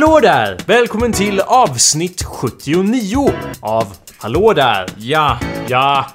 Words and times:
Hallå 0.00 0.20
där! 0.20 0.56
Välkommen 0.66 1.12
till 1.12 1.40
avsnitt 1.40 2.22
79 2.22 3.32
av 3.60 3.86
Hallå 4.18 4.52
där! 4.52 4.86
Ja, 4.96 5.38
Ja, 5.68 6.06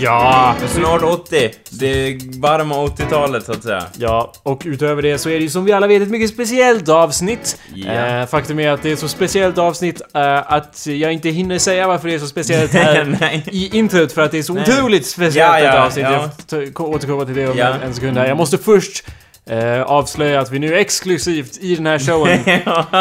ja, 0.00 0.54
snart 0.68 1.02
80. 1.02 1.50
Det 1.70 2.18
varma 2.38 2.74
80-talet 2.74 3.44
så 3.44 3.52
att 3.52 3.62
säga. 3.62 3.82
ja. 3.98 4.32
Och 4.42 4.62
utöver 4.64 5.02
det 5.02 5.18
så 5.18 5.28
är 5.28 5.32
det 5.34 5.40
ju 5.40 5.48
som 5.50 5.64
vi 5.64 5.72
alla 5.72 5.86
vet 5.86 6.02
ett 6.02 6.08
mycket 6.08 6.30
speciellt 6.30 6.88
avsnitt. 6.88 7.58
Eh, 7.86 8.26
faktum 8.26 8.60
är 8.60 8.70
att 8.70 8.82
det 8.82 8.92
är 8.92 8.96
så 8.96 9.08
speciellt 9.08 9.58
avsnitt 9.58 10.00
eh, 10.14 10.52
att 10.52 10.86
jag 10.86 11.12
inte 11.12 11.28
hinner 11.28 11.58
säga 11.58 11.86
varför 11.88 12.08
det 12.08 12.14
är 12.14 12.18
så 12.18 12.26
speciellt 12.26 12.72
här 12.72 13.42
i 13.52 13.76
introt 13.78 14.12
för 14.12 14.22
att 14.22 14.30
det 14.30 14.38
är 14.38 14.42
så 14.42 14.54
Nej. 14.54 14.62
otroligt 14.62 15.06
speciellt 15.06 15.36
Ja, 15.36 15.60
ja, 15.60 15.70
ett 15.72 15.78
avsnitt. 15.86 16.06
ja. 16.50 16.62
Jag 16.76 16.80
återkomma 16.80 17.24
till 17.24 17.34
det 17.34 17.48
om 17.48 17.58
Ja. 17.58 17.66
en, 17.66 17.82
en 17.82 17.94
sekund 17.94 18.18
här. 18.18 18.26
Jag 18.26 18.36
måste 18.36 18.58
först 18.58 19.04
eh, 19.48 19.82
avslöja 19.82 20.40
att 20.40 20.50
vi 20.52 20.58
nu 20.58 20.74
exklusivt 20.78 21.58
i 21.60 21.74
den 21.76 21.86
här 21.86 21.98
showen 21.98 22.38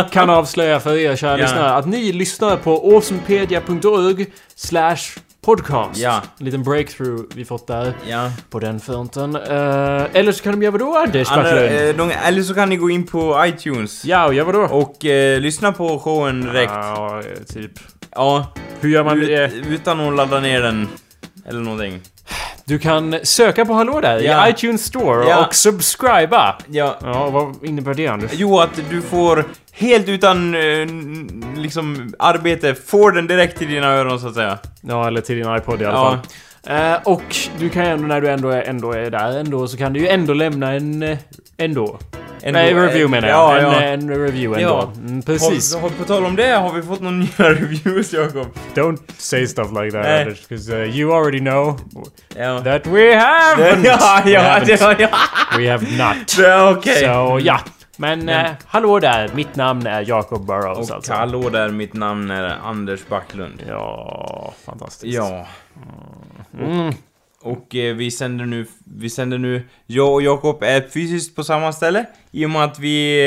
kan 0.11 0.29
avslöja 0.29 0.79
för 0.79 0.97
er 0.97 1.15
kära 1.15 1.31
Ja. 1.31 1.37
lyssnare 1.45 1.71
att 1.71 1.85
ni 1.87 2.11
lyssnar 2.11 2.57
på 2.57 2.95
awesomepedia.org 2.95 4.25
slash 4.55 4.97
podcast. 5.45 5.99
Ja. 5.99 6.21
En 6.39 6.45
liten 6.45 6.63
breakthrough 6.63 7.23
vi 7.35 7.45
fått 7.45 7.67
där 7.67 7.93
Ja. 8.07 8.31
på 8.49 8.59
den 8.59 8.79
fronten. 8.79 9.35
Eh, 9.35 10.05
eller 10.13 10.31
så 10.31 10.43
kan 10.43 10.51
de 10.51 10.61
göra 10.63 10.71
vadå 10.71 10.97
Anders 10.97 11.29
Backlund? 11.29 11.97
de, 11.97 12.11
eller 12.25 12.41
så 12.43 12.53
kan 12.53 12.69
ni 12.69 12.75
gå 12.75 12.89
in 12.89 13.05
på 13.07 13.45
iTunes 13.47 14.05
Ja, 14.05 14.25
och 14.25 14.33
gör 14.33 14.43
vadå? 14.45 14.59
och 14.61 15.05
eh, 15.05 15.39
lyssna 15.39 15.71
på 15.71 15.99
showen 15.99 16.41
direkt. 16.41 16.71
Ja, 16.73 17.21
typ. 17.53 17.71
Ja, 18.15 18.47
Hur 18.79 18.89
gör 18.89 19.03
man 19.03 19.21
ut, 19.21 19.27
det? 19.27 19.51
utan 19.69 19.99
att 19.99 20.15
ladda 20.15 20.39
ner 20.39 20.61
den. 20.61 20.87
Eller 21.45 21.59
någonting. 21.59 22.01
Du 22.65 22.79
kan 22.79 23.15
söka 23.23 23.65
på 23.65 23.73
Hallå 23.73 23.99
där 24.01 24.19
Ja. 24.19 24.47
i 24.47 24.51
iTunes 24.51 24.85
Store 24.85 25.29
Ja. 25.29 25.45
och 25.45 25.55
subscriba. 25.55 26.55
Ja. 26.67 26.95
Ja, 27.03 27.29
vad 27.29 27.63
innebär 27.65 27.93
det 27.93 28.07
Anders? 28.07 28.31
Jo, 28.33 28.59
att 28.59 28.79
du 28.89 29.01
får 29.01 29.45
helt 29.71 30.09
utan 30.09 30.55
eh, 30.55 30.61
n- 30.61 31.45
liksom 31.57 32.13
arbete, 32.19 32.75
får 32.75 33.11
den 33.11 33.27
direkt 33.27 33.57
till 33.57 33.67
dina 33.67 33.87
öron 33.87 34.19
så 34.19 34.27
att 34.27 34.33
säga. 34.35 34.57
Ja, 34.81 35.07
eller 35.07 35.21
till 35.21 35.35
din 35.35 35.55
iPod 35.55 35.81
i 35.81 35.85
alla 35.85 35.93
Ja. 35.97 36.09
fall. 36.65 36.87
Eh, 36.93 36.97
och 37.03 37.35
du 37.59 37.69
kan 37.69 37.85
ju 37.85 37.91
ändå, 37.91 38.07
när 38.07 38.21
du 38.21 38.29
ändå 38.29 38.49
är, 38.49 38.61
ändå 38.61 38.91
är 38.91 39.09
där 39.11 39.39
ändå, 39.39 39.67
så 39.67 39.77
kan 39.77 39.93
du 39.93 39.99
ju 39.99 40.07
ändå 40.07 40.33
lämna 40.33 40.73
en... 40.73 41.03
eh, 41.03 41.17
Ändå. 41.59 41.99
Ändå- 42.41 42.59
Nej, 42.59 42.73
review 42.73 43.07
menar 43.07 43.27
jag. 43.27 43.37
Ja, 43.37 43.57
en, 43.57 43.63
ja. 43.73 43.81
en 43.81 44.09
review 44.09 44.61
ändå. 44.63 44.73
Ja. 44.73 44.91
Mm, 45.07 45.21
precis. 45.21 45.73
Har, 45.75 45.81
har, 45.81 45.89
på 45.89 46.03
tal 46.03 46.25
om 46.25 46.35
det, 46.35 46.47
har 46.47 46.73
vi 46.73 46.81
fått 46.81 47.01
några 47.01 47.15
nya 47.17 47.29
reviews 47.37 48.13
Jakob? 48.13 48.47
Don't 48.75 48.99
say 49.17 49.47
stuff 49.47 49.67
like 49.71 49.91
that 49.91 50.03
Nej. 50.03 50.21
Anders, 50.21 50.47
because 50.47 50.75
uh, 50.75 50.97
you 50.99 51.13
already 51.13 51.39
know 51.39 51.79
Ja. 52.35 52.59
that 52.63 52.87
we 52.87 53.15
haven't! 53.15 53.85
ja, 53.85 54.21
We 54.25 54.31
ja, 54.31 54.41
haven't. 54.41 54.65
det 54.65 54.81
var 54.81 54.95
ja. 54.99 55.09
We 55.57 55.71
have 55.71 55.85
not. 55.97 56.77
Okej. 56.77 56.95
Så 56.99 57.39
ja. 57.43 57.59
Men 57.99 58.29
eh, 58.29 58.45
hallå 58.65 58.99
där, 58.99 59.29
mitt 59.33 59.55
namn 59.55 59.87
är 59.87 60.01
Jacob 60.09 60.45
Burrows 60.45 60.89
Och 60.89 60.95
alltså. 60.95 61.13
hallå 61.13 61.49
där, 61.49 61.69
mitt 61.69 61.93
namn 61.93 62.31
är 62.31 62.57
Anders 62.63 63.07
Backlund. 63.09 63.63
Ja, 63.67 64.53
fantastiskt. 64.65 65.15
Ja. 65.15 65.47
Mm. 66.59 66.93
Och 67.41 67.75
eh, 67.75 67.95
vi 67.95 68.11
sänder 68.11 68.45
nu, 68.45 68.65
vi 68.97 69.09
sänder 69.09 69.37
nu, 69.37 69.63
jag 69.85 70.13
och 70.13 70.21
Jakob 70.21 70.63
är 70.63 70.81
fysiskt 70.81 71.35
på 71.35 71.43
samma 71.43 71.73
ställe 71.73 72.05
i 72.37 72.45
och 72.45 72.49
med 72.49 72.63
att 72.63 72.79
vi, 72.79 73.19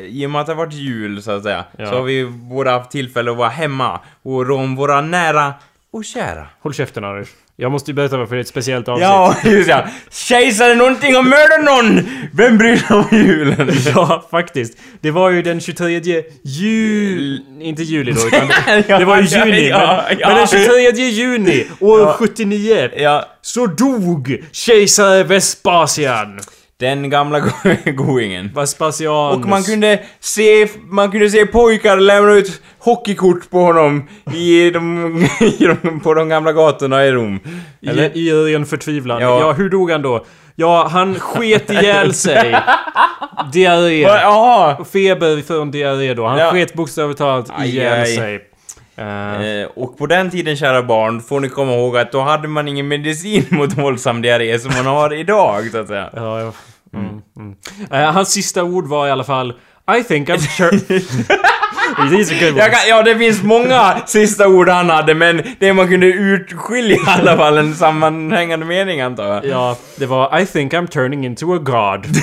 eh, 0.00 0.06
i 0.06 0.26
och 0.26 0.30
med 0.30 0.40
att 0.40 0.46
det 0.46 0.52
har 0.52 0.56
varit 0.64 0.74
jul 0.74 1.22
så 1.22 1.30
att 1.30 1.42
säga, 1.42 1.64
Ja. 1.78 1.86
så 1.86 1.94
har 1.94 2.02
vi 2.02 2.26
båda 2.26 2.70
haft 2.70 2.90
tillfälle 2.90 3.30
att 3.30 3.36
vara 3.36 3.48
hemma 3.48 4.00
och 4.22 4.46
rå 4.46 4.56
om 4.56 4.76
våra 4.76 5.00
nära 5.00 5.54
och 5.92 6.04
kära. 6.04 6.46
Håll 6.62 6.74
käften 6.74 7.04
Anders. 7.04 7.28
Jag 7.60 7.72
måste 7.72 7.90
ju 7.90 7.94
berätta 7.94 8.16
varför 8.16 8.34
det 8.34 8.38
är 8.38 8.40
ett 8.40 8.48
speciellt 8.48 8.88
avsnitt. 8.88 9.02
Ja, 9.08 9.36
just 9.44 9.68
ja. 9.68 9.86
Kejsare 10.10 10.74
någonting 10.74 11.16
och 11.16 11.24
mörda 11.24 11.56
någon! 11.72 12.00
Vem 12.32 12.58
bryr 12.58 12.76
sig 12.76 12.96
om 12.96 13.04
julen? 13.12 13.70
Ja, 13.94 14.26
faktiskt. 14.30 14.78
Det 15.00 15.10
var 15.10 15.30
ju 15.30 15.42
den 15.42 15.60
23 15.60 16.22
juli... 16.44 17.40
Inte 17.60 17.82
juli 17.82 18.12
då, 18.12 18.26
utan 18.26 18.48
Ja, 18.88 18.98
det 18.98 19.04
var 19.04 19.16
ja, 19.16 19.44
juni. 19.44 19.68
ja, 19.68 20.04
men, 20.08 20.18
ja. 20.18 20.28
men 20.28 20.36
den 20.36 20.46
23 20.46 21.04
juni 21.08 21.66
år 21.80 22.00
Ja. 22.00 22.16
79 22.18 22.90
Ja, 22.96 23.24
så 23.42 23.66
dog 23.66 24.36
kejsare 24.52 25.24
Vespasian. 25.24 26.40
Den 26.80 27.10
gamla 27.10 27.40
go- 27.40 27.50
goingen. 27.84 28.50
Vespasianus. 28.54 29.36
Och 29.36 29.48
man 29.48 29.62
kunde 29.62 30.00
se, 30.20 30.68
man 30.90 31.10
kunde 31.10 31.30
se 31.30 31.46
pojkar 31.46 31.96
lämna 31.96 32.32
ut 32.32 32.62
hockeykort 32.78 33.50
på 33.50 33.58
honom 33.60 34.08
i 34.34 34.70
de, 34.70 35.16
i 35.58 35.64
de, 35.82 36.00
på 36.00 36.14
de 36.14 36.28
gamla 36.28 36.52
gatorna 36.52 37.06
i 37.06 37.12
Rom. 37.12 37.40
Eller? 37.86 38.16
I, 38.16 38.28
I 38.28 38.32
ren 38.32 38.66
förtvivlan. 38.66 39.20
Ja. 39.22 39.40
Ja. 39.40 39.52
hur 39.52 39.70
dog 39.70 39.90
han 39.90 40.02
då? 40.02 40.24
Ja, 40.56 40.88
han 40.92 41.14
sket 41.20 41.70
ihjäl 41.70 42.14
sig. 42.14 42.56
Diarré. 43.52 44.04
Feber 44.92 45.42
från 45.42 45.70
diarré 45.70 46.14
då. 46.14 46.26
Han 46.26 46.38
Ja. 46.38 46.50
sket 46.50 46.74
bokstavligt 46.74 47.18
talat 47.18 47.50
ihjäl 47.64 48.00
aj. 48.02 48.06
sig. 48.16 48.40
Eh, 48.98 49.68
och 49.74 49.98
på 49.98 50.06
den 50.06 50.30
tiden, 50.30 50.56
kära 50.56 50.82
barn, 50.82 51.20
får 51.20 51.40
ni 51.40 51.48
komma 51.48 51.72
ihåg 51.72 51.96
att 51.96 52.12
då 52.12 52.20
hade 52.20 52.48
man 52.48 52.68
ingen 52.68 52.88
medicin 52.88 53.44
mot 53.50 53.78
våldsam 53.78 54.22
diarré 54.22 54.58
som 54.58 54.72
man 54.76 54.86
har 54.86 55.14
idag, 55.14 55.70
så 55.72 55.78
att 55.78 55.88
säga. 55.88 56.10
Ja, 56.16 56.40
ja. 56.40 56.52
Mm, 56.94 57.22
mm. 57.36 57.56
Eh, 57.90 58.12
hans 58.12 58.32
sista 58.32 58.64
ord 58.64 58.86
var 58.86 59.06
i 59.06 59.10
alla 59.10 59.24
fall 59.24 59.54
I 59.98 60.04
think 60.04 60.28
I'm 60.28 60.38
sure... 60.38 61.00
Kan, 62.70 62.88
ja, 62.88 63.02
det 63.02 63.18
finns 63.18 63.42
många 63.42 63.96
sista 64.06 64.48
ord 64.48 64.68
han 64.68 64.90
hade, 64.90 65.14
men 65.14 65.42
det 65.58 65.72
man 65.72 65.88
kunde 65.88 66.06
urskilja 66.06 66.96
i 66.96 67.00
alla 67.06 67.36
fall 67.36 67.58
en 67.58 67.74
sammanhängande 67.74 68.66
mening, 68.66 69.00
antar 69.00 69.26
jag. 69.26 69.46
Ja, 69.46 69.76
det 69.96 70.06
var 70.06 70.40
I 70.40 70.46
think 70.46 70.72
I'm 70.72 70.86
turning 70.86 71.26
into 71.26 71.54
a 71.54 71.58
god. 71.58 72.06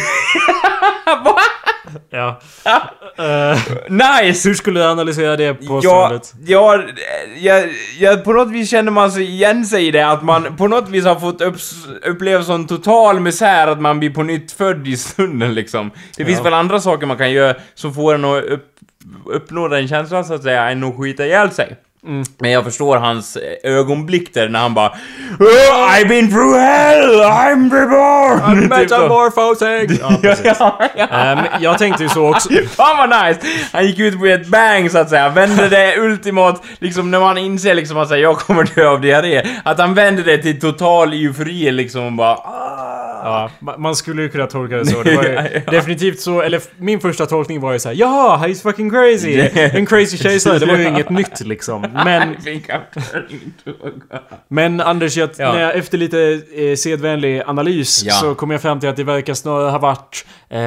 ja. 2.09 2.41
Eh, 3.17 3.59
Nice! 3.89 4.49
hur 4.49 4.53
skulle 4.55 4.79
du 4.79 4.85
analysera 4.85 5.35
det 5.35 5.53
påståendet? 5.53 6.33
ja, 6.45 6.81
ja, 7.37 7.63
ja, 7.99 8.15
på 8.15 8.33
något 8.33 8.51
vis 8.51 8.69
känner 8.69 8.91
man 8.91 9.11
sig 9.11 9.23
igen 9.23 9.65
sig 9.65 9.87
i 9.87 9.91
det, 9.91 10.07
att 10.07 10.23
man 10.23 10.55
på 10.57 10.67
något 10.67 10.89
vis 10.89 11.05
har 11.05 11.15
fått 11.15 11.41
upp, 11.41 11.55
uppleva 12.05 12.43
sån 12.43 12.67
total 12.67 13.19
misär 13.19 13.67
att 13.67 13.81
man 13.81 13.99
blir 13.99 14.09
på 14.09 14.23
nytt 14.23 14.51
född 14.51 14.87
i 14.87 14.97
stunden 14.97 15.53
liksom. 15.53 15.91
Det 16.17 16.25
finns 16.25 16.37
Ja. 16.37 16.43
väl 16.43 16.53
andra 16.53 16.79
saker 16.81 17.07
man 17.07 17.17
kan 17.17 17.31
göra 17.31 17.55
som 17.75 17.93
får 17.93 18.13
en 18.15 18.25
att 18.25 18.43
upp, 18.43 18.65
uppnå 19.25 19.67
den 19.67 19.87
känslan 19.87 20.25
så 20.25 20.33
att 20.33 20.43
säga, 20.43 20.69
än 20.69 20.83
att 20.83 20.97
skita 20.97 21.25
ihjäl 21.25 21.51
sig. 21.51 21.75
Mm. 22.05 22.23
Men 22.37 22.51
jag 22.51 22.63
förstår 22.63 22.97
hans 22.97 23.35
eh, 23.35 23.71
ögonblick 23.71 24.33
där 24.33 24.49
när 24.49 24.59
han 24.59 24.73
bara 24.73 24.89
oh, 25.39 25.99
I've 25.99 26.07
been 26.07 26.31
through 26.31 26.59
hell, 26.59 27.21
I'm 27.21 27.71
reborn! 27.73 28.61
Typ 28.79 28.89
så. 28.89 28.97
Metamorphosing! 28.97 29.97
Ja, 30.01 30.17
precis. 30.21 30.59
men 31.09 31.61
jag 31.61 31.77
tänkte 31.77 32.03
ju 32.03 32.09
så 32.09 32.29
också. 32.29 32.49
Fan 32.75 32.97
vad 32.97 33.25
nice! 33.25 33.39
Han 33.71 33.85
gick 33.85 33.99
ut 33.99 34.19
på 34.19 34.25
ett 34.25 34.47
bang 34.47 34.91
så 34.91 34.97
att 34.97 35.09
säga, 35.09 35.29
vände 35.29 35.69
det 35.69 35.97
ultimat, 35.97 36.63
liksom 36.79 37.11
när 37.11 37.19
man 37.19 37.37
inser 37.37 37.75
liksom 37.75 37.97
att 37.97 38.07
säga, 38.07 38.21
jag 38.21 38.37
kommer 38.37 38.75
dö 38.75 38.87
av 38.87 39.01
diarré, 39.01 39.47
att 39.63 39.79
han 39.79 39.93
vände 39.93 40.23
det 40.23 40.37
till 40.37 40.59
total 40.59 41.13
eufori 41.13 41.71
liksom 41.71 42.05
och 42.05 42.11
bara 42.11 42.35
ah. 42.35 42.94
Ja, 43.25 43.49
ma- 43.59 43.77
man 43.77 43.95
skulle 43.95 44.21
ju 44.21 44.29
kunna 44.29 44.47
tolka 44.47 44.77
det 44.77 44.85
så. 44.85 45.03
Det 45.03 45.15
var 45.15 45.23
ju 45.23 45.61
definitivt 45.71 46.19
så, 46.19 46.41
eller 46.41 46.61
min 46.77 46.99
första 46.99 47.25
tolkning 47.25 47.61
var 47.61 47.73
ju 47.73 47.79
såhär 47.79 47.95
Ja, 47.95 48.41
he's 48.45 48.61
fucking 48.61 48.89
crazy! 48.91 49.39
En 49.73 49.85
crazy 49.85 50.17
kejsare, 50.17 50.59
det 50.59 50.65
var 50.65 50.77
ju 50.77 50.87
inget 50.87 51.09
nytt 51.09 51.39
liksom. 51.39 51.81
Men, 52.05 52.35
men 54.47 54.81
Anders, 54.81 55.17
jag, 55.17 55.29
Ja. 55.37 55.53
när 55.53 55.61
jag 55.61 55.75
efter 55.75 55.97
lite 55.97 56.41
eh, 56.55 56.75
sedvänlig 56.75 57.41
analys 57.45 58.03
Ja. 58.05 58.13
så 58.13 58.35
kom 58.35 58.51
jag 58.51 58.61
fram 58.61 58.79
till 58.79 58.89
att 58.89 58.95
det 58.95 59.03
verkar 59.03 59.33
snarare 59.33 59.69
ha 59.69 59.79
varit 59.79 60.25
eh, 60.49 60.59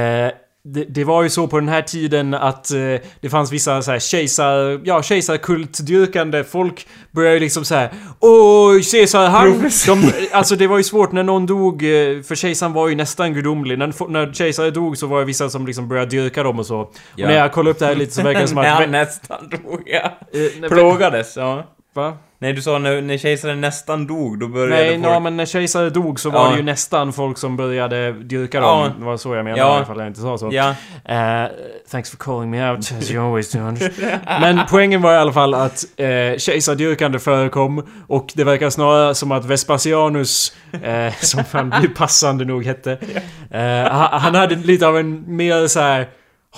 det, 0.75 0.85
det 0.85 1.05
var 1.05 1.23
ju 1.23 1.31
så 1.31 1.47
på 1.47 1.61
den 1.61 1.69
här 1.69 1.83
tiden 1.83 2.35
att 2.35 2.71
eh, 2.71 2.79
det 3.21 3.31
fanns 3.31 3.53
vissa 3.53 3.83
så 3.83 3.91
här 3.91 3.99
kejsar, 3.99 4.81
ja 4.85 5.03
kejsarkultdyrkande 5.03 6.45
folk 6.45 6.87
började 7.11 7.41
liksom 7.41 7.65
såhär 7.65 7.91
Åh, 8.21 8.81
kejsar 8.81 9.29
han... 9.29 9.71
De, 9.87 10.13
alltså 10.33 10.57
det 10.57 10.67
var 10.67 10.77
ju 10.77 10.83
svårt 10.83 11.13
när 11.13 11.23
någon 11.23 11.47
dog, 11.47 11.83
eh, 11.83 12.23
för 12.23 12.35
kejsaren 12.35 12.73
var 12.73 12.89
ju 12.89 12.95
nästan 12.95 13.35
gudomlig. 13.35 13.79
När, 13.79 14.11
när 14.11 14.33
kejsare 14.33 14.71
dog 14.71 14.99
så 14.99 15.07
var 15.07 15.19
det 15.19 15.25
vissa 15.25 15.51
som 15.51 15.67
liksom 15.67 15.89
började 15.89 16.11
dyrka 16.11 16.43
dem 16.43 16.59
och 16.59 16.67
så. 16.67 16.79
Och 16.79 16.95
Ja. 17.17 17.29
när 17.29 17.39
jag 17.39 17.53
kollade 17.53 17.71
upp 17.71 17.79
det 17.79 17.87
här 17.87 17.95
lite 17.95 18.13
så 18.15 18.23
verkar 18.23 18.41
det 18.41 18.49
som 18.49 18.57
När 18.57 18.73
att... 18.73 18.79
han 18.81 18.91
nästan 18.91 19.49
dog, 19.51 19.83
ja. 19.87 20.19
Eh, 20.63 20.69
Plågades, 20.69 21.37
ja. 21.37 21.65
Va? 21.99 22.17
Nej, 22.41 22.53
du 22.53 22.63
sa 22.63 22.79
när, 22.79 23.03
när 23.03 23.19
kejsaren 23.19 23.61
nästan 23.61 24.07
dog, 24.07 24.39
då 24.41 24.49
började 24.49 24.75
Nej, 24.83 25.03
folk... 25.03 25.15
no, 25.15 25.21
men 25.21 25.37
när 25.37 25.47
kejsare 25.47 25.91
dog 25.91 26.21
så 26.21 26.31
var 26.31 26.45
Ja. 26.45 26.51
det 26.51 26.57
ju 26.57 26.63
nästan 26.63 27.13
folk 27.13 27.39
som 27.39 27.57
började 27.57 28.13
dyrka 28.13 28.59
Ja. 28.59 28.81
dem. 28.83 28.93
Det 28.99 29.05
var 29.05 29.17
så 29.17 29.35
jag 29.35 29.45
menade 29.45 29.63
Ja. 29.63 29.73
i 29.75 29.77
alla 29.77 29.85
fall, 29.87 29.99
jag 29.99 30.07
inte 30.07 30.21
sa 30.21 30.39
så. 30.39 30.49
Ja. 30.53 30.69
Eh, 31.05 31.49
thanks 31.91 32.11
for 32.11 32.17
calling 32.17 32.51
me 32.51 32.71
out, 32.71 32.79
as 32.79 33.11
you 33.11 33.27
always 33.27 33.53
do. 33.53 33.59
Men 34.41 34.61
poängen 34.71 35.03
var 35.03 35.13
i 35.13 35.17
alla 35.17 35.33
fall 35.33 35.55
att 35.55 35.85
uh, 36.01 36.39
kejsardyrkande 36.39 37.19
förekom 37.19 37.87
och 38.07 38.33
det 38.35 38.45
verkar 38.45 38.71
snarare 38.71 39.15
som 39.15 39.33
att 39.33 39.45
Vespasianus, 39.45 40.53
eh, 40.83 41.13
som 41.21 41.43
han 41.53 41.73
passande 41.97 42.45
nog 42.45 42.65
hette, 42.65 42.99
han, 43.91 44.21
han 44.21 44.35
hade 44.35 44.55
lite 44.55 44.87
av 44.87 44.99
en 44.99 45.37
mer 45.37 45.67
så 45.67 45.81
här 45.81 46.09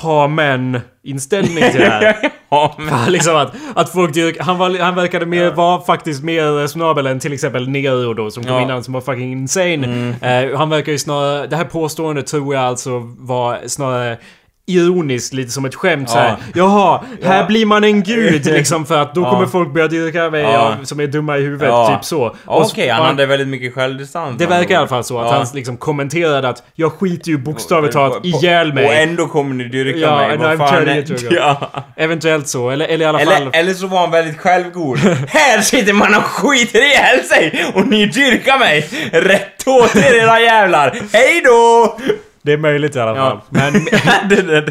ha 0.03 0.29
men 0.29 0.81
inställning 1.05 1.71
till 1.71 1.81
det 1.81 1.87
här. 1.91 2.17
ja, 2.51 2.75
men... 2.79 2.87
Ja, 2.89 3.09
liksom 3.09 3.37
att, 3.37 3.55
att 3.75 3.93
folk 3.93 4.15
dyrk, 4.15 4.37
han, 4.41 4.59
var, 4.59 4.79
han 4.79 4.95
verkade 4.95 5.27
mer, 5.27 5.51
var 5.51 5.81
faktiskt 5.81 6.23
mer 6.23 6.53
resonabel 6.53 7.07
än 7.07 7.21
till 7.21 7.33
exempel 7.33 7.69
Nero 7.69 8.15
då 8.15 8.31
som 8.31 8.45
kom 8.45 8.53
Ja. 8.53 8.63
innan 8.63 8.85
som 8.85 8.95
var 8.95 9.01
fucking 9.01 9.33
insane. 9.33 10.15
Eh, 10.23 10.59
han 10.59 10.71
verkar 10.71 10.93
ju 10.93 10.99
snarare, 10.99 11.47
det 11.47 11.57
här 11.57 11.65
påståendet 11.65 12.27
tror 12.27 12.55
jag 12.55 12.65
alltså 12.65 12.99
var 13.19 13.59
snarare 13.67 14.19
ironiskt, 14.67 15.33
lite 15.35 15.51
som 15.51 15.65
ett 15.65 15.75
skämt 15.75 16.09
Ja. 16.09 16.13
så 16.15 16.19
här. 16.19 16.37
Jaha, 16.55 17.01
här 17.23 17.41
Ja. 17.41 17.47
blir 17.47 17.67
man 17.67 17.85
en 17.85 18.03
gud 18.03 18.47
liksom 18.53 18.87
för 18.87 18.99
att 19.03 19.15
då 19.15 19.21
Ja. 19.23 19.31
kommer 19.31 19.47
folk 19.47 19.73
börja 19.75 19.89
dyrka 19.89 20.31
mig 20.31 20.43
Ja. 20.43 20.75
som 20.83 21.01
är 21.01 21.07
dumma 21.07 21.39
i 21.39 21.41
huvudet, 21.43 21.75
typ 21.89 22.05
så. 22.05 22.23
Och 22.45 22.61
Okej, 22.63 22.87
så- 22.89 22.93
han 22.95 23.07
hade 23.07 23.27
väldigt 23.27 23.49
mycket 23.49 23.75
självdistans. 23.75 24.39
Det 24.39 24.47
verkar 24.47 24.75
i 24.75 24.77
alla 24.77 24.89
fall 24.89 25.05
så 25.05 25.19
att 25.19 25.31
han 25.31 25.47
liksom 25.55 25.77
kommenterade 25.77 26.49
att 26.49 26.63
jag 26.75 26.93
skiter 26.93 27.29
ju 27.31 27.39
bokstavligt 27.39 27.95
talat 27.95 28.17
Och- 28.17 28.25
ihjäl 28.25 28.69
Och 28.69 28.75
mig. 28.75 29.03
ändå 29.03 29.27
kommer 29.27 29.55
ni 29.55 29.65
dyrka 29.65 30.17
mig. 30.17 30.37
Vad 30.37 30.59
fan 30.59 30.89
är-. 30.89 31.35
Ja. 31.35 31.71
Eventuellt 31.97 32.49
så, 32.49 32.71
eller, 32.71 32.87
eller 32.89 33.05
i 33.05 33.09
alla 33.09 33.19
fall... 33.19 33.29
Eller, 33.33 33.51
eller 33.57 33.75
så 33.75 33.87
var 33.87 33.99
han 34.01 34.11
väldigt 34.11 34.39
självgod. 34.39 34.99
Här 35.29 35.61
sitter 35.61 35.93
man 35.93 36.15
och 36.15 36.23
skiter 36.25 36.79
ihjäl 36.87 37.25
sig 37.25 37.65
och 37.75 37.87
ni 37.87 38.07
dyrkar 38.07 38.59
mig! 38.59 38.89
Rätt 39.13 39.67
åt 39.69 39.97
er 39.97 40.15
era 40.15 40.41
jävlar! 40.41 40.99
Hej 41.13 41.43
då! 41.45 41.97
Det 42.43 42.53
är 42.53 42.57
möjligt 42.59 42.97
i 42.97 43.01
alla 43.01 43.15
fall. 43.15 43.39
Ja. 43.51 43.59
Men 43.61 43.73
det, 44.29 44.43
det, 44.43 44.61
det. 44.61 44.71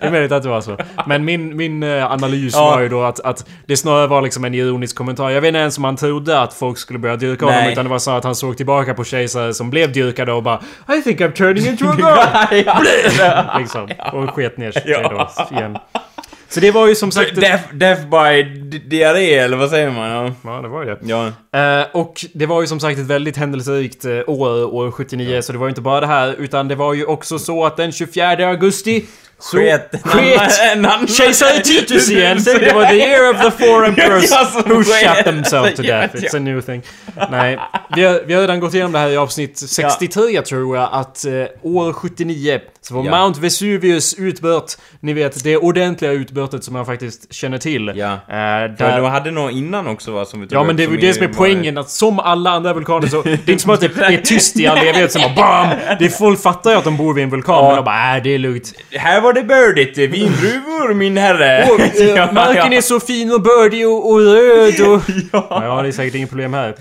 det 0.00 0.06
är 0.06 0.10
möjligt 0.10 0.32
att 0.32 0.42
det 0.42 0.48
var 0.48 0.60
så. 0.60 0.76
Men 1.06 1.24
min, 1.24 1.56
min 1.56 1.82
eh, 1.82 2.12
analys 2.12 2.54
Ja. 2.54 2.70
var 2.70 2.80
ju 2.80 2.88
då 2.88 3.02
att, 3.02 3.20
att 3.20 3.48
det 3.66 3.76
snarare 3.76 4.06
var 4.06 4.22
liksom 4.22 4.44
en 4.44 4.54
ironisk 4.54 4.96
kommentar. 4.96 5.30
Jag 5.30 5.40
vet 5.40 5.48
inte 5.48 5.58
ens 5.58 5.78
om 5.78 5.84
han 5.84 5.96
trodde 5.96 6.40
att 6.40 6.54
folk 6.54 6.78
skulle 6.78 6.98
börja 6.98 7.16
dyrka 7.16 7.44
honom. 7.44 7.60
Nej. 7.60 7.72
Utan 7.72 7.84
det 7.84 7.90
var 7.90 7.98
så 7.98 8.10
att 8.10 8.24
han 8.24 8.34
såg 8.34 8.56
tillbaka 8.56 8.94
på 8.94 9.04
kejsare 9.04 9.54
som 9.54 9.70
blev 9.70 9.92
dyrkade 9.92 10.32
och 10.32 10.42
bara 10.42 10.60
I 10.98 11.02
think 11.02 11.20
I'm 11.20 11.32
turning 11.32 11.66
into 11.66 11.86
a 11.86 12.48
ja. 13.18 13.54
liksom. 13.58 13.88
Och 14.12 14.30
sket 14.30 14.56
ner 14.56 14.70
sig 14.72 14.82
då 15.10 15.28
igen. 15.56 15.78
Så 16.50 16.60
det 16.60 16.70
var 16.70 16.86
ju 16.88 16.94
som 16.94 17.10
sagt... 17.10 17.34
Death, 17.36 17.74
death 17.74 18.02
by 18.02 18.42
di- 18.42 18.78
diarré, 18.88 19.34
eller 19.34 19.56
vad 19.56 19.70
säger 19.70 19.90
man? 19.90 20.10
Ja. 20.10 20.32
Ja, 20.44 20.62
det 20.62 20.68
var 20.68 20.84
ju 20.84 20.88
det. 20.90 20.98
ja. 21.02 21.26
Eh, 21.80 21.86
och 21.92 22.24
det 22.34 22.46
var 22.46 22.60
ju 22.60 22.66
som 22.66 22.80
sagt 22.80 22.98
ett 22.98 23.06
väldigt 23.06 23.36
händelserikt 23.36 24.04
eh, 24.04 24.12
år, 24.26 24.74
år 24.74 24.90
79, 24.90 25.42
så 25.42 25.52
det 25.52 25.58
var 25.58 25.66
ju 25.66 25.70
inte 25.70 25.80
bara 25.80 26.00
det 26.00 26.06
här, 26.06 26.34
utan 26.38 26.68
det 26.68 26.74
var 26.74 26.94
ju 26.94 27.04
också 27.04 27.38
så 27.38 27.64
att 27.64 27.76
den 27.76 27.92
24 27.92 28.48
augusti 28.48 29.04
Sket. 29.40 29.94
En 30.72 31.06
kejsare 31.06 31.62
Titus 31.62 32.10
igen! 32.10 32.38
Det 32.44 32.72
var 32.74 32.84
the 32.84 32.96
year 32.96 33.30
of 33.30 33.36
the 33.42 33.64
four 33.66 33.86
emperors 33.88 34.30
Ja, 34.30 34.46
who 34.66 34.82
shot 34.84 35.24
themselves 35.24 35.74
to 35.76 35.82
Ja, 35.86 35.94
death. 36.00 36.14
It's 36.16 36.28
ja. 36.32 36.36
a 36.36 36.40
new 36.40 36.60
thing. 36.60 36.82
Nej, 37.30 37.58
vi 37.96 38.04
har, 38.04 38.20
vi 38.26 38.34
har 38.34 38.40
redan 38.40 38.60
gått 38.60 38.74
igenom 38.74 38.92
det 38.92 38.98
här 38.98 39.08
i 39.10 39.16
avsnitt 39.16 39.58
63 39.58 40.42
tror 40.42 40.76
jag, 40.76 40.88
att 40.92 41.24
eh, 41.24 41.32
år 41.62 41.92
79 41.92 42.60
så 42.80 42.94
var 42.94 43.04
Ja. 43.04 43.18
Mount 43.22 43.40
Vesuvius 43.40 44.14
utbrott, 44.14 44.78
ni 45.00 45.12
vet 45.12 45.44
det 45.44 45.56
ordentliga 45.56 46.12
utbrottet 46.12 46.64
som 46.64 46.74
man 46.74 46.86
faktiskt 46.86 47.32
känner 47.34 47.58
till. 47.58 47.92
Ja. 47.96 48.12
Eh, 48.12 48.16
där- 48.28 48.96
de 49.00 49.04
hade 49.10 49.30
nog 49.30 49.50
innan 49.50 49.86
också 49.86 50.10
va, 50.12 50.24
som 50.24 50.40
vi 50.40 50.46
tog 50.48 50.58
Ja 50.58 50.64
men 50.64 50.76
det 50.76 50.84
är 50.84 50.88
ju 50.88 50.96
det 50.96 51.14
som 51.14 51.24
är 51.24 51.28
poängen, 51.28 51.78
att 51.78 51.90
som 51.90 52.18
alla 52.18 52.50
andra 52.50 52.72
vulkaner 52.72 53.06
så... 53.08 53.22
Det 53.22 53.30
är 53.30 53.50
inte 53.50 53.58
som 53.58 53.70
att 53.70 53.80
det 53.80 53.86
är 54.00 54.16
tyst 54.24 54.56
i 54.56 54.66
all 54.66 54.78
evighet 54.78 55.12
som 55.12 55.22
bara 55.22 55.34
BAM! 55.66 55.68
Det 55.98 56.04
är 56.04 56.08
folk 56.08 56.42
fattar 56.42 56.70
ju 56.70 56.76
att 56.76 56.84
de 56.84 56.96
bor 56.96 57.14
vid 57.14 57.24
en 57.24 57.30
vulkan, 57.30 57.54
Ja. 57.54 57.66
men 57.66 57.76
de 57.76 57.84
bara 57.84 58.16
äh, 58.16 58.22
det 58.22 58.34
är 58.34 58.38
lugnt. 58.38 58.72
Här 58.92 59.20
var 59.20 59.27
det 59.32 59.42
bördigt, 59.42 59.98
vindruvor 59.98 60.94
min 60.94 61.16
herre! 61.16 61.68
Och, 61.70 62.00
eh, 62.00 62.32
marken 62.32 62.72
är 62.72 62.80
så 62.80 63.00
fin 63.00 63.32
och 63.32 63.42
bördig 63.42 63.88
och, 63.88 64.10
och 64.10 64.20
röd 64.20 64.80
och... 64.80 65.02
Ja. 65.32 65.48
Ja, 65.50 65.82
det 65.82 65.88
är 65.88 65.92
säkert 65.92 66.14
inget 66.14 66.28
problem 66.30 66.54
här. 66.54 66.74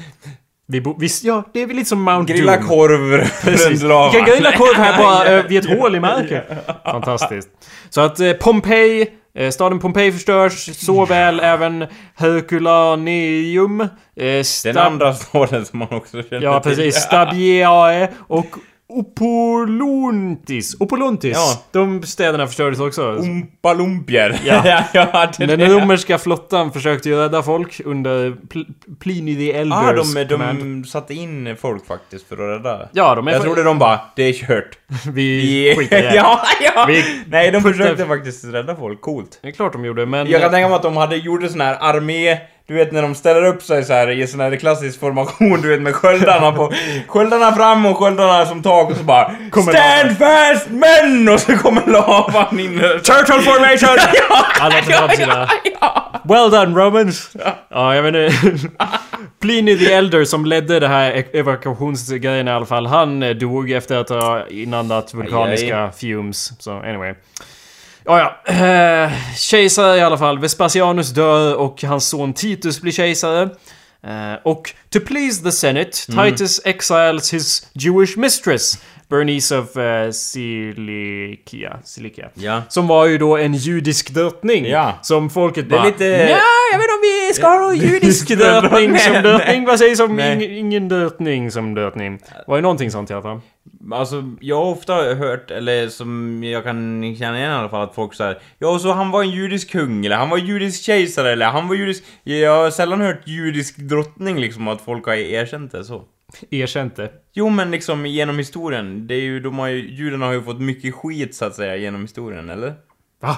Vi 0.70 0.82
bo, 0.82 0.96
visst, 1.00 1.24
ja, 1.24 1.44
det 1.54 1.62
är 1.62 1.68
väl 1.68 1.76
lite 1.76 1.90
som 1.90 2.02
Mount 2.02 2.34
Grilla 2.34 2.56
Doom. 2.58 2.68
korv 2.68 3.30
Precis. 3.44 3.84
Vi 3.84 3.88
kan 3.90 4.26
grilla 4.26 4.52
korv 4.52 4.76
här 4.78 4.98
bara 5.04 5.26
eh, 5.26 5.46
vid 5.46 5.60
ett 5.60 5.80
hål 5.80 5.96
i 5.96 6.00
marken. 6.00 6.42
Fantastiskt. 6.86 7.50
Så 7.90 8.02
att 8.02 8.20
eh, 8.20 8.34
Pompeji, 8.34 9.08
eh, 9.38 9.50
staden 9.50 9.80
Pompeji 9.80 10.12
förstörs, 10.12 10.86
såväl 10.86 11.40
även 11.40 11.86
Herculaneum, 12.16 13.82
eh, 13.82 14.44
Den 14.64 14.78
andra 14.78 15.14
staden 15.14 15.66
som 15.66 15.80
man 15.80 15.88
också 15.92 16.24
känner 16.24 16.44
Ja, 16.44 16.60
precis. 16.60 16.96
Stabiae 16.96 18.10
och 18.28 18.46
Opolontis. 18.90 20.76
Opolontis. 20.80 21.38
Ja. 21.38 21.64
De 21.72 22.04
städerna 22.04 22.48
förstördes 22.48 22.80
också. 22.80 23.16
Ompalumpier. 23.18 24.40
Ja. 24.46 24.64
ja, 24.94 25.32
det, 25.38 25.46
Den 25.46 25.72
romerska 25.72 26.18
flottan 26.18 26.72
försökte 26.72 27.10
ju 27.10 27.16
rädda 27.16 27.44
folk 27.44 27.82
under 27.86 28.30
Pl- 28.30 28.66
Pliny 29.00 29.36
the 29.36 29.54
Elders 29.54 29.78
Ah, 29.78 30.24
de, 30.24 30.24
de 30.26 30.86
satte 30.86 31.14
in 31.14 31.58
folk 31.62 31.88
faktiskt 31.88 32.28
för 32.28 32.36
att 32.36 32.60
rädda. 32.60 32.90
Ja, 32.92 33.16
de 33.16 33.28
är... 33.28 33.32
Jag 33.32 33.42
trodde 33.42 33.64
de 33.64 33.80
bara, 33.80 34.00
det 34.16 34.24
är 34.24 34.34
kört. 34.34 34.78
Vi 35.14 35.76
skiter 35.78 36.14
i 36.14 36.16
ja, 36.16 36.42
ja! 36.62 36.86
Vi 36.88 37.04
Nej, 37.28 37.52
de 37.52 37.62
försökte 37.62 38.06
faktiskt 38.06 38.46
rädda 38.46 38.76
folk. 38.76 39.02
Coolt. 39.02 39.40
Det 39.42 39.48
är 39.48 39.52
klart 39.52 39.74
de 39.74 39.86
gjorde, 39.86 40.06
men... 40.06 40.28
Jag 40.28 40.42
kan 40.42 40.52
tänka 40.52 40.68
mig 40.68 40.76
att 40.76 40.84
de 40.84 40.98
hade 40.98 41.16
gjort 41.16 41.44
en 41.44 41.50
sån 41.50 41.62
här 41.62 41.78
armé 41.80 42.38
du 42.68 42.74
vet 42.74 42.92
när 42.92 43.02
de 43.02 43.16
ställer 43.16 43.46
upp 43.46 43.64
sig 43.64 43.84
så 43.84 43.94
här 43.94 44.10
i 44.10 44.28
sån 44.28 44.40
här 44.40 44.56
klassisk 44.56 45.00
formation, 45.00 45.62
du 45.62 45.68
vet 45.68 45.82
med 45.82 45.96
sköldarna 45.96 46.52
på... 46.52 46.74
Sköldarna 47.08 47.56
fram 47.56 47.86
och 47.86 47.98
sköldarna 47.98 48.46
som 48.46 48.64
tak 48.64 48.92
och 48.92 48.98
så 48.98 49.04
bara 49.04 49.36
Kommer 49.52 49.74
Stand 49.74 50.18
fast 50.18 50.70
men! 50.70 51.30
Och 51.30 51.40
så 51.40 51.58
kommer 51.58 51.88
lavan 51.88 52.60
in. 52.60 52.80
Turtle 52.80 53.42
formation! 53.42 53.98
ja, 54.30 54.46
Alla 54.62 54.82
på 54.82 54.92
framsidan. 54.92 55.48
ja. 55.82 56.12
Well 56.24 56.52
done 56.52 56.80
Romans! 56.80 57.32
Ja, 57.70 57.96
jag 57.96 58.04
vet 58.04 58.16
inte. 58.16 58.70
Pliny 59.42 59.78
the 59.78 59.94
Elder 59.94 60.26
som 60.26 60.46
ledde 60.46 60.80
det 60.80 60.88
här 60.88 61.24
evakuationsgrejen 61.34 62.48
i 62.48 62.52
alla 62.52 62.66
fall. 62.66 62.86
Han 62.86 63.24
eh, 63.24 63.30
dog 63.30 63.72
efter 63.72 63.98
att 63.98 64.10
ha 64.10 64.48
inandat 64.48 65.14
vulkaniska 65.14 65.92
fumes. 65.92 66.64
Så 66.64 66.72
anyway. 66.72 67.14
Ja, 68.08 68.20
ja. 68.46 68.54
Eh, 68.54 69.12
kejsare 69.38 69.98
i 69.98 70.02
alla 70.02 70.18
fall. 70.18 70.40
Vespasianus 70.40 71.10
dör 71.10 71.56
och 71.56 71.84
hans 71.84 72.10
son 72.10 72.34
Titus 72.34 72.82
blir 72.82 72.92
kejsare. 72.92 73.42
Eh, 74.04 74.34
och 74.44 74.74
to 74.90 75.00
please 75.08 75.44
the 75.44 75.52
Senate, 75.52 75.92
Titus 75.92 76.62
exiles 76.66 77.34
his 77.34 77.68
Jewish 77.74 78.18
mistress, 78.18 78.74
Bernice 79.10 79.58
of 79.58 79.78
uh, 79.78 80.12
Cilicia. 80.12 81.80
Cilicia. 81.84 82.30
Ja. 82.34 82.62
Som 82.70 82.88
var 82.88 83.06
ju 83.06 83.18
då 83.18 83.38
en 83.38 83.54
judisk 83.54 84.10
drottning. 84.14 84.66
Ja. 84.66 84.94
Som 85.02 85.30
folket 85.30 85.70
Det 85.70 85.76
bara... 85.76 85.86
lite- 85.86 86.06
Ja, 86.06 86.38
jag 86.72 86.78
vet 86.78 86.84
inte 86.86 86.94
om 86.94 87.02
vi 87.28 87.34
ska 87.34 87.48
ha 87.48 87.60
någon 87.60 87.78
judisk 87.78 88.28
drottning 88.38 88.98
som 89.00 89.14
Nej, 89.14 89.22
drottning. 89.22 89.66
Vad 89.66 89.80
sägs 89.80 90.00
om 90.00 90.16
Nej. 90.16 90.34
ing, 90.46 90.58
ingen 90.58 90.90
drottning 90.90 91.52
som 91.52 91.74
drottning? 91.76 92.20
Var 92.48 92.56
ju 92.56 92.62
någonting 92.62 92.92
sånt 92.92 93.10
i 93.10 93.14
alla 93.14 93.22
fall. 93.24 93.42
Alltså, 93.92 94.24
jag 94.42 94.56
har 94.56 94.72
ofta 94.72 94.94
hört, 95.16 95.52
eller 95.52 95.90
som 95.90 96.44
jag 96.44 96.64
kan 96.64 97.16
känna 97.20 97.38
igen 97.38 97.52
i 97.52 97.56
alla 97.56 97.70
fall, 97.70 97.84
att 97.90 97.96
folk 97.96 98.14
säger 98.14 98.40
Ja, 98.60 98.80
så 98.80 98.92
han 98.94 99.12
var 99.12 99.22
en 99.24 99.30
judisk 99.30 99.72
kung, 99.72 100.06
eller 100.06 100.16
han 100.16 100.30
var 100.30 100.38
judisk 100.38 100.84
kejsare, 100.84 101.32
eller 101.32 101.46
han 101.46 101.68
var 101.68 101.76
judisk... 101.76 102.04
Jag 102.24 102.64
har 102.64 102.72
sällan 102.72 103.02
hört 103.02 103.28
judisk 103.28 103.78
drottning 103.78 104.40
liksom, 104.40 104.68
att 104.68 104.82
folk 104.82 105.06
har 105.06 105.14
erkänt 105.14 105.72
det 105.72 105.84
så. 105.84 106.04
Erkänt 106.50 106.96
det. 106.96 107.12
Jo, 107.34 107.50
men 107.50 107.72
liksom 107.72 108.06
genom 108.06 108.38
historien. 108.38 109.08
Det 109.08 109.16
är 109.16 109.22
ju, 109.22 109.40
de 109.40 109.60
har 109.60 109.68
ju, 109.68 109.90
judarna 109.92 110.26
har 110.26 110.34
ju 110.34 110.42
fått 110.44 110.60
mycket 110.62 110.96
skit 110.96 111.36
så 111.36 111.46
att 111.46 111.56
säga 111.56 111.76
genom 111.76 112.02
historien, 112.02 112.50
eller? 112.50 112.74
Va? 113.22 113.38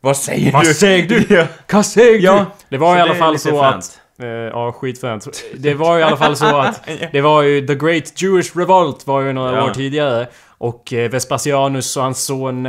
Vad 0.00 0.16
säger 0.16 0.52
Vad 0.52 0.64
du? 0.64 0.74
säger 0.74 1.08
du? 1.08 1.26
Ja. 1.34 1.46
Vad 1.72 1.86
säger 1.86 2.18
Ja, 2.20 2.38
du? 2.38 2.64
Det 2.68 2.78
var 2.78 2.94
så 2.94 2.98
i 2.98 3.00
alla 3.02 3.14
fall 3.14 3.38
så 3.38 3.48
fränt. 3.62 3.74
att... 3.76 4.00
Eh, 4.22 4.26
ja, 4.28 4.72
skitfränt. 4.72 5.26
Det 5.56 5.74
var 5.74 5.98
i 5.98 6.02
alla 6.02 6.16
fall 6.16 6.36
så 6.36 6.56
att... 6.56 6.88
Det 7.12 7.20
var 7.20 7.42
ju 7.42 7.66
The 7.66 7.74
Great 7.74 8.22
Jewish 8.22 8.56
Revolt 8.56 9.06
var 9.06 9.20
ju 9.20 9.32
några 9.32 9.56
Ja. 9.56 9.64
år 9.64 9.70
tidigare. 9.70 10.26
Och 10.58 10.92
eh, 10.92 11.10
Vespasianus 11.10 11.96
och 11.96 12.02
hans 12.02 12.24
son... 12.24 12.66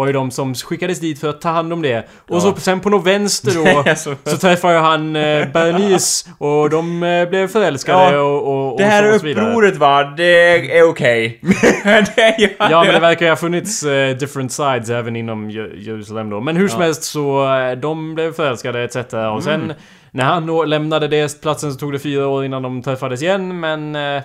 Var 0.00 0.06
ju 0.06 0.12
de 0.12 0.30
som 0.30 0.54
skickades 0.54 1.00
dit 1.00 1.20
för 1.20 1.28
att 1.28 1.40
ta 1.40 1.48
hand 1.48 1.72
om 1.72 1.82
det. 1.82 1.98
Och 2.28 2.36
Ja. 2.36 2.40
så 2.40 2.54
sen 2.56 2.80
på 2.80 2.88
något 2.90 3.06
vänster 3.06 3.52
då 3.54 3.94
så 4.30 4.36
träffade 4.36 4.74
ju 4.74 4.80
han 4.80 5.16
eh, 5.16 5.48
Bernice 5.52 6.28
och 6.38 6.70
de 6.70 7.02
eh, 7.02 7.28
blev 7.28 7.48
förälskade 7.48 8.14
Ja, 8.16 8.20
och, 8.22 8.42
och, 8.48 8.72
och 8.72 8.78
det 8.78 8.84
här 8.84 9.10
och 9.10 9.16
upproret 9.16 9.76
va, 9.76 10.04
det 10.16 10.76
är 10.78 10.82
okej. 10.88 11.40
det 12.16 12.36
ju... 12.38 12.48
Ja 12.58 12.84
men 12.84 12.94
det 12.94 13.00
verkar 13.00 13.26
ju 13.26 13.30
ha 13.30 13.36
funnits 13.36 13.82
eh, 13.82 14.16
different 14.16 14.52
sides 14.52 14.90
även 14.90 15.16
inom 15.16 15.50
Jerusalem 15.50 16.30
då. 16.30 16.40
Men 16.40 16.56
hur 16.56 16.68
som 16.68 16.80
Ja. 16.80 16.86
helst 16.86 17.02
så 17.02 17.54
eh, 17.56 17.72
de 17.72 18.14
blev 18.14 18.32
förälskade 18.32 18.84
etc. 18.84 18.96
Och 19.34 19.42
sen 19.42 19.60
Mm. 19.62 19.76
när 20.10 20.24
han 20.24 20.68
lämnade 20.70 21.08
det 21.08 21.40
platsen 21.42 21.72
så 21.72 21.78
tog 21.78 21.92
det 21.92 21.98
fyra 21.98 22.26
år 22.28 22.44
innan 22.44 22.62
de 22.62 22.82
träffades 22.82 23.22
igen 23.22 23.60
men 23.60 23.96
eh, 23.96 24.22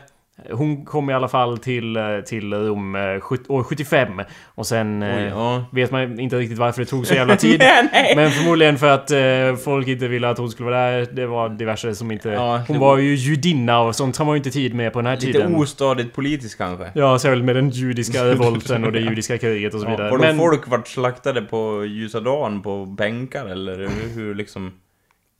hon 0.51 0.85
kom 0.85 1.09
i 1.09 1.13
alla 1.13 1.27
fall 1.27 1.57
till, 1.57 1.97
eh, 1.97 2.03
till 2.25 2.53
Rom 2.53 2.95
eh, 2.95 3.01
år 3.47 3.63
75. 3.63 4.21
Och 4.45 4.67
sen 4.67 5.03
eh, 5.03 5.17
Oj, 5.17 5.23
ja. 5.23 5.65
vet 5.71 5.91
man 5.91 6.19
inte 6.19 6.35
riktigt 6.37 6.57
varför 6.57 6.79
det 6.81 6.85
tog 6.85 7.07
så 7.07 7.13
jävla 7.13 7.35
tid. 7.35 7.59
nej, 7.59 7.89
nej. 7.91 8.13
Men 8.15 8.31
förmodligen 8.31 8.77
för 8.77 8.89
att 8.89 9.11
eh, 9.11 9.55
folk 9.63 9.87
inte 9.87 10.07
ville 10.07 10.29
att 10.29 10.37
hon 10.37 10.49
skulle 10.51 10.69
vara 10.69 10.91
där. 10.91 11.07
Det 11.13 11.25
var 11.25 11.49
diverse 11.49 11.95
som 11.95 12.11
inte... 12.11 12.29
Ja, 12.29 12.61
hon 12.67 12.79
var 12.79 12.97
ju 12.97 13.15
judinna 13.15 13.79
och 13.79 13.95
sånt 13.95 14.17
har 14.17 14.25
man 14.25 14.33
ju 14.35 14.37
inte 14.37 14.51
tid 14.51 14.73
med 14.75 14.93
på 14.93 14.99
den 14.99 15.05
här 15.05 15.15
Lite 15.15 15.31
tiden. 15.31 15.55
ostadigt 15.55 16.13
politiskt 16.15 16.57
kanske. 16.57 16.91
Ja, 16.95 17.19
särskilt 17.19 17.45
med 17.45 17.55
den 17.55 17.69
judiska 17.69 18.25
revolten 18.25 18.83
och 18.83 18.91
det 18.91 18.99
judiska 18.99 19.37
kriget 19.37 19.73
och 19.73 19.79
så 19.79 19.85
Ja, 19.85 19.91
vidare. 19.91 20.09
har 20.09 20.17
Men 20.17 20.37
folk 20.37 20.67
varit 20.67 20.87
slaktade 20.87 21.41
på 21.41 21.85
ljusa 21.85 22.19
dagen 22.19 22.61
på 22.61 22.85
bänkar 22.85 23.45
eller 23.45 23.77
hur, 23.77 24.15
hur 24.15 24.35
liksom? 24.35 24.71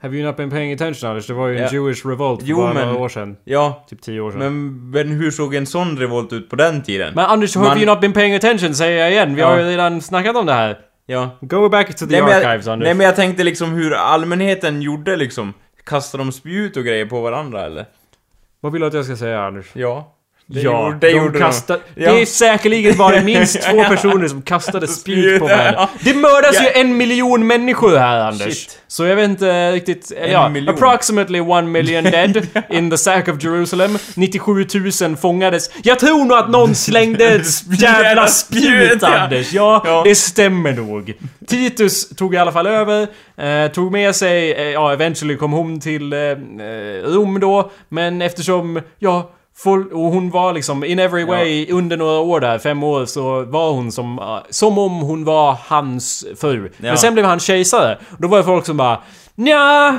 Have 0.01 0.15
you 0.17 0.25
not 0.27 0.37
been 0.37 0.49
paying 0.49 0.73
attention 0.73 1.09
Anders? 1.09 1.27
Det 1.27 1.33
var 1.33 1.47
ju 1.47 1.57
en 1.57 1.63
Ja. 1.63 1.69
Jewish 1.71 2.05
revolt 2.05 2.41
för 2.41 2.47
Jo, 2.47 2.57
bara 2.57 2.73
men- 2.73 2.87
några 2.87 2.99
år 2.99 3.09
sedan. 3.09 3.37
Ja, 3.43 3.85
Typ 3.89 4.01
tio 4.01 4.19
år 4.21 4.31
sedan. 4.31 4.39
Men, 4.39 4.65
men, 4.65 4.89
men 4.89 5.07
hur 5.19 5.31
såg 5.31 5.55
en 5.55 5.65
sån 5.65 5.97
revolt 5.97 6.33
ut 6.33 6.49
på 6.49 6.55
den 6.55 6.83
tiden? 6.83 7.19
Anders, 7.19 7.55
have 7.55 7.67
Man- 7.67 7.77
you 7.77 7.85
not 7.85 8.01
been 8.01 8.13
paying 8.13 8.35
attention? 8.35 8.75
Säger 8.75 8.99
jag 8.99 9.11
igen. 9.11 9.35
Vi 9.35 9.41
Ja. 9.41 9.47
har 9.47 9.57
ju 9.59 9.63
redan 9.63 10.01
snackat 10.01 10.35
om 10.35 10.45
det 10.45 10.53
här. 10.53 10.77
ja. 11.05 11.29
Go 11.41 11.69
back 11.69 11.95
to 11.95 12.05
the 12.05 12.11
Nej 12.11 12.21
men, 12.21 12.29
archives 12.29 12.65
jag, 12.65 12.73
Anders. 12.73 12.85
nej 12.85 12.93
men 12.93 13.05
jag 13.05 13.15
tänkte 13.15 13.43
liksom 13.43 13.69
hur 13.73 13.93
allmänheten 13.93 14.81
gjorde 14.81 15.15
liksom. 15.15 15.53
Kastade 15.83 16.23
de 16.23 16.31
spjut 16.31 16.77
och 16.77 16.83
grejer 16.83 17.05
på 17.05 17.21
varandra 17.21 17.65
eller? 17.65 17.85
Vad 18.61 18.71
vill 18.71 18.81
du 18.81 18.87
att 18.87 18.93
jag 18.93 19.05
ska 19.05 19.15
säga 19.15 19.41
Anders? 19.45 19.65
Ja. 19.73 20.14
Det 20.47 20.59
ja, 20.61 20.85
gjorde- 20.85 20.97
det 20.99 21.07
de 21.07 21.17
gjorde 21.17 21.31
de. 21.33 21.39
kastade... 21.39 21.79
Ja. 21.95 22.11
Det 22.13 22.21
är 22.21 22.25
säkerligen 22.25 22.97
bara 22.97 23.21
minst 23.23 23.61
två 23.61 23.83
personer 23.83 24.27
som 24.27 24.41
kastade 24.41 24.87
spjut 24.87 25.39
på 25.39 25.45
varandra. 25.47 25.73
ja. 25.77 25.89
Det 25.99 26.13
mördas 26.13 26.55
Ja. 26.55 26.61
ju 26.63 26.81
en 26.81 26.97
miljon 26.97 27.47
människor 27.47 27.95
här, 27.97 28.19
Anders. 28.19 28.53
Shit. 28.53 28.79
Så 28.87 29.05
jag 29.05 29.15
vet 29.15 29.29
inte 29.29 29.71
riktigt... 29.71 30.11
En 30.17 30.31
ja, 30.31 30.49
miljon. 30.49 30.75
approximately 30.75 31.39
one 31.39 31.61
million 31.67 32.03
dead 32.03 32.47
in 32.69 32.89
the 32.91 32.97
sack 32.97 33.27
of 33.27 33.43
Jerusalem. 33.43 33.97
97 34.15 34.65
000 35.01 35.15
fångades. 35.17 35.69
Jag 35.83 35.99
tror 35.99 36.25
nog 36.25 36.37
att 36.37 36.49
någon 36.49 36.75
slängde 36.75 37.25
ett 37.25 37.45
jävla 37.81 38.27
spjut. 38.27 39.03
Anders. 39.03 39.53
Ja, 39.53 39.81
Ja. 39.85 40.01
det 40.05 40.15
stämmer 40.15 40.73
nog. 40.73 41.13
Titus 41.47 42.09
tog 42.15 42.35
i 42.35 42.37
alla 42.37 42.51
fall 42.51 42.67
över, 42.67 43.07
eh, 43.37 43.71
tog 43.71 43.91
med 43.91 44.15
sig, 44.15 44.51
eh, 44.53 44.63
ja, 44.69 44.93
eventually 44.93 45.37
kom 45.37 45.51
hon 45.51 45.79
till 45.79 46.13
eh, 46.13 46.19
eh, 46.19 46.35
Rom 47.03 47.39
då, 47.39 47.71
men 47.89 48.21
eftersom, 48.21 48.81
ja, 48.99 49.31
Full, 49.57 49.91
och 49.93 50.01
hon 50.11 50.29
var 50.29 50.53
liksom 50.53 50.83
in 50.83 50.99
every 50.99 51.23
way 51.25 51.67
under 51.71 51.97
några 51.97 52.19
år 52.19 52.39
där, 52.39 52.59
fem 52.59 52.83
år, 52.83 53.05
så 53.05 53.43
var 53.45 53.71
hon 53.71 53.91
som, 53.91 54.19
eh, 54.19 54.37
som 54.49 54.77
om 54.77 54.91
hon 55.01 55.23
var 55.25 55.57
hans 55.65 56.25
fru. 56.41 56.71
Men 56.77 56.89
Ja. 56.89 56.97
sen 56.97 57.13
blev 57.13 57.25
han 57.25 57.39
kejsare. 57.39 57.97
Då 58.17 58.27
var 58.27 58.37
det 58.37 58.43
folk 58.43 58.65
som 58.65 58.77
bara 58.77 59.01
Nja, 59.35 59.97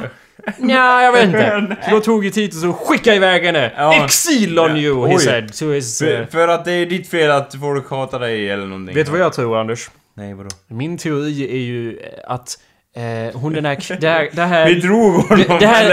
nja, 0.58 1.02
jag 1.02 1.12
vet 1.12 1.24
inte. 1.24 1.76
Så 1.84 1.90
då 1.90 2.00
tog 2.00 2.24
ju 2.24 2.30
Titus 2.30 2.64
och 2.64 2.76
skickade 2.88 3.16
iväg 3.16 3.44
henne. 3.44 3.72
Ja. 3.76 4.04
Exil 4.04 4.58
on 4.58 4.70
Ja. 4.70 4.76
you, 4.76 5.06
he 5.08 5.14
Oj. 5.16 5.20
said. 5.20 5.54
To 5.54 5.70
his, 5.70 6.02
eh, 6.02 6.08
För, 6.08 6.26
för 6.32 6.48
att 6.48 6.64
det 6.64 6.72
är 6.72 6.86
ditt 6.86 7.08
fel 7.10 7.30
att 7.30 7.54
folk 7.60 7.90
hatar 7.90 8.20
dig 8.20 8.50
eller 8.50 8.66
någonting. 8.66 8.94
vet 8.94 9.06
du 9.06 9.12
vad 9.12 9.20
jag 9.20 9.32
tror, 9.32 9.58
Anders? 9.60 9.90
Nej, 10.14 10.34
vadå? 10.34 10.48
Min 10.68 10.98
teori 10.98 11.44
är 11.52 11.58
ju 11.64 11.98
eh, 11.98 12.32
att 12.32 12.58
eh, 12.96 13.40
hon 13.40 13.52
den 13.52 13.64
här... 13.64 13.96
Det 14.00 14.08
här... 14.08 14.28
Det 14.32 14.42
här, 14.42 14.66
Vi 14.66 14.74
drog 14.80 15.14
honom. 15.14 15.44
det, 15.48 15.58
det 15.60 15.66
här, 15.66 15.88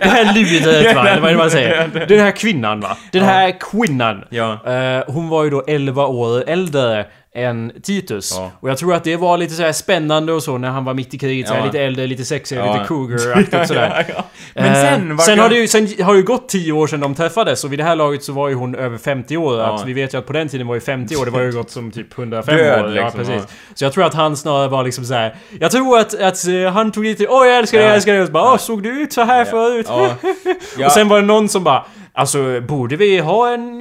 det 0.00 0.08
här 0.08 0.34
ludet 0.34 0.94
va? 0.96 1.08
Eller 1.08 1.20
vad 1.20 1.30
är 1.30 1.34
det 1.34 1.38
man 1.38 1.50
säger? 1.50 2.06
Den 2.08 2.20
här 2.20 2.30
kvinnan 2.30 2.80
va? 2.80 2.96
Den 3.12 3.22
här 3.24 3.54
kvinnan. 3.60 4.24
Ja. 4.30 4.52
Eh, 4.52 5.02
hon 5.06 5.28
var 5.28 5.44
ju 5.44 5.50
då 5.50 5.64
11 5.66 6.06
år 6.06 6.44
äldre 6.46 7.06
än 7.36 7.72
Titus. 7.82 8.32
Ja. 8.36 8.50
Och 8.60 8.70
jag 8.70 8.78
tror 8.78 8.94
att 8.94 9.04
det 9.04 9.16
var 9.16 9.38
lite 9.38 9.54
så 9.54 9.62
här 9.62 9.72
spännande 9.72 10.32
och 10.32 10.42
så 10.42 10.58
när 10.58 10.70
han 10.70 10.84
var 10.84 10.94
mitt 10.94 11.14
i 11.14 11.18
kriget. 11.18 11.50
Ja. 11.54 11.64
lite 11.64 11.80
äldre, 11.80 12.06
lite 12.06 12.24
sexigare, 12.24 12.66
Ja. 12.66 12.72
lite 12.72 12.84
cougar-aktigt 12.88 13.66
sådär. 13.68 14.06
Ja. 14.16 14.24
Men 14.54 14.64
Eh, 14.64 14.72
sen... 14.74 15.18
sen, 15.18 15.38
har 15.38 15.48
det 15.48 15.56
ju, 15.56 15.68
sen 15.68 15.88
har 16.02 16.12
det 16.12 16.18
ju 16.18 16.24
gått 16.24 16.48
10 16.48 16.72
år 16.72 16.86
sedan 16.86 17.00
de 17.00 17.14
träffades 17.14 17.64
och 17.64 17.72
vid 17.72 17.78
det 17.78 17.84
här 17.84 17.96
laget 17.96 18.22
så 18.24 18.32
var 18.32 18.48
ju 18.48 18.54
hon 18.54 18.74
över 18.74 18.98
50 18.98 19.36
år. 19.36 19.60
Att 19.60 19.84
vi 19.86 19.92
vet 19.92 20.14
ju 20.14 20.18
att 20.18 20.26
på 20.26 20.32
den 20.32 20.48
tiden 20.48 20.66
var 20.66 20.74
ju 20.74 20.80
50 20.80 21.16
år, 21.16 21.24
det 21.24 21.30
var 21.30 21.40
ju 21.40 21.52
gått 21.52 21.70
som 21.70 21.90
typ 21.90 22.18
105 22.18 22.56
Död, 22.56 22.84
år. 22.84 22.88
liksom, 22.88 23.10
precis. 23.20 23.42
Så 23.74 23.84
jag 23.84 23.92
tror 23.92 24.04
att 24.04 24.14
han 24.14 24.36
snarare 24.36 24.68
var 24.68 24.84
liksom 24.84 25.04
så 25.04 25.14
här. 25.14 25.34
Jag 25.60 25.70
tror 25.70 25.98
att, 25.98 26.14
att 26.20 26.46
eh, 26.48 26.72
han 26.72 26.92
tog 26.92 27.04
dit 27.04 27.26
Åh 27.28 27.46
jag 27.46 27.58
älskar 27.58 27.78
dig, 27.78 27.84
Ja. 27.84 27.88
jag 27.90 27.96
älskar 27.96 28.12
dig. 28.12 28.20
Och 28.20 28.26
så 28.26 28.32
bara 28.32 28.52
Åh 28.52 28.56
såg 28.58 28.82
du 28.82 29.02
ut 29.02 29.12
så 29.12 29.22
här 29.22 29.44
förut? 29.44 29.86
Och 30.86 30.92
sen 30.92 31.08
var 31.08 31.20
det 31.20 31.26
någon 31.26 31.48
som 31.48 31.64
bara 31.64 31.84
Alltså, 32.16 32.60
borde 32.60 32.96
vi 32.96 33.18
ha 33.18 33.54
en 33.54 33.80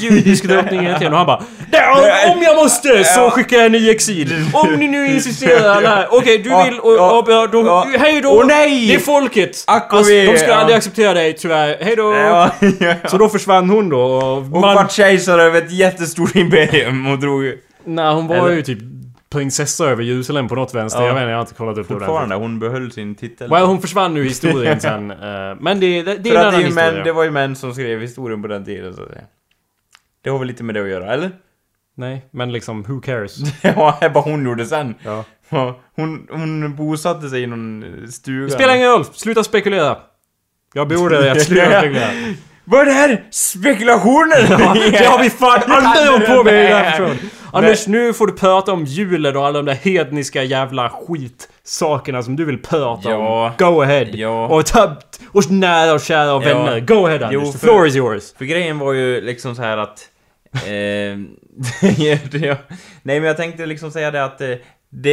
judisk 0.00 0.44
drottning 0.44 0.80
egentligen? 0.80 1.12
Och 1.12 1.18
han 1.18 1.26
bara 1.26 1.42
"Ja, 1.72 2.32
Om 2.34 2.42
jag 2.42 2.56
måste 2.56 3.04
så 3.04 3.30
skickar 3.30 3.56
jag 3.56 3.62
henne 3.62 3.78
i 3.78 3.90
exil! 3.90 4.34
Om 4.52 4.72
ni 4.74 4.88
nu 4.88 5.06
insisterar 5.14 5.82
här. 5.86 6.06
Okej, 6.10 6.38
du 6.38 6.48
vill 6.64 6.80
och, 6.80 6.94
och, 6.94 7.18
och, 7.42 7.50
då, 7.50 7.84
hej 7.98 8.20
då! 8.20 8.42
Det 8.42 8.54
är 8.94 8.98
folket! 8.98 9.64
Och 9.66 9.94
Alltså, 9.94 10.12
de 10.12 10.38
ska 10.38 10.48
ja. 10.48 10.54
aldrig 10.54 10.76
acceptera 10.78 11.14
dig 11.14 11.32
tyvärr. 11.32 11.76
Hej 11.80 11.96
då! 11.96 12.14
Så 13.08 13.18
då 13.18 13.28
försvann 13.28 13.70
hon 13.70 13.88
då 13.88 14.00
och 14.00 14.38
Och 14.38 14.46
man... 14.48 14.74
vart 14.74 14.92
kejsare 14.92 15.42
över 15.42 15.58
ett 15.58 15.72
jättestort 15.72 16.36
imperium 16.36 17.06
och 17.06 17.18
drog... 17.18 17.44
Nej, 17.84 18.14
hon 18.14 18.26
var 18.26 18.36
Eller- 18.36 18.50
ju 18.50 18.62
typ 18.62 18.78
prinsessa 19.30 19.84
över 19.86 20.02
Jerusalem 20.02 20.48
på 20.48 20.54
något 20.54 20.74
vänster. 20.74 21.00
Ja. 21.00 21.06
Jag 21.06 21.14
vet 21.14 21.20
inte, 21.22 21.30
jag 21.30 21.36
har 21.36 21.42
inte 21.42 21.54
kollat 21.54 21.78
upp 21.78 21.88
det. 21.88 21.94
Fortfarande, 21.94 22.34
hon 22.34 22.58
behöll 22.58 22.92
sin 22.92 23.14
titel. 23.14 23.50
Well, 23.50 23.64
hon 23.66 23.80
försvann 23.80 24.14
nu 24.14 24.24
i 24.24 24.28
historien 24.28 24.80
sen. 24.80 25.10
eh, 25.10 25.16
men 25.60 25.80
det, 25.80 26.02
det, 26.02 26.14
det 26.16 26.30
är 26.30 26.34
en 26.34 26.40
att 26.40 26.42
det, 26.42 26.48
annan 26.48 26.54
är 26.54 26.64
historia. 26.64 26.92
män, 26.92 27.04
det 27.04 27.12
var 27.12 27.24
ju 27.24 27.30
män 27.30 27.56
som 27.56 27.74
skrev 27.74 28.00
historien 28.00 28.42
på 28.42 28.48
den 28.48 28.64
tiden 28.64 28.94
så 28.94 29.02
att 29.02 29.08
säga. 29.08 29.22
Det 30.24 30.30
har 30.30 30.38
väl 30.38 30.48
lite 30.48 30.62
med 30.64 30.74
det 30.74 30.82
att 30.82 30.88
göra, 30.88 31.12
eller? 31.14 31.30
Nej, 31.96 32.26
men 32.30 32.52
liksom, 32.52 32.82
who 32.82 33.00
cares? 33.00 33.36
Ja, 33.62 33.98
bara 34.14 34.20
hon 34.24 34.44
gjorde 34.44 34.66
sen. 34.66 34.94
Ja. 35.02 35.24
Hon, 35.96 36.26
hon 36.30 36.76
bosatte 36.76 37.28
sig 37.28 37.42
i 37.42 37.46
någon 37.46 37.84
stuga. 38.10 38.46
Det 38.46 38.50
spelar 38.52 38.74
ingen 38.76 38.90
roll, 38.90 39.04
sluta 39.04 39.44
spekulera. 39.44 39.96
Jag 40.74 40.88
beordrar 40.88 41.20
dig 41.20 41.30
att 41.30 41.42
sluta 41.46 41.80
spekulera. 41.80 42.08
Vad 42.64 42.80
är 42.80 42.84
det 42.84 42.92
här? 42.92 43.24
Spekulationer? 43.30 44.46
Ja, 44.50 44.74
det 44.98 45.04
har 45.06 45.22
vi 45.22 45.30
fan 45.30 45.62
aldrig 45.66 46.08
hållit 46.12 46.26
på 46.28 46.44
med 46.44 46.54
i 46.54 46.66
den 46.68 46.76
här 46.76 46.90
personen. 46.90 47.16
Anders, 47.52 47.86
nu 47.86 48.12
får 48.12 48.26
du 48.26 48.32
prata 48.32 48.72
om 48.72 48.84
julen 48.84 49.36
och 49.36 49.46
alla 49.46 49.58
de 49.58 49.64
där 49.66 49.74
hedniska 49.74 50.42
jävla 50.42 50.90
skitsakerna 50.90 52.22
som 52.22 52.36
du 52.36 52.44
vill 52.44 52.58
prata 52.62 53.10
Ja. 53.10 53.46
om. 53.46 53.52
Go 53.74 53.82
ahead. 53.82 54.06
Ja. 54.12 54.46
Och 54.48 54.66
ta... 54.66 54.96
Och 55.32 55.50
nära 55.50 55.92
och 55.94 56.00
kära 56.00 56.34
och 56.34 56.42
Ja. 56.44 56.48
vänner. 56.64 56.80
Go 56.80 57.06
ahead 57.06 57.14
Anders, 57.26 57.30
Jo, 57.32 57.52
the 57.52 57.58
för- 57.58 57.66
floor 57.66 57.86
is 57.86 57.96
yours. 57.96 58.34
För 58.38 58.44
grejen 58.44 58.78
var 58.78 58.92
ju 58.92 59.20
liksom 59.20 59.54
så 59.54 59.62
här 59.62 59.78
att... 59.78 60.08
Eh, 60.54 61.18
nej 63.02 63.20
men 63.20 63.24
jag 63.24 63.36
tänkte 63.36 63.66
liksom 63.66 63.90
säga 63.90 64.10
det 64.10 64.24
att 64.24 64.40
eh, 64.40 64.48
det 64.90 65.10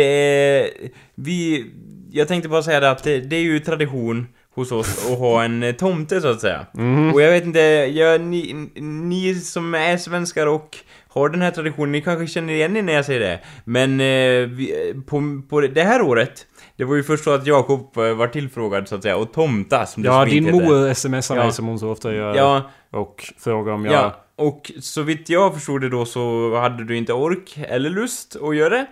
är... 0.60 0.70
Vi... 1.15 1.65
Jag 2.12 2.27
tänkte 2.27 2.50
bara 2.50 2.63
säga 2.63 2.80
det 2.80 2.92
att 2.92 3.04
det, 3.04 3.20
det 3.20 3.36
är 3.36 3.42
ju 3.42 3.60
tradition 3.60 4.27
hos 4.56 4.72
oss 4.72 5.12
att 5.12 5.18
ha 5.20 5.44
en 5.44 5.63
eh, 5.63 5.72
tomte 5.75 6.22
så 6.22 6.27
att 6.27 6.42
säga. 6.42 6.65
Och 7.13 7.22
jag 7.22 7.32
vet 7.32 7.46
inte, 7.46 7.60
jag, 7.60 8.22
ni, 8.22 8.70
ni 8.82 9.36
som 9.36 9.74
är 9.75 9.98
svenskar 9.98 10.48
och 10.48 10.77
har 11.15 11.29
den 11.29 11.41
här 11.41 11.51
traditionen, 11.51 11.91
ni 11.91 12.01
kanske 12.01 12.27
känner 12.27 12.53
igen 12.53 12.77
er 12.77 12.81
när 12.81 12.93
jag 12.93 13.05
säger 13.05 13.19
det. 13.19 13.39
Men 13.63 13.91
eh, 14.00 14.50
vi, 14.57 14.89
eh, 14.95 15.01
på, 15.01 15.41
på 15.50 15.62
det 15.62 15.84
här 15.84 16.01
året, 16.01 16.45
det 16.77 16.84
var 16.84 16.95
ju 16.95 17.03
först 17.03 17.24
så 17.24 17.31
att 17.34 17.48
Jakob 17.48 17.98
eh, 17.98 18.13
var 18.13 18.27
tillfrågad 18.27 18.88
så 18.88 18.95
att 18.95 19.01
säga, 19.03 19.17
och 19.17 19.34
tomta 19.34 19.86
som 19.86 20.03
det 20.03 20.10
Ja, 20.10 20.25
din 20.25 20.43
mor 20.51 20.93
smsar 20.93 21.36
mig 21.36 21.45
Ja. 21.45 21.51
som 21.51 21.65
hon 21.67 21.79
så 21.79 21.89
ofta 21.91 22.13
gör. 22.13 22.36
Ja, 22.36 22.69
Och 22.93 23.24
frågar 23.39 23.74
om 23.74 23.86
jag... 23.86 23.93
Ja, 23.93 24.22
och 24.38 24.72
så 24.81 25.01
vitt 25.01 25.29
jag 25.29 25.53
förstod 25.53 25.81
det 25.81 25.89
då 25.89 26.05
så 26.05 26.55
hade 26.60 26.84
du 26.84 26.98
inte 26.98 27.13
ork 27.13 27.57
eller 27.67 27.89
lust 27.89 28.36
att 28.43 28.55
göra 28.55 28.69
det. 28.69 28.86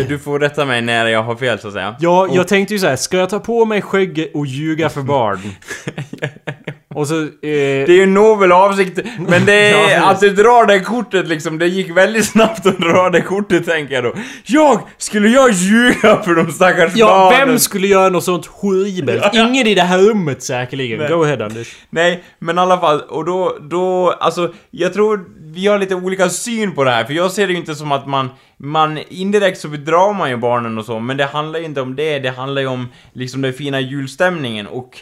Eh, 0.00 0.06
Du 0.08 0.18
får 0.18 0.38
rätta 0.40 0.64
mig 0.64 0.82
när 0.82 1.06
jag 1.06 1.22
har 1.22 1.36
fel 1.36 1.58
så 1.58 1.68
att 1.68 1.74
säga. 1.74 1.96
Ja, 2.00 2.22
Och- 2.28 2.36
jag 2.36 2.48
tänkte 2.48 2.74
ju 2.74 2.80
så 2.80 2.86
här, 2.86 2.96
ska 2.96 3.16
jag 3.16 3.30
ta 3.30 3.38
på 3.40 3.64
mig 3.64 3.82
skägg 3.82 4.30
och 4.34 4.46
ljuga 4.46 4.88
för 4.88 5.02
barn? 5.02 5.38
och 6.94 7.08
så... 7.08 7.22
Eh, 7.22 7.28
Det 7.42 7.88
är 7.88 7.96
ju 7.96 8.02
en 8.02 8.14
nobel 8.14 8.52
avsikt, 8.52 8.98
men 9.28 9.44
det 9.46 9.70
Ja, 9.70 9.78
är 9.78 9.86
precis. 9.88 10.02
att 10.04 10.20
du 10.20 10.30
drar 10.42 10.66
det 10.66 10.80
kortet 10.80 11.28
liksom, 11.28 11.58
det 11.58 11.66
gick 11.66 11.90
väldigt 11.96 12.24
snabbt 12.24 12.66
att 12.66 12.78
dra 12.78 13.10
det 13.10 13.20
kortet 13.20 13.66
tänker 13.66 13.94
jag 13.94 14.04
då. 14.04 14.12
Jag! 14.44 14.80
Skulle 14.98 15.28
jag 15.28 15.50
ljuga 15.50 16.22
för 16.22 16.34
de 16.34 16.52
stackars 16.52 16.92
ja, 16.94 17.06
barnen? 17.06 17.48
vem 17.48 17.58
skulle 17.58 17.86
göra 17.86 18.08
något 18.08 18.24
sånt 18.24 18.46
horribelt? 18.46 19.34
Ingen 19.34 19.66
i 19.66 19.74
det 19.74 19.82
här 19.82 19.98
rummet 19.98 20.42
säkerligen. 20.42 20.98
Nej. 20.98 21.08
Go 21.08 21.22
ahead 21.24 21.44
Anders. 21.44 21.76
Nej, 21.90 22.24
men 22.38 22.58
i 22.58 22.60
alla 22.60 22.80
fall, 22.80 23.00
och 23.00 23.24
då, 23.24 23.56
då, 23.60 24.10
alltså, 24.20 24.52
jag 24.70 24.92
tror 24.92 25.24
vi 25.54 25.66
har 25.66 25.78
lite 25.78 25.94
olika 25.94 26.28
syn 26.28 26.74
på 26.74 26.84
det 26.84 26.90
här, 26.90 27.04
för 27.04 27.12
jag 27.12 27.30
ser 27.30 27.46
det 27.46 27.52
ju 27.52 27.58
inte 27.58 27.74
som 27.74 27.92
att 27.92 28.06
man, 28.06 28.28
man, 28.56 28.98
indirekt 29.08 29.58
så 29.60 29.68
bedrar 29.68 30.12
man 30.14 30.30
ju 30.30 30.36
barnen 30.36 30.78
och 30.78 30.84
så, 30.84 30.98
men 31.00 31.16
det 31.16 31.24
handlar 31.24 31.58
ju 31.58 31.64
inte 31.64 31.80
om 31.80 31.96
det, 31.96 32.18
det 32.18 32.30
handlar 32.30 32.62
ju 32.62 32.68
om 32.68 32.88
liksom 33.12 33.42
den 33.42 33.52
fina 33.52 33.80
julstämningen 33.80 34.66
och, 34.66 34.98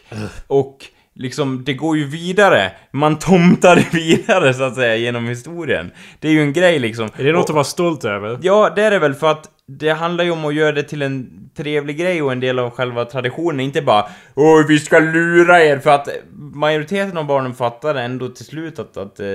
och 0.47 0.77
liksom, 1.21 1.63
det 1.65 1.75
går 1.75 1.97
ju 1.97 2.05
vidare. 2.07 2.73
Man 2.93 3.19
tomtar 3.19 3.77
vidare 3.93 4.55
så 4.55 4.63
att 4.63 4.75
säga 4.75 4.97
genom 4.97 5.27
historien. 5.27 5.91
Det 6.21 6.29
är 6.29 6.33
ju 6.33 6.41
en 6.43 6.53
grej 6.53 6.79
liksom. 6.79 7.09
Är 7.17 7.25
det 7.25 7.33
något 7.33 7.45
Och- 7.45 7.51
att 7.51 7.55
vara 7.55 7.65
stolt 7.65 8.05
över? 8.05 8.39
Ja, 8.43 8.73
det 8.77 8.83
är 8.83 8.91
det 8.91 8.99
väl 8.99 9.15
för 9.15 9.31
att 9.31 9.47
det 9.69 9.91
handlar 9.91 10.25
ju 10.25 10.31
om 10.31 10.45
att 10.45 10.55
göra 10.55 10.73
det 10.73 10.83
till 10.83 11.03
en 11.03 11.31
trevlig 11.57 11.99
grej 11.99 12.23
och 12.23 12.33
en 12.33 12.41
del 12.41 12.59
av 12.59 12.71
själva 12.71 13.05
traditionen, 13.05 13.61
inte 13.61 13.83
bara 13.83 14.07
Åh, 14.35 14.67
vi 14.69 14.79
ska 14.79 14.99
lura 14.99 15.65
er! 15.65 15.79
För 15.79 15.91
att 15.91 16.09
majoriteten 16.55 17.17
av 17.17 17.27
barnen 17.27 17.55
fattar 17.55 17.95
ändå 17.95 18.29
till 18.29 18.45
slut 18.45 18.79
att, 18.79 18.97
att 18.97 19.21
eh, 19.21 19.27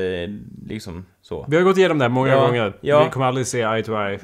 liksom 0.68 1.06
så. 1.22 1.46
Vi 1.50 1.56
har 1.56 1.64
gått 1.64 1.78
igenom 1.78 1.98
det 1.98 2.04
här 2.04 2.10
många 2.10 2.30
Ja, 2.32 2.42
gånger. 2.48 2.74
ja. 2.82 3.04
Vi 3.04 3.10
kommer 3.10 3.26
aldrig 3.26 3.48
se 3.48 3.62
eye 3.62 3.84
to 3.84 3.92
eye. 4.08 4.20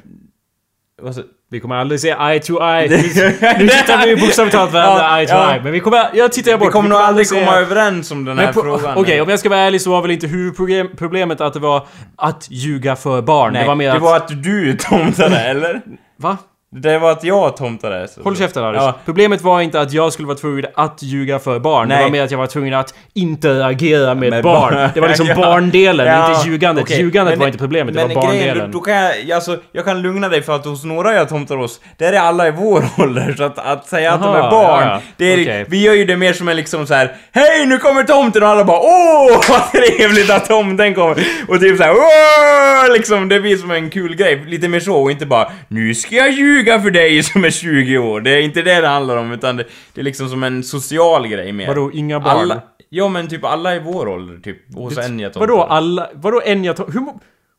Alltså, 1.06 1.22
Vi 1.50 1.60
kommer 1.60 1.74
aldrig 1.76 2.00
se 2.00 2.08
eye 2.08 2.40
to 2.40 2.52
eye. 2.62 2.88
nu 3.58 3.68
tittar 3.68 4.06
vi 4.06 4.16
bokstavligt 4.16 4.56
talat 4.56 4.72
varandra 4.72 5.02
Ja, 5.02 5.18
eye 5.18 5.26
to 5.26 5.32
ja. 5.34 5.52
eye. 5.54 5.60
Men 5.62 5.72
vi 5.72 5.80
kommer... 5.80 6.10
Jag 6.14 6.32
tittar 6.32 6.56
bort. 6.58 6.68
vi 6.68 6.72
kommer 6.72 6.88
nog 6.88 6.98
aldrig 6.98 7.26
se- 7.26 7.40
komma 7.44 7.56
överens 7.56 8.10
om 8.10 8.24
den 8.24 8.38
här 8.38 8.52
på- 8.52 8.62
frågan. 8.62 8.96
Okej, 8.98 9.20
om 9.20 9.28
jag 9.28 9.38
ska 9.38 9.48
vara 9.48 9.60
ärlig 9.60 9.80
så 9.80 9.90
var 9.90 10.02
väl 10.02 10.10
inte 10.10 10.26
huvudproblemet 10.26 11.40
att 11.40 11.52
det 11.52 11.60
var 11.60 11.86
att 12.16 12.46
ljuga 12.50 12.96
för 12.96 13.22
barn. 13.22 13.52
Nej, 13.52 13.62
det 13.62 13.68
var 13.68 13.74
mer 13.74 13.90
det 13.90 13.96
att... 13.96 14.02
var 14.02 14.16
att 14.16 14.28
du 14.42 14.76
tomtade, 14.76 15.36
eller? 15.40 15.80
Va? 16.16 16.36
Det 16.74 16.98
var 16.98 17.10
att 17.12 17.24
jag 17.24 17.56
tomtade. 17.56 18.08
Så. 18.08 18.22
Håll 18.22 18.36
käften 18.36 18.64
Anders. 18.64 18.82
Ja. 18.82 18.94
Problemet 19.04 19.40
var 19.40 19.60
inte 19.60 19.80
att 19.80 19.92
jag 19.92 20.12
skulle 20.12 20.28
vara 20.28 20.38
tvungen 20.38 20.64
att 20.74 21.02
ljuga 21.02 21.38
för 21.38 21.58
barn. 21.58 21.88
Det 21.88 21.94
Nej. 21.94 22.04
var 22.04 22.10
mer 22.10 22.22
att 22.22 22.30
jag 22.30 22.38
var 22.38 22.46
tvungen 22.46 22.74
att 22.74 22.94
interagera 23.14 24.14
med, 24.14 24.30
Med 24.30 24.42
barn. 24.44 24.74
barn. 24.74 24.90
Det 24.94 25.00
var 25.00 25.08
liksom 25.08 25.26
Ja. 25.28 25.34
barndelen, 25.34 26.06
Ja, 26.06 26.36
inte 26.36 26.48
ljugandet. 26.50 26.84
okej. 26.84 27.00
Ljugandet 27.00 27.32
Men- 27.32 27.38
var 27.40 27.46
inte 27.46 27.58
problemet, 27.58 27.94
det 27.94 28.06
men 28.06 28.14
var 28.16 28.28
grejen, 28.30 28.46
barndelen. 28.46 28.70
Då, 28.70 28.78
då 28.78 28.84
kan 28.84 28.94
jag, 28.94 29.30
alltså, 29.32 29.58
jag 29.72 29.84
kan 29.84 30.02
lugna 30.02 30.28
dig 30.28 30.42
för 30.42 30.56
att 30.56 30.64
hos 30.64 30.84
några 30.84 31.14
jag 31.14 31.28
tomtar 31.28 31.56
oss, 31.56 31.80
där 31.98 32.12
är 32.12 32.18
alla 32.20 32.48
i 32.48 32.50
vår 32.50 32.84
ålder. 33.02 33.34
Så 33.36 33.44
att, 33.44 33.58
att 33.58 33.86
säga 33.88 34.12
att 34.12 34.22
de 34.22 34.28
Aha, 34.28 34.46
är 34.46 34.50
barn, 34.50 34.88
ja, 34.88 35.00
det 35.16 35.32
är, 35.32 35.42
Okej. 35.42 35.64
vi 35.68 35.82
gör 35.82 35.94
ju 35.94 36.04
det 36.04 36.16
mer 36.16 36.32
som 36.32 36.48
en 36.48 36.56
liksom 36.56 36.86
så 36.86 36.94
här: 36.94 37.16
Hej 37.32 37.66
nu 37.66 37.78
kommer 37.78 38.02
tomten! 38.02 38.42
Och 38.42 38.48
alla 38.48 38.64
bara 38.64 38.80
Åh 38.80 39.40
vad 39.48 39.72
trevligt 39.72 40.30
att 40.30 40.46
tomten 40.48 40.94
kommer! 40.94 41.16
Och 41.48 41.60
typ 41.60 41.76
såhär 41.76 41.92
Åh! 41.92 42.92
Liksom, 42.92 43.28
det 43.28 43.40
blir 43.40 43.56
som 43.56 43.70
en 43.70 43.90
kul 43.90 44.14
grej. 44.16 44.44
Lite 44.46 44.68
mer 44.68 44.80
så, 44.80 44.94
och 45.02 45.10
inte 45.10 45.26
bara 45.26 45.48
Nu 45.68 45.94
ska 45.94 46.14
jag 46.16 46.30
ljuga 46.30 46.61
för 46.82 46.90
dig 46.90 47.22
som 47.22 47.44
är 47.44 47.50
20 47.50 47.98
år. 47.98 48.20
Det 48.20 48.30
är 48.30 48.40
inte 48.40 48.62
det 48.62 48.80
det 48.80 48.88
handlar 48.88 49.16
om, 49.16 49.32
utan 49.32 49.56
det, 49.56 49.64
det 49.94 50.00
är 50.00 50.04
liksom 50.04 50.28
som 50.28 50.42
en 50.42 50.62
social 50.64 51.28
grej 51.28 51.52
mer. 51.52 51.66
Vadå, 51.66 51.90
inga 51.94 52.20
barn? 52.20 52.36
Alla, 52.36 52.62
Ja 52.94 53.08
men 53.08 53.28
typ 53.28 53.44
alla 53.44 53.74
i 53.76 53.78
vår 53.84 54.08
ålder 54.08 54.36
typ. 54.42 54.56
Och 54.76 54.92
så 54.92 55.00
en 55.00 55.18
jag 55.20 55.32
tomtar. 55.32 55.46
Vadå 55.46 55.62
alla? 55.64 56.10
Vadå 56.14 56.42
en 56.44 56.64
jag 56.64 56.76
tomtar? 56.76 56.92
Hur 56.92 57.00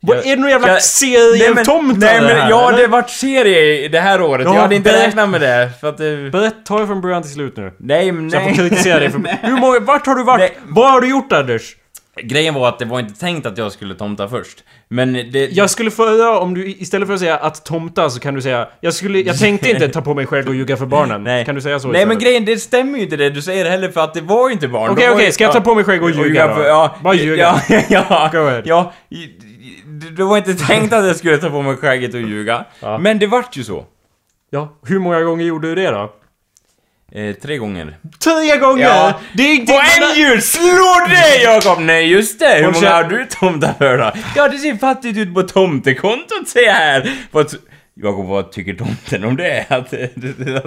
vad, 0.06 0.18
Är 0.18 0.24
det 0.24 0.36
någon 0.36 0.50
jävla 0.50 0.68
jag- 0.68 0.82
serie 0.82 1.44
Nej, 1.54 1.54
men- 1.56 1.66
Nej 2.00 2.10
här, 2.36 2.50
ja, 2.50 2.70
eller? 2.70 2.78
det 2.82 2.88
vart 2.88 3.10
serie 3.10 3.88
det 3.88 4.00
här 4.00 4.22
året. 4.22 4.46
Ja, 4.46 4.54
jag 4.56 4.62
hade 4.62 4.76
inte 4.76 4.90
berätta. 4.92 5.08
räknat 5.08 5.30
med 5.30 5.42
det. 5.42 5.70
För 5.82 5.90
att 5.90 5.98
det... 5.98 6.32
Berätta, 6.32 6.88
från 6.88 7.02
början 7.02 7.22
till 7.22 7.32
slut 7.32 7.58
nu. 7.58 7.74
Nej 7.80 8.12
men 8.12 8.32
Så 8.32 8.36
jag 8.38 8.44
nej. 8.44 8.56
får 8.56 8.64
kritisera 8.64 9.00
dig 9.00 9.12
för... 9.12 9.20
Nej. 9.20 9.40
Hur 9.42 9.58
många... 9.58 9.80
Vart 9.80 10.06
har 10.08 10.16
du 10.16 10.24
varit? 10.24 10.40
Nej. 10.40 10.58
Vad 10.68 10.92
har 10.92 11.02
du 11.02 11.10
gjort 11.10 11.32
Anders? 11.32 11.76
Grejen 12.22 12.54
var 12.54 12.70
att 12.70 12.80
det 12.80 12.86
var 12.86 13.00
inte 13.00 13.20
tänkt 13.20 13.46
att 13.46 13.58
jag 13.58 13.72
skulle 13.72 13.96
tomta 13.96 14.28
först. 14.28 14.64
Men 14.88 15.14
det... 15.14 15.52
Jag 15.52 15.70
skulle 15.70 15.92
föredra 15.92 16.40
om 16.40 16.54
du 16.54 16.68
istället 16.68 17.08
för 17.08 17.14
att 17.14 17.20
säga 17.20 17.38
att 17.38 17.66
tomta 17.66 18.10
så 18.10 18.20
kan 18.20 18.34
du 18.34 18.42
säga 18.42 18.68
Jag 18.82 18.94
skulle... 18.94 19.20
Jag 19.20 19.40
tänkte 19.40 19.70
inte 19.70 19.88
ta 19.88 20.02
på 20.02 20.14
mig 20.14 20.26
själv 20.26 20.48
och 20.48 20.56
ljuga 20.56 20.78
för 20.78 20.86
barnen. 20.86 21.24
Nej. 21.24 21.46
Kan 21.46 21.56
du 21.56 21.62
säga 21.62 21.80
så 21.80 21.88
Nej 21.88 22.06
men 22.06 22.20
grejen, 22.20 22.46
det 22.46 22.58
stämmer 22.58 22.98
ju 22.98 23.04
inte 23.04 23.16
det 23.18 23.30
du 23.30 23.42
säger 23.42 23.70
heller 23.70 23.90
för 23.90 24.02
att 24.02 24.14
det 24.14 24.22
var 24.22 24.48
ju 24.50 24.54
inte 24.54 24.68
barn. 24.68 24.92
Okej, 24.92 25.08
var 25.08 25.16
okej, 25.16 25.26
ju- 25.26 25.32
ska 25.32 25.44
jag 25.44 25.54
ta 25.54 25.62
på 25.62 25.76
mig 25.76 25.84
skägg 25.84 26.04
och 26.04 26.12
ljuga 26.12 26.48
då? 26.48 26.56
för- 26.56 26.66
Ja, 26.66 26.96
Bara 27.04 27.14
ljuga. 27.14 27.62
Ja, 27.70 27.82
ja, 27.90 28.30
Go 28.32 28.38
ahead. 28.38 28.62
ja. 28.66 28.94
det 30.18 30.24
var 30.24 30.38
inte 30.38 30.54
tänkt 30.56 30.94
att 30.94 31.06
jag 31.06 31.16
skulle 31.16 31.38
ta 31.38 31.50
på 31.50 31.62
mig 31.62 31.76
skägget 31.78 32.14
och 32.14 32.22
ljuga. 32.22 32.66
Ja. 32.80 32.98
Men 32.98 33.20
det 33.20 33.28
vart 33.28 33.58
ju 33.58 33.64
så. 33.64 33.86
Ja, 34.50 34.78
hur 34.86 35.00
många 35.00 35.22
gånger 35.22 35.46
gjorde 35.46 35.68
du 35.68 35.76
det 35.76 35.92
då? 35.92 36.14
Eh, 37.16 37.34
tre 37.36 37.58
gånger. 37.58 37.98
Tre 38.24 38.58
gånger! 38.58 38.84
Ja. 38.84 39.20
Det 39.34 39.44
är 39.44 39.56
inte... 39.56 39.74
På 39.74 39.80
en 39.80 40.20
jul! 40.20 40.42
Slå 40.42 41.08
det 41.10 41.44
Jakob! 41.44 41.80
Nej 41.80 42.08
just 42.08 42.40
det! 42.40 42.56
Hur 42.56 42.72
många 42.72 42.90
har 42.90 43.04
du 43.04 43.26
tomtar 43.26 43.74
för 43.78 43.98
då? 43.98 44.12
Ja 44.36 44.48
det 44.48 44.58
ser 44.58 44.76
fattigt 44.78 45.18
ut 45.18 45.34
på 45.34 45.44
tomtekontot 45.44 46.48
ser 46.48 46.62
jag 46.62 46.74
här! 46.74 47.12
Vad, 47.32 47.54
Jakob 47.96 48.26
vad 48.28 48.52
tycker 48.52 48.74
tomten 48.74 49.24
om 49.24 49.36
det? 49.36 49.66
Att, 49.70 49.94
att, 49.94 49.94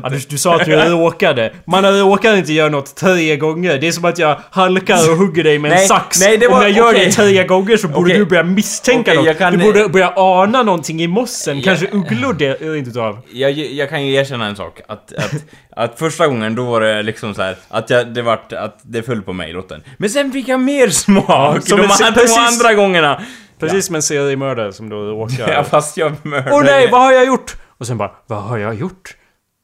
Ja, 0.03 0.09
du, 0.11 0.19
du 0.29 0.39
sa 0.39 0.55
att 0.57 0.65
du 0.65 0.73
råkade. 0.77 1.53
Man 1.65 1.99
råkar 2.01 2.37
inte 2.37 2.53
göra 2.53 2.69
något 2.69 2.97
tre 2.97 3.37
gånger. 3.37 3.79
Det 3.79 3.89
är 3.89 3.93
som 3.93 4.05
att 4.05 4.19
jag 4.19 4.41
halkar 4.51 5.11
och 5.13 5.17
hugger 5.17 5.45
dig 5.45 5.59
med 5.59 5.71
en 5.71 5.77
Nej, 5.77 5.87
sax. 5.87 6.21
nej, 6.21 6.39
var- 6.39 6.57
Om 6.57 6.63
jag 6.63 6.71
gör 6.71 6.91
okej. 6.93 7.05
det 7.07 7.13
tre 7.13 7.45
gånger 7.45 7.77
så 7.77 7.89
borde 7.89 8.01
Okej. 8.01 8.19
du 8.19 8.25
börja 8.25 8.43
misstänka 8.43 9.01
Okej, 9.01 9.17
något. 9.17 9.27
jag 9.27 9.39
kan- 9.39 9.53
Du 9.53 9.59
borde 9.65 9.89
börja 9.89 10.13
ana 10.17 10.63
någonting 10.63 11.03
i 11.03 11.07
mossen. 11.07 11.57
Ja. 11.59 11.65
Kanske 11.65 11.87
ugglor 11.93 12.33
det, 12.33 12.53
rent 12.55 12.89
utav. 12.89 13.19
jag, 13.33 13.51
jag 13.53 13.89
kan 13.91 14.07
ju 14.07 14.15
erkänna 14.15 14.47
en 14.47 14.57
sak. 14.57 14.81
Att, 14.89 15.13
att, 15.13 15.35
att 15.77 15.99
första 15.99 16.27
gången 16.27 16.55
då 16.55 16.65
var 16.65 16.81
det 16.81 17.03
liksom 17.03 17.35
så 17.35 17.43
här 17.43 17.57
att 17.69 17.91
jag, 17.91 18.15
det 18.15 18.23
vart, 18.23 18.53
att 18.53 18.79
det 18.83 19.03
föll 19.03 19.23
på 19.23 19.33
mig 19.33 19.53
lotten. 19.53 19.83
Men 19.99 20.11
sen 20.11 20.33
fick 20.33 20.49
jag 20.49 20.61
mer 20.61 20.89
smak 20.89 21.69
som 21.69 21.79
de, 21.79 21.83
en- 21.85 21.89
de 21.99 22.13
precis. 22.21 22.39
andra 22.39 22.75
gångerna. 22.75 23.21
Precis 23.59 23.87
som 23.87 23.95
en 23.95 24.03
seriemördare 24.03 24.73
som 24.73 24.89
då 24.89 24.97
råkar... 24.97 25.49
Ja, 25.53 25.65
fast 25.65 25.97
jag 25.97 26.13
mördade... 26.23 26.53
Åh 26.57 26.63
nej, 26.65 26.89
vad 26.91 27.01
har 27.01 27.13
jag 27.13 27.27
gjort? 27.27 27.57
Och 27.79 27.87
sen 27.87 27.99
bara, 27.99 28.11
vad 28.27 28.43
har 28.43 28.59
jag 28.59 28.75
gjort? 28.75 29.17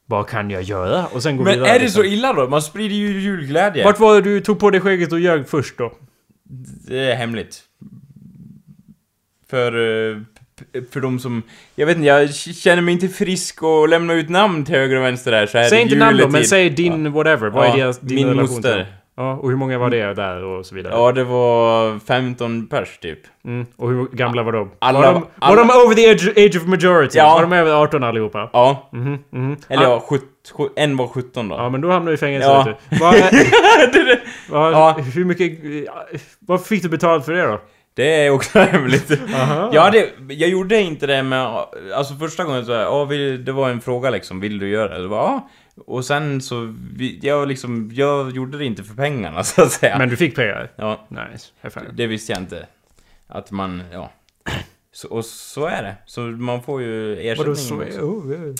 Vad 0.05 0.27
kan 0.27 0.49
jag 0.49 0.61
göra? 0.61 1.05
Och 1.11 1.23
sen 1.23 1.37
går 1.37 1.43
Men 1.45 1.53
vidare. 1.53 1.69
är 1.69 1.73
det 1.73 1.85
liksom. 1.85 2.03
så 2.03 2.07
illa 2.09 2.33
då? 2.33 2.47
Man 2.49 2.61
sprider 2.61 2.95
ju 2.95 3.19
julglädje. 3.19 3.83
Vart 3.83 3.99
var 3.99 4.15
det 4.15 4.21
du 4.21 4.41
tog 4.41 4.59
på 4.59 4.69
dig 4.69 4.81
skägget 4.81 5.11
och 5.11 5.19
ljög 5.19 5.47
först 5.49 5.77
då? 5.77 5.93
Det 6.87 6.99
är 7.11 7.15
hemligt. 7.15 7.61
För... 9.49 9.71
eh, 10.11 10.17
För 10.91 10.99
de 11.01 11.19
som... 11.19 11.41
Jag 11.75 11.85
vet 11.85 11.95
inte, 11.97 12.07
jag 12.07 12.33
känner 12.35 12.81
mig 12.81 12.93
inte 12.93 13.07
frisk 13.07 13.63
och 13.63 13.89
lämna 13.89 14.13
ut 14.13 14.29
namn 14.29 14.65
till 14.65 14.75
höger 14.75 14.95
och 14.97 15.03
vänster 15.03 15.31
där 15.31 15.45
så 15.47 15.57
här 15.57 15.69
Säg 15.69 15.81
inte 15.81 15.95
namn 15.95 16.17
då, 16.17 16.27
men 16.27 16.43
säg 16.43 16.69
din 16.69 17.11
whatever. 17.11 17.49
Vad 17.49 17.65
är 17.65 17.69
Ja, 17.69 17.75
deras, 17.75 17.99
din 17.99 18.15
min 18.15 18.27
relation 18.27 18.55
moster. 18.55 18.95
Ja, 19.15 19.33
och 19.33 19.49
hur 19.49 19.57
många 19.57 19.77
var 19.77 19.89
det 19.89 20.13
där 20.13 20.43
och 20.43 20.65
så 20.65 20.75
vidare? 20.75 20.93
Ja, 20.93 21.11
det 21.11 21.23
var 21.23 21.99
15 21.99 22.67
pers 22.67 22.97
typ. 22.97 23.19
Mm. 23.45 23.65
Och 23.75 23.89
hur 23.89 24.05
gamla 24.05 24.43
var 24.43 24.51
de? 24.51 24.71
Alla- 24.79 24.99
var, 24.99 25.05
de 25.07 25.13
var 25.13 25.27
alla- 25.39 25.55
de 25.55 25.69
over 25.85 25.95
the 25.95 26.11
age, 26.11 26.27
age 26.45 26.57
of 26.61 26.65
majority? 26.67 27.17
Ja. 27.17 27.33
Var 27.33 27.41
de 27.41 27.53
över 27.53 27.71
18 27.83 28.03
allihopa? 28.03 28.49
Ja. 28.53 28.89
Mhm, 28.93 29.17
mhm. 29.29 29.57
Eller 29.69 29.85
Ah, 29.85 29.89
ja, 29.89 29.99
sjut, 30.09 30.23
sjut, 30.53 30.71
en 30.75 30.97
var 30.97 31.07
17 31.07 31.49
då. 31.49 31.55
Ja, 31.55 31.69
men 31.69 31.81
då 31.81 31.91
hamnar 31.91 32.07
du 32.11 32.13
i 32.13 32.17
fängelse 32.17 32.47
Ja. 32.47 32.63
vet 32.63 33.31
du. 33.91 34.03
Det, 34.05 34.19
vad, 34.49 34.73
Ja. 34.73 34.91
Hur 35.13 35.25
mycket... 35.25 35.59
Vad 36.39 36.65
fick 36.65 36.83
du 36.83 36.89
betalt 36.89 37.25
för 37.25 37.33
det 37.33 37.41
då? 37.41 37.61
det 37.95 38.25
är 38.25 38.29
också 38.29 38.59
hemligt. 38.71 39.11
Aha. 39.35 39.69
Ja, 39.73 39.89
det, 39.91 40.09
jag 40.33 40.49
gjorde 40.49 40.81
inte 40.81 41.07
det 41.07 41.23
med... 41.23 41.47
Alltså 41.95 42.13
första 42.15 42.43
gången 42.43 42.65
så... 42.65 42.71
Ja, 42.71 43.05
vill, 43.05 43.45
det 43.45 43.51
var 43.51 43.69
en 43.69 43.81
fråga 43.81 44.09
liksom. 44.09 44.39
Vill 44.39 44.59
du 44.59 44.69
göra 44.69 44.95
det? 44.95 45.01
det 45.01 45.07
var, 45.07 45.17
ja. 45.17 45.49
Och 45.75 46.05
sen 46.05 46.41
så... 46.41 46.73
vi- 46.93 47.19
Jag 47.21 47.47
liksom... 47.47 47.91
Jag 47.93 48.31
gjorde 48.31 48.57
det 48.57 48.65
inte 48.65 48.83
för 48.83 48.95
pengarna 48.95 49.43
så 49.43 49.61
att 49.63 49.71
säga. 49.71 49.97
Men 49.97 50.09
du 50.09 50.17
fick 50.17 50.35
pengar? 50.35 50.71
Ja, 50.75 51.07
Nice. 51.09 51.51
High 51.61 51.77
det 51.93 52.07
visste 52.07 52.31
jag 52.31 52.41
inte. 52.41 52.67
Att 53.27 53.51
man... 53.51 53.83
Ja. 53.91 54.11
Så, 54.91 55.07
och 55.07 55.25
så 55.25 55.65
är 55.65 55.83
det. 55.83 55.95
Så 56.05 56.21
man 56.21 56.63
får 56.63 56.81
ju 56.81 57.13
ersättning. 57.19 57.37
Vadå 57.37 57.55
så? 57.55 57.83
också. 57.83 57.99
Oh, 57.99 58.31
oh. 58.31 58.55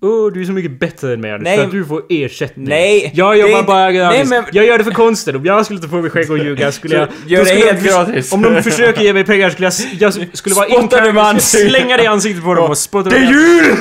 Oh, 0.00 0.32
du 0.32 0.40
är 0.40 0.44
så 0.44 0.52
mycket 0.52 0.80
bättre 0.80 1.12
än 1.12 1.20
mig 1.20 1.38
Nej. 1.38 1.56
för 1.56 1.64
att 1.64 1.70
du 1.70 1.84
får 1.84 2.02
ersättning. 2.08 2.68
Nej, 2.68 3.12
Jag 3.14 3.38
jobbar 3.38 3.50
inte- 3.58 3.66
bara 3.66 3.84
nej, 3.84 3.94
gratis. 3.94 4.30
men- 4.30 4.44
Jag 4.52 4.66
gör 4.66 4.78
det 4.78 4.84
för 4.84 4.90
konsten. 4.90 5.36
Om 5.36 5.44
jag 5.44 5.64
skulle 5.64 5.80
ta 5.80 5.88
på 5.88 5.96
mig 5.96 6.10
skägg 6.10 6.30
och 6.30 6.38
ljuga 6.38 6.72
skulle 6.72 6.94
jag... 6.94 7.08
gör 7.26 7.38
det 7.38 7.46
skulle 7.46 7.64
helt 7.64 7.82
gratis. 7.84 8.32
Om 8.32 8.42
de 8.42 8.62
försöker 8.70 9.02
ge 9.02 9.12
mig 9.12 9.24
pengar 9.24 9.50
skulle 9.50 9.66
jag... 9.98 10.10
Jag 10.18 10.36
skulle 10.38 10.54
vara 10.54 11.26
ansiktet? 11.28 11.70
slänga 11.70 11.96
det 11.96 12.02
i 12.02 12.06
ansiktet 12.06 12.44
på 12.44 12.54
dem 12.54 12.70
och 12.70 12.78
spotta 12.78 13.10
Det 13.10 13.16
är 13.16 13.20
jul! 13.20 13.76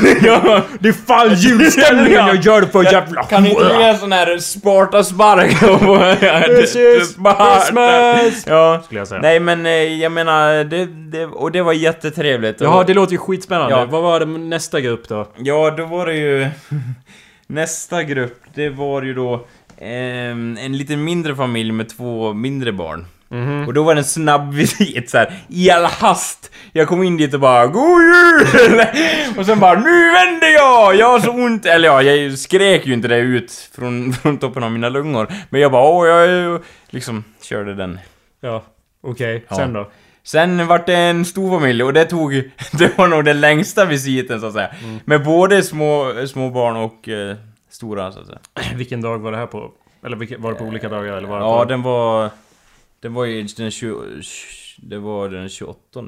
Det 0.80 0.90
är 0.90 0.94
fan 1.08 1.34
julstämningen 1.36 2.28
jag 2.28 2.36
gör 2.36 2.62
det 2.62 2.68
för 2.68 2.84
jävla... 2.84 3.24
Kan 3.24 3.46
inte 3.46 3.64
du 3.64 3.70
göra 3.70 3.88
en 3.88 3.98
sån 3.98 4.12
här 4.12 4.38
Sparta-spark? 4.38 5.50
This 6.62 6.76
is 6.76 6.98
Christmas! 6.98 7.72
Ja. 8.48 8.82
Skulle 8.86 9.00
jag 9.00 9.08
säga. 9.08 9.22
Nej 9.22 9.40
men 9.40 9.66
eh, 9.66 9.72
jag 9.72 10.12
menar, 10.12 10.64
det, 10.64 10.86
det, 10.86 11.26
och 11.26 11.52
det 11.52 11.62
var 11.62 11.74
jättetrevligt. 11.74 12.62
Jaha, 12.62 12.84
det 12.84 12.94
låter 12.94 13.12
ju 13.12 13.18
skitspännande. 13.18 13.76
Ja. 13.76 13.86
Vad 13.86 14.04
var 14.04 14.26
nästa 14.26 14.82
grupp 14.82 15.08
då? 15.08 15.28
Ja, 15.38 15.74
då 15.78 15.86
var 15.86 16.06
det 16.06 16.16
ju... 16.16 16.48
Nästa 17.48 18.04
grupp, 18.04 18.44
det 18.54 18.70
var 18.70 19.02
ju 19.02 19.14
då 19.14 19.46
ehm, 19.78 20.58
en 20.62 20.78
lite 20.78 20.96
mindre 20.96 21.36
familj 21.36 21.72
med 21.72 21.90
två 21.90 22.34
mindre 22.34 22.72
barn. 22.72 23.06
Mhm. 23.30 23.68
Och 23.68 23.74
då 23.74 23.84
var 23.84 23.96
det 23.96 24.02
en 24.02 24.06
snabb 24.06 24.54
visit 24.54 25.10
så 25.10 25.18
här, 25.18 25.34
i 25.48 25.72
all 25.72 25.86
hast. 25.86 26.52
Jag 26.72 26.88
kom 26.88 27.04
in 27.04 27.18
dit 27.18 27.34
och 27.34 27.40
bara 27.40 27.68
'God 27.68 28.02
jul!' 28.04 28.86
och 29.38 29.46
sen 29.46 29.60
bara 29.60 29.80
'Nu 29.80 30.12
vänder 30.14 30.48
jag! 30.48 30.96
Jag 30.96 31.10
har 31.10 31.20
så 31.20 31.32
ont!' 31.32 31.66
Eller 31.66 31.88
ja, 31.88 32.02
jag 32.02 32.38
skrek 32.40 32.86
ju 32.88 32.94
inte 32.94 33.08
det 33.08 33.18
ut 33.18 33.70
från, 33.76 34.14
från 34.14 34.38
toppen 34.38 34.64
av 34.64 34.72
mina 34.72 34.90
lungor. 34.90 35.28
Men 35.50 35.62
jag 35.62 35.72
bara 35.72 35.90
'Åh, 35.90 36.08
jag 36.08 36.24
är 36.24 36.42
ju-" 36.42 36.60
Liksom, 36.90 37.24
körde 37.42 37.74
den. 37.76 38.00
Ja, 38.42 38.64
okej. 39.02 39.46
Ja. 39.50 39.56
Sen 39.56 39.74
då? 39.74 39.92
Sen 40.28 40.68
vart 40.68 40.86
det 40.86 40.96
en 40.96 41.26
stor 41.26 41.60
familj 41.60 41.84
och 41.84 41.94
det 41.94 42.06
tog... 42.06 42.34
Det 42.72 42.98
var 42.98 43.08
nog 43.08 43.26
den 43.26 43.42
längsta 43.42 43.86
visiten 43.86 44.42
så 44.42 44.46
att 44.48 44.54
säga. 44.54 44.70
Mm. 44.84 45.00
Med 45.06 45.24
både 45.24 45.64
små, 45.64 46.14
små 46.28 46.50
barn 46.50 46.76
och 46.76 47.10
eh, 47.10 47.36
stora 47.70 48.12
så 48.12 48.20
att 48.20 48.26
säga. 48.26 48.40
Vilken 48.76 49.02
dag 49.02 49.20
var 49.20 49.32
det 49.32 49.38
här 49.38 49.46
på? 49.46 49.72
Eller 50.06 50.38
var 50.38 50.52
det 50.52 50.58
på 50.58 50.66
olika 50.66 50.90
dagar 50.90 51.18
eller 51.18 51.28
var 51.28 51.40
det 51.40 51.46
Ja, 51.46 51.60
på... 51.60 51.66
den 51.66 51.82
var... 51.82 52.30
Det 53.00 53.10
var 53.10 53.26
ju 53.26 53.44
den 53.44 53.72
20... 53.72 53.96
Det 54.78 54.98
var 54.98 55.30
den 55.30 55.50
28. 55.50 56.04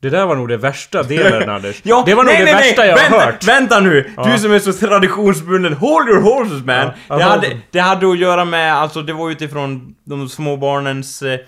Det 0.00 0.10
där 0.10 0.26
var 0.26 0.36
nog 0.36 0.48
det 0.48 0.56
värsta 0.56 1.02
delen 1.02 1.50
Anders. 1.56 1.80
Ja, 1.82 2.02
det 2.06 2.14
var 2.14 2.24
nog 2.24 2.32
nej, 2.32 2.44
det 2.44 2.52
nej, 2.52 2.54
värsta 2.54 2.86
jag 2.86 2.96
vänta, 2.96 3.16
har 3.16 3.26
hört. 3.26 3.44
Vänta 3.44 3.80
nu! 3.80 4.12
Ja. 4.16 4.24
Du 4.24 4.38
som 4.38 4.52
är 4.52 4.58
så 4.58 4.72
traditionsbunden, 4.72 5.72
hold 5.72 6.08
your 6.08 6.20
horses 6.20 6.64
man! 6.64 6.90
Ja, 7.08 7.16
det, 7.16 7.22
hade, 7.24 7.58
det 7.70 7.78
hade 7.78 8.10
att 8.10 8.18
göra 8.18 8.44
med, 8.44 8.74
alltså 8.74 9.02
det 9.02 9.12
var 9.12 9.30
utifrån 9.30 9.94
de 10.04 10.28
små 10.28 10.56
barnens 10.56 11.22
eh, 11.22 11.40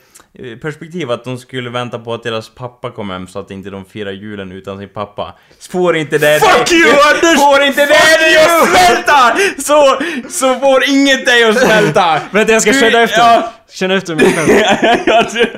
perspektiv 0.62 1.10
att 1.10 1.24
de 1.24 1.38
skulle 1.38 1.70
vänta 1.70 1.98
på 1.98 2.14
att 2.14 2.22
deras 2.22 2.48
pappa 2.48 2.90
kom 2.90 3.10
hem 3.10 3.26
så 3.26 3.38
att 3.38 3.50
inte 3.50 3.70
de 3.70 3.84
firar 3.84 4.12
julen 4.12 4.52
utan 4.52 4.78
sin 4.78 4.88
pappa. 4.88 5.34
Får 5.70 5.96
inte 5.96 6.18
det 6.18 6.40
Fuck 6.40 6.68
dig, 6.68 6.78
you, 6.78 6.90
Anders! 6.90 7.40
Får 7.40 7.62
inte 7.62 7.80
det 7.80 8.18
dig 8.20 8.36
att 8.36 8.68
svälta! 8.68 9.36
Så, 9.62 9.98
så 10.30 10.54
får 10.60 10.88
inget 10.88 11.26
dig 11.26 11.44
att 11.44 11.58
svälta! 11.58 12.20
Vänta, 12.30 12.52
jag 12.52 12.62
ska 12.62 12.70
Du- 12.72 12.80
känna 12.80 13.00
efter. 13.02 13.18
Ja. 13.18 13.52
Känna 13.72 13.94
efter 13.94 14.14
mig 14.14 14.32
själv. 14.32 15.46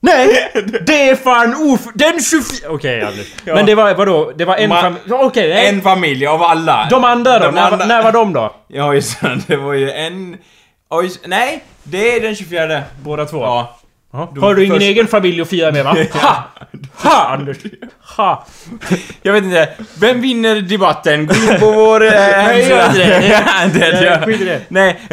Nej! 0.00 0.50
Det 0.86 1.08
är 1.08 1.16
fan 1.16 1.54
of... 1.72 1.80
Den 1.94 2.20
24... 2.22 2.68
Okej 2.70 3.02
Anders. 3.02 3.26
Ja. 3.44 3.54
Men 3.54 3.66
det 3.66 3.74
var, 3.74 3.94
vadå? 3.94 4.32
Det 4.36 4.44
var 4.44 4.56
en 4.56 4.70
familj... 4.70 5.00
Okej, 5.10 5.48
nej. 5.48 5.66
en 5.68 5.82
familj 5.82 6.26
av 6.26 6.42
alla. 6.42 6.86
De 6.90 7.04
andra 7.04 7.38
då? 7.38 7.44
De 7.46 7.54
när, 7.54 7.70
andra- 7.70 7.86
när 7.86 8.02
var 8.02 8.12
de 8.12 8.32
då? 8.32 8.54
Ja 8.68 8.94
just 8.94 9.20
det, 9.20 9.40
det 9.46 9.56
var 9.56 9.72
ju 9.74 9.90
en... 9.90 10.36
Oj, 10.90 11.10
nej! 11.26 11.64
Det 11.82 12.16
är 12.16 12.20
den 12.20 12.36
24. 12.36 12.82
Båda 13.02 13.24
två? 13.24 13.40
Ja. 13.42 13.78
Jaha. 14.12 14.28
Har 14.40 14.54
du 14.54 14.64
ingen 14.64 14.76
först- 14.76 14.86
egen 14.88 15.06
familj 15.06 15.40
att 15.42 15.48
fira 15.48 15.72
med 15.72 15.84
va? 15.84 15.96
Ha! 16.12 16.44
Ha 16.96 17.26
Anders! 17.34 17.56
Ha! 18.16 18.46
Jag 19.22 19.32
vet 19.32 19.44
inte, 19.44 19.68
vem 20.00 20.20
vinner 20.20 20.60
debatten? 20.60 21.26
Gå 21.26 21.34
in 21.34 21.60
på 21.60 21.70
vår... 21.70 22.04
Eh, 22.06 22.10
Nej, 22.12 22.68
gör 22.68 22.86
inte 23.64 23.78
det. 23.78 24.22
skit 24.26 24.40
i 24.40 24.44
det. 24.44 24.60
Nej. 24.68 25.00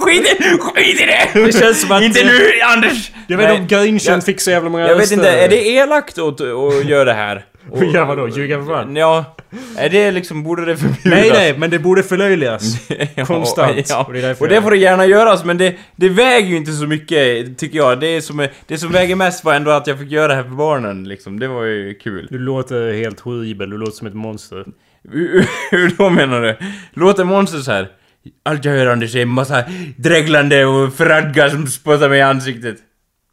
skit, 0.00 0.26
i, 0.40 0.58
skit 0.58 1.00
i 1.00 1.06
det! 1.06 1.40
Det 1.46 1.52
känns 1.58 1.80
som 1.80 1.92
att- 1.92 2.02
Inte 2.02 2.24
nu, 2.24 2.60
Anders! 2.64 3.10
Jag 3.26 3.36
vet 3.38 3.58
inte 3.58 3.76
om 3.78 3.82
Grinchen 3.84 4.22
fick 4.22 4.40
så 4.40 4.50
jävla 4.50 4.70
många 4.70 4.88
Jag 4.88 4.96
vet 4.96 5.10
inte, 5.12 5.30
är 5.30 5.48
det 5.48 5.66
elakt 5.68 6.18
att, 6.18 6.40
att 6.40 6.84
göra 6.84 7.04
det 7.04 7.12
här? 7.14 7.44
Och- 7.70 7.84
Ja 7.84 8.04
vadå? 8.04 8.28
Ljuga 8.28 8.58
för 8.58 8.66
fan? 8.66 8.96
Ja, 8.96 9.36
är 9.78 9.88
det 9.88 10.10
liksom, 10.10 10.42
borde 10.42 10.64
det 10.64 10.76
förbjudas? 10.76 11.04
Nej 11.04 11.30
nej, 11.32 11.58
men 11.58 11.70
det 11.70 11.78
borde 11.78 12.02
förlöjligas. 12.02 12.90
Ja, 13.14 13.24
Konstant. 13.26 13.86
Ja. 13.90 14.04
Och 14.04 14.12
det 14.12 14.40
Och 14.40 14.48
det 14.48 14.62
får 14.62 14.70
det 14.70 14.76
gärna 14.76 15.06
göras, 15.06 15.44
men 15.44 15.58
det, 15.58 15.74
det 15.96 16.08
väger 16.08 16.48
ju 16.48 16.56
inte 16.56 16.72
så 16.72 16.86
mycket, 16.86 17.58
tycker 17.58 17.78
jag. 17.78 18.00
Det, 18.00 18.22
som, 18.22 18.48
det 18.66 18.78
som 18.78 18.92
väger 18.92 19.16
mest 19.16 19.44
var 19.44 19.54
ändå 19.54 19.70
att 19.70 19.86
jag 19.86 19.98
fick 19.98 20.10
göra 20.10 20.28
det 20.28 20.34
här 20.34 20.42
för 20.42 20.50
barnen, 20.50 21.04
liksom. 21.04 21.38
Det 21.40 21.48
var 21.48 21.64
ju 21.64 21.94
kul. 21.94 22.26
Du 22.30 22.38
låter 22.38 22.92
helt 22.92 23.20
horribel, 23.20 23.70
du 23.70 23.78
låter 23.78 23.92
som 23.96 24.06
ett 24.06 24.14
monster. 24.14 24.64
Hur, 25.70 25.96
då 25.98 26.10
menar 26.10 26.40
du? 26.40 26.56
Låter 26.94 27.24
monster 27.24 27.58
så 27.58 27.72
här? 27.72 27.88
Allt 28.44 28.64
jag 28.64 28.72
hör 28.72 28.86
Anders 28.86 29.14
är 29.16 29.22
en 29.22 29.28
massa 29.28 29.64
dreglande 29.96 30.64
och 30.66 30.94
fradga 30.94 31.50
som 31.50 31.66
spottar 31.66 32.08
mig 32.08 32.18
i 32.18 32.22
ansiktet. 32.22 32.76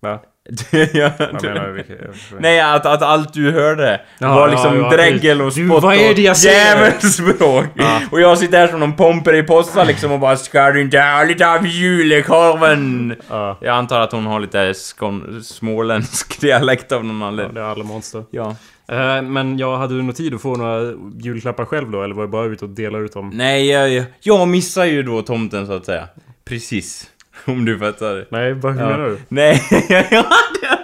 Va? 0.02 0.20
ja, 0.94 1.12
menar 1.20 1.74
du? 1.88 2.14
Nej, 2.40 2.60
att, 2.62 2.86
att 2.86 3.02
allt 3.02 3.34
du 3.34 3.52
hörde 3.52 4.02
Ja, 4.18 4.36
var 4.36 4.48
ja, 4.48 4.48
liksom 4.48 4.80
ja, 4.80 4.90
dregel 4.90 5.42
och 5.42 5.52
Du, 5.54 5.68
spott 5.68 5.84
vad 5.84 5.96
är 5.96 6.16
det 6.16 6.22
jag 6.22 6.38
säger? 6.38 6.76
djävulsspråk. 6.86 7.66
Ja. 7.76 8.02
Och 8.12 8.22
jag 8.22 8.38
sitter 8.38 8.58
här 8.58 8.68
som 8.68 8.80
någon 8.80 8.96
pomper 8.96 9.34
i 9.36 9.44
possa 9.44 9.84
liksom 9.84 10.12
och 10.12 10.20
bara 10.20 10.36
Ska 10.38 10.72
du 10.72 10.82
inte 10.82 11.00
ha 11.00 11.24
lite 11.24 11.50
av 11.50 11.66
julekorven? 11.68 13.16
Ja, 13.30 13.58
Jag 13.62 13.76
antar 13.76 14.00
att 14.02 14.12
hon 14.12 14.26
har 14.26 14.40
lite 14.40 14.74
skån, 14.74 15.42
småländsk 15.44 16.42
dialekt 16.42 16.92
av 16.92 17.06
någon 17.06 17.22
ja, 17.22 17.28
anledning. 17.28 17.56
det 17.56 17.62
är 17.62 17.66
alla 17.66 17.84
monster. 17.84 18.24
Ja. 18.32 18.56
Eh, 18.88 19.22
men 19.22 19.60
jag 19.60 19.78
hade 19.78 19.96
du 19.96 20.02
någon 20.02 20.14
tid 20.16 20.34
att 20.34 20.42
få 20.42 20.56
några 20.56 20.94
julklappar 21.20 21.66
själv 21.66 21.92
då? 21.92 22.04
Eller 22.04 22.16
var 22.16 22.24
jag 22.24 22.30
bara 22.32 22.46
ute 22.46 22.66
och 22.66 22.72
delade 22.72 23.04
ut 23.06 23.14
dem? 23.14 23.32
Nej, 23.34 23.68
jag, 23.70 24.04
jag 24.20 24.48
missar 24.48 24.86
ju 24.86 25.04
då 25.04 25.22
tomten 25.22 25.68
så 25.68 25.74
att 25.74 25.86
säga. 25.86 26.08
Precis. 26.46 27.08
Om 27.46 27.66
du 27.66 27.80
fattar. 27.80 28.26
Nej, 28.32 28.54
vad 28.54 28.74
hur 28.74 28.82
Ja. 28.82 28.90
menar 28.90 29.06
du? 29.10 29.18
Nej, 29.30 29.62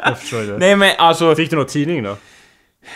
Jag 0.03 0.19
förstår 0.19 0.41
inte. 0.41 0.57
nej 0.57 0.75
men 0.75 0.91
alltså... 0.97 1.35
Fick 1.35 1.49
du 1.49 1.55
någon 1.55 1.65
tidning 1.65 2.03
då? 2.03 2.15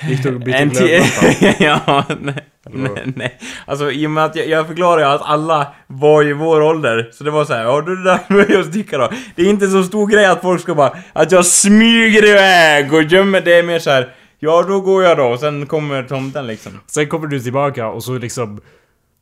Gick 0.09 0.23
du 0.23 0.33
och 0.35 0.39
bytte 0.41 0.65
glödlampa? 0.65 1.55
ja, 1.63 2.05
nej, 2.21 2.35
nej, 2.71 3.13
nej. 3.15 3.39
Alltså 3.65 3.91
i 3.91 4.07
och 4.07 4.11
med 4.11 4.25
att 4.25 4.35
jag, 4.35 4.47
jag 4.47 4.67
förklarar 4.67 4.99
ju 5.01 5.05
att 5.07 5.21
alla 5.21 5.67
var 5.87 6.23
i 6.27 6.33
vår 6.33 6.61
ålder, 6.61 7.09
så 7.13 7.23
det 7.23 7.31
var 7.31 7.45
så 7.45 7.53
här, 7.53 7.63
ja 7.63 7.81
det 7.81 8.03
där 8.03 8.19
med 8.27 8.49
jag 8.49 8.65
sticka 8.65 8.97
då. 8.97 9.09
Det 9.35 9.41
är 9.41 9.45
inte 9.49 9.67
så 9.67 9.83
stor 9.83 10.07
grej 10.07 10.25
att 10.25 10.41
folk 10.41 10.61
ska 10.61 10.75
bara, 10.75 10.97
att 11.13 11.31
jag 11.31 11.45
smyger 11.45 12.25
iväg 12.25 12.93
och 12.93 13.03
gömmer, 13.03 13.41
det 13.41 13.53
är 13.59 13.63
mer 13.63 13.79
så 13.79 13.89
här. 13.89 14.13
Ja, 14.39 14.63
då 14.67 14.81
går 14.81 15.03
jag 15.03 15.17
då, 15.17 15.23
och 15.25 15.39
sen 15.39 15.65
kommer 15.65 16.03
tomten 16.03 16.47
liksom. 16.47 16.79
Sen 16.87 17.07
kommer 17.07 17.27
du 17.27 17.39
tillbaka 17.39 17.87
och 17.87 18.03
så 18.03 18.13
liksom... 18.17 18.61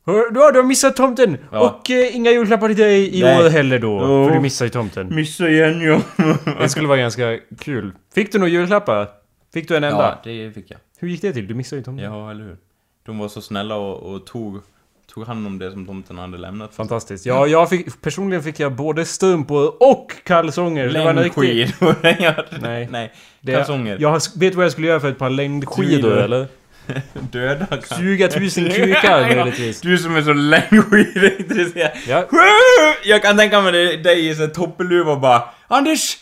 "Hör, 0.06 0.30
Du 0.30 0.40
har, 0.40 0.52
du 0.52 0.58
har 0.58 0.66
missat 0.66 0.96
tomten! 0.96 1.38
Ja. 1.52 1.60
Och 1.60 1.90
eh, 1.90 2.16
inga 2.16 2.30
julklappar 2.30 2.68
till 2.68 2.76
dig 2.76 3.18
i 3.18 3.22
Nej. 3.22 3.44
år 3.44 3.48
heller 3.50 3.78
då. 3.78 4.00
Jo. 4.02 4.26
För 4.28 4.34
du 4.34 4.40
missar 4.40 4.64
ju 4.66 4.70
tomten. 4.70 5.14
Missa 5.14 5.48
igen 5.48 5.80
ja. 5.80 6.00
Det 6.60 6.68
skulle 6.68 6.88
vara 6.88 6.98
ganska 6.98 7.38
kul. 7.58 7.92
Fick 8.14 8.32
du 8.32 8.38
några 8.38 8.50
julklappar? 8.50 9.08
Fick 9.54 9.68
du 9.68 9.76
en 9.76 9.84
enda? 9.84 10.18
Ja, 10.24 10.30
det 10.32 10.52
fick 10.52 10.70
jag. 10.70 10.78
Hur 10.98 11.08
gick 11.08 11.22
det 11.22 11.32
till? 11.32 11.46
Du 11.46 11.54
missade 11.54 11.80
ju 11.80 11.84
tomten. 11.84 12.04
Ja, 12.12 12.30
eller 12.30 12.44
hur? 12.44 12.56
De 13.06 13.18
var 13.18 13.28
så 13.28 13.40
snälla 13.40 13.76
och, 13.76 14.14
och 14.14 14.26
tog, 14.26 14.60
tog 15.14 15.26
hand 15.26 15.46
om 15.46 15.58
det 15.58 15.70
som 15.70 15.86
tomten 15.86 16.18
hade 16.18 16.38
lämnat. 16.38 16.74
Fantastiskt. 16.74 17.26
Ja, 17.26 17.46
jag 17.46 17.68
fick, 17.70 18.00
personligen 18.02 18.42
fick 18.42 18.60
jag 18.60 18.72
både 18.72 19.04
strumpor 19.04 19.72
och 19.82 20.12
kalsonger. 20.24 20.88
Det 20.88 21.04
var 21.04 21.10
en 21.10 21.22
riktig... 21.22 21.42
Längdskidor. 21.42 21.94
Nej. 22.02 22.36
Nej. 22.60 22.88
Nej. 22.90 23.12
Det- 23.40 23.52
Kalsonger. 23.54 23.96
Jag 24.00 24.20
vet 24.36 24.54
vad 24.54 24.64
jag 24.64 24.72
skulle 24.72 24.86
göra 24.86 25.00
för 25.00 25.08
ett 25.10 25.18
par 25.18 25.30
längdskidor 25.30 25.88
Skidor. 25.90 26.16
eller? 26.18 26.46
Döda 27.32 27.66
kan. 27.66 27.98
20 27.98 28.28
000 28.40 28.50
kukar 28.72 29.20
möjligtvis. 29.36 29.80
Du 29.80 29.98
som 29.98 30.16
är 30.16 30.22
så 30.22 30.32
längdskidintresserad. 30.32 31.90
Ja. 32.08 32.28
Jag 33.04 33.22
kan 33.22 33.36
tänka 33.36 33.60
mig 33.60 33.96
dig- 33.96 34.28
i 34.28 34.34
sån 34.34 34.50
toppluva 34.52 35.12
och 35.12 35.20
bara 35.20 35.42
Anders! 35.68 36.16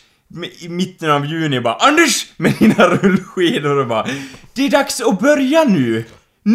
I 0.59 0.69
mitten 0.69 1.11
av 1.11 1.25
juni 1.25 1.59
bara 1.61 1.73
Anders! 1.73 2.25
Med 2.37 2.53
dina 2.59 2.87
rullskidor 2.87 3.77
och 3.77 3.87
bara 3.87 4.07
Det 4.53 4.65
är 4.65 4.69
dags 4.69 5.01
att 5.01 5.19
börja 5.19 5.63
nu! 5.63 6.03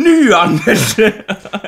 Nu 0.02 0.34
Anders! 0.34 0.96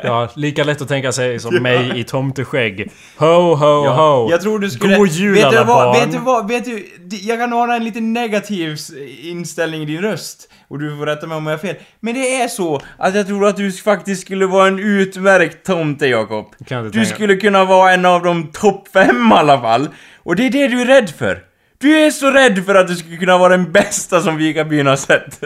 Ja, 0.02 0.28
lika 0.36 0.64
lätt 0.64 0.82
att 0.82 0.88
tänka 0.88 1.12
sig 1.12 1.38
som 1.38 1.54
mig 1.54 2.00
i 2.00 2.04
tomteskägg. 2.04 2.92
Ho, 3.16 3.54
ho, 3.54 3.88
ho. 3.88 4.30
jag 4.30 4.40
tror 4.40 4.58
du 4.58 4.70
skulle... 4.70 4.96
God 4.96 5.08
jul 5.08 5.34
vet 5.34 5.40
du 5.40 5.46
alla 5.46 5.64
vad, 5.64 5.94
barn. 5.94 6.00
Vet 6.00 6.12
du 6.12 6.18
vad, 6.18 6.48
vet 6.48 6.64
du, 6.64 6.86
jag 7.16 7.38
kan 7.38 7.52
ha 7.52 7.74
en 7.74 7.84
lite 7.84 8.00
negativ 8.00 8.76
inställning 9.22 9.82
i 9.82 9.84
din 9.84 10.00
röst. 10.00 10.48
Och 10.68 10.78
du 10.78 10.96
får 10.96 11.06
rätta 11.06 11.26
mig 11.26 11.36
om 11.36 11.46
jag 11.46 11.52
har 11.52 11.58
fel. 11.58 11.76
Men 12.00 12.14
det 12.14 12.42
är 12.42 12.48
så 12.48 12.80
att 12.98 13.14
jag 13.14 13.26
tror 13.26 13.46
att 13.46 13.56
du 13.56 13.72
faktiskt 13.72 14.20
skulle 14.20 14.46
vara 14.46 14.68
en 14.68 14.78
utmärkt 14.78 15.66
tomte, 15.66 16.06
Jakob. 16.06 16.54
Du 16.58 16.64
tänka. 16.64 17.04
skulle 17.04 17.36
kunna 17.36 17.64
vara 17.64 17.92
en 17.92 18.04
av 18.04 18.22
de 18.22 18.52
topp 18.52 18.88
fem 18.92 19.32
i 19.32 19.34
alla 19.34 19.60
fall. 19.60 19.88
Och 20.22 20.36
det 20.36 20.46
är 20.46 20.50
det 20.50 20.68
du 20.68 20.80
är 20.80 20.86
rädd 20.86 21.10
för. 21.10 21.42
Du 21.78 21.96
är 21.98 22.10
så 22.10 22.30
rädd 22.30 22.64
för 22.66 22.74
att 22.74 22.88
du 22.88 22.96
skulle 22.96 23.16
kunna 23.16 23.38
vara 23.38 23.56
den 23.56 23.72
bästa 23.72 24.20
som 24.20 24.36
Vikabyn 24.36 24.86
har 24.86 24.96
sett. 24.96 25.40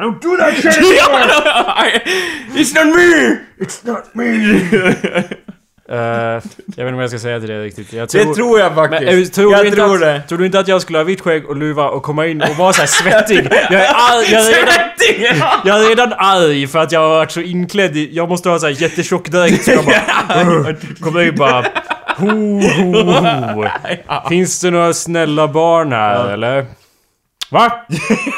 I 0.00 0.02
don't 0.02 0.18
do 0.18 0.34
that 0.38 0.54
shit! 0.54 0.72
It's 2.56 2.72
not 2.74 2.86
me! 2.96 3.36
It's 3.58 3.84
not 3.84 4.14
me! 4.14 5.28
Eh, 5.92 5.96
jag 5.96 6.40
vet 6.40 6.78
inte 6.78 6.92
vad 6.92 7.02
jag 7.02 7.10
ska 7.10 7.18
säga 7.18 7.40
till 7.40 7.48
det 7.48 7.62
riktigt. 7.62 7.92
Jag 7.92 8.08
det 8.08 8.34
tror 8.34 8.60
jag 8.60 8.74
faktiskt. 8.74 9.02
Men, 9.02 9.22
eh, 9.22 9.24
tror, 9.24 9.52
jag 9.52 9.64
du 9.64 9.70
tror 9.70 9.94
att, 9.94 10.00
det. 10.00 10.22
tror 10.28 10.38
du 10.38 10.46
inte 10.46 10.58
att 10.58 10.68
jag 10.68 10.82
skulle 10.82 10.98
ha 10.98 11.04
vitt 11.04 11.20
skägg 11.20 11.48
och 11.48 11.56
luva 11.56 11.88
och 11.88 12.02
komma 12.02 12.26
in 12.26 12.42
och 12.42 12.56
vara 12.56 12.72
så 12.72 12.80
här 12.80 12.86
svettig? 12.86 13.48
Jag 13.70 13.72
är, 13.72 13.94
arg, 13.94 14.32
jag, 14.32 14.42
är 14.42 14.56
redan, 14.56 14.74
Svettig! 14.74 15.26
jag 15.64 15.84
är 15.84 15.88
redan 15.88 16.12
arg 16.12 16.66
för 16.66 16.78
att 16.78 16.92
jag 16.92 17.00
har 17.00 17.08
varit 17.08 17.30
så 17.30 17.40
inklädd 17.40 17.96
i... 17.96 18.10
Jag 18.12 18.28
måste 18.28 18.48
ha 18.48 18.58
så 18.58 18.66
här 18.66 18.82
jättetjock 18.82 19.28
dräkt 19.28 19.64
så 19.64 19.70
jag 19.70 19.84
bara... 19.84 20.74
kommer 21.00 21.22
in 21.22 21.36
bara... 21.36 21.64
Ho, 22.16 22.60
ho, 22.60 23.02
ho. 23.52 23.68
Finns 24.28 24.60
det 24.60 24.70
några 24.70 24.92
snälla 24.92 25.48
barn 25.48 25.92
här 25.92 26.32
eller? 26.32 26.66
Va? 27.50 27.72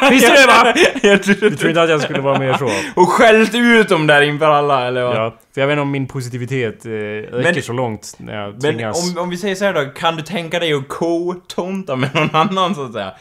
Finns 0.08 0.22
det 0.22 0.28
det 0.40 0.46
va? 0.46 0.74
Jag 1.02 1.22
tror 1.22 1.34
Du 1.34 1.56
tror 1.56 1.68
inte 1.68 1.82
att 1.82 1.90
jag 1.90 2.00
skulle 2.02 2.20
vara 2.20 2.38
mer 2.38 2.54
så? 2.54 2.70
Och 3.00 3.08
skällt 3.08 3.54
ut 3.54 3.88
dem 3.88 4.06
där 4.06 4.22
inför 4.22 4.46
alla, 4.46 4.86
eller 4.86 5.02
vad? 5.04 5.16
Ja, 5.16 5.34
för 5.54 5.60
jag 5.60 5.68
vet 5.68 5.72
inte 5.74 5.82
om 5.82 5.90
min 5.90 6.06
positivitet 6.06 6.86
eh, 6.86 6.90
räcker 6.90 7.52
Men- 7.54 7.62
så 7.62 7.72
långt 7.72 8.14
när 8.18 8.36
jag 8.42 8.52
Men 8.52 8.60
tvingas... 8.60 9.16
om, 9.16 9.22
om 9.22 9.30
vi 9.30 9.36
säger 9.36 9.54
så 9.54 9.64
här 9.64 9.72
då, 9.74 9.84
kan 9.90 10.16
du 10.16 10.22
tänka 10.22 10.58
dig 10.58 10.72
att 10.74 10.88
co-tomta 10.88 11.96
med 11.96 12.14
någon 12.14 12.34
annan 12.36 12.74
så 12.74 12.84
att 12.84 12.92
säga? 12.92 13.12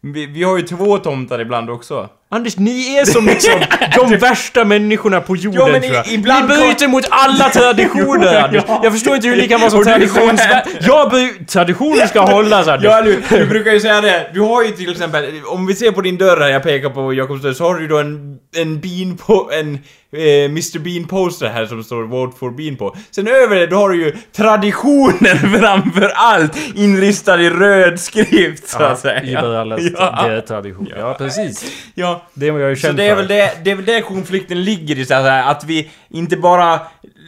Vi, 0.00 0.26
vi 0.26 0.42
har 0.42 0.56
ju 0.56 0.62
två 0.62 0.98
tomtar 0.98 1.38
ibland 1.38 1.70
också. 1.70 2.08
Anders, 2.32 2.56
ni 2.56 2.96
är 2.96 3.04
som 3.04 3.26
liksom 3.26 3.52
de 4.10 4.16
värsta 4.16 4.64
människorna 4.64 5.20
på 5.20 5.36
jorden 5.36 5.60
Ja, 5.60 5.72
men 5.72 5.80
tror 5.82 5.94
jag. 5.94 6.08
ibland 6.08 6.48
ni 6.50 6.56
bryter 6.56 6.88
mot 6.88 7.04
alla 7.10 7.48
traditioner 7.52 8.42
Anders. 8.44 8.64
Ja. 8.68 8.80
Jag 8.84 8.92
förstår 8.92 9.14
inte 9.16 9.28
hur 9.28 9.36
ni 9.36 9.48
kan 9.48 9.60
vara 9.60 9.70
så 9.70 9.78
Och 9.78 9.84
du- 9.84 9.90
traditionsvärd. 9.90 10.62
Jag 10.80 11.10
bry... 11.10 11.32
Traditioner 11.48 12.06
ska 12.06 12.20
hållas 12.20 12.68
Anders. 12.68 12.84
Ja, 12.84 13.02
du, 13.02 13.22
du 13.30 13.46
brukar 13.46 13.72
ju 13.72 13.80
säga 13.80 14.00
det. 14.00 14.30
Du 14.34 14.40
har 14.40 14.62
ju 14.64 14.70
till 14.70 14.90
exempel, 14.90 15.24
om 15.46 15.66
vi 15.66 15.74
ser 15.74 15.92
på 15.92 16.00
din 16.00 16.16
dörr 16.18 16.40
här, 16.40 16.48
jag 16.48 16.62
pekar 16.62 16.90
på 16.90 17.14
Jakobs 17.14 17.42
dörr, 17.42 17.52
så 17.52 17.64
har 17.64 17.74
du 17.74 17.88
då 17.88 17.98
en, 17.98 18.36
en 18.56 18.80
Bean 18.80 19.16
på, 19.16 19.50
en 19.52 19.74
eh, 20.16 20.44
Mr 20.44 20.78
Bean 20.78 21.04
poster 21.04 21.48
här 21.48 21.66
som 21.66 21.84
står 21.84 22.02
Vote 22.02 22.36
for 22.38 22.50
Bean 22.50 22.76
på. 22.76 22.96
Sen 23.10 23.28
över 23.28 23.56
det, 23.56 23.66
då 23.66 23.76
har 23.76 23.88
du 23.88 24.04
ju 24.04 24.16
traditioner 24.36 25.58
framför 25.58 26.12
allt 26.14 26.52
inlistad 26.74 27.40
i 27.42 27.50
röd 27.50 28.00
skrift 28.00 28.68
så 28.68 28.82
att 28.82 28.98
säga. 29.00 29.20
Liberales 29.22 29.80
Ja. 29.98 30.24
det 30.28 30.34
är 30.36 30.40
tradition. 30.40 30.88
Ja, 30.98 31.14
precis. 31.18 31.64
Ja. 31.94 32.19
Det 32.34 32.46
är 32.48 32.50
vad 32.52 32.62
jag 32.62 32.78
Så 32.78 32.86
känd 32.86 32.98
det 32.98 33.04
är 33.04 33.10
för. 33.10 33.16
väl 33.16 33.28
det, 33.28 33.52
det 33.64 33.70
är 33.70 33.74
väl 33.74 33.84
det 33.84 34.00
konflikten 34.02 34.64
ligger 34.64 34.98
i 34.98 35.04
så 35.06 35.14
här, 35.14 35.50
att 35.50 35.64
vi 35.64 35.90
inte 36.08 36.36
bara 36.36 36.80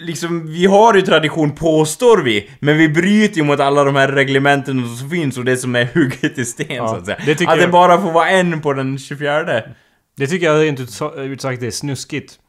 liksom, 0.06 0.46
vi 0.52 0.66
har 0.66 0.94
ju 0.94 1.02
tradition 1.02 1.50
påstår 1.54 2.18
vi, 2.22 2.50
men 2.60 2.78
vi 2.78 2.88
bryter 2.88 3.36
ju 3.36 3.42
mot 3.44 3.60
alla 3.60 3.84
de 3.84 3.96
här 3.96 4.08
reglementen 4.08 4.96
som 4.96 5.10
finns 5.10 5.38
och 5.38 5.44
det 5.44 5.56
som 5.56 5.76
är 5.76 5.84
hugget 5.94 6.38
i 6.38 6.44
sten 6.44 6.66
Ja, 6.76 6.88
så 6.88 6.96
att 6.96 7.06
säga. 7.06 7.18
det 7.26 7.32
att 7.32 7.40
jag- 7.40 7.58
det 7.58 7.72
bara 7.72 8.00
får 8.00 8.12
vara 8.12 8.28
en 8.30 8.60
på 8.60 8.72
den 8.72 8.98
24. 8.98 9.62
Det 10.16 10.26
tycker 10.26 10.46
jag 10.46 10.64
ut, 10.66 10.80
ut 11.16 11.40
sagt 11.40 11.62
är 11.62 11.70
snuskigt. 11.70 12.32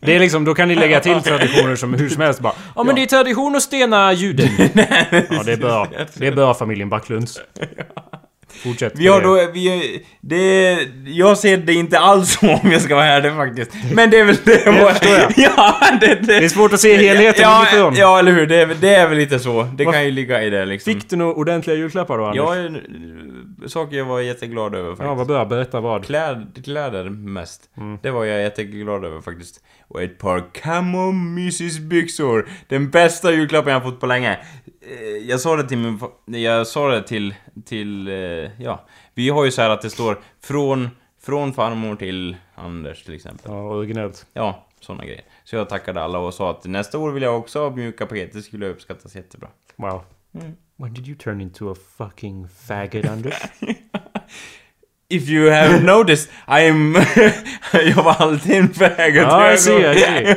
Det 0.00 0.14
är 0.14 0.18
liksom, 0.20 0.44
då 0.44 0.54
kan 0.54 0.68
ni 0.68 0.74
lägga 0.74 1.00
till 1.00 1.20
traditioner 1.22 1.76
som 1.76 1.94
hur 1.94 2.08
som 2.08 2.22
helst 2.22 2.40
bara 2.40 2.52
Ja 2.76 2.84
men 2.84 2.94
det 2.94 3.02
är 3.02 3.06
tradition 3.06 3.56
att 3.56 3.62
stena 3.62 4.12
juden. 4.12 4.48
Ja 5.30 5.42
det 5.44 5.52
är 5.52 5.56
bra. 5.56 5.88
Det 6.14 6.26
är 6.26 6.32
bra 6.32 6.54
familjen 6.54 6.88
Backlunds. 6.88 7.40
Fortsätt. 8.52 8.92
Vi 8.96 9.06
har 9.06 9.20
då, 9.20 9.50
vi, 9.52 10.04
det, 10.20 10.78
jag 11.06 11.38
ser 11.38 11.56
det 11.56 11.72
inte 11.74 11.98
alls 11.98 12.32
så 12.40 12.46
om 12.62 12.72
jag 12.72 12.82
ska 12.82 12.94
vara 12.94 13.06
ärlig 13.06 13.32
faktiskt. 13.34 13.70
Men 13.94 14.10
det 14.10 14.18
är 14.18 14.24
väl 14.24 14.36
det 14.44 14.64
Det 14.64 14.72
förstår 14.92 15.12
jag. 15.12 15.32
Ja, 15.36 15.80
det, 16.00 16.06
det, 16.06 16.14
Det 16.38 16.44
är 16.44 16.48
svårt 16.48 16.72
att 16.72 16.80
se 16.80 16.96
helheten 16.96 17.42
ja, 17.42 17.66
inifrån. 17.70 17.94
ja, 17.96 18.18
eller 18.18 18.32
hur. 18.32 18.46
Det, 18.46 18.56
är 18.56 18.66
väl- 18.66 18.80
det 18.80 18.94
är 18.94 19.08
väl 19.08 19.18
lite 19.18 19.38
så. 19.38 19.62
Det 19.62 19.84
Vad- 19.84 19.94
kan 19.94 20.04
ju 20.04 20.10
ligga 20.10 20.42
i 20.42 20.50
det 20.50 20.64
liksom. 20.66 20.94
Fick 20.94 21.10
du 21.10 21.16
några 21.16 21.34
ordentliga 21.34 21.76
julklappar 21.76 22.18
då 22.18 22.24
Anders? 22.24 22.82
Ja, 23.62 23.68
saker 23.68 23.96
jag 23.96 24.04
var 24.04 24.20
jätteglad 24.20 24.74
över 24.74 24.88
faktiskt. 24.90 25.06
Ja 25.06 25.14
vad 25.14 25.26
bra, 25.26 25.44
berätta 25.44 25.80
vad. 25.80 26.04
Kläd, 26.04 26.60
kläder 26.64 27.04
mest. 27.10 27.62
Mm. 27.76 27.98
Det 28.02 28.10
var 28.10 28.24
jag 28.24 28.42
jätteglad 28.42 29.04
över 29.04 29.20
faktiskt. 29.20 29.60
Och 29.88 30.02
ett 30.02 30.18
par 30.18 30.42
camo 30.62 31.12
byxor 31.90 32.48
Den 32.68 32.90
bästa 32.90 33.32
julklappen 33.32 33.72
jag 33.72 33.82
fått 33.82 34.00
på 34.00 34.06
länge. 34.06 34.38
Eh, 34.90 35.00
Jag 35.28 35.40
sa 35.40 35.56
det 35.56 35.68
till 35.68 35.78
min 35.78 36.00
Jag 36.42 36.66
sa 36.66 36.88
det 36.88 37.02
till, 37.02 37.34
till, 37.64 38.08
eh, 38.08 38.14
ja. 38.62 38.86
Vi 39.14 39.28
har 39.28 39.44
ju 39.44 39.50
så 39.50 39.62
här 39.62 39.70
att 39.70 39.82
det 39.82 39.90
står 39.90 40.18
från, 40.40 40.88
från 41.20 41.52
farmor 41.52 41.96
till 41.96 42.36
Anders 42.54 43.04
till 43.04 43.14
exempel. 43.14 43.50
Ja, 43.52 43.60
originellt. 43.62 44.26
Ja, 44.32 44.66
såna 44.80 45.04
grejer. 45.04 45.22
Så 45.44 45.56
jag 45.56 45.68
tackade 45.68 46.02
alla 46.02 46.18
och 46.18 46.34
sa 46.34 46.50
att 46.50 46.64
nästa 46.64 46.98
år 46.98 47.10
vill 47.10 47.22
jag 47.22 47.38
också 47.38 47.60
ha 47.62 47.70
mjuka 47.70 48.06
paket. 48.06 48.32
Det 48.32 48.42
skulle 48.42 48.68
uppskattas 48.68 49.16
jättebra. 49.16 49.48
Wow. 49.76 50.02
Mm. 50.34 50.52
When 50.76 50.94
did 50.94 51.08
you 51.08 51.16
turn 51.18 51.40
into 51.40 51.72
a 51.72 51.74
fucking 51.98 52.48
faggot 52.48 53.04
Anders? 53.06 53.34
If 55.10 55.28
you 55.28 55.50
have 55.50 55.80
noticed, 55.84 56.28
I'm... 56.46 56.94
jag 57.96 58.02
var 58.02 58.16
alltid 58.18 58.52
en 58.56 58.68
faggot. 58.74 59.22
Ja, 59.22 59.50
jag 59.50 59.58
ser, 59.58 59.80
jag 59.80 59.98
ser. 59.98 60.36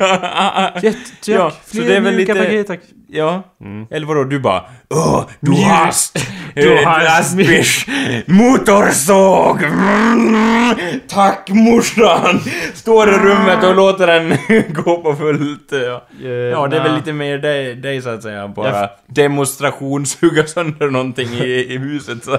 Ja. 1.32 1.52
Så 1.66 1.78
det 1.78 1.96
är 1.96 2.02
väl 2.02 2.16
mjuka 2.16 2.34
lite- 2.34 2.46
paket 2.46 2.68
tack. 2.68 2.80
Ja. 3.14 3.44
Mm. 3.62 3.88
Eller 3.92 4.08
vadå, 4.08 4.24
du 4.24 4.40
bara 4.40 4.64
Åh, 4.90 5.26
du 5.40 5.52
Mjus. 5.52 5.64
hast! 5.66 6.18
Du 6.56 6.74
eh, 6.74 6.88
hast 6.90 7.04
Lastbisch! 7.38 7.88
Motorsåg! 8.26 9.64
Mm, 9.64 10.76
tack 11.08 11.50
morsan! 11.50 12.40
Står 12.74 13.10
i 13.10 13.12
rummet 13.12 13.64
och 13.64 13.76
låter 13.76 14.08
den 14.08 14.38
gå 14.74 14.98
på 14.98 15.16
fullt. 15.16 15.72
Ja, 15.72 16.04
ja 16.52 16.68
det 16.68 16.78
är 16.78 16.84
väl 16.84 16.96
lite 16.96 17.14
mer 17.14 17.38
dig, 17.38 17.76
dig 17.76 18.02
så 18.02 18.10
att 18.10 18.24
säga. 18.24 18.48
Bara 18.48 18.80
Jag- 18.80 18.90
demonstrationshugga 19.08 20.48
sönder 20.48 20.90
någonting 20.90 21.30
i, 21.30 21.74
i 21.74 21.78
huset 21.78 22.24
så. 22.26 22.38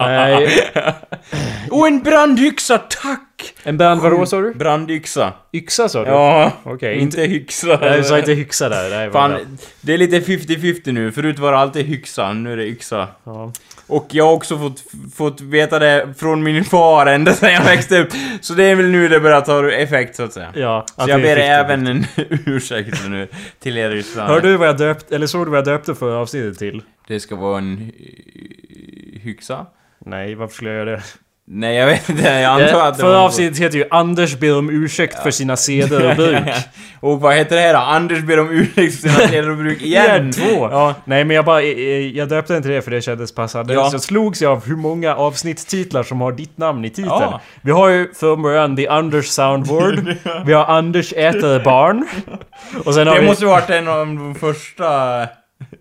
Nej. 0.00 0.48
Och 1.70 1.86
en 1.86 2.00
brandhyxa, 2.02 2.78
tack! 2.78 3.22
En 3.62 3.76
band 3.76 4.00
vadå 4.00 4.26
sa 4.26 4.40
du? 4.40 4.54
Brandyxa. 4.54 5.32
Yxa 5.52 5.88
sa 5.88 6.04
du? 6.04 6.10
Ja, 6.10 6.52
Okej, 6.62 6.98
inte 6.98 7.20
hyxa. 7.22 7.78
Nej, 7.80 7.98
du 7.98 8.04
sa 8.04 8.18
inte 8.18 8.32
hyxa 8.32 8.68
där. 8.68 8.90
Nej, 8.90 9.08
vad 9.08 9.30
bra. 9.30 9.38
Fan, 9.38 9.58
det 9.80 9.94
är 9.94 9.98
lite 9.98 10.20
50-50 10.20 10.92
nu. 10.92 11.12
Förut 11.12 11.38
var 11.38 11.52
det 11.52 11.58
alltid 11.58 11.86
hyxa, 11.86 12.32
nu 12.32 12.52
är 12.52 12.56
det 12.56 12.64
yxa. 12.66 13.08
Ja. 13.24 13.52
Och 13.86 14.06
jag 14.10 14.24
har 14.24 14.32
också 14.32 14.58
fått, 14.58 14.84
fått 15.14 15.40
veta 15.40 15.78
det 15.78 16.14
från 16.18 16.42
min 16.42 16.64
far 16.64 17.06
ända 17.06 17.32
sedan 17.34 17.52
jag 17.52 17.64
växte 17.64 17.98
upp. 18.00 18.08
Så 18.40 18.52
det 18.54 18.64
är 18.64 18.74
väl 18.74 18.86
nu 18.86 19.08
det 19.08 19.20
börjar 19.20 19.40
ta 19.40 19.70
effekt 19.70 20.16
så 20.16 20.22
att 20.22 20.32
säga. 20.32 20.52
Ja, 20.54 20.84
Så 20.96 21.02
att 21.02 21.08
jag 21.08 21.22
det 21.22 21.30
är 21.30 21.36
ber 21.36 21.42
50. 21.42 21.72
även 21.72 21.86
en 21.86 22.04
ursäkt 22.54 23.08
nu 23.08 23.28
till 23.60 23.76
er 23.78 23.90
lyssnare. 23.90 24.26
Hör 24.28 24.40
du 24.40 24.56
vad 24.56 24.68
jag 24.68 24.78
döpt, 24.78 25.12
eller 25.12 25.26
såg 25.26 25.46
du 25.46 25.50
vad 25.50 25.58
jag 25.58 25.64
döpte 25.64 25.94
för 25.94 26.16
avsnittet 26.16 26.58
till? 26.58 26.82
Det 27.08 27.20
ska 27.20 27.36
vara 27.36 27.58
en 27.58 27.76
hy- 27.78 29.20
hyxa? 29.22 29.66
Nej, 30.06 30.34
varför 30.34 30.54
skulle 30.54 30.70
jag 30.70 30.78
göra 30.78 30.90
det? 30.96 31.02
Nej, 31.48 31.76
jag 31.76 31.86
vet 31.86 32.08
inte. 32.08 32.22
Jag 32.28 32.44
antar 32.62 32.78
Eh, 32.78 32.84
att 32.84 32.94
det 32.96 33.00
Förra 33.00 33.12
var... 33.18 33.24
avsnittet 33.24 33.58
heter 33.58 33.78
ju 33.78 33.84
Anders 33.90 34.36
ber 34.38 34.58
om 34.58 34.70
ursäkt 34.70 35.22
för 35.22 35.30
sina 35.30 35.56
seder 35.56 36.10
och 36.10 36.16
bruk. 36.16 36.42
och 37.00 37.20
vad 37.20 37.34
heter 37.34 37.56
det 37.56 37.62
här 37.62 37.72
då? 37.74 37.78
Anders 37.80 38.22
ber 38.22 38.40
om 38.40 38.50
ursäkt 38.50 39.00
för 39.00 39.08
sina 39.08 39.28
seder 39.28 39.50
och 39.50 39.56
bruk 39.56 39.82
igen! 39.82 40.32
Två! 40.32 40.68
Ja. 40.70 40.94
Nej 41.04 41.24
men 41.24 41.36
jag 41.36 41.44
bara, 41.44 41.62
eh, 41.62 41.68
eh, 41.68 42.16
jag 42.16 42.28
döpte 42.28 42.54
inte 42.56 42.68
det 42.68 42.82
för 42.82 42.90
det 42.90 43.00
kändes 43.02 43.34
passande. 43.34 43.74
Ja. 43.74 43.90
Så 43.90 43.94
jag 43.94 44.00
slogs 44.02 44.42
jag 44.42 44.52
av 44.52 44.66
hur 44.66 44.76
många 44.76 45.14
avsnittstitlar 45.16 46.02
som 46.02 46.20
har 46.20 46.32
ditt 46.32 46.58
namn 46.58 46.84
i 46.84 46.90
titeln. 46.90 47.08
Ja. 47.08 47.40
Vi 47.62 47.70
har 47.70 47.88
ju 47.88 48.14
från 48.14 48.42
början 48.42 48.76
The 48.76 48.88
Anders 48.88 49.26
Soundboard, 49.26 50.14
vi 50.46 50.52
har 50.52 50.64
Anders 50.64 51.12
äter 51.12 51.64
barn. 51.64 52.06
Och 52.84 52.94
sen 52.94 53.06
har 53.06 53.14
Det 53.14 53.20
vi... 53.20 53.26
måste 53.26 53.44
varit 53.46 53.70
en 53.70 53.88
av 53.88 53.96
de 54.06 54.34
första 54.34 54.88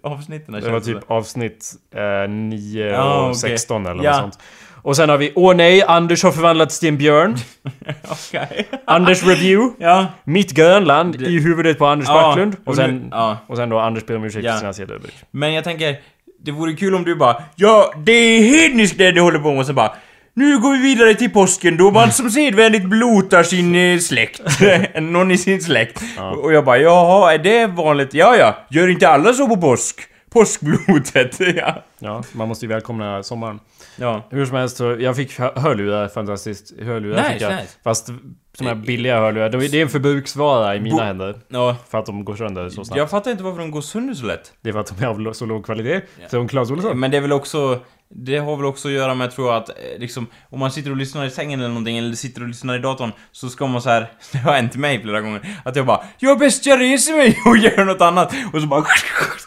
avsnitten. 0.03 0.53
Det 0.61 0.69
var 0.69 0.79
typ 0.79 1.11
avsnitt 1.11 1.73
eh, 1.95 2.29
9 2.29 2.85
Ja, 2.91 3.15
och 3.15 3.23
okej. 3.25 3.35
16 3.35 3.85
eller 3.85 4.03
Ja. 4.03 4.11
något 4.11 4.21
sånt. 4.21 4.39
Och 4.85 4.95
sen 4.95 5.09
har 5.09 5.17
vi 5.17 5.31
Åh 5.35 5.55
nej, 5.55 5.83
Anders 5.83 6.23
har 6.23 6.31
förvandlats 6.31 6.79
till 6.79 6.89
en 6.89 6.97
björn. 6.97 7.37
Okej. 8.09 8.67
Anders 8.85 9.23
Review. 9.23 9.75
Ja. 9.85 10.05
Mitt 10.23 10.51
Grönland 10.51 11.21
i 11.21 11.39
huvudet 11.39 11.77
på 11.77 11.85
Anders 11.85 12.07
Ja, 12.07 12.13
Backlund. 12.13 12.55
Och 12.65 12.75
sen, 12.75 13.07
ja. 13.11 13.37
och 13.47 13.57
sen 13.57 13.69
då 13.69 13.79
Anders 13.79 14.05
ber 14.05 14.15
om 14.15 14.23
ursäkt 14.23 14.45
Ja. 14.45 14.51
för 14.51 14.59
sina 14.59 14.73
seder 14.73 14.95
och 14.95 15.01
bruk. 15.01 15.13
Men 15.31 15.53
jag 15.53 15.63
tänker, 15.63 15.97
det 16.41 16.51
vore 16.51 16.73
kul 16.73 16.95
om 16.95 17.03
du 17.03 17.15
bara 17.15 17.43
Ja, 17.55 17.93
det 17.97 18.11
är 18.11 18.41
hedniskt 18.43 18.97
det 18.97 19.11
du 19.11 19.21
håller 19.21 19.39
på 19.39 19.49
med 19.51 19.59
och 19.59 19.65
så 19.65 19.73
bara 19.73 19.95
nu 20.33 20.59
går 20.59 20.71
vi 20.71 20.79
vidare 20.79 21.13
till 21.15 21.29
påsken 21.29 21.77
då 21.77 21.91
man 21.91 22.11
som 22.11 22.29
sedvänligt 22.29 22.85
blotar 22.85 23.43
sin 23.43 23.75
eh, 23.75 23.99
släkt. 23.99 24.41
Någon 25.01 25.31
i 25.31 25.37
sin 25.37 25.61
släkt. 25.61 26.01
Och 26.41 26.53
jag 26.53 26.65
bara, 26.65 26.77
jaha, 26.77 27.33
är 27.33 27.37
det 27.37 27.67
vanligt? 27.67 28.13
Ja, 28.13 28.35
ja. 28.35 28.57
Gör 28.69 28.87
inte 28.87 29.09
alla 29.09 29.33
så 29.33 29.47
på 29.47 29.57
påsk? 29.57 30.01
Påskblotet, 30.33 31.39
ja. 31.55 31.83
Ja, 31.99 32.23
man 32.31 32.47
måste 32.47 32.65
ju 32.65 32.69
välkomna 32.69 33.23
sommaren. 33.23 33.59
Ja. 33.97 34.23
Hur 34.29 34.45
som 34.45 34.55
helst, 34.57 34.77
så 34.77 34.95
jag 34.99 35.15
fick 35.15 35.39
hö- 35.39 35.51
hörlurar, 35.59 36.07
fantastiskt. 36.07 36.73
Hörlurar 36.81 37.17
Nice, 37.17 37.31
fick 37.33 37.41
jag. 37.41 37.55
nice. 37.55 37.77
Fast 37.83 38.09
såna 38.57 38.69
här 38.69 38.75
billiga 38.75 39.19
hörlurar. 39.19 39.49
De- 39.49 39.57
Det 39.67 39.77
är 39.77 39.81
en 39.81 39.89
förbruksvara 39.89 40.75
i 40.75 40.79
mina 40.79 40.95
Bo- 40.95 41.01
händer. 41.03 41.35
ja. 41.47 41.75
För 41.89 41.97
att 41.97 42.05
de 42.05 42.25
går 42.25 42.35
sönder 42.35 42.69
så 42.69 42.85
snabbt. 42.85 42.97
Jag 42.97 43.09
fattar 43.09 43.31
inte 43.31 43.43
varför 43.43 43.59
de 43.59 43.71
går 43.71 43.81
sönder 43.81 44.13
så 44.13 44.25
lätt. 44.25 44.53
Det 44.61 44.69
är 44.69 44.73
för 44.73 44.79
att 44.79 44.97
de 44.99 45.03
är 45.05 45.27
av 45.29 45.33
så 45.33 45.45
låg 45.45 45.65
kvalitet. 45.65 46.01
Som 46.29 46.47
Clas 46.47 46.71
Ohlson. 46.71 46.99
Men 46.99 47.11
det 47.11 47.17
är 47.17 47.21
väl 47.21 47.31
också... 47.31 47.79
Det 48.09 48.37
har 48.37 48.55
väl 48.55 48.65
också 48.65 48.87
att 48.87 48.93
göra 48.93 49.15
med, 49.15 49.31
tror 49.31 49.47
jag, 49.47 49.57
att 49.57 49.69
eh, 49.69 49.75
liksom... 49.99 50.27
Om 50.49 50.59
man 50.59 50.71
sitter 50.71 50.91
och 50.91 50.97
lyssnar 50.97 51.25
i 51.25 51.29
sängen 51.29 51.59
eller 51.59 51.69
någonting, 51.69 51.97
eller 51.97 52.15
sitter 52.15 52.41
och 52.41 52.47
lyssnar 52.47 52.75
i 52.75 52.79
datorn, 52.79 53.11
så 53.31 53.49
ska 53.49 53.67
man 53.67 53.81
så 53.81 53.89
här. 53.89 54.11
Det 54.31 54.37
har 54.37 54.53
hänt 54.53 54.75
mig 54.75 55.01
flera 55.01 55.21
gånger. 55.21 55.61
Att 55.65 55.75
jag 55.75 55.85
bara 55.85 56.03
Jag 56.19 56.31
är 56.31 56.35
bäst 56.35 56.65
jag 56.65 56.81
reser 56.81 57.17
mig 57.17 57.39
och 57.45 57.57
gör 57.57 57.85
något 57.85 58.01
annat. 58.01 58.33
Och 58.53 58.61
så 58.61 58.67
bara 58.67 58.85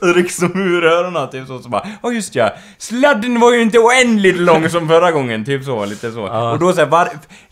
rycks 0.15 0.37
de 0.37 0.47
ur 0.47 0.85
öronen, 0.85 1.31
typ 1.31 1.47
så. 1.47 1.59
Så 1.59 1.69
bara 1.69 1.89
Ja 2.03 2.13
just 2.13 2.35
ja. 2.35 2.51
Sladden 2.79 3.41
var 3.41 3.53
ju 3.53 3.63
inte 3.63 3.79
oändligt 3.79 4.41
lång 4.41 4.69
som 4.69 4.89
förra 4.89 5.13
gången, 5.13 5.45
typ 5.45 5.65
så, 5.65 5.85
lite 5.85 6.13
så. 6.13 6.21
Ja. 6.21 6.53
Och 6.53 6.59
då 6.59 6.73
så 6.73 6.81
här, 6.81 6.89
var, 6.89 7.09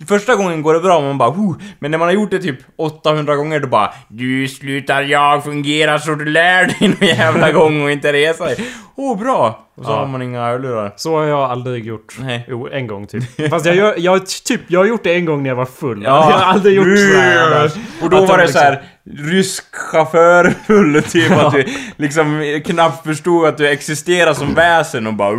Första 0.08 0.36
gången 0.36 0.62
går 0.62 0.74
det 0.74 0.80
bra, 0.80 1.00
man 1.00 1.18
bara 1.18 1.30
huh. 1.30 1.56
Men 1.78 1.90
när 1.90 1.98
man 1.98 2.08
har 2.08 2.14
gjort 2.14 2.30
det 2.30 2.38
typ 2.38 2.58
800 2.78 3.36
gånger, 3.36 3.60
då 3.60 3.68
bara 3.68 3.94
Du 4.08 4.48
slutar 4.48 5.02
jag 5.02 5.44
fungera 5.44 5.98
så 5.98 6.14
du 6.14 6.24
lär 6.24 6.64
dig 6.64 6.88
någon 6.88 7.08
jävla 7.08 7.52
gång 7.52 7.82
och 7.82 7.90
inte 7.90 8.12
resa 8.12 8.44
dig. 8.44 8.56
Åh, 8.98 9.12
oh, 9.12 9.18
bra! 9.18 9.66
Och 9.76 9.84
så 9.84 9.90
Ja. 9.90 9.96
har 9.96 10.06
man 10.06 10.22
inga 10.22 10.40
hörlurar. 10.40 10.92
Så 10.96 11.16
har 11.16 11.24
jag 11.24 11.50
aldrig 11.50 11.86
gjort. 11.86 12.16
Nej. 12.20 12.44
Jo, 12.48 12.68
en 12.72 12.86
gång 12.86 13.06
typ. 13.06 13.22
Fast 13.50 13.66
jag, 13.66 13.76
gör, 13.76 13.94
jag, 13.98 14.26
typ, 14.26 14.60
jag 14.66 14.80
har 14.80 14.86
gjort 14.86 15.04
det 15.04 15.14
en 15.14 15.24
gång 15.24 15.42
när 15.42 15.50
jag 15.50 15.56
var 15.56 15.66
full. 15.66 16.02
Ja. 16.02 16.30
Jag 16.30 16.38
har 16.38 16.44
aldrig 16.52 16.74
gjort 16.76 16.86
annars. 16.86 17.72
Och 18.02 18.10
då 18.10 18.16
Att 18.16 18.28
var 18.28 18.38
de 18.38 18.46
det 18.46 18.52
så 18.52 18.58
här 18.58 18.82
rysk 19.10 19.74
chaufför 19.74 20.54
full 20.66 21.02
typ 21.02 21.32
att 21.32 21.52
du 21.52 21.64
liksom 21.96 22.60
knappt 22.64 23.06
förstod 23.06 23.46
att 23.46 23.58
du 23.58 23.68
existerar 23.68 24.34
som 24.34 24.54
väsen 24.54 25.06
och 25.06 25.14
bara 25.14 25.32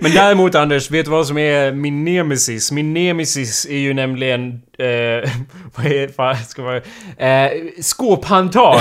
Men 0.00 0.12
däremot 0.14 0.54
Anders, 0.54 0.90
vet 0.90 1.04
du 1.04 1.10
vad 1.10 1.26
som 1.26 1.38
är 1.38 1.72
min 1.72 2.04
nemesis? 2.04 2.72
Min 2.72 2.94
nemesis 2.94 3.66
är 3.70 3.78
ju 3.78 3.94
nämligen... 3.94 4.62
Eh, 4.78 4.86
vad 5.76 5.86
är 5.86 6.12
fan, 6.16 6.36
ska 6.36 6.62
man... 6.62 6.76
Eh, 7.16 7.50
skåphandtag. 7.82 8.80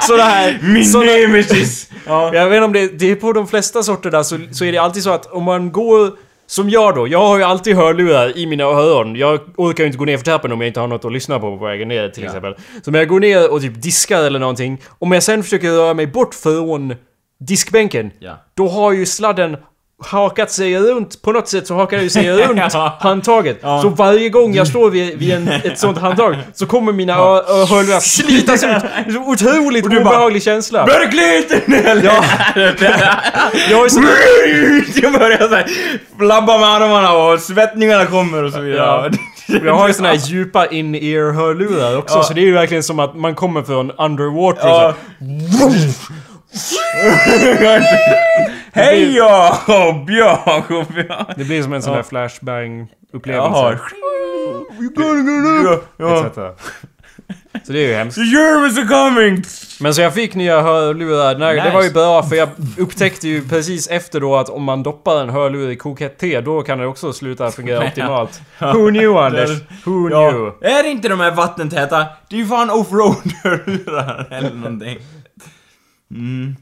Sådana 0.00 0.22
här... 0.24 0.58
Min 0.62 0.84
såna- 0.84 1.04
nemesis! 1.06 1.90
Ja. 2.06 2.34
Jag 2.34 2.48
vet 2.48 2.56
inte 2.56 2.64
om 2.64 2.72
det, 2.72 2.98
det 2.98 3.10
är 3.10 3.14
på 3.16 3.32
de 3.32 3.46
flesta 3.46 3.82
sorter 3.82 4.10
där 4.10 4.22
så, 4.22 4.38
så 4.52 4.64
är 4.64 4.72
det 4.72 4.78
alltid 4.78 5.02
så 5.02 5.10
att 5.10 5.26
om 5.26 5.42
man 5.44 5.72
går... 5.72 6.10
Som 6.46 6.70
jag 6.70 6.94
då, 6.94 7.08
jag 7.08 7.18
har 7.18 7.38
ju 7.38 7.42
alltid 7.44 7.76
hörlurar 7.76 8.38
i 8.38 8.46
mina 8.46 8.64
öron. 8.64 9.16
Jag 9.16 9.40
orkar 9.56 9.84
ju 9.84 9.86
inte 9.86 9.98
gå 9.98 10.04
ner 10.04 10.16
för 10.16 10.24
trappen 10.24 10.52
om 10.52 10.60
jag 10.60 10.68
inte 10.68 10.80
har 10.80 10.88
något 10.88 11.04
att 11.04 11.12
lyssna 11.12 11.38
på 11.40 11.58
på 11.58 11.64
vägen 11.64 11.88
ner 11.88 12.08
till 12.08 12.22
Ja. 12.22 12.28
exempel. 12.28 12.54
Så 12.82 12.90
om 12.90 12.94
jag 12.94 13.08
går 13.08 13.20
ner 13.20 13.52
och 13.52 13.60
typ 13.60 13.82
diskar 13.82 14.22
eller 14.24 14.38
någonting, 14.38 14.80
om 14.98 15.12
jag 15.12 15.22
sen 15.22 15.42
försöker 15.42 15.68
röra 15.70 15.94
mig 15.94 16.06
bort 16.06 16.34
från 16.34 16.94
diskbänken, 17.40 18.10
Ja. 18.18 18.32
då 18.54 18.68
har 18.68 18.92
ju 18.92 19.06
sladden 19.06 19.56
hakat 20.04 20.50
sig 20.50 20.78
runt, 20.78 21.22
på 21.22 21.32
något 21.32 21.48
sätt 21.48 21.66
så 21.66 21.74
hakar 21.74 21.98
det 21.98 22.10
sig 22.10 22.30
runt 22.46 22.60
Ja. 22.72 22.96
handtaget. 23.00 23.58
Ja. 23.62 23.82
Så 23.82 23.88
varje 23.88 24.28
gång 24.28 24.54
jag 24.54 24.66
står 24.66 24.90
vid, 24.90 25.18
vid 25.18 25.32
en, 25.32 25.48
ett 25.48 25.78
sånt 25.78 25.98
handtag 25.98 26.36
så 26.54 26.66
kommer 26.66 26.92
mina 26.92 27.14
hörlurar 27.14 28.00
slitas 28.00 28.64
ut. 28.64 28.70
Så 29.14 29.18
otroligt 29.20 29.84
du 29.84 29.90
bara, 29.90 30.00
obehaglig 30.00 30.42
känsla. 30.42 30.86
Verkligheten! 30.86 31.60
Ja. 32.04 32.24
Jag 33.70 33.76
har 33.76 33.84
ju 33.84 33.90
sån 33.90 34.06
Jag 35.02 35.12
börjar 35.12 35.48
såhär 35.48 35.66
flabba 36.18 36.58
med 36.58 36.68
armarna 36.68 37.12
och 37.12 37.40
svettningarna 37.40 38.06
kommer 38.06 38.44
och 38.44 38.52
så 38.52 38.60
vidare. 38.60 39.10
Ja. 39.48 39.58
Jag 39.64 39.74
har 39.74 39.88
ju 39.88 39.94
såna 39.94 40.08
här 40.08 40.16
djupa 40.16 40.66
in-ear 40.66 41.32
hörlurar 41.32 41.96
också, 41.98 42.22
så 42.22 42.32
det 42.34 42.40
är 42.40 42.44
ju 42.46 42.52
verkligen 42.54 42.82
som 42.82 42.98
att 42.98 43.16
man 43.16 43.34
kommer 43.34 43.62
från 43.62 43.90
underwater 43.90 44.68
Ja. 44.68 44.94
så. 44.94 46.04
Hej 48.74 49.16
ja! 49.16 49.58
Björn 50.06 50.62
och 50.80 50.86
Björn. 50.94 51.24
Det 51.36 51.44
blir 51.44 51.62
som 51.62 51.72
en 51.72 51.82
sån 51.82 51.92
där 51.94 52.02
flashbang-upplevelse. 52.02 53.50
Jaha. 53.50 53.78
Ja. 55.96 56.26
etc. 56.26 56.34
Så 57.66 57.72
det 57.72 57.78
är 57.84 57.88
ju 57.88 57.94
hemskt. 57.94 58.14
The 58.16 58.22
Germans 58.24 58.78
are 58.78 58.86
coming! 58.86 59.42
Men 59.80 59.94
så 59.94 60.00
jag 60.00 60.14
fick 60.14 60.34
nya 60.34 60.60
hörlurar. 60.60 61.38
Nej, 61.38 61.54
Det 61.56 61.62
Nice. 61.62 61.74
var 61.74 61.82
ju 61.82 61.90
bra 61.90 62.22
för 62.22 62.36
jag 62.36 62.48
upptäckte 62.78 63.28
ju 63.28 63.48
precis 63.48 63.88
efter 63.88 64.20
då 64.20 64.36
att 64.36 64.48
om 64.48 64.62
man 64.62 64.82
doppar 64.82 65.20
en 65.22 65.30
hörlur 65.30 65.70
i 65.70 65.76
kokhett 65.76 66.18
te 66.18 66.40
då 66.40 66.62
kan 66.62 66.78
det 66.78 66.86
också 66.86 67.12
sluta 67.12 67.50
fungera 67.50 67.84
optimalt. 67.88 68.40
Who 68.58 68.90
knew 68.90 69.16
Anders? 69.18 69.50
Who 69.84 70.08
knew? 70.08 70.52
Ja. 70.60 70.68
Är 70.68 70.84
inte 70.86 71.08
de 71.08 71.20
här 71.20 71.30
vattentäta? 71.30 72.06
Det 72.28 72.36
är 72.36 72.40
ju 72.40 72.46
fan 72.46 72.70
offroad-hörlurar 72.70 74.26
eller 74.30 74.50
någonting. 74.54 74.98
Mm. 76.10 76.56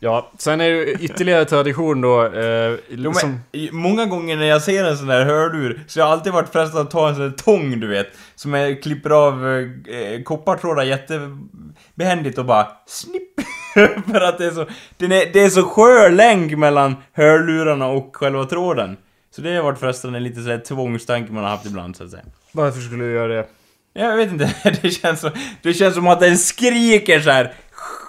Ja, 0.00 0.32
sen 0.38 0.60
är 0.60 0.70
det 0.70 0.92
ytterligare 0.92 1.44
tradition 1.44 2.00
då. 2.00 2.24
Eh, 2.24 2.30
De 2.32 2.78
liksom, 2.88 3.40
är, 3.52 3.58
i- 3.58 3.70
många 3.72 4.06
gånger 4.06 4.36
när 4.36 4.46
jag 4.46 4.62
ser 4.62 4.84
en 4.84 4.96
sån 4.98 5.06
där 5.06 5.24
hörlur 5.24 5.80
så 5.86 6.00
har 6.00 6.06
jag 6.08 6.12
alltid 6.12 6.32
varit 6.32 6.48
frestad 6.52 6.80
att 6.80 6.90
ta 6.90 7.08
en 7.08 7.14
sån 7.14 7.24
där 7.24 7.36
tång, 7.36 7.80
du 7.80 7.86
vet. 7.88 8.06
Som 8.34 8.54
jag 8.54 8.82
klipper 8.82 9.10
av 9.10 9.48
eh, 9.48 10.22
koppartrådar 10.24 10.82
jättebehändigt 10.84 12.38
och 12.38 12.44
bara 12.44 12.66
snipp. 12.86 13.40
För 14.12 14.20
att 14.20 14.38
det 14.38 14.44
är 14.46 14.50
så, 14.50 14.66
den 14.96 15.12
är, 15.12 15.32
det 15.32 15.40
är 15.40 15.48
så 15.50 15.62
skör 15.62 16.10
länk 16.10 16.52
mellan 16.52 16.96
hörlurarna 17.12 17.86
och 17.86 18.16
själva 18.16 18.44
tråden. 18.44 18.96
Så 19.30 19.40
det 19.42 19.56
har 19.56 19.62
varit 19.62 19.78
förresten 19.78 20.14
en 20.14 20.22
lite 20.24 20.40
sån 20.40 20.50
här 20.50 20.58
tvångstanke 20.58 21.32
man 21.32 21.42
har 21.44 21.50
haft 21.50 21.66
ibland 21.66 21.96
så 21.96 22.04
att 22.04 22.10
säga. 22.10 22.22
varför 22.52 22.80
skulle 22.80 23.04
du 23.04 23.12
göra 23.12 23.28
det? 23.34 23.46
Jag 23.92 24.16
vet 24.16 24.30
inte, 24.32 24.54
det 24.82 24.90
känns, 24.90 25.20
så, 25.20 25.30
det 25.62 25.74
känns 25.74 25.94
som 25.94 26.06
att 26.06 26.20
den 26.20 26.38
skriker 26.38 27.20
så 27.20 27.30
här. 27.30 27.52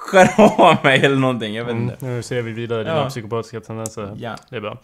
Skär 0.09 0.29
av 0.61 0.75
mig 0.83 1.05
eller 1.05 1.15
någonting. 1.15 1.55
Jag 1.55 1.63
vet 1.65 1.71
Mm, 1.73 1.83
inte. 1.89 2.05
nu 2.05 2.21
ser 2.23 2.41
vi 2.41 2.51
vidare 2.51 2.83
dina 2.83 2.95
Ja. 2.97 3.09
psykopatiska 3.09 3.59
tendenser. 3.59 4.11
Ja. 4.19 4.35
Det 4.49 4.55
är 4.55 4.61
bra. 4.61 4.77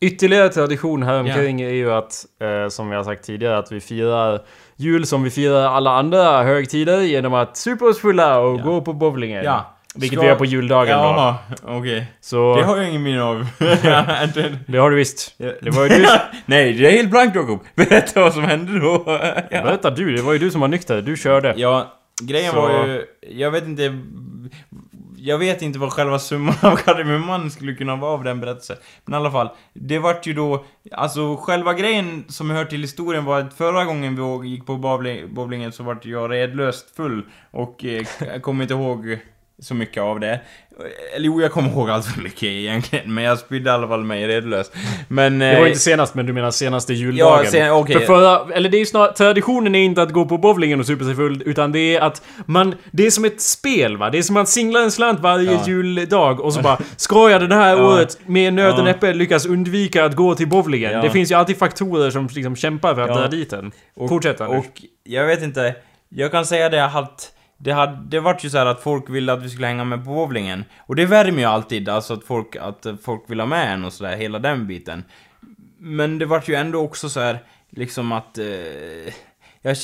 Ytterligare 0.00 0.48
tradition 0.48 1.02
här 1.02 1.20
omkring 1.20 1.60
är 1.60 1.68
ju 1.70 1.92
att, 1.92 2.24
eh, 2.40 2.68
som 2.68 2.90
vi 2.90 2.96
har 2.96 3.04
sagt 3.04 3.24
tidigare, 3.24 3.58
att 3.58 3.72
vi 3.72 3.80
firar 3.80 4.40
jul 4.76 5.06
som 5.06 5.22
vi 5.22 5.30
firar 5.30 5.64
alla 5.68 5.90
andra 5.90 6.42
högtider 6.42 7.00
genom 7.00 7.34
att 7.34 7.56
supa 7.56 7.84
oss 7.84 7.98
fulla 8.00 8.38
och 8.38 8.58
Ja. 8.60 8.62
gå 8.64 8.80
på 8.80 8.92
bowlingen. 8.92 9.44
Ja. 9.44 9.72
Vilket 9.98 10.16
Ska- 10.18 10.22
vi 10.22 10.28
gör 10.28 10.36
på 10.36 10.44
juldagen 10.44 10.98
då. 10.98 11.04
Jaha, 11.04 11.34
okej. 11.64 12.06
Så 12.20 12.56
Det 12.56 12.62
har 12.64 12.76
jag 12.76 12.88
ingen 12.88 13.02
minne 13.02 13.22
av. 13.22 13.46
det, 14.66 14.78
har 14.78 14.90
du 14.90 14.96
visst. 14.96 15.34
Ja. 15.36 15.50
Det 15.62 15.70
var 15.70 15.82
ju 15.82 15.88
du 15.88 16.06
Nej, 16.46 16.72
det 16.72 16.86
är 16.86 16.90
helt 16.90 17.10
blankt 17.10 17.36
Jakob. 17.36 17.60
Berätta 17.74 18.20
vad 18.20 18.32
som 18.32 18.42
hände 18.44 18.80
då. 18.80 19.02
ja. 19.50 19.62
Berätta 19.62 19.90
du, 19.90 20.16
det 20.16 20.22
var 20.22 20.32
ju 20.32 20.38
du 20.38 20.50
som 20.50 20.60
var 20.60 20.68
nykter. 20.68 21.02
Du 21.02 21.16
körde. 21.16 21.54
ja, 21.56 21.92
grejen 22.22 22.52
Så- 22.52 22.60
var 22.60 22.70
ju... 22.86 23.04
Jag 23.28 23.50
vet 23.50 23.64
inte... 23.64 23.98
Jag 25.26 25.38
vet 25.38 25.62
inte 25.62 25.78
vad 25.78 25.92
själva 25.92 26.18
summan 26.18 26.54
av 26.62 26.76
kardemumman 26.76 27.50
skulle 27.50 27.74
kunna 27.74 27.96
vara 27.96 28.10
av 28.10 28.24
den 28.24 28.40
berättelsen. 28.40 28.76
Men 29.04 29.14
i 29.14 29.16
alla 29.16 29.30
fall, 29.30 29.48
det 29.74 29.98
vart 29.98 30.26
ju 30.26 30.32
då... 30.32 30.64
Alltså 30.92 31.36
själva 31.36 31.74
grejen 31.74 32.24
som 32.28 32.50
hör 32.50 32.64
till 32.64 32.80
historien 32.80 33.24
var 33.24 33.40
att 33.40 33.54
förra 33.54 33.84
gången 33.84 34.42
vi 34.42 34.48
gick 34.48 34.66
på 34.66 34.76
bowling, 34.76 35.34
bowlingen 35.34 35.72
så 35.72 35.82
vart 35.82 36.04
jag 36.06 36.30
redlöst 36.30 36.96
full 36.96 37.26
och 37.50 37.84
eh, 37.84 38.06
kom 38.18 38.40
kommer 38.40 38.62
inte 38.62 38.74
ihåg 38.74 39.18
så 39.62 39.74
mycket 39.74 40.02
av 40.02 40.20
det. 40.20 40.40
Eller 41.14 41.26
jo, 41.26 41.40
jag 41.42 41.52
kommer 41.52 41.70
ihåg 41.70 41.90
allt 41.90 42.06
för 42.06 42.22
mycket 42.22 42.42
egentligen, 42.42 43.14
men 43.14 43.24
jag 43.24 43.38
spydde 43.38 43.70
i 43.70 43.72
alla 43.72 43.88
fall 43.88 44.04
mig 44.04 44.26
redlös. 44.26 44.70
Men... 45.08 45.38
Det 45.38 45.54
var 45.54 45.60
eh, 45.62 45.66
inte 45.66 45.78
senast, 45.78 46.14
men 46.14 46.26
du 46.26 46.32
menar 46.32 46.50
senaste 46.50 46.94
juldagen. 46.94 47.44
Ja, 47.44 47.50
sen, 47.50 47.70
okej. 47.70 47.98
För 47.98 48.06
förra, 48.06 48.54
eller 48.54 48.68
det 48.68 48.76
är 48.76 48.78
ju 48.78 48.86
snarare, 48.86 49.12
traditionen 49.12 49.74
är 49.74 49.82
inte 49.82 50.02
att 50.02 50.12
gå 50.12 50.24
på 50.24 50.38
bowlingen 50.38 50.80
och 50.80 50.86
supa 50.86 51.04
sig 51.04 51.14
full, 51.14 51.42
utan 51.46 51.72
det 51.72 51.96
är 51.96 52.00
att 52.00 52.22
man, 52.46 52.74
det 52.90 53.06
är 53.06 53.10
som 53.10 53.24
ett 53.24 53.40
spel 53.40 53.96
va? 53.96 54.10
Det 54.10 54.18
är 54.18 54.22
som 54.22 54.36
att 54.36 54.48
singla 54.48 54.80
en 54.82 54.90
slant 54.90 55.20
varje 55.20 55.52
Ja. 55.52 55.62
juldag 55.66 56.40
och 56.40 56.54
så 56.54 56.60
bara 56.62 56.78
Ska 56.96 57.30
jag 57.30 57.48
det 57.48 57.54
här 57.54 57.76
Ja. 57.76 57.82
året 57.94 58.18
med 58.26 58.54
nöd 58.54 58.74
och 58.78 58.84
näppe 58.84 59.14
lyckas 59.14 59.46
undvika 59.46 60.04
att 60.04 60.16
gå 60.16 60.34
till 60.34 60.48
bowlingen? 60.48 60.92
Ja. 60.92 61.02
Det 61.02 61.10
finns 61.10 61.30
ju 61.30 61.34
alltid 61.34 61.58
faktorer 61.58 62.10
som 62.10 62.28
liksom 62.34 62.56
kämpar 62.56 62.94
för 62.94 63.02
att 63.02 63.08
Ja. 63.08 63.14
dra 63.14 63.28
dit 63.28 63.52
en. 63.52 63.72
Och- 63.96 64.08
Fortsätt 64.08 64.40
Anders. 64.40 64.58
Och 64.66 64.82
jag 65.04 65.26
vet 65.26 65.42
inte, 65.42 65.74
jag 66.08 66.30
kan 66.30 66.46
säga 66.46 66.68
det 66.68 66.84
att 66.84 67.32
det, 67.58 67.72
hade, 67.72 68.02
det 68.08 68.20
vart 68.20 68.44
ju 68.44 68.50
så 68.50 68.58
här 68.58 68.66
att 68.66 68.82
folk 68.82 69.10
ville 69.10 69.32
att 69.32 69.42
vi 69.42 69.50
skulle 69.50 69.66
hänga 69.66 69.84
med 69.84 70.04
på 70.04 70.10
bowlingen. 70.10 70.64
Och 70.78 70.96
det 70.96 71.06
värmer 71.06 71.38
ju 71.38 71.44
alltid, 71.44 71.88
alltså 71.88 72.14
att 72.14 72.24
folk, 72.24 72.56
att 72.56 72.86
folk 73.02 73.24
vill 73.26 73.40
ha 73.40 73.46
med 73.46 73.72
en 73.72 73.84
och 73.84 73.92
sådär, 73.92 74.16
hela 74.16 74.38
den 74.38 74.66
biten. 74.66 75.04
Men 75.78 76.18
det 76.18 76.26
vart 76.26 76.48
ju 76.48 76.54
ändå 76.54 76.80
också 76.80 77.08
så 77.08 77.20
här, 77.20 77.42
liksom 77.70 78.12
att... 78.12 78.38
Eh, 78.38 79.14
jag, 79.62 79.76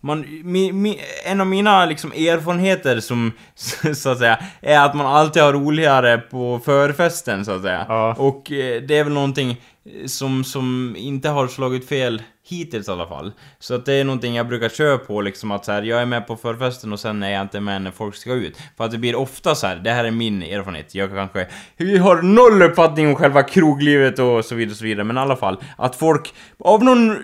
man, 0.00 0.26
mi, 0.42 0.72
mi, 0.72 1.00
en 1.24 1.40
av 1.40 1.46
mina 1.46 1.86
liksom 1.86 2.12
erfarenheter 2.12 3.00
som, 3.00 3.32
så 3.94 4.10
att 4.10 4.18
säga, 4.18 4.38
är 4.60 4.80
att 4.80 4.94
man 4.94 5.06
alltid 5.06 5.42
har 5.42 5.52
roligare 5.52 6.18
på 6.18 6.60
förfesten, 6.64 7.44
så 7.44 7.52
att 7.52 7.62
säga. 7.62 7.86
Ja. 7.88 8.14
Och 8.18 8.52
eh, 8.52 8.82
det 8.82 8.98
är 8.98 9.04
väl 9.04 9.12
någonting 9.12 9.60
som, 10.06 10.44
som 10.44 10.96
inte 10.98 11.28
har 11.28 11.48
slagit 11.48 11.88
fel 11.88 12.22
hittills 12.48 12.88
i 12.88 12.90
alla 12.90 13.06
fall. 13.06 13.32
Så 13.58 13.74
att 13.74 13.86
det 13.86 13.92
är 13.92 14.04
någonting 14.04 14.34
jag 14.34 14.48
brukar 14.48 14.68
köra 14.68 14.98
på 14.98 15.20
liksom 15.20 15.50
att 15.50 15.64
så 15.64 15.72
här, 15.72 15.82
jag 15.82 16.02
är 16.02 16.06
med 16.06 16.26
på 16.26 16.36
förfesten 16.36 16.92
och 16.92 17.00
sen 17.00 17.22
är 17.22 17.30
jag 17.30 17.42
inte 17.42 17.60
med 17.60 17.82
när 17.82 17.90
folk 17.90 18.14
ska 18.14 18.32
ut. 18.32 18.58
För 18.76 18.84
att 18.84 18.90
det 18.90 18.98
blir 18.98 19.16
ofta 19.16 19.54
så 19.54 19.66
här, 19.66 19.76
det 19.76 19.90
här 19.90 20.04
är 20.04 20.10
min 20.10 20.42
erfarenhet, 20.42 20.94
jag 20.94 21.10
kanske 21.10 21.46
jag 21.76 22.02
har 22.02 22.22
noll 22.22 22.62
uppfattning 22.62 23.08
om 23.08 23.14
själva 23.14 23.42
kroglivet 23.42 24.18
och 24.18 24.44
så 24.44 24.54
vidare 24.54 24.72
och 24.72 24.76
så 24.76 24.84
vidare, 24.84 25.04
men 25.04 25.16
i 25.16 25.20
alla 25.20 25.36
fall 25.36 25.62
att 25.76 25.96
folk 25.96 26.34
av 26.58 26.84
någon 26.84 27.16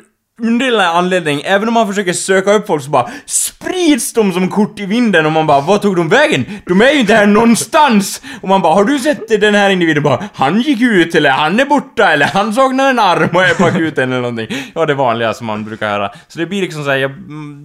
underlig 0.42 0.78
anledning, 0.78 1.42
även 1.44 1.68
om 1.68 1.74
man 1.74 1.86
försöker 1.88 2.12
söka 2.12 2.52
upp 2.52 2.66
folk 2.66 2.82
så 2.82 2.90
bara 2.90 3.10
sprids 3.26 4.12
de 4.12 4.32
som 4.32 4.48
kort 4.48 4.80
i 4.80 4.86
vinden 4.86 5.26
och 5.26 5.32
man 5.32 5.46
bara 5.46 5.60
vad 5.60 5.82
tog 5.82 5.96
de 5.96 6.08
vägen? 6.08 6.44
De 6.66 6.80
är 6.82 6.90
ju 6.92 7.00
inte 7.00 7.14
här 7.14 7.26
någonstans! 7.26 8.22
Och 8.42 8.48
man 8.48 8.62
bara 8.62 8.74
har 8.74 8.84
du 8.84 8.98
sett 8.98 9.40
den 9.40 9.54
här 9.54 9.70
individen? 9.70 10.02
Bara 10.02 10.24
han 10.34 10.60
gick 10.60 10.80
ut 10.80 11.14
eller 11.14 11.30
han 11.30 11.60
är 11.60 11.64
borta 11.64 12.12
eller 12.12 12.26
han 12.26 12.52
saknar 12.52 12.90
en 12.90 12.98
arm 12.98 13.28
och 13.34 13.42
är 13.42 13.54
på 13.54 13.64
akuten 13.64 14.12
eller 14.12 14.20
någonting. 14.22 14.56
Ja 14.74 14.86
det 14.86 14.94
vanliga 14.94 15.34
som 15.34 15.46
man 15.46 15.64
brukar 15.64 15.88
höra. 15.90 16.10
Så 16.28 16.38
det 16.38 16.46
blir 16.46 16.60
liksom 16.62 16.84
såhär, 16.84 16.96
jag, 16.96 17.10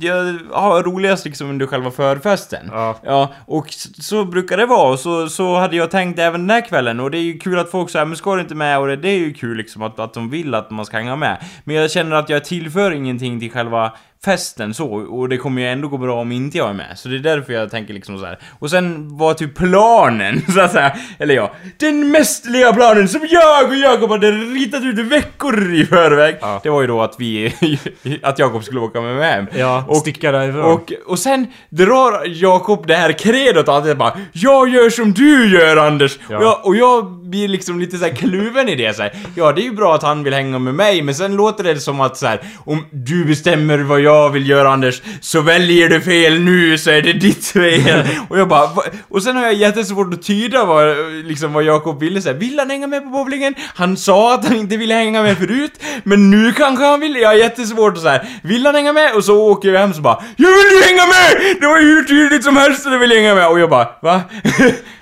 jag 0.02 0.38
har 0.52 0.84
roligast 0.84 1.26
liksom 1.26 1.50
under 1.50 1.68
själva 1.68 1.92
förfesten. 1.92 2.70
Ja. 2.72 3.00
Ja, 3.04 3.34
och 3.48 3.68
s- 3.70 4.06
så 4.08 4.26
brukar 4.26 4.58
det 4.58 4.66
vara 4.66 4.92
och 4.92 5.00
så, 5.00 5.30
så 5.30 5.56
hade 5.58 5.76
jag 5.76 5.92
tänkt 5.92 6.20
även 6.20 6.42
den 6.42 6.50
här 6.50 6.68
kvällen 6.68 7.00
och 7.00 7.12
det 7.12 7.18
är 7.18 7.22
ju 7.22 7.38
kul 7.38 7.60
att 7.60 7.72
folk 7.72 7.90
säger 7.90 8.06
men 8.06 8.18
ska 8.18 8.36
du 8.36 8.42
inte 8.42 8.56
med? 8.56 8.80
Och 8.80 8.88
det, 8.88 8.96
det 8.96 9.10
är 9.10 9.18
ju 9.18 9.34
kul 9.34 9.58
liksom 9.58 9.82
att, 9.84 10.00
att 10.00 10.14
de 10.14 10.30
vill 10.30 10.54
att 10.56 10.72
man 10.72 10.86
ska 10.86 10.98
hänga 10.98 11.16
med. 11.16 11.38
Men 11.64 11.76
jag 11.76 11.92
känner 11.92 12.16
att 12.16 12.30
jag 12.30 12.44
tillför 12.66 12.92
ingenting 12.92 13.40
till 13.40 13.52
själva 13.52 13.94
festen 14.26 14.74
så, 14.74 14.88
och 14.94 15.30
det 15.30 15.38
kommer 15.38 15.62
ju 15.62 15.68
ändå 15.68 15.88
gå 15.88 15.98
bra 15.98 16.22
om 16.22 16.32
inte 16.32 16.58
jag 16.58 16.70
är 16.70 16.74
med. 16.74 16.94
Så 16.96 17.10
det 17.10 17.16
är 17.16 17.20
därför 17.20 17.54
jag 17.54 17.72
tänker 17.72 17.94
liksom 17.94 18.20
så 18.20 18.26
här. 18.26 18.40
Och 18.60 18.70
sen 18.70 19.18
var 19.18 19.34
typ 19.34 19.56
planen, 19.56 20.42
så 20.54 20.62
att 20.62 20.72
säga, 20.72 20.96
eller 21.20 21.36
ja, 21.36 21.52
den 21.78 22.12
mästerliga 22.12 22.74
planen 22.74 23.08
som 23.08 23.28
jag 23.30 23.70
och 23.70 23.76
Jakob 23.76 24.10
hade 24.10 24.32
ritat 24.32 24.84
ut 24.84 25.00
veckor 25.00 25.74
i 25.76 25.86
förväg. 25.86 26.38
Ja. 26.42 26.60
Det 26.64 26.70
var 26.70 26.82
ju 26.82 26.88
då 26.88 27.02
att 27.02 27.16
vi, 27.20 27.54
att 28.24 28.40
Jakob 28.40 28.64
skulle 28.64 28.80
åka 28.80 29.02
med 29.02 29.16
mig 29.16 29.32
hem. 29.32 29.46
Ja, 29.56 29.86
och, 29.88 29.98
sticka 29.98 30.32
därifrån. 30.32 30.64
och, 30.66 30.94
och 31.06 31.20
sen 31.20 31.48
drar 31.70 32.26
Jakob 32.26 32.88
det 32.88 32.96
här 32.96 33.12
kredot 33.12 33.70
alltid 33.70 33.98
bara 33.98 34.18
Jag 34.32 34.70
gör 34.70 34.90
som 34.90 35.14
du 35.14 35.54
gör 35.54 35.78
Anders! 35.78 36.20
Ja. 36.30 36.38
Och, 36.38 36.44
jag, 36.44 36.66
och 36.66 36.76
jag 36.76 37.12
blir 37.12 37.48
liksom 37.48 37.80
lite 37.80 37.98
så 37.98 38.06
här 38.06 38.16
kluven 38.16 38.70
i 38.70 38.76
det 38.76 38.96
så 38.96 39.02
här. 39.02 39.14
Ja 39.36 39.52
det 39.52 39.62
är 39.62 39.64
ju 39.64 39.72
bra 39.76 39.96
att 39.96 40.04
han 40.04 40.24
vill 40.24 40.34
hänga 40.34 40.60
med 40.60 40.74
mig 40.76 41.02
men 41.02 41.16
sen 41.16 41.36
låter 41.36 41.64
det 41.64 41.80
som 41.80 42.02
att 42.02 42.18
så 42.18 42.28
här, 42.28 42.40
Om 42.66 42.86
du 42.92 43.26
bestämmer 43.26 43.78
vad 43.78 44.00
jag 44.02 44.05
vill 44.34 44.50
göra 44.50 44.70
Anders 44.70 45.02
Så 45.22 45.42
väljer 45.42 45.90
du 45.90 46.02
fel 46.02 46.40
nu 46.40 46.78
så 46.78 46.90
är 46.92 47.02
det 47.02 47.14
ditt 47.14 47.46
fel! 47.46 48.08
och 48.30 48.40
jag 48.40 48.48
bara 48.48 48.68
"Va?" 48.68 48.84
Och 49.10 49.24
sen 49.24 49.36
har 49.36 49.44
jag 49.44 49.54
jättesvårt 49.54 50.14
att 50.14 50.24
tyda 50.24 50.66
vad, 50.66 50.98
liksom, 51.26 51.54
vad 51.54 51.64
Jakob 51.64 52.00
ville 52.00 52.22
säga 52.22 52.34
Vill 52.34 52.60
han 52.60 52.70
hänga 52.70 52.88
med 52.88 53.04
på 53.04 53.10
bowlingen? 53.10 53.56
Han 53.76 53.98
sa 53.98 54.34
att 54.34 54.48
han 54.48 54.58
inte 54.58 54.78
ville 54.78 54.94
hänga 54.94 55.22
med 55.24 55.38
förut 55.38 55.72
Men 56.04 56.32
nu 56.32 56.54
kanske 56.54 56.86
han 56.86 57.00
vill, 57.00 57.16
jag 57.16 57.30
har 57.30 57.36
jättesvårt 57.36 57.98
att 57.98 58.04
här. 58.04 58.28
Vill 58.44 58.66
han 58.66 58.76
hänga 58.76 58.94
med? 58.94 59.16
Och 59.16 59.24
så 59.24 59.38
åker 59.52 59.70
jag 59.70 59.80
hem 59.80 59.94
så 59.94 60.02
bara 60.02 60.24
Jag 60.36 60.50
vill 60.50 60.78
ju 60.78 60.84
hänga 60.84 61.04
med! 61.06 61.56
Det 61.62 61.68
var 61.68 61.80
ju 61.80 61.86
hur 61.86 62.04
tydligt 62.04 62.44
som 62.44 62.58
helst 62.58 62.86
att 62.86 62.92
jag 62.92 63.00
vill 63.00 63.12
hänga 63.12 63.36
med! 63.36 63.48
Och 63.48 63.60
jag 63.60 63.70
bara 63.70 63.88
Va? 64.02 64.22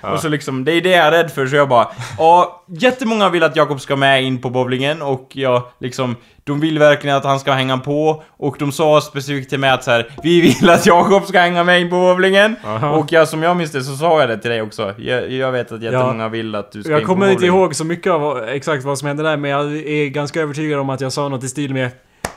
och 0.00 0.20
så 0.20 0.28
liksom, 0.28 0.64
det 0.64 0.72
är 0.72 0.80
det 0.80 0.90
jag 0.90 1.06
är 1.06 1.10
rädd 1.10 1.30
för 1.30 1.46
så 1.46 1.56
jag 1.56 1.68
bara 1.68 1.88
Ja, 2.18 2.64
jättemånga 2.68 3.28
vill 3.28 3.42
att 3.42 3.56
Jakob 3.56 3.80
ska 3.80 3.96
med 3.96 4.24
in 4.24 4.40
på 4.40 4.50
bowlingen 4.50 5.02
och 5.02 5.28
jag 5.32 5.62
liksom 5.80 6.16
de 6.46 6.60
vill 6.60 6.78
verkligen 6.78 7.16
att 7.16 7.24
han 7.24 7.40
ska 7.40 7.52
hänga 7.52 7.78
på 7.78 8.22
och 8.36 8.56
de 8.58 8.72
sa 8.72 9.00
specifikt 9.00 9.50
till 9.50 9.58
mig 9.58 9.70
att 9.70 9.84
så 9.84 9.90
här, 9.90 10.08
Vi 10.22 10.40
vill 10.40 10.70
att 10.70 10.86
Jakob 10.86 11.26
ska 11.26 11.40
hänga 11.40 11.64
med 11.64 11.80
in 11.80 11.90
på 11.90 11.96
bowlingen 11.96 12.56
Aha. 12.64 12.90
Och 12.90 13.12
jag, 13.12 13.28
som 13.28 13.42
jag 13.42 13.56
minns 13.56 13.72
det 13.72 13.82
så 13.82 13.96
sa 13.96 14.20
jag 14.20 14.28
det 14.28 14.38
till 14.38 14.50
dig 14.50 14.62
också 14.62 14.94
Jag, 14.98 15.32
jag 15.32 15.52
vet 15.52 15.72
att 15.72 15.82
jättemånga 15.82 16.28
vill 16.28 16.54
att 16.54 16.72
du 16.72 16.82
ska 16.82 16.92
Jag 16.92 17.00
in 17.00 17.06
på 17.06 17.12
kommer 17.12 17.30
inte 17.30 17.46
ihåg 17.46 17.74
så 17.74 17.84
mycket 17.84 18.12
av 18.12 18.48
exakt 18.48 18.84
vad 18.84 18.98
som 18.98 19.08
hände 19.08 19.22
där, 19.22 19.36
men 19.36 19.50
jag 19.50 19.76
är 19.76 20.08
ganska 20.08 20.40
övertygad 20.40 20.80
om 20.80 20.90
att 20.90 21.00
jag 21.00 21.12
sa 21.12 21.28
något 21.28 21.44
i 21.44 21.48
stil 21.48 21.74
med 21.74 21.90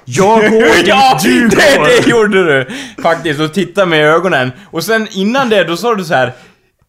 Jag 0.06 0.40
går, 0.52 0.68
ja, 0.86 1.20
du 1.24 1.48
det, 1.48 1.80
det 1.88 2.10
gjorde 2.10 2.44
du! 2.44 2.68
Faktiskt, 3.04 3.40
och 3.40 3.54
titta 3.54 3.86
med 3.86 4.06
ögonen. 4.06 4.52
Och 4.72 4.84
sen 4.84 5.08
innan 5.12 5.50
det, 5.50 5.64
då 5.64 5.78
sa 5.78 5.96
du 5.96 6.04
så 6.04 6.14
här. 6.14 6.32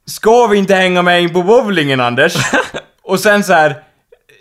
Ska 0.07 0.47
vi 0.47 0.59
inte 0.59 0.75
hänga 0.75 1.03
med 1.03 1.23
in 1.23 1.33
på 1.33 1.43
bowlingen, 1.43 2.01
Anders? 2.01 2.37
och 3.03 3.21
sen 3.21 3.45
så 3.45 3.53
här. 3.53 3.83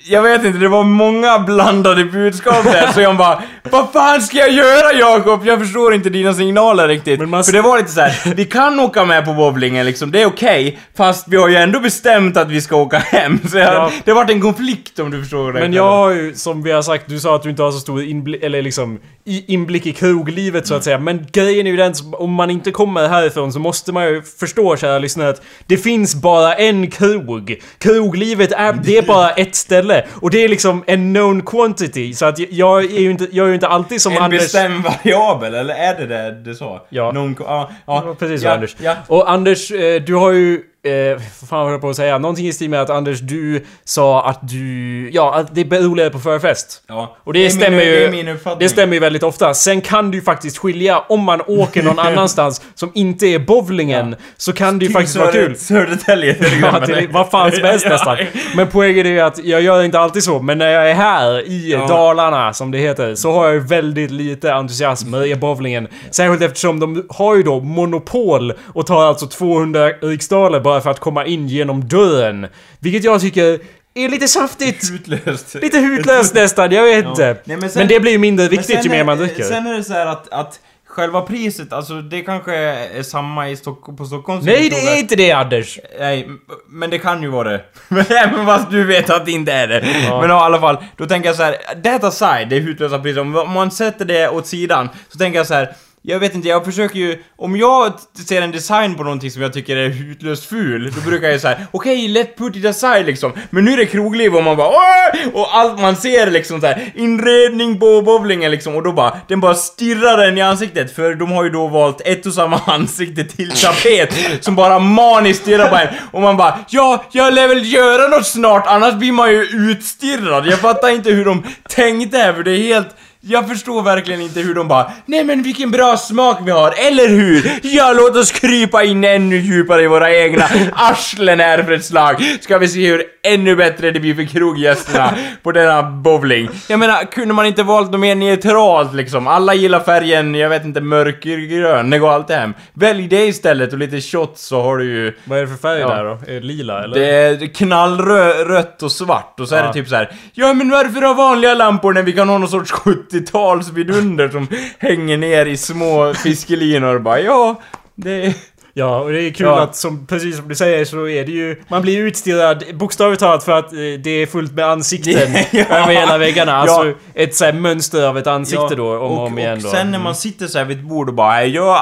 Jag 0.10 0.22
vet 0.22 0.46
inte, 0.46 0.60
det 0.60 0.68
var 0.68 0.84
många 0.84 1.40
blandade 1.40 2.06
budskap 2.06 2.64
där, 2.64 2.88
så 2.94 3.02
jag 3.02 3.18
bara 3.18 3.42
Vad 3.72 3.92
fan 3.94 4.22
ska 4.22 4.38
jag 4.38 4.52
göra 4.52 4.94
Jakob? 4.94 5.46
Jag 5.48 5.60
förstår 5.60 5.94
inte 5.94 6.10
dina 6.10 6.34
signaler 6.34 6.88
riktigt. 6.88 7.20
Men 7.20 7.30
man- 7.30 7.44
För 7.44 7.52
det 7.54 7.62
var 7.62 7.78
lite 7.78 7.92
så 7.92 8.02
här. 8.02 8.34
vi 8.36 8.46
kan 8.46 8.80
åka 8.80 9.06
med 9.06 9.26
på 9.26 9.34
bowlingen 9.34 9.86
liksom, 9.86 10.12
det 10.12 10.22
är 10.22 10.26
okej. 10.26 10.80
fast 10.98 11.28
vi 11.28 11.38
har 11.38 11.48
ju 11.50 11.56
ändå 11.56 11.80
bestämt 11.80 12.38
att 12.38 12.50
vi 12.52 12.62
ska 12.62 12.76
åka 12.76 12.98
hem. 12.98 13.40
Så 13.52 13.58
jag, 13.58 13.74
Ja. 13.74 13.92
det 14.06 14.12
har 14.12 14.16
varit 14.16 14.30
en 14.32 14.42
konflikt 14.42 15.00
om 15.00 15.12
du 15.12 15.22
förstår 15.22 15.54
det. 15.54 15.60
Men 15.60 15.74
jag 15.74 15.84
har 15.92 16.12
ju, 16.12 16.34
som 16.36 16.64
vi 16.64 16.72
har 16.72 16.82
sagt, 16.82 17.04
du 17.10 17.20
sa 17.20 17.36
att 17.36 17.44
du 17.44 17.50
inte 17.50 17.64
har 17.64 17.72
så 17.72 17.80
stor 17.80 18.04
inblick, 18.04 18.44
eller 18.44 18.62
liksom 18.62 19.00
i, 19.26 19.54
inblick 19.54 19.86
i 19.86 19.92
kroglivet 19.94 20.68
så 20.68 20.76
att 20.76 20.84
säga. 20.84 21.00
Men 21.00 21.26
grejen 21.32 21.68
är 21.68 21.72
ju 21.72 21.78
den, 21.78 21.94
om 22.14 22.34
man 22.34 22.50
inte 22.50 22.72
kommer 22.72 23.08
härifrån 23.08 23.54
så 23.54 23.60
måste 23.60 23.92
man 23.92 24.06
ju 24.08 24.22
förstå, 24.40 24.76
kära 24.78 25.00
lyssnare, 25.00 25.30
att 25.30 25.42
det 25.68 25.78
finns 25.78 26.16
bara 26.16 26.54
en 26.56 26.92
krog. 26.92 27.56
Kroglivet 27.78 28.52
är, 28.52 28.74
det 28.84 28.98
är 28.98 29.02
bara 29.02 29.30
ett 29.32 29.56
ställe. 29.56 30.06
Och 30.14 30.30
det 30.32 30.44
är 30.44 30.48
liksom 30.50 30.84
en 30.88 31.14
known 31.14 31.42
quantity. 31.42 32.14
Så 32.14 32.26
att 32.26 32.40
jag 32.52 32.84
är 32.86 33.00
ju 33.00 33.12
inte, 33.12 33.28
jag 33.32 33.44
är 33.44 33.48
ju 33.50 33.54
inte 33.58 33.68
alltid 33.68 34.02
som 34.02 34.12
en 34.12 34.22
Anders... 34.22 34.42
bestämd 34.42 34.84
variabel, 34.84 35.54
eller 35.54 35.74
är 35.74 35.96
det 35.96 36.06
det 36.06 36.32
du 36.32 36.56
sa? 36.56 36.86
Ja. 36.90 37.12
Någon, 37.12 37.36
ja, 37.40 37.70
ja, 37.86 38.04
Ja, 38.06 38.16
precis 38.20 38.44
ja, 38.44 38.54
Anders. 38.54 38.76
Ja. 38.80 38.96
Och 39.08 39.32
Anders, 39.32 39.72
eh, 39.72 40.02
du 40.02 40.16
har 40.16 40.32
ju... 40.32 40.62
Eh, 40.88 41.18
vad 41.42 41.50
fan 41.50 41.64
höll 41.64 41.72
jag 41.72 41.82
på 41.82 41.90
att 41.90 41.96
säga? 41.96 42.18
Någonting 42.18 42.48
i 42.48 42.54
stil 42.54 42.70
med 42.70 42.82
att 42.82 42.90
Anders, 42.90 43.20
du 43.20 43.66
sa 43.84 44.26
att 44.26 44.40
du... 44.50 45.10
Ja, 45.14 45.36
att 45.36 45.56
det 45.56 45.62
är 45.62 45.82
roligare 45.84 46.10
på 46.10 46.20
förfest. 46.20 46.84
ja. 46.88 47.18
Och 47.24 47.34
det, 47.34 47.46
är 47.46 47.50
stämmer 47.50 47.78
min, 47.78 47.88
ju... 47.88 47.94
Det 47.96 48.06
är 48.06 48.12
min 48.12 48.28
uppfattning. 48.28 48.60
Det 48.60 48.70
stämmer 48.70 48.94
ju 48.94 49.00
väldigt 49.00 49.24
ofta. 49.24 49.54
Sen 49.54 49.82
kan 49.82 50.12
du 50.12 50.18
ju 50.18 50.24
faktiskt 50.24 50.58
skilja, 50.58 51.00
om 51.00 51.24
man 51.24 51.42
åker 51.48 51.84
någon 51.84 52.00
annanstans 52.08 52.62
som 52.76 52.92
inte 52.96 53.26
är 53.26 53.40
bowlingen, 53.40 54.16
så 54.38 54.54
kan 54.54 54.80
det 54.80 54.86
ju 54.86 54.92
faktiskt 54.92 55.16
vara 55.16 55.32
kul. 55.32 55.56
Södertälje 55.58 56.36
Ja, 56.62 56.86
till 56.86 57.08
vad 57.12 57.30
fan 57.30 57.52
som 57.52 57.64
helst 57.64 57.86
Ja. 57.90 57.92
nästan. 57.92 58.18
Men 58.56 58.68
poängen 58.68 59.06
är 59.06 59.10
ju 59.10 59.20
att 59.20 59.44
jag 59.44 59.62
gör 59.62 59.84
inte 59.84 60.00
alltid 60.00 60.24
så, 60.24 60.40
men 60.40 60.58
när 60.58 60.70
jag 60.72 60.90
är 60.90 60.94
här 60.96 61.48
i 61.48 61.72
Ja. 61.72 61.88
Dalarna, 61.88 62.54
som 62.54 62.72
det 62.72 62.78
heter, 62.78 63.16
så 63.16 63.32
har 63.32 63.46
jag 63.46 63.54
ju 63.54 63.60
väldigt 63.60 64.12
lite 64.12 64.54
entusiasm 64.54 65.10
med 65.10 65.40
bowlingen. 65.40 65.88
Särskilt 66.12 66.42
eftersom 66.42 66.80
de 66.80 67.06
har 67.10 67.36
ju 67.36 67.44
då 67.44 67.60
monopol 67.60 68.54
och 68.74 68.86
tar 68.88 69.04
alltså 69.04 69.28
200 69.28 69.88
riksdaler 69.90 70.60
bara 70.60 70.77
bara 70.78 70.84
för 70.84 70.92
att 70.92 71.00
komma 71.00 71.26
in 71.26 71.48
genom 71.48 71.88
dörren. 71.88 72.48
Vilket 72.80 73.04
jag 73.04 73.22
tycker 73.22 73.60
är 73.94 74.10
lite 74.10 74.28
saftigt. 74.28 74.92
Utlöst. 74.94 75.56
Lite 75.56 75.80
hutlöst 75.80 76.34
nästan, 76.34 76.72
jag 76.72 76.84
vet 76.84 77.06
inte. 77.06 77.38
Nej, 77.44 77.58
men 77.58 77.70
men, 77.76 77.88
det 77.88 78.00
blir 78.00 78.12
ju 78.12 78.18
mindre 78.18 78.48
viktigt 78.48 78.86
ju 78.86 78.90
mer 78.90 79.04
man 79.04 79.18
dricker. 79.18 79.44
Sen 79.44 79.68
är 79.68 79.74
det 79.74 79.84
så 79.84 79.94
att, 79.94 80.30
att 80.34 80.60
själva 80.88 81.22
priset, 81.22 81.74
alltså 81.74 82.02
det 82.02 82.22
kanske 82.22 82.56
är 82.56 83.04
samma 83.04 83.50
i 83.50 83.56
Stock 83.56 83.98
på 83.98 84.06
Stockholms 84.06 84.46
Nej, 84.46 84.70
det 84.70 84.88
är 84.88 85.00
inte 85.00 85.16
det 85.16 85.32
Anders! 85.32 85.80
Nej, 86.00 86.28
men 86.70 86.90
det 86.90 87.00
kan 87.00 87.22
ju 87.22 87.30
vara 87.30 87.50
det. 87.50 87.62
Även 88.10 88.46
fast 88.46 88.72
du 88.72 88.84
vet 88.84 89.10
att 89.10 89.26
det 89.26 89.32
inte 89.32 89.52
är 89.52 89.68
det. 89.68 89.86
Ja. 90.08 90.22
Men 90.22 90.30
i 90.30 90.34
alla 90.34 90.60
fall, 90.60 90.78
då 90.98 91.06
tänker 91.06 91.30
jag 91.30 91.36
så 91.36 91.44
här, 91.44 91.56
that 91.84 92.04
aside, 92.04 92.50
det 92.50 92.60
hutlösa 92.60 93.00
priset, 93.00 93.22
om 93.22 93.32
man 93.32 93.72
sätter 93.72 94.06
det 94.06 94.30
åt 94.30 94.48
sidan, 94.48 94.90
så 95.10 95.18
tänker 95.18 95.40
jag 95.40 95.48
så 95.48 95.54
här. 95.54 95.76
Jag 96.10 96.20
vet 96.20 96.36
inte, 96.36 96.48
jag 96.48 96.66
försöker 96.66 97.00
ju... 97.00 97.24
Om 97.36 97.56
jag 97.58 97.94
ser 98.28 98.42
en 98.42 98.52
design 98.52 98.96
på 98.96 99.04
någonting 99.04 99.32
som 99.32 99.42
jag 99.42 99.54
tycker 99.54 99.76
är 99.76 99.90
hutlöst 99.90 100.46
ful, 100.46 100.92
då 100.96 101.02
brukar 101.02 101.28
jag 101.28 101.42
säga 101.42 101.58
okej, 101.72 102.08
let 102.08 102.38
put 102.38 102.56
it 102.56 102.66
aside 102.66 103.06
liksom. 103.06 103.32
Men 103.50 103.66
nu 103.66 103.74
är 103.74 103.78
det 103.78 103.86
krogliv 103.86 104.36
och 104.36 104.44
man 104.44 104.58
bara 104.58 104.68
Åh! 104.68 105.28
Och 105.34 105.58
allt 105.58 105.82
man 105.82 105.96
ser 105.96 106.32
liksom 106.32 106.62
så 106.62 106.68
här 106.68 106.92
inredning 106.96 107.80
på 107.80 108.02
bowlingen 108.02 108.52
liksom, 108.52 108.76
och 108.76 108.84
då 108.84 108.92
bara, 108.92 109.18
den 109.28 109.40
bara 109.40 109.56
stirrar 109.56 110.28
en 110.28 110.38
i 110.38 110.42
ansiktet, 110.42 110.96
för 110.96 111.16
de 111.16 111.32
har 111.32 111.44
ju 111.44 111.50
då 111.50 111.68
valt 111.68 112.02
ett 112.02 112.26
och 112.26 112.34
samma 112.34 112.58
ansikte 112.66 113.24
till 113.24 113.52
tapet, 113.52 114.14
som 114.42 114.56
bara 114.56 114.80
maniskt 114.80 115.42
stirrar 115.42 115.70
på 115.70 115.76
en. 115.76 115.88
Och 116.12 116.22
man 116.22 116.38
bara, 116.38 116.60
ja, 116.70 117.06
jag 117.12 117.34
lär 117.34 117.48
väl 117.48 117.74
göra 117.74 118.08
något 118.08 118.28
snart, 118.28 118.68
annars 118.68 118.94
blir 118.94 119.12
man 119.12 119.32
ju 119.32 119.42
utstirrad. 119.44 120.48
Jag 120.48 120.60
fattar 120.60 120.90
inte 120.90 121.12
hur 121.12 121.26
de 121.26 121.44
tänkte 121.70 122.18
här, 122.18 122.34
för 122.34 122.44
det 122.44 122.52
är 122.52 122.64
helt... 122.64 122.96
Jag 123.30 123.48
förstår 123.48 123.82
verkligen 123.82 124.22
inte 124.22 124.40
hur 124.40 124.56
de 124.56 124.68
bara 124.68 124.92
Nej 125.06 125.24
men 125.24 125.44
vilken 125.44 125.72
bra 125.72 125.98
smak 125.98 126.40
vi 126.46 126.52
har, 126.52 126.74
eller 126.88 127.08
hur? 127.08 127.60
Ja, 127.64 127.94
låt 127.94 128.16
oss 128.16 128.32
krypa 128.32 128.84
in 128.84 129.04
ännu 129.04 129.38
djupare 129.38 129.84
i 129.84 129.88
våra 129.88 130.16
egna 130.16 130.46
arslen 130.74 131.40
här 131.40 131.64
för 131.64 131.72
ett 131.72 131.86
slag. 131.86 132.38
Ska 132.42 132.58
vi 132.58 132.68
se 132.68 132.88
hur 132.88 133.04
ännu 133.34 133.56
bättre 133.56 133.92
blir 133.92 134.16
för 134.16 134.24
kroggästerna 134.24 135.14
på 135.44 135.52
denna 135.52 135.84
bowling. 135.84 136.50
Jag 136.70 136.80
menar, 136.80 137.04
kunde 137.04 137.34
man 137.34 137.46
inte 137.46 137.64
valt 137.64 137.92
något 137.92 138.00
mer 138.00 138.16
neutralt 138.16 138.94
liksom? 138.94 139.28
Alla 139.28 139.54
gillar 139.54 139.80
färgen, 139.80 140.36
jag 140.36 140.50
vet 140.50 140.66
inte, 140.66 140.82
mörkergrön, 140.82 141.90
det 141.90 142.00
går 142.00 142.12
alltid 142.12 142.36
hem. 142.36 142.54
Välj 142.74 143.08
det 143.08 143.26
istället 143.26 143.74
och 143.74 143.80
lite 143.80 144.02
shots 144.02 144.42
så 144.46 144.62
har 144.62 144.78
du 144.78 144.86
ju 144.86 145.14
Vad 145.24 145.38
är 145.38 145.42
det 145.42 145.48
för 145.48 145.56
färg 145.58 145.80
Ja. 145.80 145.88
där 145.90 146.04
då? 146.04 146.12
Är 146.12 146.34
det 146.34 146.40
lila 146.40 146.84
eller? 146.84 147.00
det 147.00 147.08
är 147.10 147.54
knallrött 147.54 148.84
och 148.84 148.92
svart 148.92 149.40
och 149.40 149.48
så 149.48 149.56
är 149.56 149.60
Ja. 149.60 149.68
det 149.68 149.74
typ 149.74 149.88
så 149.88 149.96
här. 149.96 150.12
Ja 150.34 150.54
men 150.54 150.70
varför 150.70 151.02
ha 151.02 151.14
vanliga 151.14 151.54
lampor 151.54 151.94
när 151.94 152.04
vi 152.04 152.14
kan 152.14 152.30
ha 152.30 152.38
någon 152.38 152.50
sorts 152.50 152.72
70-tals 152.74 153.70
vidunder 153.70 154.30
som 154.30 154.48
hänger 154.80 155.18
ner 155.18 155.46
i 155.46 155.58
små 155.58 156.14
fiskelinor 156.14 157.00
bara 157.00 157.20
ja, 157.20 157.62
det... 157.96 158.34
Ja, 158.78 159.00
och 159.00 159.12
det 159.12 159.22
är 159.24 159.32
kul 159.32 159.46
Ja. 159.48 159.60
att 159.62 159.76
som, 159.76 160.08
precis 160.08 160.38
som 160.38 160.48
du 160.48 160.56
säger 160.56 160.86
så 160.86 161.08
är 161.08 161.26
det 161.26 161.32
ju... 161.32 161.62
Man 161.68 161.82
blir 161.82 161.98
utstirrad 162.00 162.64
bokstavligt 162.74 163.20
talat 163.20 163.44
för 163.44 163.52
att 163.60 163.74
eh, 163.74 163.78
det 164.04 164.10
är 164.10 164.26
fullt 164.26 164.52
med 164.54 164.66
ansikten 164.66 165.14
Ja. 165.52 165.66
över 165.70 165.94
hela 165.94 166.18
väggarna. 166.18 166.54
Alltså 166.56 166.86
Ja. 166.88 166.94
ett 167.14 167.36
så 167.36 167.46
här 167.46 167.54
mönster 167.54 168.08
av 168.08 168.18
ett 168.18 168.28
ansikte 168.28 168.76
då, 168.76 168.98
om 168.98 169.02
och, 169.18 169.26
om 169.28 169.40
igen 169.40 169.58
och 169.58 169.64
då. 169.64 169.70
sen 169.70 169.92
när 169.92 170.00
man 170.00 170.16
sitter 170.16 170.48
så 170.48 170.58
här 170.58 170.66
vid 170.66 170.78
ett 170.78 170.84
bord 170.84 171.08
och 171.10 171.16
bara 171.16 171.46
jag, 171.46 171.78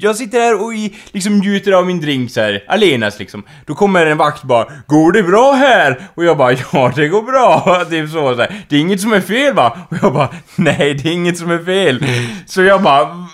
jag 0.00 0.16
sitter 0.16 0.40
här 0.40 0.62
och 0.64 0.74
i- 0.74 0.94
liksom 1.12 1.38
njuter 1.38 1.72
av 1.72 1.86
min 1.86 2.00
drink 2.00 2.30
så 2.30 2.40
här, 2.40 2.64
alenas 2.68 3.18
liksom. 3.18 3.42
Då 3.66 3.74
kommer 3.74 4.06
en 4.06 4.16
vakt 4.18 4.42
bara 4.42 4.66
Går 4.86 5.12
det 5.12 5.22
bra 5.22 5.52
här? 5.52 6.00
Och 6.14 6.24
jag 6.24 6.36
bara 6.36 6.52
ja 6.72 6.92
det 6.96 7.08
går 7.08 7.22
bra. 7.22 7.84
Typ 7.90 8.10
så, 8.10 8.34
så 8.34 8.40
här, 8.40 8.64
Det 8.68 8.76
är 8.76 8.80
inget 8.80 9.00
som 9.00 9.12
är 9.12 9.20
fel 9.20 9.54
va? 9.54 9.78
Och 9.90 9.96
jag 10.02 10.12
bara 10.12 10.28
nej 10.56 10.94
det 11.02 11.08
är 11.08 11.12
inget 11.12 11.38
som 11.38 11.50
är 11.50 11.64
fel. 11.64 12.04
Så 12.46 12.62
jag 12.62 12.82
bara 12.82 13.26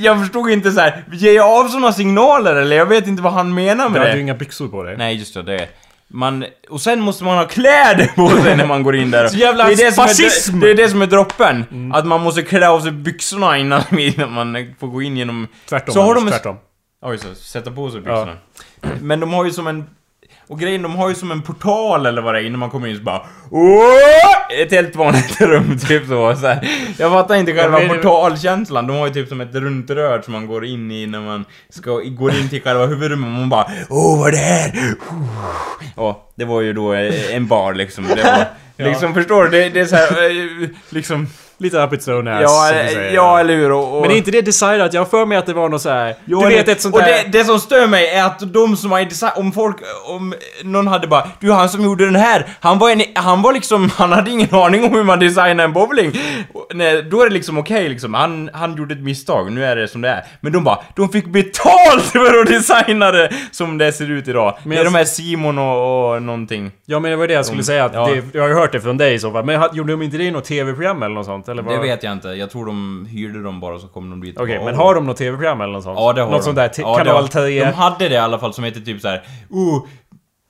jag 0.00 0.20
förstod 0.20 0.50
inte 0.50 0.72
så 0.72 0.80
här. 0.80 1.04
ger 1.12 1.32
jag 1.32 1.50
av 1.50 1.68
såna 1.68 1.92
signaler 1.92 2.56
eller? 2.56 2.76
Jag 2.76 2.86
vet 2.86 3.06
inte 3.06 3.22
vad 3.22 3.32
han 3.32 3.54
menar 3.54 3.84
Du 3.84 3.90
med 3.90 4.00
hade 4.00 4.10
ju 4.12 4.16
det. 4.16 4.22
inga 4.22 4.34
byxor 4.34 4.68
på 4.68 4.82
dig. 4.82 4.96
Nej 4.96 5.16
just 5.16 5.34
det, 5.34 5.42
det. 5.42 5.68
Man, 6.08 6.44
och 6.70 6.80
sen 6.80 7.00
måste 7.00 7.24
man 7.24 7.36
ha 7.38 7.44
kläder 7.46 8.06
på 8.16 8.28
sig 8.28 8.56
när 8.56 8.66
man 8.66 8.82
går 8.82 8.96
in 8.96 9.10
där. 9.10 9.28
Så 9.28 9.36
jävla 9.36 9.64
det, 9.66 9.72
är 9.72 9.76
det, 9.76 9.92
som 9.92 10.06
fascism! 10.06 10.56
är, 10.56 10.60
det 10.60 10.70
är 10.70 10.74
det 10.74 10.88
som 10.88 11.02
är 11.02 11.06
droppen. 11.06 11.92
Att 11.94 12.06
man 12.06 12.20
måste 12.22 12.42
klä 12.42 12.68
av 12.68 12.80
sig 12.80 12.92
byxorna 12.92 13.58
innan, 13.58 13.82
innan 13.98 14.32
man 14.32 14.74
får 14.80 14.86
gå 14.88 15.02
in 15.02 15.16
genom... 15.16 15.48
Tvärtom, 15.68 15.94
Så 15.94 16.00
har 16.02 16.14
de- 16.14 16.28
tvärtom. 16.28 16.56
Oj, 17.02 17.18
så 17.18 17.34
sätta 17.34 17.70
på 17.70 17.90
sig 17.90 18.00
byxorna. 18.00 18.36
Men 19.00 19.20
de 19.20 19.32
har 19.32 19.44
ju 19.44 19.50
som 19.50 19.66
en... 19.66 19.84
Och 20.48 20.60
grejen, 20.60 20.82
de 20.82 20.96
har 20.96 21.08
ju 21.08 21.14
som 21.14 21.30
en 21.30 21.42
portal 21.42 22.06
eller 22.06 22.22
vad 22.22 22.34
det 22.34 22.40
är 22.40 22.44
innan 22.44 22.60
man 22.60 22.70
kommer 22.70 22.88
in 22.88 22.96
så 22.96 23.02
bara 23.02 23.22
Åh! 23.50 24.60
Ett 24.62 24.70
helt 24.72 24.96
vanligt 24.96 25.40
rum, 25.40 25.78
typ 25.78 26.06
så. 26.06 26.36
så 26.36 26.46
här. 26.46 26.68
Jag 26.98 27.12
fattar 27.12 27.34
inte 27.34 27.52
själva 27.54 27.82
Ja, 27.82 27.88
portalkänslan. 27.88 28.86
De 28.86 28.96
har 28.96 29.06
ju 29.06 29.12
typ 29.12 29.28
som 29.28 29.40
ett 29.40 29.54
runt 29.54 29.90
rör 29.90 30.22
som 30.22 30.32
man 30.32 30.46
går 30.46 30.64
in 30.64 30.90
i 30.90 31.06
när 31.06 31.20
man 31.20 31.44
ska, 31.68 31.90
går 31.96 32.34
in 32.34 32.48
till 32.48 32.62
själva 32.62 32.86
huvudrummet. 32.86 33.30
Man 33.30 33.48
bara 33.48 33.66
Åh, 33.88 34.18
vad 34.18 34.28
är 34.28 34.32
det 34.32 34.38
här? 34.38 34.72
Ja, 35.96 36.28
det 36.34 36.44
var 36.44 36.60
ju 36.60 36.72
då 36.72 36.92
en 37.32 37.46
bar 37.46 37.74
liksom. 37.74 38.04
Det 38.04 38.22
var, 38.22 38.46
Ja. 38.76 38.86
Liksom, 38.86 39.14
förstår 39.14 39.44
du? 39.44 39.50
Det, 39.50 39.68
det 39.68 39.80
är 39.80 39.84
så 39.84 39.96
här, 39.96 40.30
eh, 40.62 40.68
liksom... 40.90 41.26
Lite 41.58 41.78
up 41.82 41.92
its 41.92 42.08
own 42.08 42.28
ass, 42.28 42.42
Ja, 42.42 42.70
du 42.72 42.78
eh, 43.00 43.14
ja, 43.14 43.40
eller 43.40 43.54
hur? 43.56 43.72
Och, 43.72 43.94
och, 43.96 44.02
Men 44.02 44.10
är 44.10 44.16
inte 44.16 44.30
det 44.30 44.42
designat? 44.42 44.92
Jag 44.94 45.00
har 45.00 45.06
för 45.06 45.26
mig 45.26 45.38
att 45.38 45.46
det 45.46 45.52
var 45.52 45.68
något 45.68 45.82
så 45.82 45.88
här. 45.90 46.14
Jo, 46.24 46.40
du 46.40 46.48
det- 46.48 46.54
vet 46.56 46.68
ett 46.68 46.80
sånt 46.80 46.94
och 46.94 47.00
där... 47.00 47.06
det, 47.08 47.38
det 47.38 47.44
som 47.44 47.58
stör 47.60 47.86
mig 47.86 48.08
är 48.08 48.24
att 48.24 48.52
de 48.52 48.76
som 48.76 48.92
har 48.92 49.04
design, 49.04 49.32
om 49.36 49.52
folk, 49.52 49.76
om 50.06 50.34
någon 50.64 50.86
hade 50.86 51.06
bara 51.06 51.28
Du 51.40 51.52
han 51.52 51.68
som 51.68 51.82
gjorde 51.84 52.04
den 52.04 52.16
här, 52.16 52.46
han 52.60 52.78
var 52.78 52.90
en, 52.90 53.02
han 53.14 53.42
var 53.42 53.52
liksom, 53.52 53.90
han 53.96 54.12
hade 54.12 54.30
ingen 54.30 54.54
aning 54.54 54.84
om 54.84 54.94
hur 54.94 55.02
man 55.02 55.18
designar 55.20 55.64
en 55.64 55.72
bowling. 55.72 56.12
Och, 56.54 56.66
nej, 56.74 57.02
då 57.02 57.20
är 57.22 57.28
det 57.28 57.34
liksom 57.34 57.58
okej 57.58 57.88
liksom, 57.88 58.14
han, 58.14 58.50
han 58.52 58.76
gjorde 58.76 58.94
ett 58.94 59.00
misstag, 59.02 59.52
nu 59.52 59.64
är 59.64 59.76
det 59.76 59.88
som 59.88 60.00
det 60.00 60.08
är. 60.08 60.24
Men 60.40 60.52
de 60.52 60.64
bara, 60.64 60.78
de 60.96 61.08
fick 61.08 61.26
betalt 61.26 62.02
för 62.12 62.40
att 62.40 62.46
designa 62.46 63.10
det 63.10 63.30
som 63.50 63.78
det 63.78 63.92
ser 63.92 64.10
ut 64.10 64.28
idag. 64.28 64.58
Men 64.62 64.70
det 64.70 64.74
är 64.74 64.84
jag- 64.84 64.86
de 64.92 64.94
här 64.98 65.04
Simon 65.04 65.58
och, 65.58 66.14
och 66.14 66.22
någonting. 66.22 66.70
Ja 66.86 66.98
men 66.98 67.10
det 67.10 67.16
var 67.16 67.26
det 67.28 67.34
jag 67.34 67.46
skulle 67.46 67.60
De- 67.60 67.64
säga 67.66 67.84
att 67.84 67.94
ja. 67.94 68.06
det, 68.08 68.22
jag 68.38 68.42
har 68.42 68.48
ju 68.48 68.54
hört 68.54 68.72
det 68.72 68.80
från 68.80 68.96
dig 68.96 69.14
i 69.14 69.18
så 69.18 69.32
fall. 69.32 69.44
Men 69.44 69.62
gjorde 69.72 69.92
de 69.92 70.02
inte 70.02 70.16
det 70.16 70.24
i 70.24 70.30
något 70.30 70.44
TV-program 70.44 71.02
eller 71.02 71.14
något 71.14 71.26
sånt? 71.26 71.45
Eller 71.48 71.62
vad? 71.62 71.74
Det 71.74 71.80
vet 71.80 72.02
jag 72.02 72.12
inte, 72.12 72.28
jag 72.28 72.50
tror 72.50 72.66
de 72.66 73.06
hyrde 73.10 73.42
dem 73.42 73.60
bara 73.60 73.78
så 73.78 73.88
kom 73.88 74.10
de 74.10 74.20
dit 74.20 74.40
Okej, 74.40 74.58
bara, 74.58 74.64
men 74.64 74.74
har 74.74 74.94
de 74.94 75.06
något 75.06 75.16
TV-program 75.16 75.60
eller 75.60 75.72
något 75.72 75.84
sånt? 75.84 75.98
Ja, 75.98 76.12
det 76.12 76.20
har 76.22 76.30
Något 76.30 76.40
de. 76.40 76.44
sånt 76.44 76.56
där, 76.56 76.70
Ja, 76.78 76.94
kanal 76.96 77.14
har- 77.22 77.28
10? 77.48 77.64
De 77.64 77.72
hade 77.72 78.08
det 78.08 78.14
i 78.14 78.18
alla 78.18 78.38
fall 78.38 78.52
som 78.52 78.64
heter 78.64 78.80
typ 78.80 79.00
så 79.00 79.08
här. 79.08 79.22
Oh, 79.50 79.86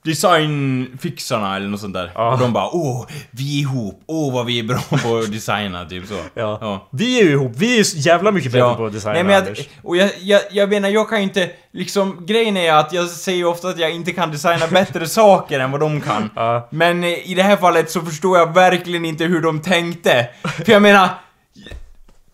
designfixarna 0.07 1.55
eller 1.55 1.67
något 1.67 1.79
sånt 1.79 1.93
där. 1.93 2.11
Ja. 2.15 2.33
Och 2.33 2.39
de 2.39 2.53
bara 2.53 2.69
åh, 2.75 3.05
vi 3.31 3.57
är 3.57 3.61
ihop, 3.61 4.03
åh 4.07 4.33
vad 4.33 4.45
vi 4.45 4.59
är 4.59 4.63
bra 4.63 4.79
på 5.03 5.17
att 5.17 5.31
designa, 5.31 5.85
typ 5.85 6.07
så. 6.07 6.13
Ja. 6.33 6.57
ja. 6.61 6.87
Vi 6.91 7.19
är 7.19 7.23
ju 7.23 7.31
ihop, 7.31 7.51
vi 7.55 7.79
är 7.79 7.83
så 7.83 7.97
jävla 7.97 8.31
mycket 8.31 8.51
bättre 8.51 8.75
på 8.75 8.85
att 8.85 8.93
designa 8.93 9.13
Nej, 9.13 9.23
men 9.23 9.33
jag, 9.33 9.41
Anders. 9.43 9.67
och 9.83 9.97
jag, 9.97 10.11
jag, 10.21 10.41
jag 10.51 10.69
menar, 10.69 10.89
jag 10.89 11.09
kan 11.09 11.17
ju 11.17 11.23
inte, 11.23 11.49
liksom, 11.71 12.25
grejen 12.25 12.57
är 12.57 12.73
att 12.73 12.93
jag 12.93 13.07
säger 13.09 13.45
ofta 13.45 13.67
att 13.67 13.79
jag 13.79 13.91
inte 13.91 14.11
kan 14.11 14.31
designa 14.31 14.67
bättre 14.67 15.07
saker 15.07 15.59
än 15.59 15.71
vad 15.71 15.79
de 15.79 16.01
kan. 16.01 16.29
Ja. 16.35 16.67
Men 16.71 17.03
eh, 17.03 17.29
i 17.29 17.33
det 17.35 17.43
här 17.43 17.57
fallet 17.57 17.91
så 17.91 18.01
förstår 18.01 18.37
jag 18.37 18.53
verkligen 18.53 19.05
inte 19.05 19.23
hur 19.23 19.41
de 19.41 19.61
tänkte. 19.61 20.27
För 20.65 20.71
jag 20.71 20.81
menar, 20.81 21.09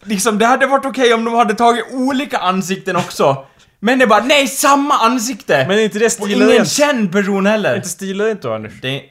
liksom 0.04 0.38
det 0.38 0.46
hade 0.46 0.68
varit 0.68 0.86
okej 0.86 1.14
om 1.14 1.26
de 1.26 1.34
hade 1.34 1.54
tagit 1.54 1.86
olika 1.92 2.38
ansikten 2.38 2.96
också. 2.96 3.46
Men 3.84 4.00
det 4.00 4.06
är 4.06 4.08
bara, 4.08 4.24
nej, 4.24 4.48
samma 4.48 4.94
ansikte! 4.94 5.66
Men 5.68 5.78
är 5.78 5.84
inte 5.84 6.00
det 6.00 6.20
och 6.20 6.30
ingen 6.30 6.40
stilrent? 6.40 6.70
känd 6.70 7.12
person 7.12 7.46
heller. 7.46 7.76
Inte 7.76 7.90
stilrent 7.90 8.42
då 8.42 8.54
Anders? 8.54 8.74
Det... 8.82 9.02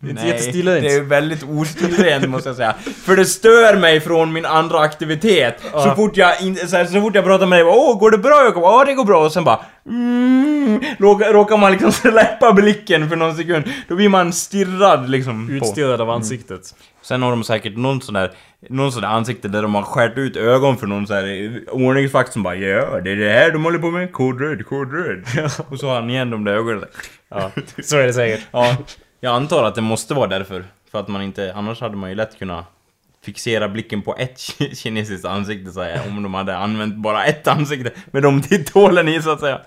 Det 0.00 0.06
är 0.06 0.10
inte 0.10 0.26
jättestilrent. 0.26 0.82
det 0.82 0.94
är 0.94 1.00
väldigt 1.00 1.42
ostilrent 1.42 2.28
måste 2.28 2.48
jag 2.48 2.56
säga. 2.56 2.74
För 3.04 3.16
det 3.16 3.24
stör 3.24 3.76
mig 3.76 4.00
från 4.00 4.32
min 4.32 4.44
andra 4.44 4.80
aktivitet. 4.80 5.60
Så 5.60 5.68
Ja. 5.72 5.94
fort 5.96 6.16
jag, 6.16 6.42
in, 6.42 6.56
så, 6.56 6.76
här, 6.76 6.84
så 6.84 7.00
fort 7.00 7.14
jag 7.14 7.24
pratar 7.24 7.46
med 7.46 7.58
dig, 7.58 7.64
bara, 7.64 7.74
åh 7.74 7.98
går 7.98 8.10
det 8.10 8.18
bra 8.18 8.44
Jakob? 8.44 8.62
Ja 8.62 8.84
det 8.84 8.94
går 8.94 9.04
bra. 9.04 9.24
Och 9.24 9.32
sen 9.32 9.44
bara 9.44 9.60
mm, 9.86 10.80
råkar, 10.98 11.32
råkar 11.32 11.56
man 11.56 11.72
liksom 11.72 11.92
släppa 12.10 12.52
blicken 12.52 13.08
för 13.08 13.16
någon 13.16 13.36
sekund. 13.36 13.64
Då 13.88 13.96
blir 13.96 14.08
man 14.08 14.32
stirrad 14.32 15.10
liksom 15.10 15.46
på. 15.48 15.52
Utstirrad 15.52 16.00
av 16.00 16.10
ansiktet. 16.10 16.74
Sen 17.08 17.22
har 17.22 17.30
de 17.30 17.44
säkert 17.44 17.76
någon 17.76 18.00
sån 18.00 18.14
där, 18.14 18.32
någon 18.68 18.92
sån 18.92 19.02
där 19.02 19.08
ansikte 19.08 19.48
där 19.48 19.62
de 19.62 19.74
har 19.74 19.82
skärt 19.82 20.18
ut 20.18 20.36
ögon 20.36 20.76
för 20.76 20.86
någon 20.86 21.06
sån 21.06 21.16
där 21.16 21.62
ordningsvakt 21.70 22.32
som 22.32 22.42
bara 22.42 22.54
ja, 22.54 23.00
det 23.00 23.10
är 23.10 23.16
det 23.16 23.30
här 23.30 23.50
de 23.50 23.64
håller 23.64 23.78
på 23.78 23.90
med, 23.90 24.12
kod 24.12 24.40
röd, 24.40 24.66
kod 24.66 24.92
röd. 24.92 25.24
Och 25.68 25.78
så 25.78 25.88
har 25.88 25.94
han 25.94 26.10
igen 26.10 26.30
de 26.30 26.44
där 26.44 26.52
ögonen. 26.52 26.84
Ja, 27.28 27.50
så 27.82 27.96
är 27.96 28.06
det 28.06 28.12
säkert. 28.12 28.46
Ja, 28.50 28.76
jag 29.20 29.34
antar 29.34 29.64
att 29.64 29.74
det 29.74 29.80
måste 29.80 30.14
vara 30.14 30.26
därför. 30.26 30.64
För 30.90 31.00
att 31.00 31.08
man 31.08 31.22
inte, 31.22 31.52
annars 31.54 31.80
hade 31.80 31.96
man 31.96 32.10
ju 32.10 32.16
lätt 32.16 32.38
kunnat 32.38 32.64
fixera 33.24 33.68
blicken 33.68 34.02
på 34.02 34.16
ett 34.18 34.36
ki- 34.36 34.74
kinesiskt 34.74 35.24
ansikte 35.24 35.70
så 35.72 35.82
här, 35.82 36.00
om 36.08 36.22
de 36.22 36.34
hade 36.34 36.56
använt 36.56 36.94
bara 36.96 37.24
ett 37.24 37.48
ansikte 37.48 37.90
med 38.10 38.22
de 38.22 38.42
titthålen 38.42 39.08
i 39.08 39.22
så 39.22 39.30
att 39.30 39.40
säga. 39.40 39.60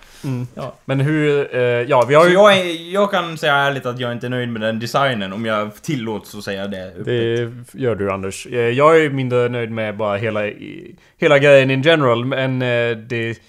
Ja. 0.56 0.76
Men 0.86 1.00
hur... 1.00 1.56
Eh, 1.56 1.62
ja, 1.62 2.06
vi 2.10 2.16
har 2.16 2.28
ju... 2.28 2.34
jag, 2.34 2.58
är, 2.58 2.94
jag 2.94 3.12
kan 3.12 3.38
säga 3.38 3.56
ärligt 3.56 3.86
att 3.86 4.00
jag 4.00 4.12
inte 4.12 4.28
är 4.28 4.30
nöjd 4.30 4.50
med 4.50 4.62
den 4.62 4.80
designen 4.80 5.34
om 5.34 5.46
jag 5.46 5.76
tillåts 5.82 6.36
att 6.36 6.44
säga 6.44 6.68
det 6.68 6.88
öppet. 6.88 7.06
Det 7.06 7.80
gör 7.80 7.96
du 7.96 8.12
Anders. 8.12 8.48
Eh, 8.48 8.60
Jag 8.60 9.02
är 9.06 9.10
mindre 9.10 9.50
nöjd 9.50 9.72
med 9.72 9.98
bara 9.98 10.18
hela, 10.18 10.42
hela 11.18 11.40
grejen 11.40 11.72
in 11.72 11.82
general, 11.82 12.26
men 12.26 12.62
eh, 12.62 12.98
det... 12.98 13.40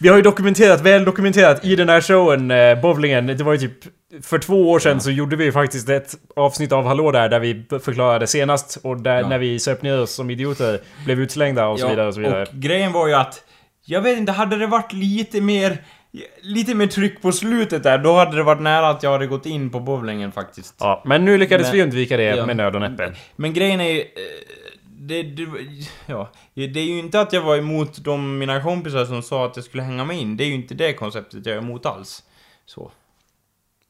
Vi 0.00 0.08
har 0.08 0.16
ju 0.16 0.22
dokumenterat, 0.22 0.80
väl 0.80 1.04
dokumenterat 1.04 1.64
i 1.64 1.76
den 1.76 1.88
här 1.88 2.00
showen, 2.00 2.50
eh, 2.50 2.80
bowlingen. 2.80 3.26
Det 3.26 3.44
var 3.44 3.52
ju 3.52 3.58
typ... 3.58 3.74
För 4.22 4.38
två 4.38 4.70
år 4.70 4.78
sedan 4.78 5.00
så 5.00 5.10
gjorde 5.10 5.36
vi 5.36 5.52
faktiskt 5.52 5.88
ett 5.88 6.14
avsnitt 6.36 6.72
av 6.72 6.84
Hallå 6.86 7.10
där, 7.12 7.28
där 7.28 7.40
vi 7.40 7.64
förklarade 7.84 8.26
senast. 8.26 8.78
Och 8.82 9.00
där 9.00 9.20
Ja. 9.20 9.28
när 9.28 9.38
vi 9.38 9.58
söp 9.58 9.82
ner 9.82 10.00
oss 10.00 10.14
som 10.14 10.30
idioter, 10.30 10.80
blev 11.04 11.20
utslängda 11.20 11.66
och 11.66 11.78
så 11.80 11.86
Ja, 11.86 11.90
vidare 11.90 12.06
och 12.08 12.14
så 12.14 12.20
vidare. 12.20 12.42
Och 12.42 12.54
grejen 12.54 12.92
var 12.92 13.08
ju 13.08 13.14
att, 13.14 13.42
jag 13.84 14.00
vet 14.00 14.18
inte, 14.18 14.32
hade 14.32 14.56
det 14.56 14.66
varit 14.66 14.92
lite 14.92 15.40
mer 15.40 15.76
lite 16.42 16.74
mer 16.74 16.86
tryck 16.86 17.22
på 17.22 17.32
slutet 17.32 17.82
där, 17.82 17.98
då 17.98 18.12
hade 18.16 18.36
det 18.36 18.42
varit 18.42 18.60
nära 18.62 18.88
att 18.88 19.02
jag 19.02 19.12
hade 19.12 19.26
gått 19.26 19.46
in 19.46 19.70
på 19.70 19.80
bowlingen 19.80 20.32
faktiskt. 20.32 20.74
Ja, 20.80 21.02
men 21.06 21.24
nu 21.24 21.38
lyckades 21.38 21.66
Men- 21.66 21.76
vi 21.76 21.82
undvika 21.82 22.16
det 22.16 22.22
Ja. 22.22 22.46
med 22.46 22.56
nöd 22.56 22.74
och 22.74 22.80
näppe. 22.80 23.12
Men 23.36 23.52
grejen 23.52 23.80
är 23.80 23.90
ju... 23.90 24.04
Det, 25.00 25.22
det, 25.22 25.46
ja, 26.06 26.30
det 26.54 26.80
är 26.80 26.84
ju 26.84 26.98
inte 26.98 27.20
att 27.20 27.32
jag 27.32 27.42
var 27.42 27.56
emot 27.56 28.04
de 28.04 28.38
mina 28.38 28.62
kompisar 28.62 29.04
som 29.04 29.22
sa 29.22 29.46
att 29.46 29.56
jag 29.56 29.64
skulle 29.64 29.82
hänga 29.82 30.04
mig 30.04 30.18
in. 30.18 30.36
Det 30.36 30.44
är 30.44 30.48
ju 30.48 30.54
inte 30.54 30.74
det 30.74 30.92
konceptet 30.92 31.46
jag 31.46 31.54
är 31.54 31.58
emot 31.58 31.86
alls. 31.86 32.22
Så. 32.64 32.90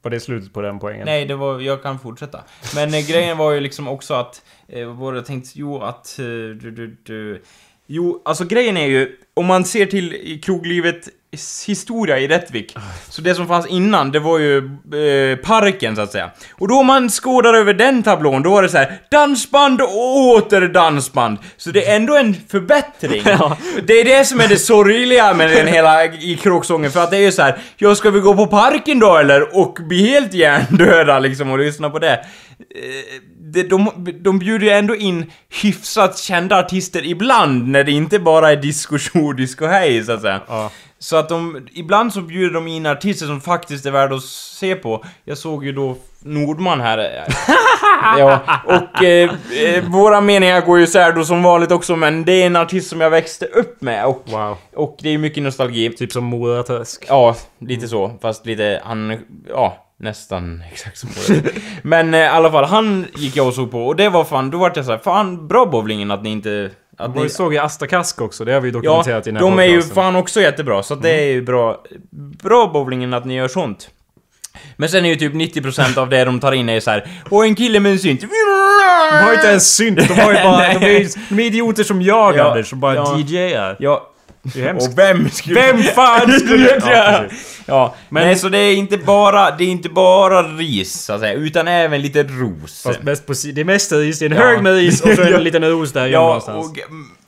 Var 0.01 0.11
det 0.11 0.19
slutet 0.19 0.53
på 0.53 0.61
den 0.61 0.79
poängen? 0.79 1.05
Nej, 1.05 1.25
det 1.25 1.35
var, 1.35 1.59
jag 1.59 1.83
kan 1.83 1.99
fortsätta. 1.99 2.43
Men 2.75 2.93
eh, 2.93 3.07
grejen 3.07 3.37
var 3.37 3.51
ju 3.51 3.59
liksom 3.59 3.87
också 3.87 4.13
att, 4.13 4.45
eh, 4.67 4.87
vad 4.87 5.17
jag 5.17 5.25
tänkte, 5.25 5.49
jo 5.53 5.81
att, 5.81 6.19
eh, 6.19 6.25
du, 6.25 6.71
du, 6.71 6.97
du, 7.03 7.43
jo, 7.89 8.21
alltså 8.25 8.45
grejen 8.45 8.77
är 8.77 8.87
ju, 8.87 9.15
om 9.33 9.45
man 9.45 9.65
ser 9.65 9.85
till 9.85 10.39
kroglivet 10.43 11.09
historia 11.67 12.19
i 12.19 12.27
Rättvik, 12.27 12.75
så 13.09 13.21
det 13.21 13.35
som 13.35 13.47
fanns 13.47 13.67
innan, 13.67 14.11
det 14.11 14.19
var 14.19 14.39
ju 14.39 14.57
eh, 14.57 15.37
parken 15.37 15.95
så 15.95 16.01
att 16.01 16.11
säga. 16.11 16.31
Och 16.51 16.67
då 16.67 16.75
om 16.75 16.85
man 16.85 17.09
skådar 17.09 17.53
över 17.53 17.73
den 17.73 18.03
tablån, 18.03 18.43
då 18.43 18.49
var 18.49 18.63
det 18.63 18.69
så 18.69 18.77
här 18.77 19.01
dansband 19.11 19.81
och 19.81 20.17
åter 20.17 20.67
dansband. 20.67 21.37
Så 21.57 21.71
det 21.71 21.87
är 21.87 21.95
ändå 21.95 22.17
en 22.17 22.35
förbättring. 22.47 23.23
Det 23.83 23.93
är 23.93 24.05
det 24.05 24.25
som 24.25 24.39
är 24.39 24.47
det 24.47 24.57
sorgliga 24.57 25.33
med 25.33 25.49
den 25.49 25.67
hela 25.67 26.05
i 26.05 26.39
kråksången, 26.41 26.91
för 26.91 27.03
att 27.03 27.11
det 27.11 27.17
är 27.17 27.21
ju 27.21 27.31
så 27.31 27.41
här, 27.41 27.57
ja 27.77 27.95
ska 27.95 28.09
vi 28.11 28.19
gå 28.19 28.35
på 28.35 28.47
parken 28.47 28.99
då 28.99 29.17
eller? 29.17 29.57
Och 29.57 29.77
bli 29.81 30.07
helt 30.07 30.33
hjärndöda 30.33 31.19
liksom 31.19 31.51
och 31.51 31.59
lyssna 31.59 31.89
på 31.89 31.99
det. 31.99 32.13
Eh, 32.13 33.21
det 33.53 33.63
de, 33.63 33.89
de 34.21 34.39
bjuder 34.39 34.65
ju 34.65 34.71
ändå 34.71 34.95
in 34.95 35.31
hyfsat 35.63 36.17
kända 36.17 36.59
artister 36.59 37.05
ibland, 37.05 37.67
när 37.67 37.83
det 37.83 37.91
inte 37.91 38.19
bara 38.19 38.51
är 38.51 38.55
disco 38.55 38.97
tjo, 38.99 39.33
disco 39.33 39.65
hej 39.65 40.03
så 40.03 40.11
att 40.11 40.21
säga. 40.21 40.41
Ja. 40.47 40.71
Så 41.01 41.15
att 41.17 41.29
de, 41.29 41.67
ibland 41.73 42.13
så 42.13 42.21
bjuder 42.21 42.53
de 42.53 42.67
in 42.67 42.85
artister 42.85 43.25
som 43.25 43.41
faktiskt 43.41 43.85
är 43.85 43.91
värda 43.91 44.15
att 44.15 44.23
se 44.23 44.75
på. 44.75 45.05
Jag 45.25 45.37
såg 45.37 45.65
ju 45.65 45.71
då 45.71 45.95
Nordman 46.19 46.81
här. 46.81 46.97
ja, 48.17 48.39
och 48.65 49.03
eh, 49.03 49.29
eh, 49.63 49.83
våra 49.89 50.21
meningar 50.21 50.61
går 50.61 50.77
ju 50.77 50.83
isär 50.83 51.11
då 51.11 51.23
som 51.25 51.43
vanligt 51.43 51.71
också, 51.71 51.95
men 51.95 52.25
det 52.25 52.31
är 52.31 52.45
en 52.45 52.55
artist 52.55 52.89
som 52.89 53.01
jag 53.01 53.09
växte 53.09 53.45
upp 53.45 53.81
med 53.81 54.05
och, 54.05 54.23
Wow. 54.25 54.57
och 54.75 54.97
det 55.01 55.09
är 55.09 55.17
mycket 55.17 55.43
nostalgi. 55.43 55.89
Typ 55.89 56.11
som 56.11 56.23
Mora 56.23 56.63
Törsk. 56.63 57.05
Ja, 57.07 57.35
lite 57.59 57.87
så, 57.87 58.17
fast 58.21 58.45
lite, 58.45 58.81
han, 58.85 59.17
ja, 59.49 59.85
nästan 59.99 60.63
exakt 60.71 60.97
som 60.97 61.09
det. 61.27 61.51
Men 61.83 62.13
eh, 62.13 62.19
i 62.19 62.27
alla 62.27 62.51
fall, 62.51 62.63
han 62.65 63.05
gick 63.15 63.35
jag 63.35 63.47
och 63.47 63.53
såg 63.53 63.71
på 63.71 63.87
och 63.87 63.95
det 63.95 64.09
var 64.09 64.23
fan, 64.23 64.51
då 64.51 64.57
vart 64.57 64.75
jag 64.75 64.85
såhär, 64.85 64.99
fan 64.99 65.47
bra 65.47 65.65
bowlingen 65.65 66.11
att 66.11 66.23
ni 66.23 66.29
inte... 66.29 66.71
Att 66.97 67.15
Vi 67.15 67.19
ni, 67.19 67.29
såg 67.29 67.53
ju 67.53 67.59
Asta 67.59 67.87
Kask 67.87 68.21
också, 68.21 68.45
det 68.45 68.53
har 68.53 68.61
vi 68.61 68.69
Ja, 68.69 68.73
dokumenterat 68.73 69.27
i 69.27 69.29
den 69.31 69.35
här 69.35 69.43
de 69.43 69.59
är 69.59 69.63
ju 69.63 69.81
fan 69.81 70.15
också 70.15 70.41
jättebra, 70.41 70.83
så 70.83 70.93
att 70.93 71.01
det 71.01 71.09
är 71.11 71.31
ju 71.31 71.41
bra, 71.41 71.83
bra 72.43 72.67
bowlingen 72.73 73.13
att 73.13 73.25
ni 73.25 73.35
gör 73.35 73.47
sånt. 73.47 73.89
Men 74.75 74.89
sen 74.89 75.05
är 75.05 75.09
ju 75.09 75.15
typ 75.15 75.33
90% 75.33 75.97
av 75.97 76.09
det 76.09 76.25
de 76.25 76.39
tar 76.39 76.51
in 76.51 76.69
är 76.69 76.79
så 76.79 76.91
här. 76.91 77.09
Och 77.29 77.45
en 77.45 77.55
kille 77.55 77.79
med 77.79 77.91
en 77.91 77.99
synt. 77.99 78.21
De 78.21 78.27
har 79.23 79.29
ju 79.29 79.35
inte 79.35 79.47
ens 79.47 79.75
synt, 79.75 80.07
de 80.07 80.13
har 80.13 80.33
ju 80.33 80.37
bara... 80.43 80.73
De, 80.79 80.85
är, 80.85 81.29
de 81.29 81.41
är 81.41 81.45
idioter 81.45 81.83
som 81.83 82.01
jag, 82.01 82.37
Ja, 82.37 82.49
Anders, 82.51 82.69
som 82.69 82.79
bara 82.79 82.95
ja. 82.95 83.17
DJar. 83.17 83.75
Ja, 83.79 84.08
Det 84.41 84.61
är 84.61 84.63
hemskt. 84.67 84.87
och 84.87 84.97
vem 84.97 85.29
skulle... 85.29 85.61
Vem 85.61 85.77
fan 85.83 86.31
skulle... 86.39 86.69
Ja, 86.75 86.81
Ja, 86.91 87.23
ja, 87.65 87.95
Men- 88.09 88.23
nej 88.25 88.35
så 88.35 88.49
det 88.49 88.57
är 88.57 88.75
inte 88.75 88.97
bara, 88.97 89.51
det 89.57 89.63
är 89.63 89.67
inte 89.67 89.89
bara 89.89 90.43
ris 90.43 90.93
så 90.93 91.13
att 91.13 91.19
säga, 91.19 91.33
utan 91.33 91.67
även 91.67 92.01
lite 92.01 92.23
ros. 92.23 92.83
Fast 92.83 93.03
mest 93.03 93.25
på, 93.27 93.33
det 93.53 93.61
är 93.61 93.65
mest 93.65 93.91
is, 93.91 94.19
det 94.19 94.25
är 94.25 94.29
en 94.29 94.35
Ja. 94.37 94.43
hög 94.43 94.63
med 94.63 94.73
is 94.77 95.01
och 95.01 95.09
så 95.09 95.21
Ja. 95.21 95.37
en 95.37 95.43
liten 95.43 95.63
ros 95.69 95.93
där 95.93 96.07
Ja, 96.07 96.19
någonstans. 96.21 96.71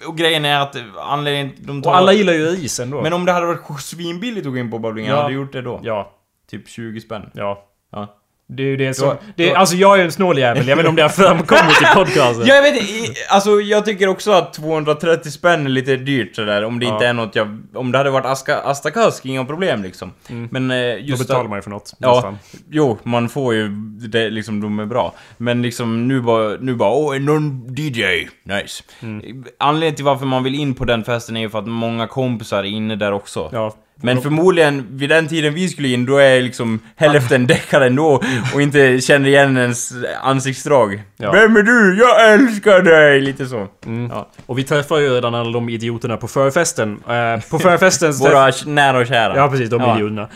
och, 0.02 0.08
och 0.10 0.18
grejen 0.18 0.46
är 0.46 0.60
att 0.60 0.76
anledningen... 1.08 1.52
De 1.58 1.82
tar, 1.82 1.92
Och 1.92 1.98
alla 1.98 2.14
gillar 2.14 2.34
ju 2.34 2.48
is 2.50 2.80
ändå. 2.80 3.02
Men 3.02 3.14
om 3.14 3.26
det 3.26 3.32
hade 3.32 3.46
varit 3.46 3.82
svinbilligt 3.82 4.48
att 4.48 4.54
gå 4.54 4.58
in 4.60 4.72
på 4.72 4.80
bowlingen, 4.80 5.12
Ja. 5.12 5.18
hade 5.18 5.30
du 5.30 5.36
gjort 5.36 5.54
det 5.54 5.62
då? 5.62 5.80
Ja, 5.84 6.12
Typ 6.52 6.70
20 6.70 7.02
spänn. 7.02 7.30
ja. 7.34 7.68
Ja. 7.92 8.18
Det 8.54 8.64
är 8.64 8.68
ju 8.68 8.78
det 8.78 8.94
som... 8.94 9.08
Då- 9.08 9.18
det 9.36 9.50
då- 9.50 9.56
alltså 9.56 9.76
jag 9.76 10.00
är 10.00 10.04
en 10.04 10.12
snål 10.12 10.38
jävel, 10.38 10.68
jag 10.68 10.76
vet 10.76 10.80
inte 10.84 10.90
om 10.90 10.96
det 10.96 11.02
har 11.02 11.10
framkommit 11.10 11.82
i 11.82 11.86
podcasten. 11.96 12.46
Ja, 12.48 12.56
jag 12.56 12.62
vet 12.62 12.84
alltså 13.30 13.52
jag 13.62 13.86
tycker 13.86 14.08
också 14.08 14.32
att 14.32 14.54
230 14.54 15.32
spänn 15.32 15.66
är 15.66 15.70
lite 15.70 15.96
dyrt 15.96 16.36
sådär, 16.36 16.64
om 16.64 16.80
det 16.80 16.86
Ja. 16.86 16.94
inte 16.94 17.08
är 17.08 17.14
något 17.14 17.36
jag... 17.36 17.62
Om 17.74 17.92
det 17.92 17.98
hade 17.98 18.10
varit 18.10 18.26
Aska, 18.26 18.58
Astakask, 18.58 19.26
inga 19.26 19.46
problem 19.46 19.84
liksom. 19.84 20.12
Men 20.50 20.72
eh, 20.72 20.78
Då 20.78 20.98
just 21.00 21.22
betalar 21.28 21.44
att, 21.44 21.50
man 21.50 21.58
ju 21.58 21.62
för 21.62 21.70
något. 21.70 21.94
Ja, 22.00 22.14
nästan. 22.14 22.38
jo, 22.70 22.98
man 23.04 23.30
får 23.30 23.54
ju 23.54 23.68
det 24.10 24.30
liksom, 24.30 24.62
de 24.62 24.80
är 24.80 24.86
bra. 24.86 25.14
Men 25.38 25.62
liksom 25.62 26.08
nu 26.08 26.22
bara, 26.22 26.58
nu 26.60 26.76
bara, 26.76 26.92
åh, 26.92 27.20
någon 27.20 27.76
DJ, 27.78 28.04
nice. 28.44 28.84
Mm. 29.02 29.44
Anledningen 29.60 29.96
till 29.96 30.06
varför 30.06 30.26
man 30.26 30.44
vill 30.44 30.56
in 30.56 30.74
på 30.76 30.86
den 30.86 31.04
festen 31.04 31.38
är 31.38 31.42
ju 31.42 31.50
för 31.50 31.60
att 31.60 31.68
många 31.68 32.08
kompisar 32.08 32.60
är 32.60 32.64
inne 32.64 32.96
där 32.96 33.12
också. 33.12 33.50
Ja. 33.54 33.76
Men 34.04 34.22
förmodligen, 34.22 34.88
vid 34.90 35.10
den 35.10 35.28
tiden 35.28 35.54
vi 35.54 35.70
skulle 35.70 35.88
in, 35.88 36.06
då 36.06 36.18
är 36.18 36.42
liksom 36.42 36.80
hälften 36.96 37.48
deckare 37.48 37.86
ändå 37.86 38.22
och 38.54 38.62
inte 38.62 39.02
känner 39.02 39.30
igen 39.30 39.58
ens 39.58 39.92
ansiktsdrag. 40.24 41.02
Ja. 41.18 41.32
Vem 41.32 41.56
är 41.58 41.62
du? 41.64 41.98
Jag 42.00 42.34
älskar 42.34 42.82
dig! 42.82 43.22
Lite 43.22 43.46
så. 43.46 43.68
Ja. 44.10 44.30
Och 44.46 44.58
vi 44.58 44.64
träffar 44.64 44.98
ju 44.98 45.10
redan 45.10 45.36
alla 45.36 45.52
de 45.52 45.70
idioterna 45.70 46.18
på 46.18 46.28
förfesten. 46.28 46.92
Eh, 47.08 47.50
på 47.50 47.60
förfesten 47.60 48.12
Våra 48.22 48.52
nära 48.66 48.98
och 49.00 49.08
kära. 49.08 49.36
Ja 49.36 49.48
precis, 49.50 49.70
de 49.70 49.82
Ja. 49.82 49.96
idioterna. 49.98 50.30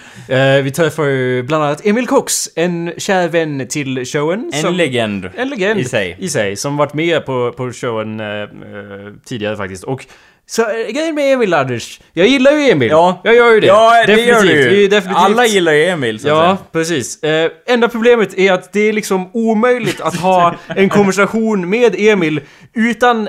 Eh, 0.57 0.63
vi 0.63 0.71
träffar 0.71 1.03
ju 1.03 1.43
bland 1.43 1.63
annat 1.63 1.85
Emil 1.85 2.07
Cox, 2.07 2.49
en 2.55 2.93
kär 2.97 3.27
vän 3.27 3.67
till 3.69 4.05
showen. 4.05 4.51
En 4.53 4.61
som- 4.61 4.73
legend. 4.73 5.29
En 5.35 5.49
legend. 5.49 5.79
I 5.79 5.83
sig. 5.85 6.15
I 6.19 6.29
sig. 6.29 6.55
Som 6.55 6.77
varit 6.77 6.93
med 6.93 7.25
på, 7.25 7.51
på 7.57 7.71
showen 7.71 8.19
eh, 8.19 8.27
eh, 8.27 8.47
tidigare 9.25 9.57
faktiskt. 9.57 9.83
Och 9.83 10.05
så 10.47 10.61
eh, 10.61 10.87
grejen 10.93 11.15
med 11.15 11.33
Emil 11.33 11.53
Anders. 11.53 11.99
Jag 12.13 12.27
gillar 12.27 12.51
ju 12.51 12.69
Emil. 12.71 12.89
Ja. 12.89 13.21
Jag 13.23 13.35
gör 13.35 13.51
ju 13.53 13.59
det. 13.59 13.67
Ja, 13.67 14.03
det 14.07 14.21
gör 14.25 14.41
du 14.43 14.49
ju. 14.75 14.87
definitivt. 14.87 15.17
Alla 15.17 15.45
gillar 15.45 15.71
ju 15.73 15.85
Emil, 15.85 16.19
så 16.19 16.27
att 16.27 16.33
Ja, 16.33 16.41
säga. 16.43 16.57
precis. 16.71 17.23
Eh, 17.23 17.51
enda 17.67 17.87
problemet 17.87 18.37
är 18.37 18.51
att 18.53 18.73
det 18.73 18.79
är 18.79 18.93
liksom 18.93 19.29
omöjligt 19.33 20.01
att 20.01 20.15
ha 20.15 20.55
en 20.75 20.89
konversation 20.89 21.69
med 21.69 21.95
Emil 21.97 22.41
utan 22.75 23.27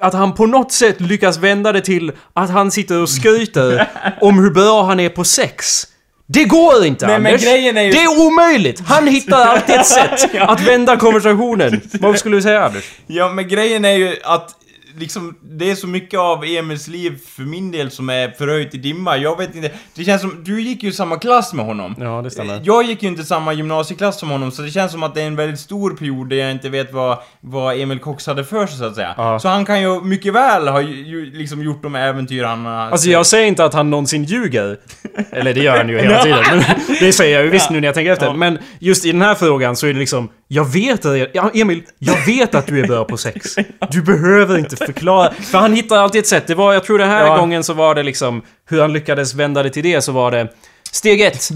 att 0.00 0.14
han 0.14 0.34
på 0.34 0.46
något 0.46 0.72
sätt 0.72 1.00
lyckas 1.00 1.36
vända 1.38 1.72
det 1.72 1.80
till 1.80 2.12
att 2.32 2.50
han 2.50 2.70
sitter 2.70 3.02
och 3.02 3.08
skryter 3.08 3.86
om 4.20 4.38
hur 4.38 4.50
bra 4.50 4.82
han 4.82 5.00
är 5.00 5.08
på 5.08 5.24
sex. 5.24 5.82
Det 6.28 6.44
går 6.44 6.84
inte 6.84 7.06
Nej, 7.06 7.18
men 7.18 7.26
Anders! 7.32 7.44
grejen 7.44 7.76
är 7.76 7.82
ju- 7.82 7.92
Det 7.92 8.02
är 8.02 8.26
omöjligt! 8.26 8.80
Han 8.86 9.06
hittar 9.06 9.46
alltid 9.46 9.74
ett 9.74 9.86
sätt 9.86 10.30
att 10.40 10.60
vända 10.60 10.96
konversationen. 10.96 11.80
Vad 11.92 12.18
skulle 12.18 12.36
du 12.36 12.42
säga 12.42 12.64
Anders? 12.64 12.84
Ja, 13.06 13.28
men 13.28 13.48
grejen 13.48 13.84
är 13.84 13.92
ju 13.96 14.16
att 14.24 14.50
liksom, 14.98 15.34
det 15.42 15.70
är 15.70 15.74
så 15.74 15.86
mycket 15.86 16.20
av 16.20 16.44
Emils 16.44 16.88
liv 16.88 17.18
för 17.26 17.42
min 17.42 17.70
del 17.70 17.90
som 17.90 18.10
är 18.10 18.30
förhöjt 18.30 18.74
i 18.74 18.78
dimma. 18.78 19.16
Jag 19.16 19.38
vet 19.38 19.54
inte, 19.54 19.70
det 19.94 20.04
känns 20.04 20.20
som, 20.20 20.44
du 20.44 20.60
gick 20.60 20.82
ju 20.82 20.92
samma 20.92 21.18
klass 21.18 21.52
med 21.54 21.66
honom. 21.66 21.94
Ja, 21.98 22.22
det 22.22 22.30
stämmer. 22.30 22.60
Jag 22.64 22.84
gick 22.84 23.02
ju 23.02 23.08
inte 23.08 23.24
samma 23.24 23.52
gymnasieklass 23.52 24.20
som 24.20 24.30
honom, 24.30 24.50
så 24.50 24.62
det 24.62 24.70
känns 24.70 24.92
som 24.92 25.02
att 25.02 25.14
det 25.14 25.22
är 25.22 25.26
en 25.26 25.36
väldigt 25.36 25.60
stor 25.60 25.90
period 25.90 26.28
där 26.28 26.36
jag 26.36 26.50
inte 26.50 26.68
vet 26.68 26.92
vad, 26.92 27.18
vad 27.40 27.80
Emil 27.80 27.98
Cox 27.98 28.26
hade 28.26 28.44
för 28.44 28.66
sig, 28.66 28.78
så 28.78 28.84
att 28.84 28.94
säga. 28.94 29.14
Ja. 29.16 29.38
Så 29.38 29.48
han 29.48 29.64
kan 29.64 29.80
ju 29.80 30.00
mycket 30.00 30.32
väl 30.32 30.68
ha 30.68 30.80
ju, 30.80 31.30
liksom 31.32 31.62
gjort 31.62 31.82
de 31.82 31.94
äventyr 31.94 32.44
han. 32.44 32.66
Alltså 32.66 33.10
jag 33.10 33.26
säger 33.26 33.46
inte 33.46 33.64
att 33.64 33.74
han 33.74 33.90
någonsin 33.90 34.24
ljuger. 34.24 34.78
Eller 35.30 35.54
det 35.54 35.60
gör 35.60 35.76
han 35.76 35.88
ju 35.88 35.98
hela 35.98 36.22
tiden. 36.22 36.44
Men 36.50 36.62
det 37.00 37.12
säger 37.12 37.36
jag 37.36 37.44
ju 37.44 37.50
visst 37.50 37.70
nu 37.70 37.80
när 37.80 37.88
jag 37.88 37.94
tänker 37.94 38.12
efter. 38.12 38.26
Ja. 38.26 38.32
Men 38.32 38.58
just 38.78 39.04
i 39.04 39.12
den 39.12 39.22
här 39.22 39.34
frågan 39.34 39.76
så 39.76 39.86
är 39.86 39.92
det 39.92 39.98
liksom... 39.98 40.28
Jag 40.48 40.72
vet 40.72 41.04
att... 41.04 41.18
Ja, 41.32 41.50
Emil, 41.54 41.82
jag 41.98 42.26
vet 42.26 42.54
att 42.54 42.66
du 42.66 42.80
är 42.80 42.86
bra 42.86 43.04
på 43.04 43.16
sex. 43.16 43.56
Du 43.90 44.02
behöver 44.02 44.58
inte 44.58 44.76
förklara. 44.86 45.32
För 45.50 45.58
han 45.58 45.72
hittar 45.74 45.96
alltid 45.96 46.18
ett 46.18 46.26
sätt. 46.26 46.46
Det 46.46 46.54
var, 46.54 46.72
jag 46.72 46.84
tror 46.84 46.98
den 46.98 47.08
här 47.10 47.26
Ja. 47.26 47.36
gången 47.36 47.64
så 47.64 47.72
var 47.74 47.94
det 47.94 48.02
liksom... 48.02 48.42
Hur 48.68 48.80
han 48.80 48.92
lyckades 48.92 49.34
vända 49.34 49.62
det 49.62 49.70
till 49.70 49.82
det 49.82 50.02
så 50.02 50.12
var 50.12 50.30
det... 50.30 50.48
Steg 50.92 51.20
ett. 51.20 51.48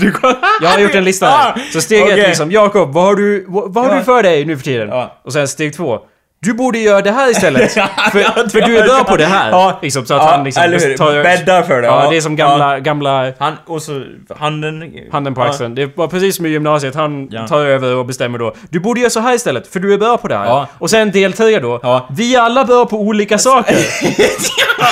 Jag 0.63 0.69
har 0.69 0.79
gjort 0.79 0.95
en 0.95 1.05
lista 1.05 1.27
här. 1.27 1.63
Så 1.73 1.81
steg 1.81 2.03
Okej. 2.03 2.21
ett 2.21 2.29
liksom, 2.29 2.51
Jakob, 2.53 2.93
vad 2.93 3.05
har 3.05 3.15
du, 3.15 3.45
vad, 3.49 3.75
vad 3.75 3.85
har 3.85 3.93
Ja. 3.93 3.99
du 3.99 4.05
för 4.05 4.23
dig 4.23 4.45
nu 4.45 4.57
för 4.57 4.65
tiden? 4.65 4.89
Ja. 4.89 5.21
Och 5.25 5.33
sen 5.33 5.49
steg 5.49 5.77
två. 5.77 5.99
Du 6.43 6.55
borde 6.55 6.79
göra 6.79 7.01
det 7.01 7.11
här 7.11 7.31
istället. 7.31 7.73
För, 8.13 8.21
Ja, 8.21 8.31
för 8.53 8.61
du 8.61 8.79
är 8.79 8.85
bra 8.85 9.05
på 9.05 9.17
det 9.17 9.25
här. 9.25 9.51
Ja. 9.51 9.79
Liksom, 9.83 10.07
så 10.07 10.15
att 10.15 10.23
Ja, 10.23 10.31
han 10.31 10.45
liksom 10.45 10.63
eller 10.63 10.79
hur? 10.81 10.97
tar- 10.97 11.23
Bäddar 11.23 11.63
för 11.63 11.81
det. 11.83 11.87
Ja, 11.87 12.05
Ja. 12.05 12.11
det 12.11 12.17
är 12.17 12.21
som 12.21 12.37
gamla, 12.37 12.79
gamla 12.81 13.33
Han, 13.39 13.53
och 13.67 13.83
så 13.83 14.03
handen... 14.39 14.93
handen 15.13 15.35
på 15.35 15.43
axeln. 15.43 15.75
Det 15.75 15.97
var 15.97 16.09
precis 16.09 16.37
som 16.37 16.47
i 16.47 16.49
gymnasiet. 16.49 16.95
Han 16.95 17.29
Ja. 17.31 17.47
tar 17.47 17.59
över 17.65 17.95
och 17.97 18.07
bestämmer 18.07 18.39
då. 18.39 18.55
Du 18.71 18.81
borde 18.81 19.01
göra 19.01 19.11
så 19.11 19.21
här 19.21 19.35
istället, 19.35 19.67
för 19.67 19.81
du 19.81 19.95
är 19.95 19.99
bra 19.99 20.17
på 20.17 20.29
det 20.29 20.37
här. 20.37 20.47
Ja. 20.47 20.67
Och 20.79 20.91
sen 20.91 21.11
del 21.11 21.33
tre 21.33 21.59
då. 21.59 21.81
Ja. 21.83 22.09
Vi 22.11 22.35
är 22.35 22.41
alla 22.41 22.65
bra 22.65 22.87
på 22.87 22.97
olika 23.01 23.39
saker. 23.39 23.77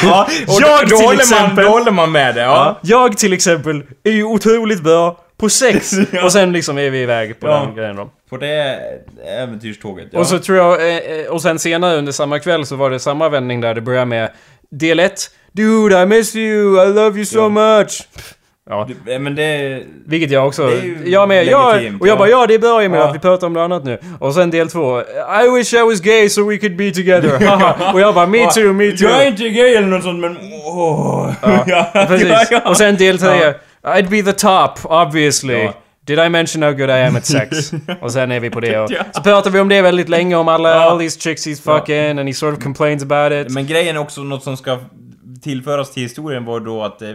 Ja, 0.03 0.27
och 0.47 0.55
Jag 0.61 0.71
då, 0.71 0.79
till 0.79 0.89
då, 0.89 0.97
håller 0.97 1.21
exempel- 1.21 1.55
man, 1.57 1.65
då 1.65 1.71
håller 1.71 1.91
man 1.91 2.13
med 2.13 2.35
det, 2.35 2.41
ja. 2.41 2.49
Ja. 2.57 2.79
Jag 2.83 3.17
till 3.19 3.33
exempel 3.33 3.83
är 4.05 4.11
ju 4.11 4.25
otroligt 4.25 4.83
bra 4.83 5.17
på 5.39 5.49
sex. 5.49 5.93
Ja. 6.13 6.25
Och 6.25 6.33
sen 6.33 6.53
liksom 6.53 6.79
är 6.79 6.91
vi 6.91 6.99
iväg 7.03 7.41
på 7.41 7.47
Ja. 7.47 7.61
den 7.67 7.75
grejen 7.75 7.97
då. 7.97 8.11
På 8.31 8.37
det 8.37 8.79
äventyrståget, 9.43 10.09
ja. 10.11 10.19
Och 10.19 10.27
så 10.27 10.39
tror 10.39 10.59
jag, 10.59 10.89
eh, 10.89 10.97
eh, 10.97 11.27
och 11.31 11.43
sen 11.43 11.59
senare 11.59 11.97
under 11.99 12.13
samma 12.13 12.39
kväll 12.39 12.67
så 12.67 12.77
var 12.77 12.91
det 12.91 12.99
samma 12.99 13.29
vändning 13.29 13.61
där 13.61 13.75
det 13.75 13.81
började 13.81 14.07
med 14.07 14.31
del 14.71 15.01
1. 15.01 15.31
Dude 15.53 16.03
I 16.03 16.07
miss 16.07 16.37
you, 16.37 16.83
I 16.85 16.87
love 16.95 17.17
you 17.17 17.25
so 17.25 17.39
Ja. 17.39 17.49
much. 17.49 18.09
Ja, 18.71 18.89
Det- 19.07 19.19
Men 19.19 19.35
det... 19.35 19.83
vilket 20.07 20.31
jag 20.31 20.47
också... 20.47 20.73
Jag 21.05 21.29
med, 21.29 21.47
ja, 21.47 21.73
legitimt, 21.73 22.01
och 22.01 22.09
jag 22.09 22.15
ja. 22.15 22.19
bara 22.19 22.29
ja 22.29 22.47
det 22.47 22.55
är 22.55 22.59
bra 22.59 22.83
Emil 22.83 23.01
Ja. 23.01 23.09
att 23.09 23.15
vi 23.15 23.19
pratar 23.19 23.47
om 23.47 23.53
något 23.53 23.61
annat 23.61 23.85
nu. 23.85 23.99
Och 24.21 24.35
sen 24.35 24.51
del 24.51 24.69
2. 24.71 25.01
I 25.01 25.49
wish 25.59 25.75
I 25.75 25.83
was 25.83 26.01
gay 26.01 26.29
so 26.29 26.49
we 26.49 26.59
could 26.59 26.77
be 26.77 26.91
together. 26.91 27.39
Haha. 27.47 27.91
och 27.95 28.01
jag 28.01 28.15
bara 28.15 28.27
me 28.27 28.51
too, 28.51 28.73
me 28.73 28.91
too. 28.93 29.09
Jag 29.09 29.23
är 29.23 29.27
inte 29.29 29.49
gay 29.49 29.75
eller 29.75 29.89
något 29.89 30.03
sånt 30.03 30.21
men... 30.21 30.37
Åh. 30.65 31.31
Ja, 31.67 31.91
precis. 32.09 32.33
Och 32.65 32.77
sen 32.77 32.97
del 32.97 33.19
3. 33.19 33.55
I'd 33.85 34.09
be 34.09 34.23
the 34.23 34.33
top, 34.33 34.79
obviously. 34.85 35.63
Ja. 35.65 35.73
Did 36.07 36.19
I 36.19 36.29
mention 36.29 36.63
how 36.63 36.73
good 36.73 36.89
I 36.91 37.03
am 37.07 37.17
at 37.17 37.27
sex? 37.37 37.71
och 38.01 38.13
sen 38.13 38.33
är 38.33 38.41
vi 38.41 38.51
på 38.51 38.61
det 38.61 38.79
och 38.79 38.91
så 39.13 39.23
pratar 39.23 39.51
vi 39.51 39.61
om 39.61 39.69
det 39.69 39.83
väldigt 39.83 40.09
länge 40.09 40.37
om 40.37 40.49
alla, 40.49 40.75
all 40.75 40.99
these 40.99 41.21
chicks 41.21 41.47
he's 41.47 41.79
fucking 41.79 42.19
and 42.19 42.29
he 42.29 42.35
sort 42.35 42.57
of 42.57 42.63
complains 42.63 43.03
about 43.03 43.33
it. 43.33 43.55
Men 43.55 43.67
grejen 43.67 43.97
är 43.97 44.01
också 44.01 44.21
något 44.21 44.43
som 44.43 44.57
ska 44.57 44.79
tillföras 45.43 45.91
till 45.93 46.03
historien 46.03 46.45
var 46.45 46.61
då 46.61 46.83
att 46.85 47.03
eh, 47.03 47.09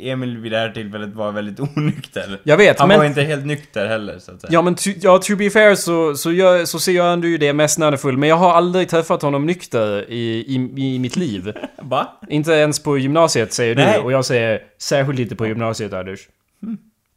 Emil 0.00 0.36
vid 0.38 0.52
det 0.52 0.58
här 0.58 0.70
tillfället 0.70 1.14
var 1.14 1.32
väldigt 1.32 1.60
onykter. 1.76 2.40
Jag 2.42 2.56
vet, 2.56 2.78
Han 2.78 2.88
men... 2.88 2.98
var 2.98 3.04
inte 3.04 3.22
helt 3.22 3.46
nykter 3.46 3.86
heller, 3.86 4.18
så 4.18 4.32
att 4.32 4.40
säga. 4.40 4.50
Ja 4.52 4.62
men 4.62 4.74
to, 4.74 4.90
ja, 5.00 5.18
to 5.18 5.36
be 5.36 5.50
fair 5.50 5.74
så, 5.74 6.14
så, 6.14 6.32
gör, 6.32 6.64
så 6.64 6.78
ser 6.78 6.92
jag 6.92 7.24
ju 7.24 7.38
det 7.38 7.52
mest 7.52 7.78
när 7.78 7.86
han 7.86 7.92
är 7.94 7.98
full. 7.98 8.16
Men 8.16 8.28
jag 8.28 8.36
har 8.36 8.52
aldrig 8.52 8.88
träffat 8.88 9.22
honom 9.22 9.46
nykter 9.46 10.10
i, 10.10 10.44
i, 10.48 10.54
i 10.94 10.98
mitt 10.98 11.16
liv. 11.16 11.52
Va? 11.82 12.18
Inte 12.28 12.52
ens 12.52 12.82
på 12.82 12.98
gymnasiet 12.98 13.52
säger 13.52 13.74
du 13.74 13.82
Nej. 13.82 13.98
och 13.98 14.12
jag 14.12 14.24
säger 14.24 14.60
särskilt 14.78 15.18
inte 15.18 15.36
på 15.36 15.46
gymnasiet 15.46 15.92
Anders. 15.92 16.20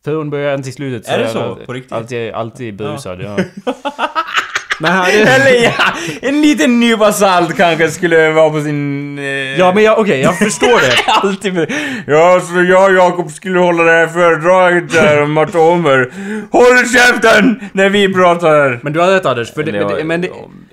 Från 0.05 0.29
början 0.29 0.63
till 0.63 0.73
slutet 0.73 1.09
Är 1.09 1.17
det 1.17 1.23
jag 1.23 1.31
så? 1.33 1.39
alltid- 1.39 1.65
På 1.65 1.73
riktigt? 1.73 1.91
Alltid, 1.91 2.31
alltid 2.33 2.75
berusad, 2.75 3.21
ja. 3.21 3.37
Men 4.81 4.91
han, 4.91 5.05
Eller 5.09 5.63
ja, 5.63 5.93
en 6.21 6.41
liten 6.41 6.79
nypa 6.79 7.13
salt 7.13 7.57
kanske 7.57 7.91
skulle 7.91 8.31
vara 8.31 8.49
på 8.49 8.61
sin... 8.61 9.19
Eh, 9.19 9.25
ja 9.59 9.73
men 9.73 9.83
jag, 9.83 9.99
okej, 9.99 10.19
jag 10.21 10.37
förstår 10.45 10.81
det. 10.81 11.11
Alltid 11.11 11.53
med, 11.53 11.71
Ja, 12.07 12.41
så 12.41 12.63
jag 12.63 12.89
och 12.89 12.95
Jakob 12.95 13.31
skulle 13.31 13.59
hålla 13.59 13.83
det 13.83 13.91
här 13.91 14.07
föredraget 14.07 14.91
där 14.91 15.21
om 15.23 15.37
atomer. 15.37 16.11
Håll 16.51 16.77
käften 16.77 17.69
när 17.73 17.89
vi 17.89 18.13
pratar! 18.13 18.79
Men 18.83 18.93
du 18.93 18.99
har 18.99 19.11
rätt 19.11 19.25
Anders, 19.25 19.53
för 19.53 19.63
det, 19.63 19.71
men, 19.71 19.87
det, 19.87 20.03
men 20.03 20.21
det, 20.21 20.29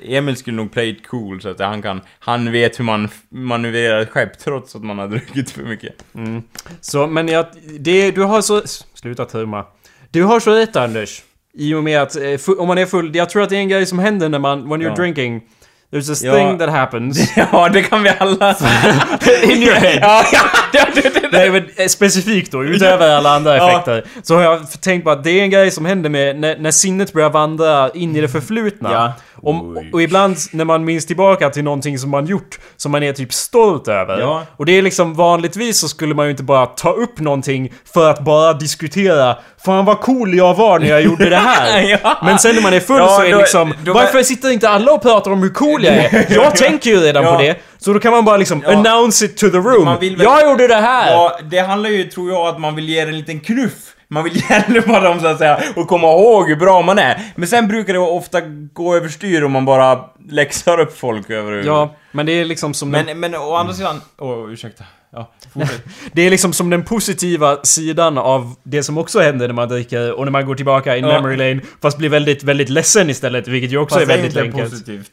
Emil 0.08 0.36
skulle 0.36 0.56
nog 0.56 0.72
play 0.72 0.88
it 0.90 1.06
cool 1.06 1.40
så 1.40 1.48
att 1.48 1.60
han 1.60 1.82
kan... 1.82 2.00
Han 2.18 2.52
vet 2.52 2.78
hur 2.78 2.84
man 2.84 3.08
manövrerar 3.28 4.00
ett 4.00 4.10
skepp 4.10 4.38
trots 4.38 4.76
att 4.76 4.84
man 4.84 4.98
har 4.98 5.08
druckit 5.08 5.50
för 5.50 5.62
mycket. 5.62 5.94
Så, 6.80 7.06
men 7.06 7.28
jag, 7.28 7.46
det, 7.78 8.10
du 8.10 8.22
har 8.22 8.42
så... 8.42 8.62
Sluta 8.94 9.24
trumma. 9.24 9.64
Du 10.10 10.22
har 10.22 10.40
så 10.40 10.50
rätt 10.54 10.76
Anders. 10.76 11.22
I 11.58 11.74
och 11.74 11.84
med 11.84 12.02
att 12.02 12.16
eh, 12.16 12.22
om 12.58 12.68
man 12.68 12.78
är 12.78 12.86
full, 12.86 13.16
jag 13.16 13.30
tror 13.30 13.42
att 13.42 13.48
det 13.48 13.56
är 13.56 13.60
en 13.60 13.68
grej 13.68 13.86
som 13.86 13.98
händer 13.98 14.28
när 14.28 14.38
man, 14.38 14.68
when 14.68 14.82
you're 14.82 14.88
Ja. 14.88 14.94
drinking. 14.94 15.40
There's 15.92 16.06
this 16.06 16.22
Ja. 16.22 16.34
thing 16.34 16.58
that 16.58 16.70
happens. 16.70 17.36
Ja, 17.52 17.68
det 17.68 17.82
kan 17.82 18.02
vi 18.02 18.12
alla... 18.18 18.50
In 19.42 19.62
your 19.62 19.74
head. 19.74 19.98
ja, 20.00 20.24
ja, 20.32 20.40
det, 20.72 21.02
det, 21.02 21.20
det, 21.20 21.28
Nej 21.32 21.50
men 21.50 21.64
eh, 21.76 21.86
specifikt 21.86 22.52
då, 22.52 22.64
utöver 22.64 23.08
alla 23.16 23.30
andra 23.36 23.56
Ja. 23.56 23.70
effekter. 23.70 24.04
Så 24.22 24.34
har 24.34 24.42
jag 24.42 24.80
tänkt 24.80 25.04
på 25.04 25.10
att 25.10 25.24
det 25.24 25.30
är 25.30 25.42
en 25.42 25.50
grej 25.50 25.70
som 25.70 25.84
händer 25.84 26.10
med 26.10 26.36
när, 26.40 26.58
när 26.58 26.70
sinnet 26.70 27.12
börjar 27.12 27.30
vandra 27.30 27.90
in 27.90 28.16
i 28.16 28.20
det 28.20 28.28
förflutna. 28.28 28.92
Ja. 28.92 29.12
Om, 29.42 29.78
och 29.92 30.02
ibland 30.02 30.36
när 30.52 30.64
man 30.64 30.84
minns 30.84 31.06
tillbaka 31.06 31.50
till 31.50 31.64
någonting 31.64 31.98
som 31.98 32.10
man 32.10 32.26
gjort, 32.26 32.58
som 32.76 32.92
man 32.92 33.02
är 33.02 33.12
typ 33.12 33.32
stolt 33.32 33.88
över. 33.88 34.18
Ja. 34.20 34.42
Och 34.56 34.66
det 34.66 34.72
är 34.78 34.82
liksom 34.82 35.14
vanligtvis 35.14 35.78
så 35.78 35.88
skulle 35.88 36.14
man 36.14 36.24
ju 36.26 36.30
inte 36.30 36.42
bara 36.42 36.66
ta 36.66 36.90
upp 36.92 37.20
någonting 37.20 37.72
för 37.94 38.10
att 38.10 38.20
bara 38.24 38.52
diskutera 38.52 39.36
Fan 39.64 39.84
vad 39.84 40.00
cool 40.00 40.34
jag 40.34 40.54
var 40.54 40.78
när 40.78 40.88
jag 40.88 41.02
gjorde 41.02 41.30
det 41.30 41.36
här. 41.36 41.98
Ja. 42.02 42.18
Men 42.24 42.38
sen 42.38 42.54
när 42.54 42.62
man 42.62 42.74
är 42.74 42.80
full 42.80 42.96
Ja, 42.96 43.08
så 43.08 43.20
är 43.22 43.26
det 43.26 43.32
då- 43.32 43.38
liksom 43.38 43.74
då- 43.84 43.92
Varför 43.92 44.22
sitter 44.22 44.50
inte 44.50 44.68
alla 44.68 44.92
och 44.92 45.02
pratar 45.02 45.30
om 45.30 45.42
hur 45.42 45.50
cool 45.50 45.84
jag 45.84 45.94
är? 45.94 46.26
Jag 46.34 46.56
tänker 46.56 46.90
ju 46.90 46.96
redan 47.00 47.24
på 47.24 47.42
det. 47.42 47.56
Så 47.78 47.92
då 47.92 47.98
kan 48.00 48.12
man 48.12 48.24
bara 48.24 48.36
liksom 48.36 48.62
Ja. 48.66 48.72
announce 48.76 49.24
it 49.24 49.36
to 49.36 49.48
the 49.50 49.56
room. 49.56 49.84
Väl- 50.00 50.22
Jag 50.22 50.50
gjorde 50.50 50.66
det 50.68 50.74
här! 50.74 51.12
Ja, 51.12 51.38
det 51.50 51.58
handlar 51.58 51.90
ju, 51.90 52.04
tror 52.04 52.30
jag, 52.30 52.46
att 52.46 52.60
man 52.60 52.74
vill 52.76 52.88
ge 52.88 52.98
en 53.00 53.18
liten 53.18 53.40
knuff. 53.40 53.72
Man 54.08 54.24
vill 54.24 54.42
hjälpa 54.50 55.00
dem 55.00 55.20
så 55.20 55.26
att 55.26 55.38
säga 55.38 55.60
och 55.76 55.88
komma 55.88 56.06
ihåg 56.06 56.48
hur 56.48 56.56
bra 56.56 56.82
man 56.82 56.98
är. 56.98 57.20
Men 57.36 57.48
sen 57.48 57.68
brukar 57.68 57.92
det 57.92 57.98
ofta 57.98 58.40
gå 58.72 58.96
överstyr 58.96 59.44
om 59.44 59.52
man 59.52 59.64
bara 59.64 60.04
läxar 60.28 60.80
upp 60.80 60.98
folk 60.98 61.30
över. 61.30 61.52
Ja, 61.66 61.94
men 62.12 62.26
det 62.26 62.32
är 62.32 62.44
liksom 62.44 62.74
som 62.74 62.92
den, 62.92 63.06
Men, 63.06 63.20
men 63.20 63.34
å 63.34 63.54
andra 63.54 63.74
sidan... 63.74 64.00
Åh, 64.18 64.50
ursäkta. 64.52 64.84
Ja. 65.12 65.32
Det 66.12 66.22
är 66.22 66.30
liksom 66.30 66.52
som 66.52 66.70
den 66.70 66.84
positiva 66.84 67.56
sidan 67.62 68.18
av 68.18 68.54
det 68.62 68.82
som 68.82 68.98
också 68.98 69.20
händer 69.20 69.46
när 69.46 69.54
man 69.54 69.68
dricker 69.68 70.12
och 70.12 70.24
när 70.24 70.32
man 70.32 70.46
går 70.46 70.54
tillbaka 70.54 70.96
in 70.96 71.04
Ja. 71.04 71.12
memory 71.12 71.36
lane 71.36 71.60
fast 71.82 71.98
blir 71.98 72.08
väldigt, 72.08 72.42
väldigt 72.42 72.68
ledsen 72.68 73.10
istället, 73.10 73.48
vilket 73.48 73.72
ju 73.72 73.78
också 73.78 73.94
Fast 73.94 74.02
är 74.02 74.06
det 74.06 74.12
är 74.14 74.22
väldigt 74.22 74.42
enkelt. 74.42 74.70
positivt. 74.70 75.10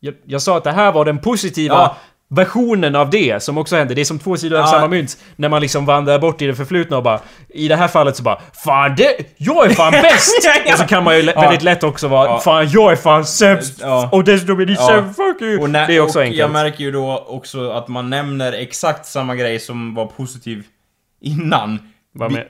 Jag, 0.00 0.14
jag 0.24 0.42
sa 0.42 0.56
att 0.56 0.64
det 0.64 0.72
här 0.72 0.92
var 0.92 1.04
den 1.04 1.18
positiva 1.18 1.74
Ja. 1.74 1.96
Versionen 2.28 2.94
av 2.96 3.10
det 3.10 3.42
som 3.42 3.58
också 3.58 3.76
hände. 3.76 3.94
Det 3.94 4.00
är 4.00 4.04
som 4.04 4.18
två 4.18 4.36
sidor 4.36 4.56
av 4.58 4.62
Ja. 4.64 4.66
samma 4.70 4.88
mynt. 4.88 5.16
När 5.36 5.48
man 5.48 5.60
liksom 5.62 5.86
vandrar 5.86 6.18
bort 6.18 6.42
i 6.42 6.46
det 6.46 6.54
förflutna 6.54 6.96
och 6.96 7.02
bara... 7.02 7.20
I 7.48 7.68
det 7.68 7.76
här 7.76 7.88
fallet 7.88 8.16
så 8.16 8.22
bara 8.22 8.38
Fan 8.64 8.94
det... 8.96 9.16
Jag 9.36 9.66
är 9.66 9.70
fan 9.70 9.92
bäst! 10.02 10.48
Och 10.72 10.78
så 10.78 10.84
kan 10.86 11.04
man 11.04 11.16
ju 11.16 11.22
Ja. 11.22 11.40
väldigt 11.40 11.62
lätt 11.62 11.82
också 11.84 12.08
vara 12.08 12.26
Ja. 12.28 12.40
Fan 12.40 12.68
jag 12.70 12.92
är 12.92 12.96
fan 12.96 13.24
sämst! 13.26 13.82
Och 14.12 14.24
dessutom 14.24 14.60
är 14.60 14.66
ni 14.66 14.76
sämst, 14.76 15.16
fuck 15.16 15.42
you! 15.42 15.66
När, 15.68 15.86
det 15.86 15.96
är 15.96 16.00
också 16.00 16.18
och 16.18 16.22
enkelt. 16.24 16.40
jag 16.40 16.50
märker 16.50 16.84
ju 16.84 16.90
då 16.92 17.24
också 17.28 17.70
att 17.70 17.88
man 17.88 18.10
nämner 18.10 18.52
exakt 18.52 19.06
samma 19.06 19.34
grej 19.34 19.58
som 19.58 19.94
var 19.94 20.06
positiv 20.06 20.64
innan. 21.20 21.78
Med, 22.30 22.46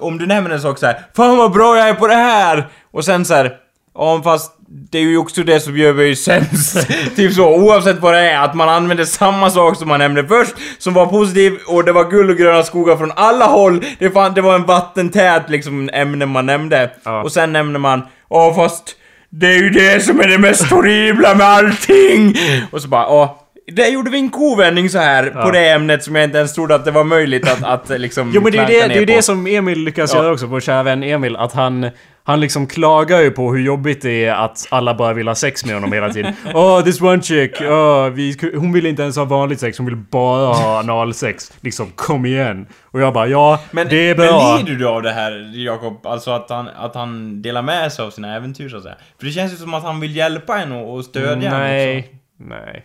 om 0.00 0.18
du 0.18 0.26
nämner 0.26 0.50
en 0.50 0.60
sak 0.60 0.78
så 0.78 0.86
här, 0.86 1.00
Fan 1.16 1.36
vad 1.36 1.52
bra 1.52 1.76
jag 1.78 1.88
är 1.88 1.94
på 1.94 2.06
det 2.06 2.14
här! 2.14 2.66
Och 2.90 3.04
sen 3.04 3.24
så 3.24 3.34
här, 3.34 3.56
Ja 3.94 4.20
fast 4.24 4.55
det 4.68 4.98
är 4.98 5.02
ju 5.02 5.18
också 5.18 5.42
det 5.42 5.60
som 5.60 5.76
gör 5.76 5.92
mig 5.92 6.16
sämst. 6.16 6.88
typ 7.16 7.32
så, 7.32 7.54
oavsett 7.56 7.98
vad 8.00 8.14
det 8.14 8.30
är. 8.30 8.38
Att 8.44 8.54
man 8.54 8.68
använder 8.68 9.04
samma 9.04 9.50
sak 9.50 9.76
som 9.76 9.88
man 9.88 9.98
nämnde 9.98 10.26
först, 10.26 10.54
som 10.78 10.94
var 10.94 11.06
positiv, 11.06 11.58
och 11.66 11.84
det 11.84 11.92
var 11.92 12.10
guld 12.10 12.30
och 12.30 12.36
gröna 12.36 12.62
skogar 12.62 12.96
från 12.96 13.12
alla 13.16 13.44
håll. 13.44 13.84
Det, 13.98 14.10
fan, 14.10 14.34
det 14.34 14.40
var 14.40 14.54
en 14.54 14.66
vattentät 14.66 15.50
liksom 15.50 15.90
ämne 15.92 16.26
man 16.26 16.46
nämnde. 16.46 16.90
Ja. 17.04 17.22
Och 17.22 17.32
sen 17.32 17.52
nämner 17.52 17.78
man, 17.78 18.02
ja 18.30 18.54
fast 18.56 18.96
det 19.30 19.46
är 19.46 19.58
ju 19.62 19.70
det 19.70 20.04
som 20.04 20.20
är 20.20 20.28
det 20.28 20.38
mest 20.38 20.70
horribla 20.70 21.34
med 21.34 21.46
allting! 21.46 22.34
Och 22.70 22.82
så 22.82 22.88
bara, 22.88 23.02
ja. 23.02 23.42
Där 23.72 23.86
gjorde 23.86 24.10
vi 24.10 24.18
en 24.18 24.30
kovändning 24.30 24.90
så 24.90 24.98
här 24.98 25.32
Ja. 25.34 25.42
på 25.42 25.50
det 25.50 25.68
ämnet 25.70 26.02
som 26.04 26.14
jag 26.14 26.24
inte 26.24 26.38
ens 26.38 26.54
trodde 26.54 26.74
att 26.74 26.84
det 26.84 26.90
var 26.90 27.04
möjligt 27.04 27.48
att, 27.48 27.64
att 27.64 28.00
liksom 28.00 28.30
Jo 28.34 28.40
men 28.42 28.52
det 28.52 28.58
är 28.58 28.68
ju 28.68 28.80
det, 28.80 28.88
det, 28.88 28.98
är 28.98 29.06
det 29.06 29.22
som 29.22 29.46
Emil 29.46 29.78
lyckas 29.78 30.14
Ja. 30.14 30.22
göra 30.22 30.32
också, 30.32 30.46
vår 30.46 30.60
kära 30.60 30.82
vän 30.82 31.02
Emil. 31.02 31.36
Att 31.36 31.52
han, 31.52 31.90
han 32.26 32.40
liksom 32.40 32.66
klagar 32.66 33.20
ju 33.20 33.30
på 33.30 33.52
hur 33.52 33.62
jobbigt 33.62 34.02
det 34.02 34.24
är 34.24 34.34
att 34.34 34.66
alla 34.70 34.94
bara 34.94 35.12
vill 35.12 35.28
ha 35.28 35.34
sex 35.34 35.64
med 35.64 35.74
honom 35.74 35.92
hela 35.92 36.12
tiden. 36.12 36.34
Åh, 36.54 36.78
oh, 36.78 36.84
this 36.84 37.00
one 37.00 37.22
chick, 37.22 37.60
oh, 37.60 38.08
vi, 38.08 38.36
hon 38.54 38.72
vill 38.72 38.86
inte 38.86 39.02
ens 39.02 39.16
ha 39.16 39.24
vanligt 39.24 39.60
sex, 39.60 39.78
hon 39.78 39.86
vill 39.86 39.96
bara 39.96 40.54
ha 40.54 40.78
analsex. 40.78 41.52
Liksom, 41.60 41.90
kom 41.94 42.26
igen. 42.26 42.66
Och 42.82 43.00
jag 43.00 43.12
bara, 43.14 43.26
ja, 43.26 43.60
Men, 43.70 43.88
det 43.88 44.10
är 44.10 44.14
bra. 44.14 44.56
men 44.56 44.66
lider 44.66 44.78
du 44.78 44.88
av 44.88 45.02
det 45.02 45.12
här, 45.12 45.52
Jakob? 45.54 46.06
Alltså 46.06 46.30
att 46.30 46.50
han, 46.50 46.68
att 46.68 46.94
han 46.94 47.42
delar 47.42 47.62
med 47.62 47.92
sig 47.92 48.04
av 48.04 48.10
sina 48.10 48.36
äventyr, 48.36 48.68
så 48.68 48.76
att 48.76 48.82
säga? 48.82 48.96
För 49.18 49.26
det 49.26 49.32
känns 49.32 49.52
ju 49.52 49.56
som 49.56 49.74
att 49.74 49.82
han 49.82 50.00
vill 50.00 50.16
hjälpa 50.16 50.58
en 50.58 50.72
och, 50.72 50.94
och 50.94 51.04
stödja 51.04 51.30
en 51.30 51.38
också. 51.46 51.58
Nej, 51.58 52.20
nej. 52.36 52.84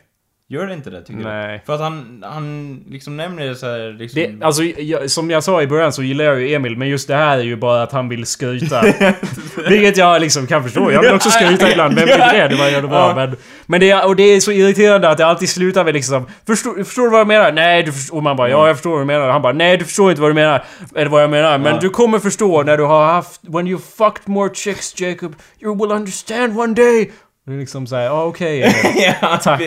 Gör 0.52 0.68
det 0.68 0.74
inte 0.74 0.90
det, 0.90 1.02
tycker 1.02 1.20
Nej. 1.24 1.58
du? 1.58 1.66
För 1.66 1.74
att 1.74 1.80
han, 1.80 2.24
han 2.28 2.80
liksom 2.90 3.18
nämner 3.18 3.46
det 3.46 3.56
så 3.56 3.66
här, 3.66 3.94
liksom... 4.00 4.22
Det, 4.40 4.46
alltså, 4.46 4.64
jag, 4.64 5.10
som 5.12 5.30
jag 5.32 5.44
sa 5.44 5.62
i 5.62 5.68
början 5.68 5.94
så 5.94 6.04
gillar 6.04 6.26
jag 6.26 6.40
ju 6.42 6.54
Emil, 6.54 6.78
men 6.78 6.88
just 6.90 7.08
det 7.08 7.16
här 7.16 7.38
är 7.38 7.44
ju 7.44 7.56
bara 7.56 7.84
att 7.84 7.92
han 7.92 8.10
vill 8.10 8.26
skryta. 8.26 8.82
Vilket 9.70 9.98
jag 9.98 10.22
liksom 10.22 10.48
kan 10.48 10.64
förstå. 10.64 10.92
Jag 10.92 11.02
vill 11.02 11.14
också 11.14 11.30
skryta 11.30 11.72
ibland, 11.72 11.96
vem 11.96 12.08
vill 12.08 12.18
det? 12.20 12.48
Det 12.48 12.56
var 12.56 12.66
jävla 12.68 12.90
bra. 12.90 13.10
Ja. 13.10 13.16
Men, 13.16 13.36
men 13.66 13.80
det, 13.80 13.90
är- 13.92 14.08
och 14.08 14.16
det 14.16 14.24
är 14.24 14.40
så 14.40 14.52
irriterande 14.52 15.10
att 15.10 15.18
det 15.18 15.26
alltid 15.26 15.50
slutar 15.50 15.84
med 15.84 15.94
liksom... 15.94 16.26
Förstår, 16.48 16.84
förstår 16.84 17.04
du 17.04 17.10
vad 17.10 17.20
jag 17.20 17.28
menar? 17.28 17.52
Nej, 17.52 17.84
du 17.84 17.92
förstår... 17.92 18.18
Och 18.18 18.24
man 18.24 18.36
bara 18.38 18.50
ja, 18.50 18.68
jag 18.68 18.76
förstår 18.76 18.92
vad 18.92 19.02
du 19.02 19.06
menar. 19.06 19.26
Och 19.28 19.34
han 19.34 19.42
bara 19.42 19.54
nej, 19.54 19.78
du 19.78 19.86
förstår 19.86 20.10
inte 20.10 20.22
vad 20.22 20.30
du 20.32 20.36
menar. 20.36 20.64
Eller 20.96 21.10
vad 21.12 21.24
jag 21.24 21.30
menar. 21.30 21.58
Men 21.58 21.74
Ja. 21.74 21.80
du 21.82 21.90
kommer 21.90 22.20
förstå 22.20 22.64
när 22.64 22.78
du 22.78 22.84
har 22.84 23.06
haft... 23.06 23.42
When 23.48 23.68
you 23.68 23.80
fucked 23.98 24.28
more 24.28 24.54
chicks, 24.56 25.00
Jacob, 25.02 25.36
you 25.62 25.76
will 25.82 25.92
understand 25.92 26.60
one 26.60 26.74
day. 26.74 27.12
Det 27.46 27.54
är 27.54 27.58
liksom 27.58 27.88
såhär, 27.88 28.04
ja 28.04 28.24
okej 28.24 28.62
Emil. 28.64 29.14
ja, 29.22 29.38
Tack. 29.44 29.62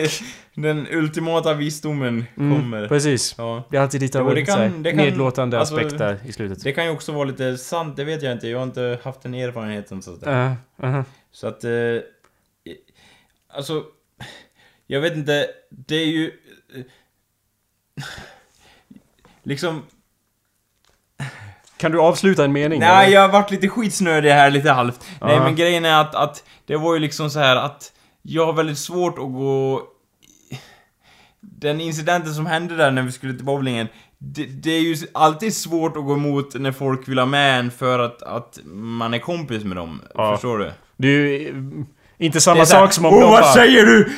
Den 0.55 0.87
ultimata 0.91 1.53
visdomen 1.53 2.25
kommer. 2.35 2.77
Mm, 2.77 2.89
precis. 2.89 3.35
Ja. 3.37 3.63
Det 3.69 3.77
är 3.77 3.81
alltid 3.81 4.01
lite 4.01 4.19
av 4.21 4.35
det 4.35 4.45
kan- 4.45 4.83
det 4.83 4.93
nedlåtande 4.93 5.59
alltså- 5.59 5.75
aspekt 5.75 5.97
där 5.97 6.19
i 6.25 6.31
slutet. 6.31 6.63
Det 6.63 6.71
kan 6.71 6.85
ju 6.85 6.91
också 6.91 7.11
vara 7.11 7.23
lite 7.23 7.57
sant, 7.57 7.95
det 7.97 8.03
vet 8.03 8.23
jag 8.23 8.31
inte. 8.31 8.47
Jag 8.47 8.57
har 8.59 8.63
inte 8.63 8.99
haft 9.03 9.21
den 9.21 9.33
erfarenheten, 9.33 10.01
så 10.01 10.13
att 10.13 10.19
säga. 10.19 10.55
Uh, 10.83 10.85
uh-huh. 10.85 11.03
Så 11.31 11.47
att... 11.47 11.63
Eh, 11.63 11.71
alltså... 13.53 13.83
Jag 14.87 15.01
vet 15.01 15.13
inte, 15.15 15.47
det 15.69 15.95
är 15.95 16.05
ju... 16.05 16.31
Eh, 16.75 16.81
liksom... 19.43 19.83
Kan 21.77 21.91
du 21.91 21.99
avsluta 22.01 22.45
en 22.45 22.51
mening? 22.51 22.79
Nej, 22.79 23.05
eller? 23.05 23.15
jag 23.15 23.21
har 23.21 23.29
varit 23.29 23.51
lite 23.51 23.69
skitsnödig 23.69 24.29
här 24.29 24.49
lite 24.51 24.71
halvt. 24.71 25.05
Nej, 25.21 25.35
Ja. 25.35 25.43
men 25.43 25.55
grejen 25.55 25.85
är 25.85 26.01
att, 26.01 26.15
att 26.15 26.43
det 26.65 26.77
var 26.77 26.93
ju 26.93 26.99
liksom 26.99 27.29
så 27.29 27.39
här 27.39 27.55
att 27.55 27.93
jag 28.21 28.45
har 28.45 28.53
väldigt 28.53 28.77
svårt 28.77 29.13
att 29.17 29.33
gå... 29.33 29.81
Den 31.51 31.81
incidenten 31.81 32.33
som 32.33 32.45
hände 32.45 32.75
där 32.75 32.91
när 32.91 33.01
vi 33.01 33.11
skulle 33.11 33.33
till 33.33 33.45
bowlingen, 33.45 33.87
det, 34.17 34.45
det 34.45 34.71
är 34.71 34.81
ju 34.81 34.95
alltid 35.13 35.55
svårt 35.55 35.97
att 35.97 36.05
gå 36.05 36.13
emot 36.13 36.55
när 36.59 36.71
folk 36.71 37.07
vill 37.07 37.19
ha 37.19 37.25
med 37.25 37.59
en 37.59 37.71
för 37.71 37.99
att, 37.99 38.21
att 38.21 38.59
man 38.73 39.13
är 39.13 39.19
kompis 39.19 39.63
med 39.63 39.77
dem. 39.77 40.01
Ja. 40.13 40.33
Förstår 40.35 40.57
du? 40.57 40.71
Det 40.97 41.07
är 41.07 41.39
ju 41.39 41.85
inte 42.17 42.41
samma 42.41 42.65
sak 42.65 42.93
som 42.93 43.05
om 43.05 43.13
Åh, 43.13 43.19
de 43.19 43.29
vad 43.31 43.41
bara- 43.41 43.53
säger 43.53 43.85
du? 43.85 44.09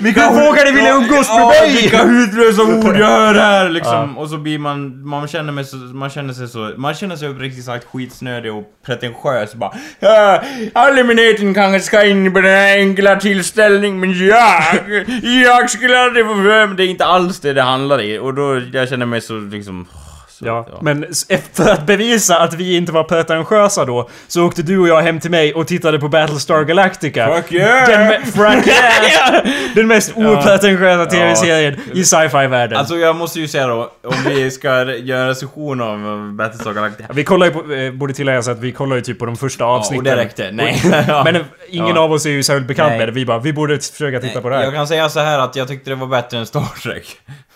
Vilka 0.00 0.30
vågade 0.30 0.72
vilja 0.72 0.94
umgås 0.94 1.28
med 1.28 1.40
ja, 1.40 1.48
mig? 1.48 1.76
Vilka 1.82 2.04
hutlösa 2.04 2.62
ord 2.88 2.96
jag 2.96 3.06
hör 3.06 3.34
här 3.34 3.68
liksom. 3.68 4.18
Och 4.18 4.30
så 4.30 4.38
blir 4.38 4.58
man, 4.58 5.08
man 5.08 5.28
känner, 5.28 5.62
så, 5.62 5.76
man 5.76 6.10
känner 6.10 6.34
sig 6.34 6.48
så, 6.48 6.72
man 6.76 6.94
känner 6.94 7.16
sig 7.16 7.28
uppriktigt 7.28 7.64
sagt 7.64 7.86
skitsnödig 7.92 8.52
och 8.52 8.64
pretentiös 8.86 9.54
bara 9.54 9.72
ja, 10.00 10.42
Eliminaten 10.74 11.54
kanske 11.54 11.80
ska 11.80 12.04
in 12.04 12.32
på 12.32 12.40
den 12.40 12.50
här 12.50 12.76
enkla 12.78 13.16
tillställningen 13.16 14.00
men 14.00 14.26
jag, 14.26 14.62
jag 15.44 15.70
skulle 15.70 16.00
aldrig 16.00 16.26
få 16.26 16.34
för 16.34 16.66
mig. 16.66 16.76
Det 16.76 16.84
är 16.84 16.88
inte 16.88 17.04
alls 17.04 17.40
det 17.40 17.52
det 17.52 17.62
handlar 17.62 18.02
i 18.02 18.18
och 18.18 18.34
då, 18.34 18.60
jag 18.72 18.88
känner 18.88 19.06
mig 19.06 19.20
så 19.20 19.38
liksom 19.38 19.86
Så, 20.38 20.46
Ja, 20.46 20.66
men 20.82 21.04
s- 21.10 21.26
för 21.52 21.68
att 21.70 21.86
bevisa 21.86 22.38
att 22.38 22.54
vi 22.54 22.76
inte 22.76 22.92
var 22.92 23.04
pretentiösa 23.04 23.84
då 23.84 24.08
Så 24.28 24.46
åkte 24.46 24.62
du 24.62 24.78
och 24.78 24.88
jag 24.88 25.02
hem 25.02 25.20
till 25.20 25.30
mig 25.30 25.54
och 25.54 25.66
tittade 25.66 25.98
på 25.98 26.08
Battlestar 26.08 26.64
Galactica 26.64 27.34
Fuck 27.36 27.52
yeah! 27.52 27.88
Den, 27.88 28.22
fuck 28.26 28.66
yeah! 28.66 29.46
Den 29.74 29.86
mest 29.86 30.12
opretentiösa 30.16 31.06
tv-serien 31.06 31.80
i 31.94 32.04
sci-fi-världen 32.04 32.78
Alltså 32.78 32.96
jag 32.96 33.16
måste 33.16 33.40
ju 33.40 33.48
säga 33.48 33.66
då, 33.66 33.90
om 34.04 34.14
vi 34.26 34.50
ska 34.50 34.68
göra 34.92 35.20
en 35.22 35.28
recension 35.28 35.80
av 35.80 36.06
eh, 36.06 36.32
Battlestar 36.32 36.72
Galactica. 36.72 37.08
Vi 37.12 37.24
kollar 37.24 37.46
ju 37.46 37.52
på, 37.52 37.72
eh, 37.72 37.92
borde 37.92 38.14
tilläggas 38.14 38.48
att 38.48 38.58
vi 38.58 38.72
kollar 38.72 38.96
ju 38.96 39.02
typ 39.02 39.18
på 39.18 39.26
de 39.26 39.36
första 39.36 39.64
Ja, 39.64 39.68
och 39.70 39.76
avsnitten 39.76 40.04
det 40.04 40.16
räckte. 40.16 40.50
Nej. 40.52 40.80
Men 41.24 41.36
eh, 41.36 41.42
ingen 41.68 41.96
Ja. 41.96 42.00
av 42.00 42.12
oss 42.12 42.26
är 42.26 42.30
ju 42.30 42.42
särskilt 42.42 42.66
bekant 42.68 42.88
Nej. 42.90 42.98
med 42.98 43.08
det. 43.08 43.12
Vi 43.12 43.26
bara, 43.26 43.38
vi 43.38 43.52
borde 43.52 43.78
försöka 43.80 44.20
titta 44.20 44.40
på 44.40 44.48
det 44.48 44.56
här. 44.56 44.64
Jag 44.64 44.74
kan 44.74 44.86
säga 44.88 45.08
så 45.08 45.20
här 45.20 45.38
att 45.38 45.56
jag 45.56 45.68
tyckte 45.68 45.90
det 45.90 45.96
var 45.96 46.06
bättre 46.06 46.38
än 46.38 46.46
Star 46.46 46.80
Trek. 46.82 47.06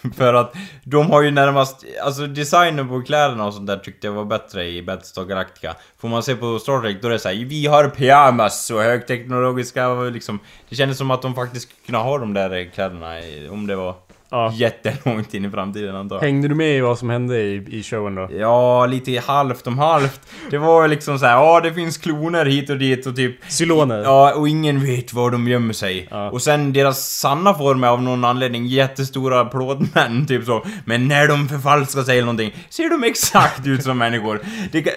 För 0.16 0.34
att 0.34 0.54
de 0.84 1.10
har 1.10 1.22
ju 1.22 1.30
närmast, 1.30 1.84
alltså 2.02 2.26
designen 2.26 2.88
på 2.88 3.02
kläderna 3.02 3.46
och 3.46 3.54
sånt 3.54 3.66
där 3.66 3.76
tyckte 3.76 4.06
jag 4.06 4.14
var 4.14 4.24
bättre 4.24 4.68
i 4.68 4.82
Battlestar 4.82 5.24
Galactica. 5.24 5.74
Får 5.98 6.08
man 6.08 6.22
se 6.22 6.34
på 6.34 6.58
Star 6.58 6.80
Trek 6.80 7.02
då 7.02 7.08
är 7.08 7.12
det 7.12 7.18
såhär, 7.18 7.44
vi 7.44 7.66
har 7.66 7.88
pyjamas 7.88 8.70
och 8.70 8.82
högteknologiska 8.82 9.88
och 9.88 10.12
liksom. 10.12 10.38
Det 10.68 10.76
kändes 10.76 10.98
som 10.98 11.10
att 11.10 11.22
de 11.22 11.34
faktiskt 11.34 11.68
skulle 11.68 11.86
kunna 11.86 11.98
ha 11.98 12.18
de 12.18 12.34
där 12.34 12.70
kläderna 12.74 13.20
om 13.50 13.66
det 13.66 13.76
var 13.76 13.94
Ja. 14.30 14.52
jättelångt 14.54 15.34
in 15.34 15.44
i 15.44 15.50
framtiden 15.50 15.96
antar 15.96 16.16
jag. 16.16 16.22
Hängde 16.22 16.48
du 16.48 16.54
med 16.54 16.76
i 16.76 16.80
vad 16.80 16.98
som 16.98 17.10
hände 17.10 17.40
i, 17.40 17.66
i 17.70 17.82
showen 17.82 18.14
då? 18.14 18.28
Ja, 18.38 18.86
lite 18.86 19.22
halvt 19.26 19.66
om 19.66 19.78
halvt. 19.78 20.20
Det 20.50 20.58
var 20.58 20.88
liksom 20.88 21.18
så 21.18 21.26
här, 21.26 21.32
ja 21.32 21.60
det 21.60 21.74
finns 21.74 21.98
kloner 21.98 22.46
hit 22.46 22.70
och 22.70 22.76
dit 22.76 23.06
och 23.06 23.16
typ 23.16 23.36
Cyloner? 23.48 24.02
Ja, 24.02 24.34
och 24.34 24.48
ingen 24.48 24.80
vet 24.86 25.12
var 25.12 25.30
de 25.30 25.48
gömmer 25.48 25.72
sig. 25.72 26.08
Ja. 26.10 26.30
Och 26.30 26.42
sen 26.42 26.72
deras 26.72 27.08
sanna 27.20 27.54
form 27.54 27.84
är 27.84 27.88
av 27.88 28.02
någon 28.02 28.24
anledning 28.24 28.66
jättestora 28.66 29.44
plåtmän, 29.44 30.26
typ 30.28 30.44
så. 30.44 30.66
Men 30.84 31.08
när 31.08 31.28
de 31.28 31.48
förfalskar 31.48 32.02
sig 32.02 32.14
eller 32.18 32.26
någonting, 32.26 32.54
ser 32.68 32.90
de 32.90 33.04
exakt 33.04 33.66
ut 33.66 33.82
som 33.82 33.98
människor. 33.98 34.40
Det 34.72 34.88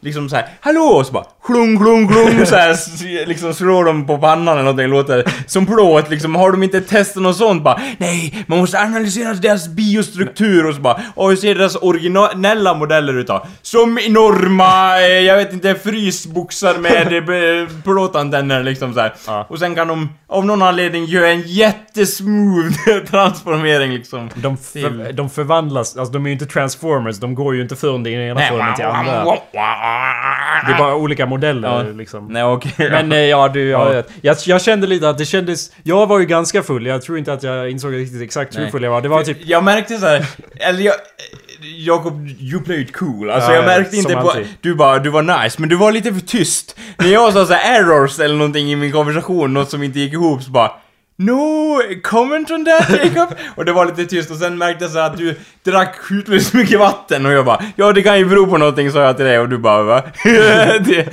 liksom 0.00 0.28
så 0.28 0.36
här, 0.36 0.46
hallå! 0.60 0.80
Och 0.80 1.06
så 1.06 1.12
bara 1.12 1.24
klung, 1.46 1.78
klung, 1.78 2.08
klung 2.08 2.46
så 2.46 2.56
här, 2.56 3.26
liksom 3.26 3.54
slår 3.54 3.84
de 3.84 4.06
på 4.06 4.18
pannan 4.18 4.48
eller 4.54 4.62
någonting, 4.62 4.86
låter 4.86 5.24
som 5.46 5.66
plåt 5.66 6.10
liksom. 6.10 6.34
Har 6.34 6.52
de 6.52 6.62
inte 6.62 6.80
testat 6.80 7.22
något 7.22 7.36
sånt 7.36 7.62
bara, 7.62 7.80
nej, 7.98 8.44
man 8.46 8.58
måste 8.58 8.78
analysera 8.80 9.34
deras 9.34 9.68
biostruktur 9.68 10.66
och 10.66 10.74
så 10.74 10.80
bara, 10.80 11.00
och 11.14 11.28
hur 11.28 11.36
ser 11.36 11.54
deras 11.54 11.76
originella 11.76 12.74
modeller 12.74 13.18
ut 13.18 13.26
då? 13.26 13.46
Som 13.62 13.98
enorma, 13.98 15.00
eh, 15.00 15.06
jag 15.06 15.36
vet 15.36 15.52
inte, 15.52 15.74
frysboxar 15.74 16.78
med 16.78 17.12
eh, 17.12 17.68
plåtantenner 17.84 18.62
liksom 18.62 18.94
så 18.94 19.00
här. 19.00 19.14
Ja. 19.26 19.46
Och 19.48 19.58
sen 19.58 19.74
kan 19.74 19.88
de 19.88 20.08
av 20.26 20.46
någon 20.46 20.62
anledning 20.62 21.04
göra 21.04 21.28
en 21.28 21.40
jättesmooth 21.40 22.88
transformering 23.10 23.92
liksom. 23.92 24.30
De, 24.34 24.56
för, 24.56 25.12
de 25.12 25.30
förvandlas, 25.30 25.96
alltså 25.96 26.12
de 26.12 26.24
är 26.24 26.28
ju 26.28 26.32
inte 26.32 26.46
transformers, 26.46 27.16
de 27.16 27.34
går 27.34 27.54
ju 27.54 27.62
inte 27.62 27.76
från 27.76 28.02
den 28.02 28.12
ena 28.12 28.40
formen 28.40 28.74
till 28.74 28.84
andra. 28.84 29.24
Det 30.66 30.72
är 30.72 30.78
bara 30.78 30.94
olika 30.94 31.26
modeller 31.26 31.68
Ja. 31.68 31.82
liksom. 31.82 32.26
Nej 32.26 32.44
okej. 32.44 32.72
Men 32.90 33.12
eh, 33.12 33.18
ja, 33.18 33.48
du, 33.48 33.68
jag, 33.68 33.80
Ja. 33.86 33.92
vet. 33.92 34.10
jag, 34.20 34.36
jag 34.46 34.62
kände 34.62 34.86
lite 34.86 35.08
att 35.08 35.18
det 35.18 35.24
kändes... 35.24 35.72
Jag 35.82 36.06
var 36.06 36.18
ju 36.18 36.26
ganska 36.26 36.62
full, 36.62 36.86
jag 36.86 37.02
tror 37.02 37.18
inte 37.18 37.32
att 37.32 37.42
jag 37.42 37.70
insåg 37.70 37.94
riktigt 37.94 38.22
exakt 38.22 38.56
hur 38.56 38.62
Nej. 38.62 38.70
full 38.70 38.82
jag 38.82 38.90
var. 38.90 39.00
Det 39.00 39.08
var 39.08 39.22
typ... 39.22 39.38
Jag 39.44 39.64
märkte 39.64 39.98
så 39.98 40.06
här, 40.06 40.26
eller 40.60 40.80
jag... 40.82 40.94
Jakob, 41.76 42.26
you 42.40 42.62
played 42.64 42.96
cool. 42.96 43.30
Alltså 43.30 43.50
Ja, 43.50 43.54
jag 43.56 43.62
ja, 43.64 43.66
märkte 43.66 43.96
inte 43.96 44.12
på... 44.14 44.18
alltid. 44.30 44.46
Du 44.60 44.74
bara, 44.74 44.98
du 44.98 45.10
var 45.10 45.42
nice, 45.42 45.60
men 45.60 45.68
du 45.68 45.76
var 45.76 45.92
lite 45.92 46.12
för 46.14 46.20
tyst. 46.20 46.76
När 46.98 47.08
jag 47.08 47.32
sa 47.32 47.46
så 47.46 47.52
här 47.52 47.80
errors 47.80 48.20
eller 48.20 48.34
någonting 48.34 48.72
i 48.72 48.76
min 48.76 48.92
konversation, 48.92 49.54
något 49.54 49.70
som 49.70 49.82
inte 49.82 49.98
gick 50.00 50.12
ihop, 50.12 50.42
så 50.42 50.50
bara... 50.50 50.72
No 51.20 51.78
comment 52.02 52.50
on 52.50 52.64
that 52.64 52.90
Jacob! 52.90 53.34
och 53.56 53.64
det 53.64 53.72
var 53.72 53.86
lite 53.86 54.04
tyst 54.06 54.30
och 54.30 54.36
sen 54.36 54.58
märkte 54.58 54.84
jag 54.84 54.92
så 54.92 54.98
att 54.98 55.16
du 55.16 55.34
drack 55.64 55.96
skjutlöst 55.98 56.54
mycket 56.54 56.78
vatten 56.78 57.26
och 57.26 57.32
jag 57.32 57.44
bara 57.44 57.62
Ja 57.76 57.92
det 57.92 58.02
kan 58.02 58.18
ju 58.18 58.24
bero 58.24 58.46
på 58.46 58.58
någonting 58.58 58.90
sa 58.92 59.00
jag 59.02 59.16
till 59.16 59.24
dig 59.26 59.38
och 59.38 59.48
du 59.48 59.58
bara 59.58 59.82
va? 59.82 60.02
det 60.24 61.08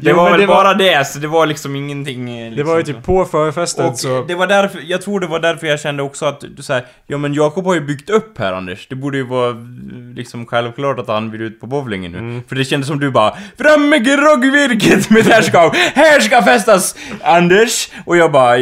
det 0.00 0.10
Jo, 0.10 0.16
var 0.16 0.30
väl 0.30 0.40
det 0.40 0.46
var- 0.46 0.54
bara 0.54 0.74
det 0.74 1.06
så 1.06 1.18
det 1.18 1.26
var 1.28 1.46
liksom 1.46 1.76
ingenting 1.76 2.38
eh, 2.38 2.44
Det 2.44 2.50
liksom, 2.50 2.68
var 2.68 2.78
ju 2.78 2.84
så. 2.84 2.92
typ 2.92 3.02
på 3.04 3.24
förfesten 3.24 3.86
Och 3.86 3.98
så... 3.98 4.24
det 4.28 4.34
var 4.34 4.46
därför, 4.46 4.80
jag 4.86 5.02
tror 5.02 5.20
det 5.20 5.26
var 5.26 5.38
därför 5.40 5.66
jag 5.66 5.80
kände 5.80 6.02
också 6.02 6.26
att 6.26 6.44
du 6.56 6.62
säger 6.62 6.84
ja 7.06 7.18
men 7.18 7.34
Jakob 7.34 7.64
har 7.66 7.74
ju 7.74 7.80
byggt 7.80 8.10
upp 8.10 8.38
här 8.38 8.52
Anders. 8.52 8.86
Det 8.88 8.94
borde 8.94 9.16
ju 9.18 9.26
vara 9.26 9.48
eh, 9.50 9.56
liksom 10.14 10.46
självklart 10.46 10.98
att 10.98 11.08
han 11.08 11.30
vill 11.30 11.40
ut 11.42 11.60
på 11.60 11.66
bowlingen 11.66 12.12
nu. 12.12 12.18
Mm. 12.18 12.42
För 12.48 12.56
det 12.56 12.64
kändes 12.64 12.88
som 12.88 12.98
du 13.00 13.10
bara 13.10 13.34
Fram 13.58 13.88
med 13.88 14.04
groggvirket 14.04 15.10
med 15.10 15.24
härskav! 15.26 15.74
Här 15.94 16.20
ska 16.20 16.42
festas 16.42 16.94
Anders! 17.22 17.88
Och 18.06 18.16
jag 18.16 18.32
bara 18.32 18.56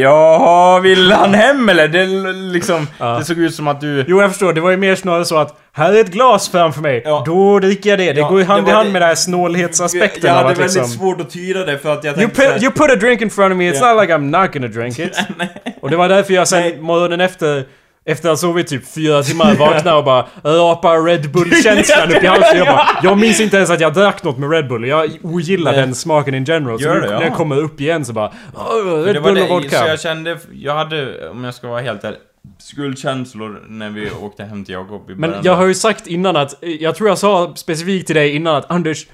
vill 0.82 1.12
han 1.12 1.34
hem 1.34 1.68
eller? 1.68 1.88
Det 1.88 2.06
liksom, 2.52 2.86
Ja. 2.98 3.18
det 3.18 3.24
såg 3.24 3.38
ut 3.38 3.54
som 3.54 3.68
att 3.68 3.80
du... 3.80 4.04
Jo, 4.08 4.20
jag 4.20 4.30
förstår. 4.30 4.52
Det 4.52 4.60
var 4.60 4.70
ju 4.70 4.76
mer 4.76 4.94
snarare 4.94 5.24
så 5.24 5.36
att 5.38 5.56
här 5.72 5.92
är 5.92 6.00
ett 6.00 6.10
glas 6.12 6.48
framför 6.48 6.80
mig. 6.80 7.02
Ja. 7.04 7.22
Då 7.26 7.58
dricker 7.58 7.90
jag 7.90 7.98
det. 7.98 8.12
Det 8.12 8.20
Ja, 8.20 8.28
går 8.28 8.38
ju 8.38 8.44
hand 8.46 8.68
i 8.68 8.70
hand 8.70 8.92
med 8.92 9.02
den 9.02 9.08
här 9.08 9.14
snålhetsaspekten 9.14 10.20
jag 10.28 10.34
hade 10.34 10.48
att 10.48 10.58
väldigt 10.58 10.76
liksom... 10.76 10.92
svårt 10.98 11.20
att 11.20 11.30
tyda 11.30 11.64
det 11.64 11.78
för 11.78 11.92
att 11.92 12.04
jag 12.04 12.12
You 12.18 12.28
tänkte 12.28 12.42
så 12.42 12.52
put, 12.52 12.62
you 12.62 12.72
put 12.72 12.90
a 12.90 12.96
drink 12.96 13.20
in 13.20 13.30
front 13.30 13.52
of 13.52 13.58
me, 13.58 13.72
it's 13.72 13.78
Ja. 13.80 13.92
not 13.92 14.02
like 14.02 14.14
I'm 14.14 14.42
not 14.42 14.52
gonna 14.52 14.66
drink 14.68 14.98
it. 14.98 15.18
och 15.80 15.90
det 15.90 15.96
var 15.96 16.08
därför 16.08 16.34
jag 16.34 16.48
sen 16.48 16.82
morgonen 16.82 17.20
efter 17.20 17.64
efter 18.04 18.28
att 18.28 18.32
ha 18.32 18.36
sovit 18.36 18.66
typ 18.66 18.94
fyra 18.94 19.22
timmar 19.22 19.54
vaknade 19.54 19.96
och 19.98 20.04
bara 20.04 20.26
rapar 20.44 21.02
Red 21.04 21.32
Bull-känslan 21.32 22.12
upp 22.16 22.22
i 22.22 22.26
halsen. 22.26 22.58
Jag, 22.58 22.66
bara, 22.66 22.88
jag 23.02 23.18
minns 23.18 23.40
inte 23.40 23.56
ens 23.56 23.70
att 23.70 23.80
jag 23.80 23.94
drack 23.94 24.22
något 24.24 24.38
med 24.38 24.50
Red 24.50 24.68
Bull. 24.68 24.86
Jag 24.88 25.10
ogillar 25.22 25.72
den 25.72 25.94
smaken 25.94 26.34
in 26.34 26.44
general. 26.44 26.78
Så 26.78 26.84
Gör 26.84 26.94
nu 26.94 27.00
det, 27.00 27.06
ja. 27.12 27.18
när 27.18 27.26
jag 27.26 27.36
kommer 27.36 27.56
upp 27.56 27.80
igen 27.80 28.04
så 28.04 28.12
bara... 28.12 28.32
"Åh, 28.54 28.62
För 28.84 29.02
Red 29.04 29.14
det 29.14 29.20
var 29.20 29.32
Bull 29.32 29.42
och 29.42 29.48
vodka. 29.48 29.78
så 29.80 29.86
jag 29.86 30.00
kände, 30.00 30.38
jag 30.52 30.74
hade, 30.74 31.28
om 31.30 31.44
jag 31.44 31.54
ska 31.54 31.68
vara 31.68 31.80
helt 31.80 32.04
ärlig, 32.04 32.18
skuldkänslor 32.58 33.62
när 33.68 33.90
vi 33.90 34.10
åkte 34.22 34.44
hem 34.44 34.64
till 34.64 34.72
Jakob 34.72 35.10
i 35.10 35.14
Men 35.14 35.34
jag 35.42 35.54
har 35.56 35.66
ju 35.66 35.74
sagt 35.74 36.06
innan 36.06 36.36
att, 36.36 36.54
jag 36.60 36.94
tror 36.94 37.08
jag 37.08 37.18
sa 37.18 37.52
specifikt 37.56 38.06
till 38.06 38.16
dig 38.16 38.30
innan 38.36 38.56
att 38.56 38.70
Anders, 38.70 39.06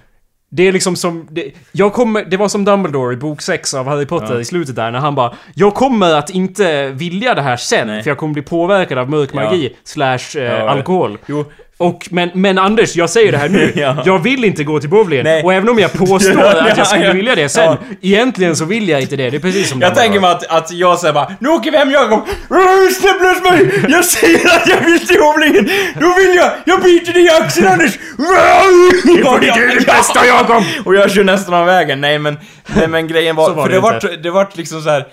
det 0.48 0.68
är 0.68 0.72
liksom 0.72 0.96
som... 0.96 1.28
Det, 1.30 1.50
jag 1.72 1.92
kommer, 1.92 2.24
det 2.24 2.36
var 2.36 2.48
som 2.48 2.64
Dumbledore 2.64 3.12
i 3.14 3.16
bok 3.16 3.42
6 3.42 3.74
av 3.74 3.86
Harry 3.88 4.06
Potter 4.06 4.34
Ja. 4.34 4.40
i 4.40 4.44
slutet 4.44 4.76
där 4.76 4.90
när 4.90 4.98
han 4.98 5.14
bara 5.14 5.34
Jag 5.54 5.74
kommer 5.74 6.14
att 6.14 6.30
inte 6.30 6.88
vilja 6.88 7.34
det 7.34 7.42
här 7.42 7.56
sen 7.56 7.86
Nej. 7.86 8.02
för 8.02 8.10
jag 8.10 8.18
kommer 8.18 8.32
bli 8.32 8.42
påverkad 8.42 8.98
av 8.98 9.10
mörk 9.10 9.30
Ja. 9.32 9.44
magi 9.44 9.76
slash 9.84 10.18
eh, 10.36 10.42
Ja. 10.42 10.68
alkohol. 10.70 11.18
Jo, 11.26 11.44
Och, 11.78 12.08
men, 12.10 12.30
men 12.34 12.58
Anders, 12.58 12.96
jag 12.96 13.10
säger 13.10 13.32
det 13.32 13.38
här 13.38 13.48
nu. 13.48 13.72
Ja. 13.76 14.02
Jag 14.04 14.18
vill 14.18 14.44
inte 14.44 14.64
gå 14.64 14.80
till 14.80 14.90
bowlingen. 14.90 15.44
Och 15.44 15.54
även 15.54 15.68
om 15.68 15.78
jag 15.78 15.92
påstår 15.92 16.32
Ja, 16.40 16.70
att 16.70 16.78
jag 16.78 16.86
skulle 16.86 17.06
ja. 17.06 17.12
vilja 17.12 17.34
det 17.34 17.48
sen, 17.48 17.64
Ja. 17.64 17.78
egentligen 18.02 18.56
så 18.56 18.64
vill 18.64 18.88
jag 18.88 19.00
inte 19.00 19.16
det. 19.16 19.30
Det 19.30 19.36
är 19.36 19.40
precis 19.40 19.70
som 19.70 19.80
jag 19.80 19.94
tänker 19.94 20.20
mig 20.20 20.30
att, 20.30 20.46
att 20.46 20.72
jag 20.72 20.98
säger 20.98 21.14
bara 21.14 21.32
Nu 21.38 21.48
åker 21.48 21.70
vi 21.70 21.76
hem 21.76 21.90
Jakob! 21.90 22.28
Släpp 23.00 23.42
mig! 23.42 23.84
Jag 23.88 24.04
säger 24.04 24.56
att 24.56 24.68
jag 24.68 24.80
vill 24.80 25.06
till 25.06 25.18
bowlingen! 25.18 25.70
Då 26.00 26.14
vill 26.14 26.36
jag! 26.36 26.50
Jag 26.64 26.82
biter 26.82 27.12
dig 27.12 27.24
i 27.24 27.30
axeln 27.30 27.66
Anders! 27.66 27.98
Det 29.04 29.24
får 29.24 29.40
ditt 29.40 29.56
eget 29.56 29.86
bästa, 29.86 30.26
Jakob! 30.26 30.62
Och 30.84 30.94
jag 30.94 31.10
kör 31.10 31.24
nästan 31.24 31.54
av 31.54 31.66
vägen, 31.66 32.00
nej 32.00 32.18
men, 32.18 32.38
nej 32.76 32.88
men 32.88 33.08
grejen 33.08 33.36
var, 33.36 33.54
var 33.54 33.62
för 33.62 33.68
det 33.70 33.76
det 33.76 33.80
vart, 33.80 34.22
det 34.22 34.30
vart 34.30 34.56
liksom 34.56 34.82
så 34.82 34.90
här. 34.90 35.06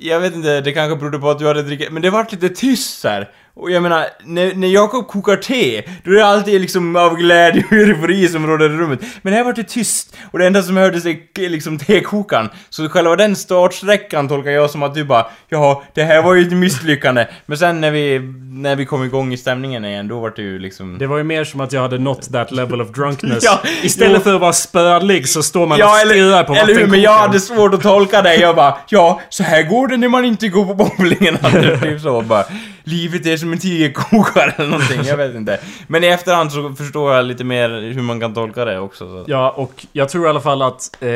Jag 0.00 0.20
vet 0.20 0.34
inte, 0.34 0.60
det 0.60 0.72
kanske 0.72 0.96
berodde 0.96 1.18
på 1.18 1.30
att 1.30 1.38
du 1.38 1.46
hade 1.46 1.62
druckit, 1.62 1.92
men 1.92 2.02
det 2.02 2.10
vart 2.10 2.32
lite 2.32 2.48
tyst 2.48 3.00
så 3.00 3.08
här. 3.08 3.28
Och 3.60 3.70
jag 3.70 3.82
menar, 3.82 4.06
när, 4.24 4.54
när 4.54 4.68
Jakob 4.68 5.08
kokar 5.08 5.36
te, 5.36 5.82
då 6.04 6.10
är 6.10 6.14
det 6.16 6.26
alltid 6.26 6.60
liksom 6.60 6.96
av 6.96 7.16
glädje 7.16 7.64
och 7.66 7.72
eufori 7.72 8.28
som 8.28 8.46
råder 8.46 8.66
i 8.74 8.76
rummet. 8.76 9.00
Men 9.22 9.32
här 9.32 9.44
vart 9.44 9.56
det 9.56 9.62
tyst, 9.68 10.16
och 10.30 10.38
det 10.38 10.46
enda 10.46 10.62
som 10.62 10.76
hördes 10.76 11.06
är 11.06 11.48
liksom 11.48 11.78
tekokaren. 11.78 12.48
Så 12.70 12.88
själva 12.88 13.16
den 13.16 13.36
startsträckan 13.36 14.28
tolkar 14.28 14.50
jag 14.50 14.70
som 14.70 14.82
att 14.82 14.94
du 14.94 15.04
bara, 15.04 15.26
jaha, 15.48 15.76
det 15.94 16.02
här 16.02 16.22
var 16.22 16.34
ju 16.34 16.46
ett 16.46 16.52
misslyckande. 16.52 17.26
Men 17.46 17.58
sen 17.58 17.80
när 17.80 17.90
vi, 17.90 18.18
när 18.52 18.76
vi 18.76 18.86
kom 18.86 19.04
igång 19.04 19.32
i 19.32 19.36
stämningen 19.36 19.84
igen, 19.84 20.08
då 20.08 20.20
vart 20.20 20.36
det 20.36 20.42
ju 20.42 20.58
liksom... 20.58 20.98
Det 20.98 21.06
var 21.06 21.18
ju 21.18 21.24
mer 21.24 21.44
som 21.44 21.60
att 21.60 21.72
jag 21.72 21.80
hade 21.82 21.98
nått 21.98 22.32
that 22.32 22.52
level 22.52 22.80
of 22.80 22.88
drunkness. 22.88 23.44
Ja, 23.44 23.60
Istället 23.82 24.16
jo. 24.16 24.20
för 24.22 24.34
att 24.34 24.40
vara 24.40 24.52
spödlig 24.52 25.28
så 25.28 25.42
står 25.42 25.66
man 25.66 25.72
och 25.72 25.78
Ja, 25.80 25.94
stirrar 26.04 26.14
eller, 26.14 26.44
på 26.44 26.54
eller 26.54 26.74
hur, 26.74 26.86
men 26.86 27.00
jag 27.00 27.12
vattenkokaren. 27.12 27.20
hade 27.20 27.40
svårt 27.40 27.74
att 27.74 27.82
tolka 27.82 28.22
det. 28.22 28.36
Jag 28.36 28.56
bara, 28.56 28.76
ja, 28.88 29.20
så 29.28 29.42
här 29.42 29.62
går 29.62 29.88
det 29.88 29.96
när 29.96 30.08
man 30.08 30.24
inte 30.24 30.48
går 30.48 30.64
på 30.64 30.74
bowlingen. 30.74 31.36
Typ 31.82 32.00
så 32.00 32.22
bara, 32.22 32.44
livet 32.84 33.26
är 33.26 33.36
som 33.36 33.52
en 33.52 33.58
tigerkokare 33.58 34.54
eller 34.56 34.68
någonting, 34.68 35.00
jag 35.04 35.16
vet 35.16 35.34
inte. 35.34 35.60
Men 35.86 36.04
i 36.04 36.06
efterhand 36.06 36.52
så 36.52 36.72
förstår 36.74 37.14
jag 37.14 37.24
lite 37.24 37.44
mer 37.44 37.68
hur 37.68 38.02
man 38.02 38.20
kan 38.20 38.34
tolka 38.34 38.64
det 38.64 38.78
också. 38.78 39.08
Så. 39.08 39.24
Ja, 39.26 39.50
och 39.50 39.86
jag 39.92 40.08
tror 40.08 40.26
i 40.26 40.28
alla 40.28 40.40
fall 40.40 40.62
att 40.62 41.02
eh, 41.02 41.08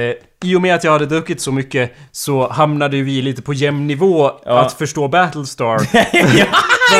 i 0.44 0.56
och 0.56 0.62
med 0.62 0.74
att 0.74 0.84
jag 0.84 0.92
hade 0.92 1.06
druckit 1.06 1.40
så 1.40 1.52
mycket 1.52 1.94
så 2.12 2.48
hamnade 2.48 3.02
vi 3.02 3.22
lite 3.22 3.42
på 3.42 3.54
jämn 3.54 3.86
nivå 3.86 4.30
Ja. 4.46 4.58
att 4.58 4.72
förstå 4.72 5.08
Battlestar. 5.08 5.80
ja, 6.12 6.44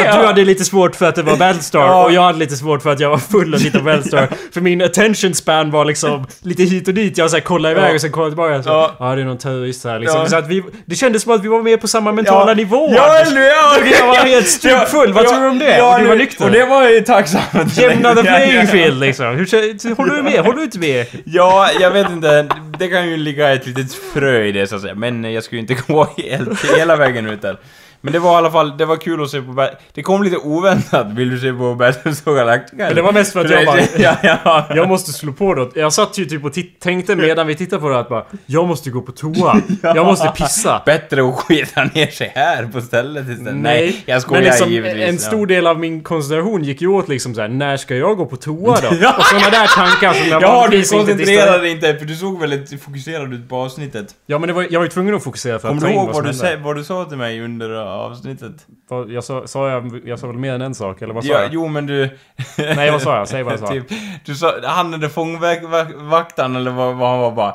att 0.09 0.21
du 0.21 0.27
hade 0.27 0.45
lite 0.45 0.65
svårt 0.65 0.97
för 0.97 1.07
att 1.07 1.15
det 1.15 1.23
var 1.23 1.37
Battlestar 1.37 1.81
Ja. 1.81 2.05
och 2.05 2.13
jag 2.13 2.23
hade 2.23 2.39
lite 2.39 2.57
svårt 2.57 2.83
för 2.83 2.93
att 2.93 3.01
jag 3.01 3.11
var 3.11 3.19
full 3.19 3.55
och 3.55 3.61
tittade 3.61 3.79
på 3.79 3.91
Battlestar. 3.91 4.29
för 4.53 4.61
min 4.61 4.83
attention 4.83 5.35
span 5.35 5.71
var 5.71 5.85
liksom 5.85 6.27
lite 6.43 6.63
hit 6.63 6.89
och 6.89 6.95
dit. 6.95 7.19
Jag 7.19 7.31
så 7.31 7.37
här, 7.37 7.41
kollade 7.41 7.75
iväg 7.75 7.91
Ja. 7.91 7.95
och 7.95 8.01
sen 8.01 8.13
kollade 8.13 8.31
tillbaka. 8.31 8.63
Så, 8.63 8.69
ja. 8.69 8.95
Ja. 8.99 9.15
det 9.15 9.21
är 9.21 9.25
någon 9.25 9.39
terrorist 9.39 9.85
här 9.85 9.99
liksom. 9.99 10.21
Ja. 10.21 10.27
Så 10.29 10.37
att 10.37 10.49
vi, 10.49 10.63
det 10.87 10.95
kändes 10.95 11.23
som 11.23 11.33
att 11.33 11.45
vi 11.45 11.49
var 11.49 11.63
med 11.63 11.81
på 11.81 11.89
samma 11.89 12.13
mentala 12.13 12.51
ja. 12.51 12.55
nivå. 12.55 12.93
Ja, 12.97 13.19
eller 13.19 13.41
ja, 13.41 13.77
Jag 14.01 14.07
var 14.07 14.15
helt 14.17 14.49
stupfull. 14.49 15.13
Vad 15.13 15.29
tror 15.29 15.41
du 15.41 15.49
om 15.49 15.59
det? 15.59 15.83
Och 15.83 15.99
du 16.01 16.07
var 16.07 16.17
nykter. 16.17 16.45
Och 16.45 16.51
det 16.51 16.65
var 16.65 16.89
ju 16.89 17.01
tacksamt. 17.01 17.79
Jämna 17.79 18.15
the 18.15 18.21
Ja, 18.25 18.33
ja, 18.33 18.37
playing 18.37 18.55
ja. 18.61 18.67
field 18.67 19.01
liksom. 19.01 19.27
Hur, 19.27 19.95
håller 19.95 20.15
du 20.17 20.23
med? 20.23 20.41
Håller 20.41 20.57
du 20.59 20.65
inte 20.65 20.79
med? 20.79 21.07
Ja, 21.25 21.69
jag 21.81 21.91
vet 21.91 22.11
inte. 22.11 22.49
Det 22.79 22.89
kan 22.89 23.11
ju 23.11 23.17
ligga 23.17 23.53
ett 23.53 23.67
litet 23.67 23.93
frö 23.93 24.45
i 24.45 24.53
det 24.53 24.67
så 24.67 24.77
att 24.77 24.83
säga. 24.83 24.95
Men 24.95 25.25
jag 25.33 25.45
skulle 25.45 25.61
ju 25.61 25.67
inte 25.69 25.83
gå 25.93 26.05
helt, 26.17 26.77
hela 26.77 26.97
vägen 26.97 27.27
ut 27.27 27.43
där. 27.43 27.59
Men 28.05 28.13
det 28.13 28.19
var 28.19 28.33
i 28.33 28.37
alla 28.37 28.51
fall, 28.51 28.77
det 28.77 28.85
var 28.85 28.97
kul 28.97 29.23
att 29.23 29.31
se 29.31 29.41
på 29.43 29.69
Det 29.95 30.03
kom 30.03 30.23
lite 30.23 30.37
oväntat, 30.37 31.07
vill 31.13 31.31
du 31.31 31.39
se 31.39 31.53
på 31.53 31.75
Battlestar 31.75 32.35
Galactica? 32.35 32.77
Men 32.77 32.95
det 32.95 33.03
var 33.03 33.13
mest 33.13 33.33
för 33.33 33.45
att 33.45 33.51
jag 33.51 33.67
bara... 33.67 33.81
ja, 33.99 34.17
ja. 34.23 34.67
Jag 34.75 34.89
måste 34.89 35.13
slå 35.13 35.33
på 35.33 35.55
det. 35.55 35.81
Jag 35.81 35.93
satt 35.93 36.19
ju 36.19 36.25
typ 36.25 36.45
och 36.45 36.53
tänkte 36.81 37.17
medan 37.17 37.47
vi 37.47 37.55
tittade 37.55 37.83
på 37.83 37.89
det 37.89 37.99
att 37.99 38.09
bara 38.09 38.25
Jag 38.47 38.69
måste 38.69 38.91
gå 38.91 39.01
på 39.01 39.13
toa. 39.13 39.61
Jag 39.83 40.07
måste 40.07 40.29
pissa. 40.29 40.83
Bättre 40.87 41.29
att 41.29 41.35
skita 41.35 41.85
ner 41.85 42.07
sig 42.07 42.33
här 42.35 42.67
på 42.73 42.81
stället 42.81 43.29
istället. 43.29 43.55
Nej, 43.55 44.03
jag 44.07 44.23
skojar 44.23 44.43
men 44.43 44.51
liksom, 44.51 44.71
givetvis. 44.71 45.09
en 45.09 45.19
stor 45.19 45.47
del 45.47 45.67
av 45.67 45.79
min 45.79 46.03
koncentration 46.03 46.65
gick 46.65 46.81
ju 46.83 46.89
åt 46.89 47.09
liksom 47.09 47.35
såhär, 47.35 47.49
när 47.49 47.77
ska 47.77 47.97
jag 47.97 48.17
gå 48.17 48.27
på 48.27 48.37
toa 48.37 48.81
då? 48.81 48.89
Ja. 49.01 49.15
Och 49.19 49.25
sådana 49.25 49.51
där 49.51 49.67
tankar 49.67 50.13
som 50.13 50.29
jag 50.29 50.43
Ja, 50.43 50.69
du 50.71 50.83
koncentrerade 50.83 51.59
dig 51.59 51.71
inte, 51.71 51.99
för 51.99 52.05
du 52.05 52.15
såg 52.15 52.41
väldigt 52.41 52.83
fokuserad 52.83 53.35
ut 53.35 53.49
på 53.49 53.57
avsnittet. 53.57 54.07
Ja 54.27 54.39
men 54.39 54.47
det 54.47 54.53
var, 54.53 54.67
jag 54.71 54.81
var 54.81 54.85
ju 54.85 54.91
tvungen 54.91 55.15
att 55.15 55.25
fokusera 55.25 55.59
för 55.59 55.69
att 55.69 55.71
Kommer 55.71 55.81
ta 55.81 55.87
du 55.87 55.93
in 55.93 55.99
ihåg 55.99 56.07
vad 56.07 56.17
som 56.17 56.25
du, 56.25 56.31
hände. 56.31 56.63
sa, 56.63 56.67
vad 56.69 56.77
du 56.77 56.85
sa 56.85 57.05
till 57.05 57.19
mig 57.19 57.41
under 57.45 57.94
avsnittet? 57.95 58.67
Jag 59.09 59.25
sa, 59.25 59.47
sa 59.47 59.69
jag, 59.71 60.01
jag 60.05 60.19
sa 60.19 60.27
väl 60.27 60.37
mer 60.37 60.55
än 60.55 60.63
en 60.63 60.75
sak, 60.75 61.03
eller 61.03 61.15
vad 61.15 61.25
sa 61.25 61.33
Ja, 61.33 61.41
jag? 61.41 61.55
jo 61.55 61.69
men 61.69 61.87
du... 61.87 62.19
Nej 62.59 62.91
vad 62.91 63.03
sa 63.03 63.17
jag? 63.17 63.29
Säg 63.29 63.43
vad 63.43 63.53
jag 63.53 63.61
sa. 63.61 63.67
typ, 63.69 63.87
du 64.25 64.35
sa, 64.35 64.55
han 64.65 64.91
där 64.91 65.09
fångvaktaren 65.09 66.57
eller 66.57 66.71
vad, 66.71 66.97
vad 66.97 67.11
han 67.11 67.19
var 67.19 67.33
bara 67.33 67.55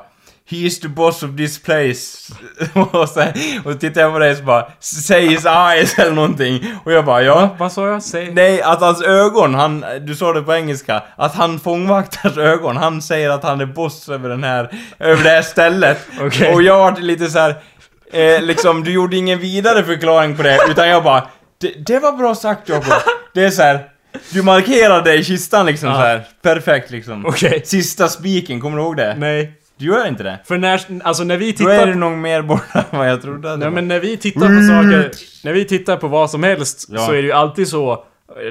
He 0.51 0.57
is 0.57 0.79
the 0.79 0.87
boss 0.87 1.23
of 1.23 1.35
this 1.37 1.59
place. 1.59 2.33
och, 2.73 3.09
så, 3.09 3.21
och 3.63 3.73
så 3.73 3.79
tittade 3.79 4.01
jag 4.01 4.13
på 4.13 4.19
dig 4.19 4.35
så 4.35 4.43
bara 4.43 4.67
Say 4.79 5.27
his 5.27 5.45
eyes 5.45 5.99
eller 5.99 6.11
någonting. 6.11 6.63
Och 6.83 6.91
jag 6.91 7.05
bara 7.05 7.21
ja. 7.23 7.55
Vad 7.57 7.71
sa 7.71 7.87
jag? 7.87 8.03
Säg... 8.03 8.33
Nej, 8.33 8.61
att 8.61 8.81
hans 8.81 9.01
ögon, 9.01 9.55
han, 9.55 9.85
du 10.01 10.15
sa 10.15 10.33
det 10.33 10.41
på 10.41 10.53
engelska, 10.53 11.03
att 11.15 11.35
han 11.35 11.59
fångvaktars 11.59 12.37
ögon, 12.37 12.77
han 12.77 13.01
säger 13.01 13.29
att 13.29 13.43
han 13.43 13.61
är 13.61 13.65
boss 13.65 14.09
över 14.09 14.29
den 14.29 14.43
här, 14.43 14.71
över 14.99 15.23
det 15.23 15.29
här 15.29 15.41
stället. 15.41 16.07
Okej. 16.21 16.53
Och 16.53 16.61
jag 16.63 16.77
var 16.77 17.01
lite 17.01 17.27
så 17.29 17.39
här, 17.39 17.55
eh, 18.11 18.41
liksom, 18.41 18.83
du 18.83 18.91
gjorde 18.91 19.15
ingen 19.17 19.39
vidare 19.39 19.83
förklaring 19.83 20.35
på 20.37 20.43
det, 20.43 20.57
utan 20.69 20.87
jag 20.89 21.03
bara, 21.03 21.27
det, 21.61 21.73
det 21.85 21.99
var 21.99 22.11
bra 22.11 22.35
sagt 22.35 22.69
Jakob. 22.69 22.93
Det 23.33 23.43
är 23.45 23.49
så 23.49 23.61
här, 23.61 23.79
du 24.29 24.41
markerade 24.43 25.13
i 25.15 25.23
kistan 25.23 25.65
liksom 25.65 25.89
Ja. 25.89 25.95
så 25.95 26.01
här. 26.01 26.27
perfekt 26.41 26.91
liksom. 26.91 27.25
Okej. 27.25 27.61
Sista 27.65 28.07
spiken, 28.07 28.61
kommer 28.61 28.77
du 28.77 28.83
ihåg 28.83 28.97
det? 28.97 29.15
Nej. 29.17 29.53
Du 29.77 29.85
gör 29.85 30.07
inte 30.07 30.23
det? 30.23 30.39
För 30.45 30.57
när, 30.57 30.81
alltså 31.03 31.23
när 31.23 31.37
vi 31.37 31.51
Då 31.51 31.69
är 31.69 31.75
tittar... 31.77 31.87
det 31.87 31.95
nog 31.95 32.11
mer 32.17 32.41
borta 32.41 32.83
än 32.91 32.99
vad 32.99 33.09
jag 33.09 33.21
trodde 33.21 33.57
Nej 33.57 33.69
men 33.69 33.87
när 33.87 33.99
vi 33.99 34.17
tittar 34.17 34.39
på 34.39 34.67
saker, 34.67 35.11
när 35.43 35.53
vi 35.53 35.65
tittar 35.65 35.97
på 35.97 36.07
vad 36.07 36.29
som 36.31 36.43
helst 36.43 36.85
Ja. 36.89 37.05
så 37.05 37.11
är 37.11 37.15
det 37.15 37.21
ju 37.27 37.31
alltid 37.31 37.67
så 37.67 38.03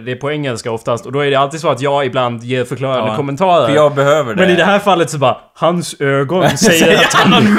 det 0.04 0.12
är 0.12 0.16
på 0.16 0.30
engelska 0.30 0.70
oftast 0.72 1.06
och 1.06 1.12
då 1.12 1.20
är 1.20 1.30
det 1.30 1.36
alltid 1.36 1.60
så 1.60 1.68
att 1.68 1.80
jag 1.80 2.06
ibland 2.06 2.44
ger 2.44 2.64
förklarande 2.64 3.10
Ja, 3.10 3.16
kommentarer. 3.16 3.66
För 3.66 3.74
jag 3.74 3.94
behöver 3.94 4.34
det. 4.34 4.40
Men 4.40 4.50
i 4.50 4.56
det 4.56 4.64
här 4.64 4.78
fallet 4.78 5.10
så 5.10 5.18
bara, 5.18 5.40
hans 5.54 6.00
ögon 6.00 6.50
säger 6.58 6.98
att 6.98 7.14
han... 7.14 7.32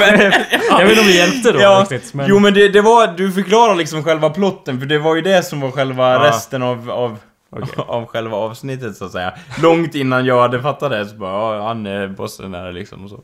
jag 0.70 0.86
vet 0.86 0.90
inte 0.90 1.00
om 1.00 1.06
det 1.06 1.12
hjälpte 1.12 1.52
då 1.52 1.60
ja, 1.60 1.86
riktigt. 1.90 2.14
Men... 2.14 2.26
Jo 2.28 2.38
men 2.38 2.54
det, 2.54 2.68
det 2.68 2.80
var, 2.80 3.06
du 3.06 3.32
förklarar 3.32 3.74
liksom 3.74 4.04
själva 4.04 4.30
plotten, 4.30 4.78
för 4.80 4.86
det 4.86 4.98
var 4.98 5.14
ju 5.14 5.22
det 5.22 5.42
som 5.42 5.60
var 5.60 5.70
själva 5.70 6.12
Ja. 6.12 6.24
resten 6.28 6.62
av, 6.62 6.90
av, 6.90 7.18
Okej. 7.50 7.84
av 7.88 8.06
själva 8.06 8.36
avsnittet 8.36 8.96
så 8.96 9.04
att 9.04 9.12
säga. 9.12 9.32
Långt 9.62 9.94
innan 9.94 10.24
jag 10.26 10.40
hade 10.42 10.62
fattat 10.62 10.90
det 10.90 11.06
så 11.06 11.16
bara, 11.16 11.56
ja, 11.56 11.66
han 11.66 11.86
är 11.86 12.08
bossen 12.08 12.52
där 12.52 12.72
liksom 12.72 13.04
och 13.04 13.10
så. 13.10 13.20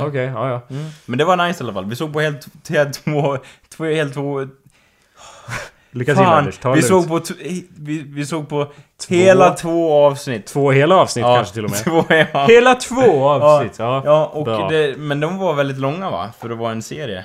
Okej, 0.00 0.24
ja 0.34 0.48
ja. 0.48 0.60
Men 1.06 1.18
det 1.18 1.24
var 1.24 1.36
nice 1.46 1.62
i 1.62 1.64
alla 1.64 1.72
fall. 1.72 1.84
Vi 1.84 1.96
såg 1.96 2.12
på 2.12 2.20
helt, 2.20 2.46
helt 2.68 3.04
två, 3.04 3.38
två, 3.76 3.84
helt 3.84 4.14
två... 4.14 4.46
Lycka 5.94 6.14
till 6.14 6.24
Fan, 6.24 6.38
Anders, 6.38 6.58
ta 6.58 6.72
vi 6.72 6.82
såg 6.82 7.08
på, 7.08 7.20
vi, 7.76 8.04
vi 8.06 8.26
såg 8.26 8.48
på 8.48 8.66
hela 9.08 9.50
två 9.50 9.92
avsnitt. 9.92 10.46
Två 10.46 10.70
hela 10.70 10.96
avsnitt 10.96 11.22
Ja, 11.22 11.36
kanske 11.36 11.54
till 11.54 11.64
och 11.64 11.70
med. 11.70 11.78
Två, 11.84 12.04
ja. 12.32 12.46
Hela 12.46 12.74
två 12.74 13.28
avsnitt, 13.28 13.78
ja. 13.78 14.02
Ja, 14.04 14.26
och 14.26 14.70
det, 14.70 14.98
men 14.98 15.20
de 15.20 15.38
var 15.38 15.54
väldigt 15.54 15.78
långa 15.78 16.10
va? 16.10 16.30
För 16.40 16.50
att 16.50 16.58
vara 16.58 16.72
en 16.72 16.82
serie. 16.82 17.24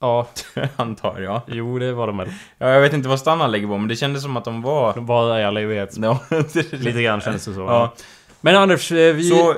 Ja, 0.00 0.26
Antar 0.76 1.20
jag. 1.20 1.40
jo 1.46 1.78
det 1.78 1.92
var 1.92 2.06
de 2.06 2.16
väl. 2.16 2.28
Ja, 2.58 2.68
jag 2.68 2.80
vet 2.80 2.92
inte 2.92 3.08
vad 3.08 3.18
standard 3.20 3.50
ligger 3.50 3.66
på, 3.66 3.78
men 3.78 3.88
det 3.88 3.96
kändes 3.96 4.22
som 4.22 4.36
att 4.36 4.44
de 4.44 4.62
var... 4.62 4.94
De 4.94 5.06
var 5.06 5.38
i 5.38 5.44
all 5.44 5.56
evighet. 5.56 5.96
Ja, 5.96 6.18
Lite 6.70 7.02
grann 7.02 7.20
känns 7.20 7.44
det 7.44 7.54
så. 7.54 7.60
Ja. 7.60 7.92
Men 8.44 8.56
Anders, 8.56 8.92
eh, 8.92 9.14
vi... 9.14 9.22
Så 9.22 9.54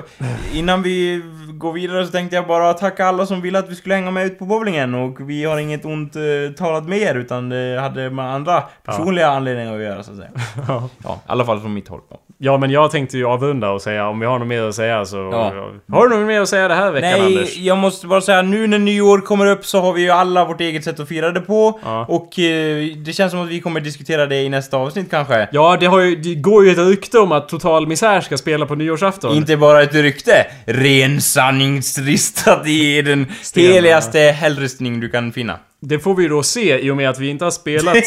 innan 0.53 0.81
vi 0.81 1.21
går 1.53 1.73
vidare 1.73 2.05
så 2.05 2.11
tänkte 2.11 2.35
jag 2.35 2.47
bara 2.47 2.73
tacka 2.73 3.05
alla 3.05 3.25
som 3.25 3.41
ville 3.41 3.59
att 3.59 3.69
vi 3.69 3.75
skulle 3.75 3.95
hänga 3.95 4.11
med 4.11 4.25
ut 4.25 4.39
på 4.39 4.45
bowlingen 4.45 4.95
och 4.95 5.29
vi 5.29 5.43
har 5.45 5.57
inget 5.57 5.85
ont 5.85 6.15
eh, 6.15 6.21
talat 6.57 6.85
med 6.87 6.97
er 6.97 7.15
utan 7.15 7.49
det 7.49 7.79
hade 7.81 8.09
med 8.09 8.33
andra 8.33 8.63
personliga 8.83 9.27
anledningar 9.27 9.75
att 9.75 9.81
göra 9.81 10.03
så 10.03 10.11
att 10.11 10.17
säga. 10.17 10.29
Ja. 10.67 10.89
Ja, 11.03 11.15
i 11.15 11.31
alla 11.31 11.45
fall 11.45 11.59
från 11.59 11.73
mitt 11.73 11.87
håll. 11.87 12.01
Ja. 12.09 12.17
Ja 12.37 12.57
men 12.57 12.71
jag 12.71 12.91
tänkte 12.91 13.17
ju 13.17 13.25
avrunda 13.25 13.71
och 13.71 13.81
säga 13.81 14.07
om 14.07 14.19
vi 14.19 14.25
har 14.25 14.39
något 14.39 14.47
mer 14.47 14.61
att 14.61 14.75
säga 14.75 15.05
så... 15.05 15.17
Ja. 15.17 15.53
Har 15.91 16.07
du 16.07 16.17
något 16.17 16.27
mer 16.27 16.41
att 16.41 16.49
säga 16.49 16.67
det 16.67 16.75
här 16.75 16.91
veckan 16.91 17.09
Nej, 17.09 17.37
Anders? 17.37 17.57
jag 17.57 17.77
måste 17.77 18.07
bara 18.07 18.21
säga 18.21 18.41
nu 18.41 18.67
när 18.67 18.79
nyår 18.79 19.21
kommer 19.21 19.45
upp 19.45 19.65
så 19.65 19.81
har 19.81 19.93
vi 19.93 20.01
ju 20.01 20.09
alla 20.09 20.45
vårt 20.45 20.61
eget 20.61 20.83
sätt 20.83 20.99
att 20.99 21.07
fira 21.07 21.31
det 21.31 21.41
på. 21.41 21.79
Ja. 21.83 22.05
Och 22.09 22.39
eh, 22.39 22.85
det 22.95 23.13
känns 23.13 23.31
som 23.31 23.41
att 23.41 23.49
vi 23.49 23.59
kommer 23.61 23.79
diskutera 23.79 24.25
det 24.25 24.41
i 24.41 24.49
nästa 24.49 24.77
avsnitt 24.77 25.11
kanske. 25.11 25.47
Ja, 25.51 25.77
det, 25.79 25.85
har 25.85 25.99
ju, 25.99 26.15
det 26.15 26.35
går 26.35 26.65
ju 26.65 26.71
ett 26.71 26.77
rykte 26.77 27.19
om 27.19 27.31
att 27.31 27.49
Total 27.49 27.87
Misär 27.87 28.21
ska 28.21 28.37
spela 28.37 28.65
på 28.65 28.75
nyårsafton. 28.75 29.35
Inte 29.35 29.57
bara 29.57 29.83
ett 29.83 29.93
rykte, 29.93 30.47
ren 30.65 31.21
sanningsristat 31.21 32.67
i 32.67 33.01
den 33.01 33.27
heligaste 33.55 34.19
hällristning 34.19 34.99
du 34.99 35.09
kan 35.09 35.31
finna. 35.31 35.59
Det 35.87 35.99
får 35.99 36.15
vi 36.15 36.27
då 36.27 36.43
se 36.43 36.79
i 36.79 36.91
och 36.91 36.97
med 36.97 37.09
att 37.09 37.19
vi 37.19 37.29
inte 37.29 37.45
har 37.45 37.51
spelat 37.51 37.97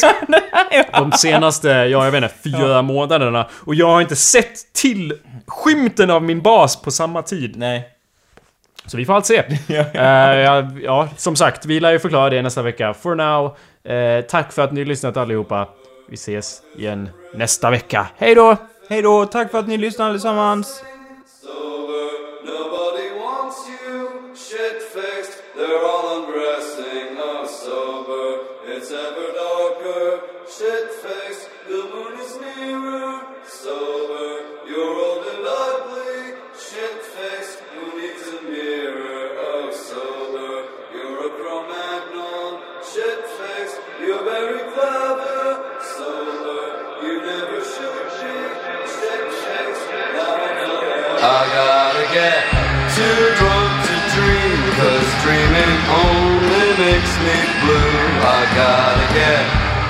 de 0.92 1.12
senaste, 1.12 1.68
ja 1.68 2.04
jag 2.04 2.10
vet 2.10 2.22
inte, 2.22 2.34
fyra 2.44 2.82
månaderna. 2.82 3.48
Och 3.52 3.74
jag 3.74 3.86
har 3.86 4.00
inte 4.00 4.16
sett 4.16 4.72
till 4.72 5.14
skymten 5.46 6.10
av 6.10 6.22
min 6.22 6.40
bas 6.40 6.82
på 6.82 6.90
samma 6.90 7.22
tid. 7.22 7.56
Nej. 7.56 7.88
Så 8.86 8.96
vi 8.96 9.04
får 9.04 9.14
allt 9.14 9.26
se. 9.26 9.42
Ja. 9.66 9.84
Eh, 9.94 10.38
ja, 10.38 10.70
ja, 10.82 11.08
som 11.16 11.36
sagt, 11.36 11.66
vi 11.66 11.80
lär 11.80 11.92
ju 11.92 11.98
förklara 11.98 12.30
det 12.30 12.42
nästa 12.42 12.62
vecka. 12.62 12.94
For 12.94 13.14
now, 13.14 13.56
eh, 13.94 14.24
tack 14.24 14.52
för 14.52 14.62
att 14.62 14.72
ni 14.72 14.80
har 14.80 14.86
lyssnat 14.86 15.16
allihopa. 15.16 15.68
Vi 16.08 16.14
ses 16.14 16.62
igen 16.78 17.08
nästa 17.34 17.70
vecka. 17.70 18.06
Hej 18.16 18.34
då! 18.34 18.56
Hej 18.88 19.02
då, 19.02 19.26
tack 19.26 19.50
för 19.50 19.58
att 19.58 19.68
ni 19.68 19.76
lyssnade 19.76 20.10
allesammans. 20.10 20.82
Me 57.24 57.38
blue 57.62 57.98
I 58.22 58.40
gotta 58.54 59.06
get 59.14 59.44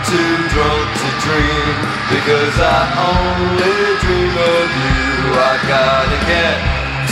too 0.08 0.34
drunk 0.52 0.88
to 1.00 1.10
dream 1.24 1.74
Because 2.12 2.56
I 2.56 2.80
only 3.12 3.78
dream 4.00 4.34
of 4.36 4.68
you 4.82 5.04
I 5.36 5.54
gotta 5.68 6.18
get 6.28 6.56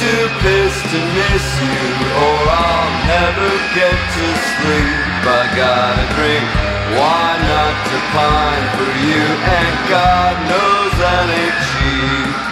too 0.01 0.25
pissed 0.41 0.87
to 0.93 1.01
miss 1.17 1.47
you 1.61 1.83
Or 2.17 2.39
I'll 2.49 2.93
never 3.09 3.51
get 3.77 3.97
to 3.97 4.27
sleep 4.57 5.23
I 5.27 5.43
gotta 5.57 6.07
drink 6.17 6.47
why 6.87 7.35
not 7.51 7.77
to 7.91 7.99
pine 8.15 8.67
for 8.79 8.93
you 9.05 9.25
And 9.59 9.75
God 9.91 10.35
knows 10.49 10.93
that 11.03 11.27
ain't 11.35 11.59
cheap 11.71 12.47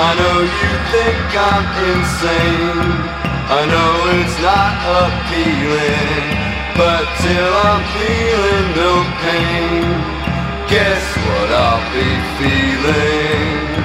I 0.00 0.14
know 0.14 0.38
you 0.42 0.72
think 0.94 1.26
I'm 1.34 1.66
insane. 1.90 3.18
I 3.50 3.66
know 3.66 3.90
it's 4.22 4.38
not 4.40 4.78
appealing. 5.02 6.47
But 6.78 7.10
till 7.18 7.54
I'm 7.66 7.82
feeling 7.90 8.66
no 8.78 9.02
pain, 9.18 9.82
guess 10.70 11.02
what 11.26 11.50
I'll 11.50 11.82
be 11.90 12.06
feeling? 12.38 13.82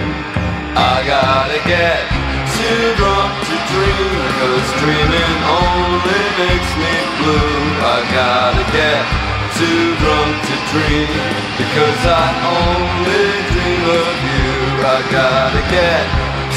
I 0.78 1.02
gotta 1.02 1.58
get 1.66 2.06
too 2.54 2.94
drunk 2.94 3.34
to 3.50 3.58
dream, 3.74 4.14
cause 4.38 4.70
dreaming 4.78 5.38
only 5.42 6.22
makes 6.38 6.72
me 6.78 6.94
blue. 7.18 7.66
I 7.82 7.98
gotta 8.14 8.66
get 8.70 9.02
too 9.58 9.98
drunk 9.98 10.34
to 10.54 10.56
dream, 10.70 11.34
because 11.58 12.02
I 12.06 12.30
only 12.46 13.26
dream 13.58 13.84
of 13.90 14.16
you. 14.22 14.54
I 14.86 14.98
gotta 15.10 15.64
get 15.74 16.06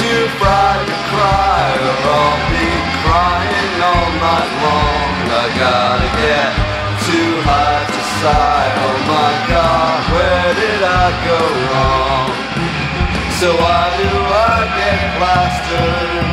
too 0.05 0.23
fried 0.37 0.85
to 0.85 0.99
cry, 1.17 1.65
or 1.81 1.97
I'll 2.13 2.37
be 2.53 2.69
crying 3.09 3.77
all 3.89 4.11
night 4.21 4.53
long. 4.61 5.16
I 5.27 5.47
gotta 5.59 6.11
get 6.23 6.51
too 7.07 7.33
high 7.43 7.85
to 7.87 8.03
sigh. 8.23 8.71
Oh 8.87 8.99
my 9.11 9.33
god, 9.51 10.01
where 10.15 10.51
did 10.55 10.81
I 10.83 11.07
go 11.27 11.41
wrong? 11.67 12.29
So 13.41 13.49
why 13.53 13.85
do 14.01 14.11
I 14.51 14.57
get 14.79 14.99
plastered? 15.19 16.27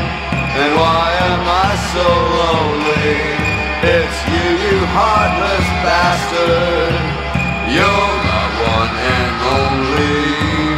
And 0.61 0.71
why 0.77 1.05
am 1.29 1.41
I 1.43 1.69
so 1.93 2.07
lonely? 2.37 3.17
It's 3.97 4.17
you, 4.29 4.47
you 4.63 4.77
heartless 4.93 5.67
bastard. 5.83 6.93
You're 7.75 8.13
my 8.29 8.45
one 8.77 8.95
and 9.17 9.33
only. 9.57 10.72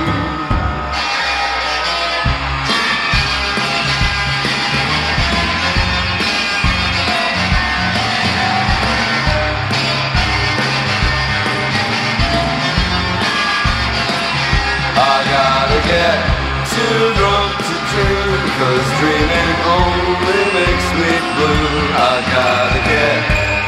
Cause 18.56 18.88
dreaming 19.04 19.52
only 19.68 20.42
makes 20.56 20.88
me 20.96 21.12
blue. 21.36 21.76
I 21.92 22.16
gotta 22.32 22.82
get 22.88 23.20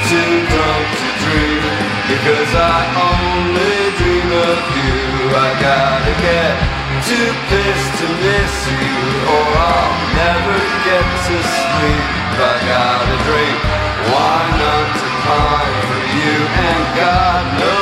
too 0.07 0.33
drunk 0.47 0.87
to 0.99 1.09
dream. 1.27 1.63
Because 2.07 2.51
I 2.55 2.79
only 2.95 3.77
dream 3.99 4.29
of 4.31 4.59
you. 4.79 4.95
I 5.35 5.49
gotta 5.59 6.13
get 6.23 6.55
too 7.03 7.31
pissed 7.51 7.93
to 7.99 8.07
miss 8.23 8.55
you. 8.79 8.95
Or 9.27 9.47
I'll 9.59 9.95
never 10.15 10.59
get 10.87 11.03
to 11.03 11.35
sleep. 11.35 12.07
I 12.39 12.53
gotta 12.63 13.17
drink 13.27 13.87
wine 14.07 14.53
not 14.61 14.87
to 14.99 15.09
pine 15.27 15.77
for 15.87 16.03
you? 16.15 16.35
And 16.63 16.83
God 16.95 17.43
knows 17.59 17.76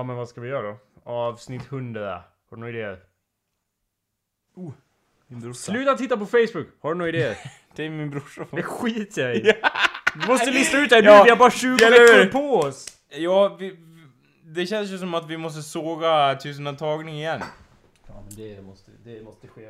Ja, 0.00 0.04
men 0.04 0.16
vad 0.16 0.28
ska 0.28 0.40
vi 0.40 0.48
göra 0.48 0.62
då? 0.62 0.76
Avsnitt 1.04 1.62
100. 1.72 2.14
Har 2.50 2.56
du 2.56 2.56
några 2.56 2.70
idéer? 2.72 2.98
Min 5.26 5.40
brorsa. 5.40 5.72
Sluta 5.72 5.94
titta 5.96 6.16
på 6.16 6.26
Facebook! 6.26 6.66
Har 6.80 6.92
du 6.92 6.98
några 6.98 7.08
idéer? 7.08 7.36
Det 7.74 7.84
är 7.86 7.90
min 7.90 8.10
brorsa. 8.10 8.46
Det 8.50 8.62
skiter 8.62 9.22
jag 9.28 9.36
i. 9.36 9.52
Du 10.14 10.26
måste 10.28 10.50
lista 10.50 10.78
ut 10.78 10.90
det 10.90 10.96
här 10.96 11.02
nu, 11.02 11.08
Ja, 11.08 11.22
vi 11.24 11.30
har 11.30 11.36
bara 11.36 11.50
20 11.50 11.84
eller 11.84 11.98
hur? 11.98 12.18
veckor 12.24 12.32
på 12.32 12.56
oss! 12.56 12.86
Ja, 13.08 13.56
vi, 13.60 13.76
det 14.44 14.66
känns 14.66 14.90
ju 14.90 14.98
som 14.98 15.14
att 15.14 15.30
vi 15.30 15.36
måste 15.36 15.62
såga 15.62 16.34
tusendantagning 16.34 17.14
igen. 17.18 17.40
Ja, 18.06 18.14
men 18.26 18.36
det 18.36 18.62
måste, 18.62 18.90
det 19.04 19.22
måste 19.22 19.48
ske 19.48 19.68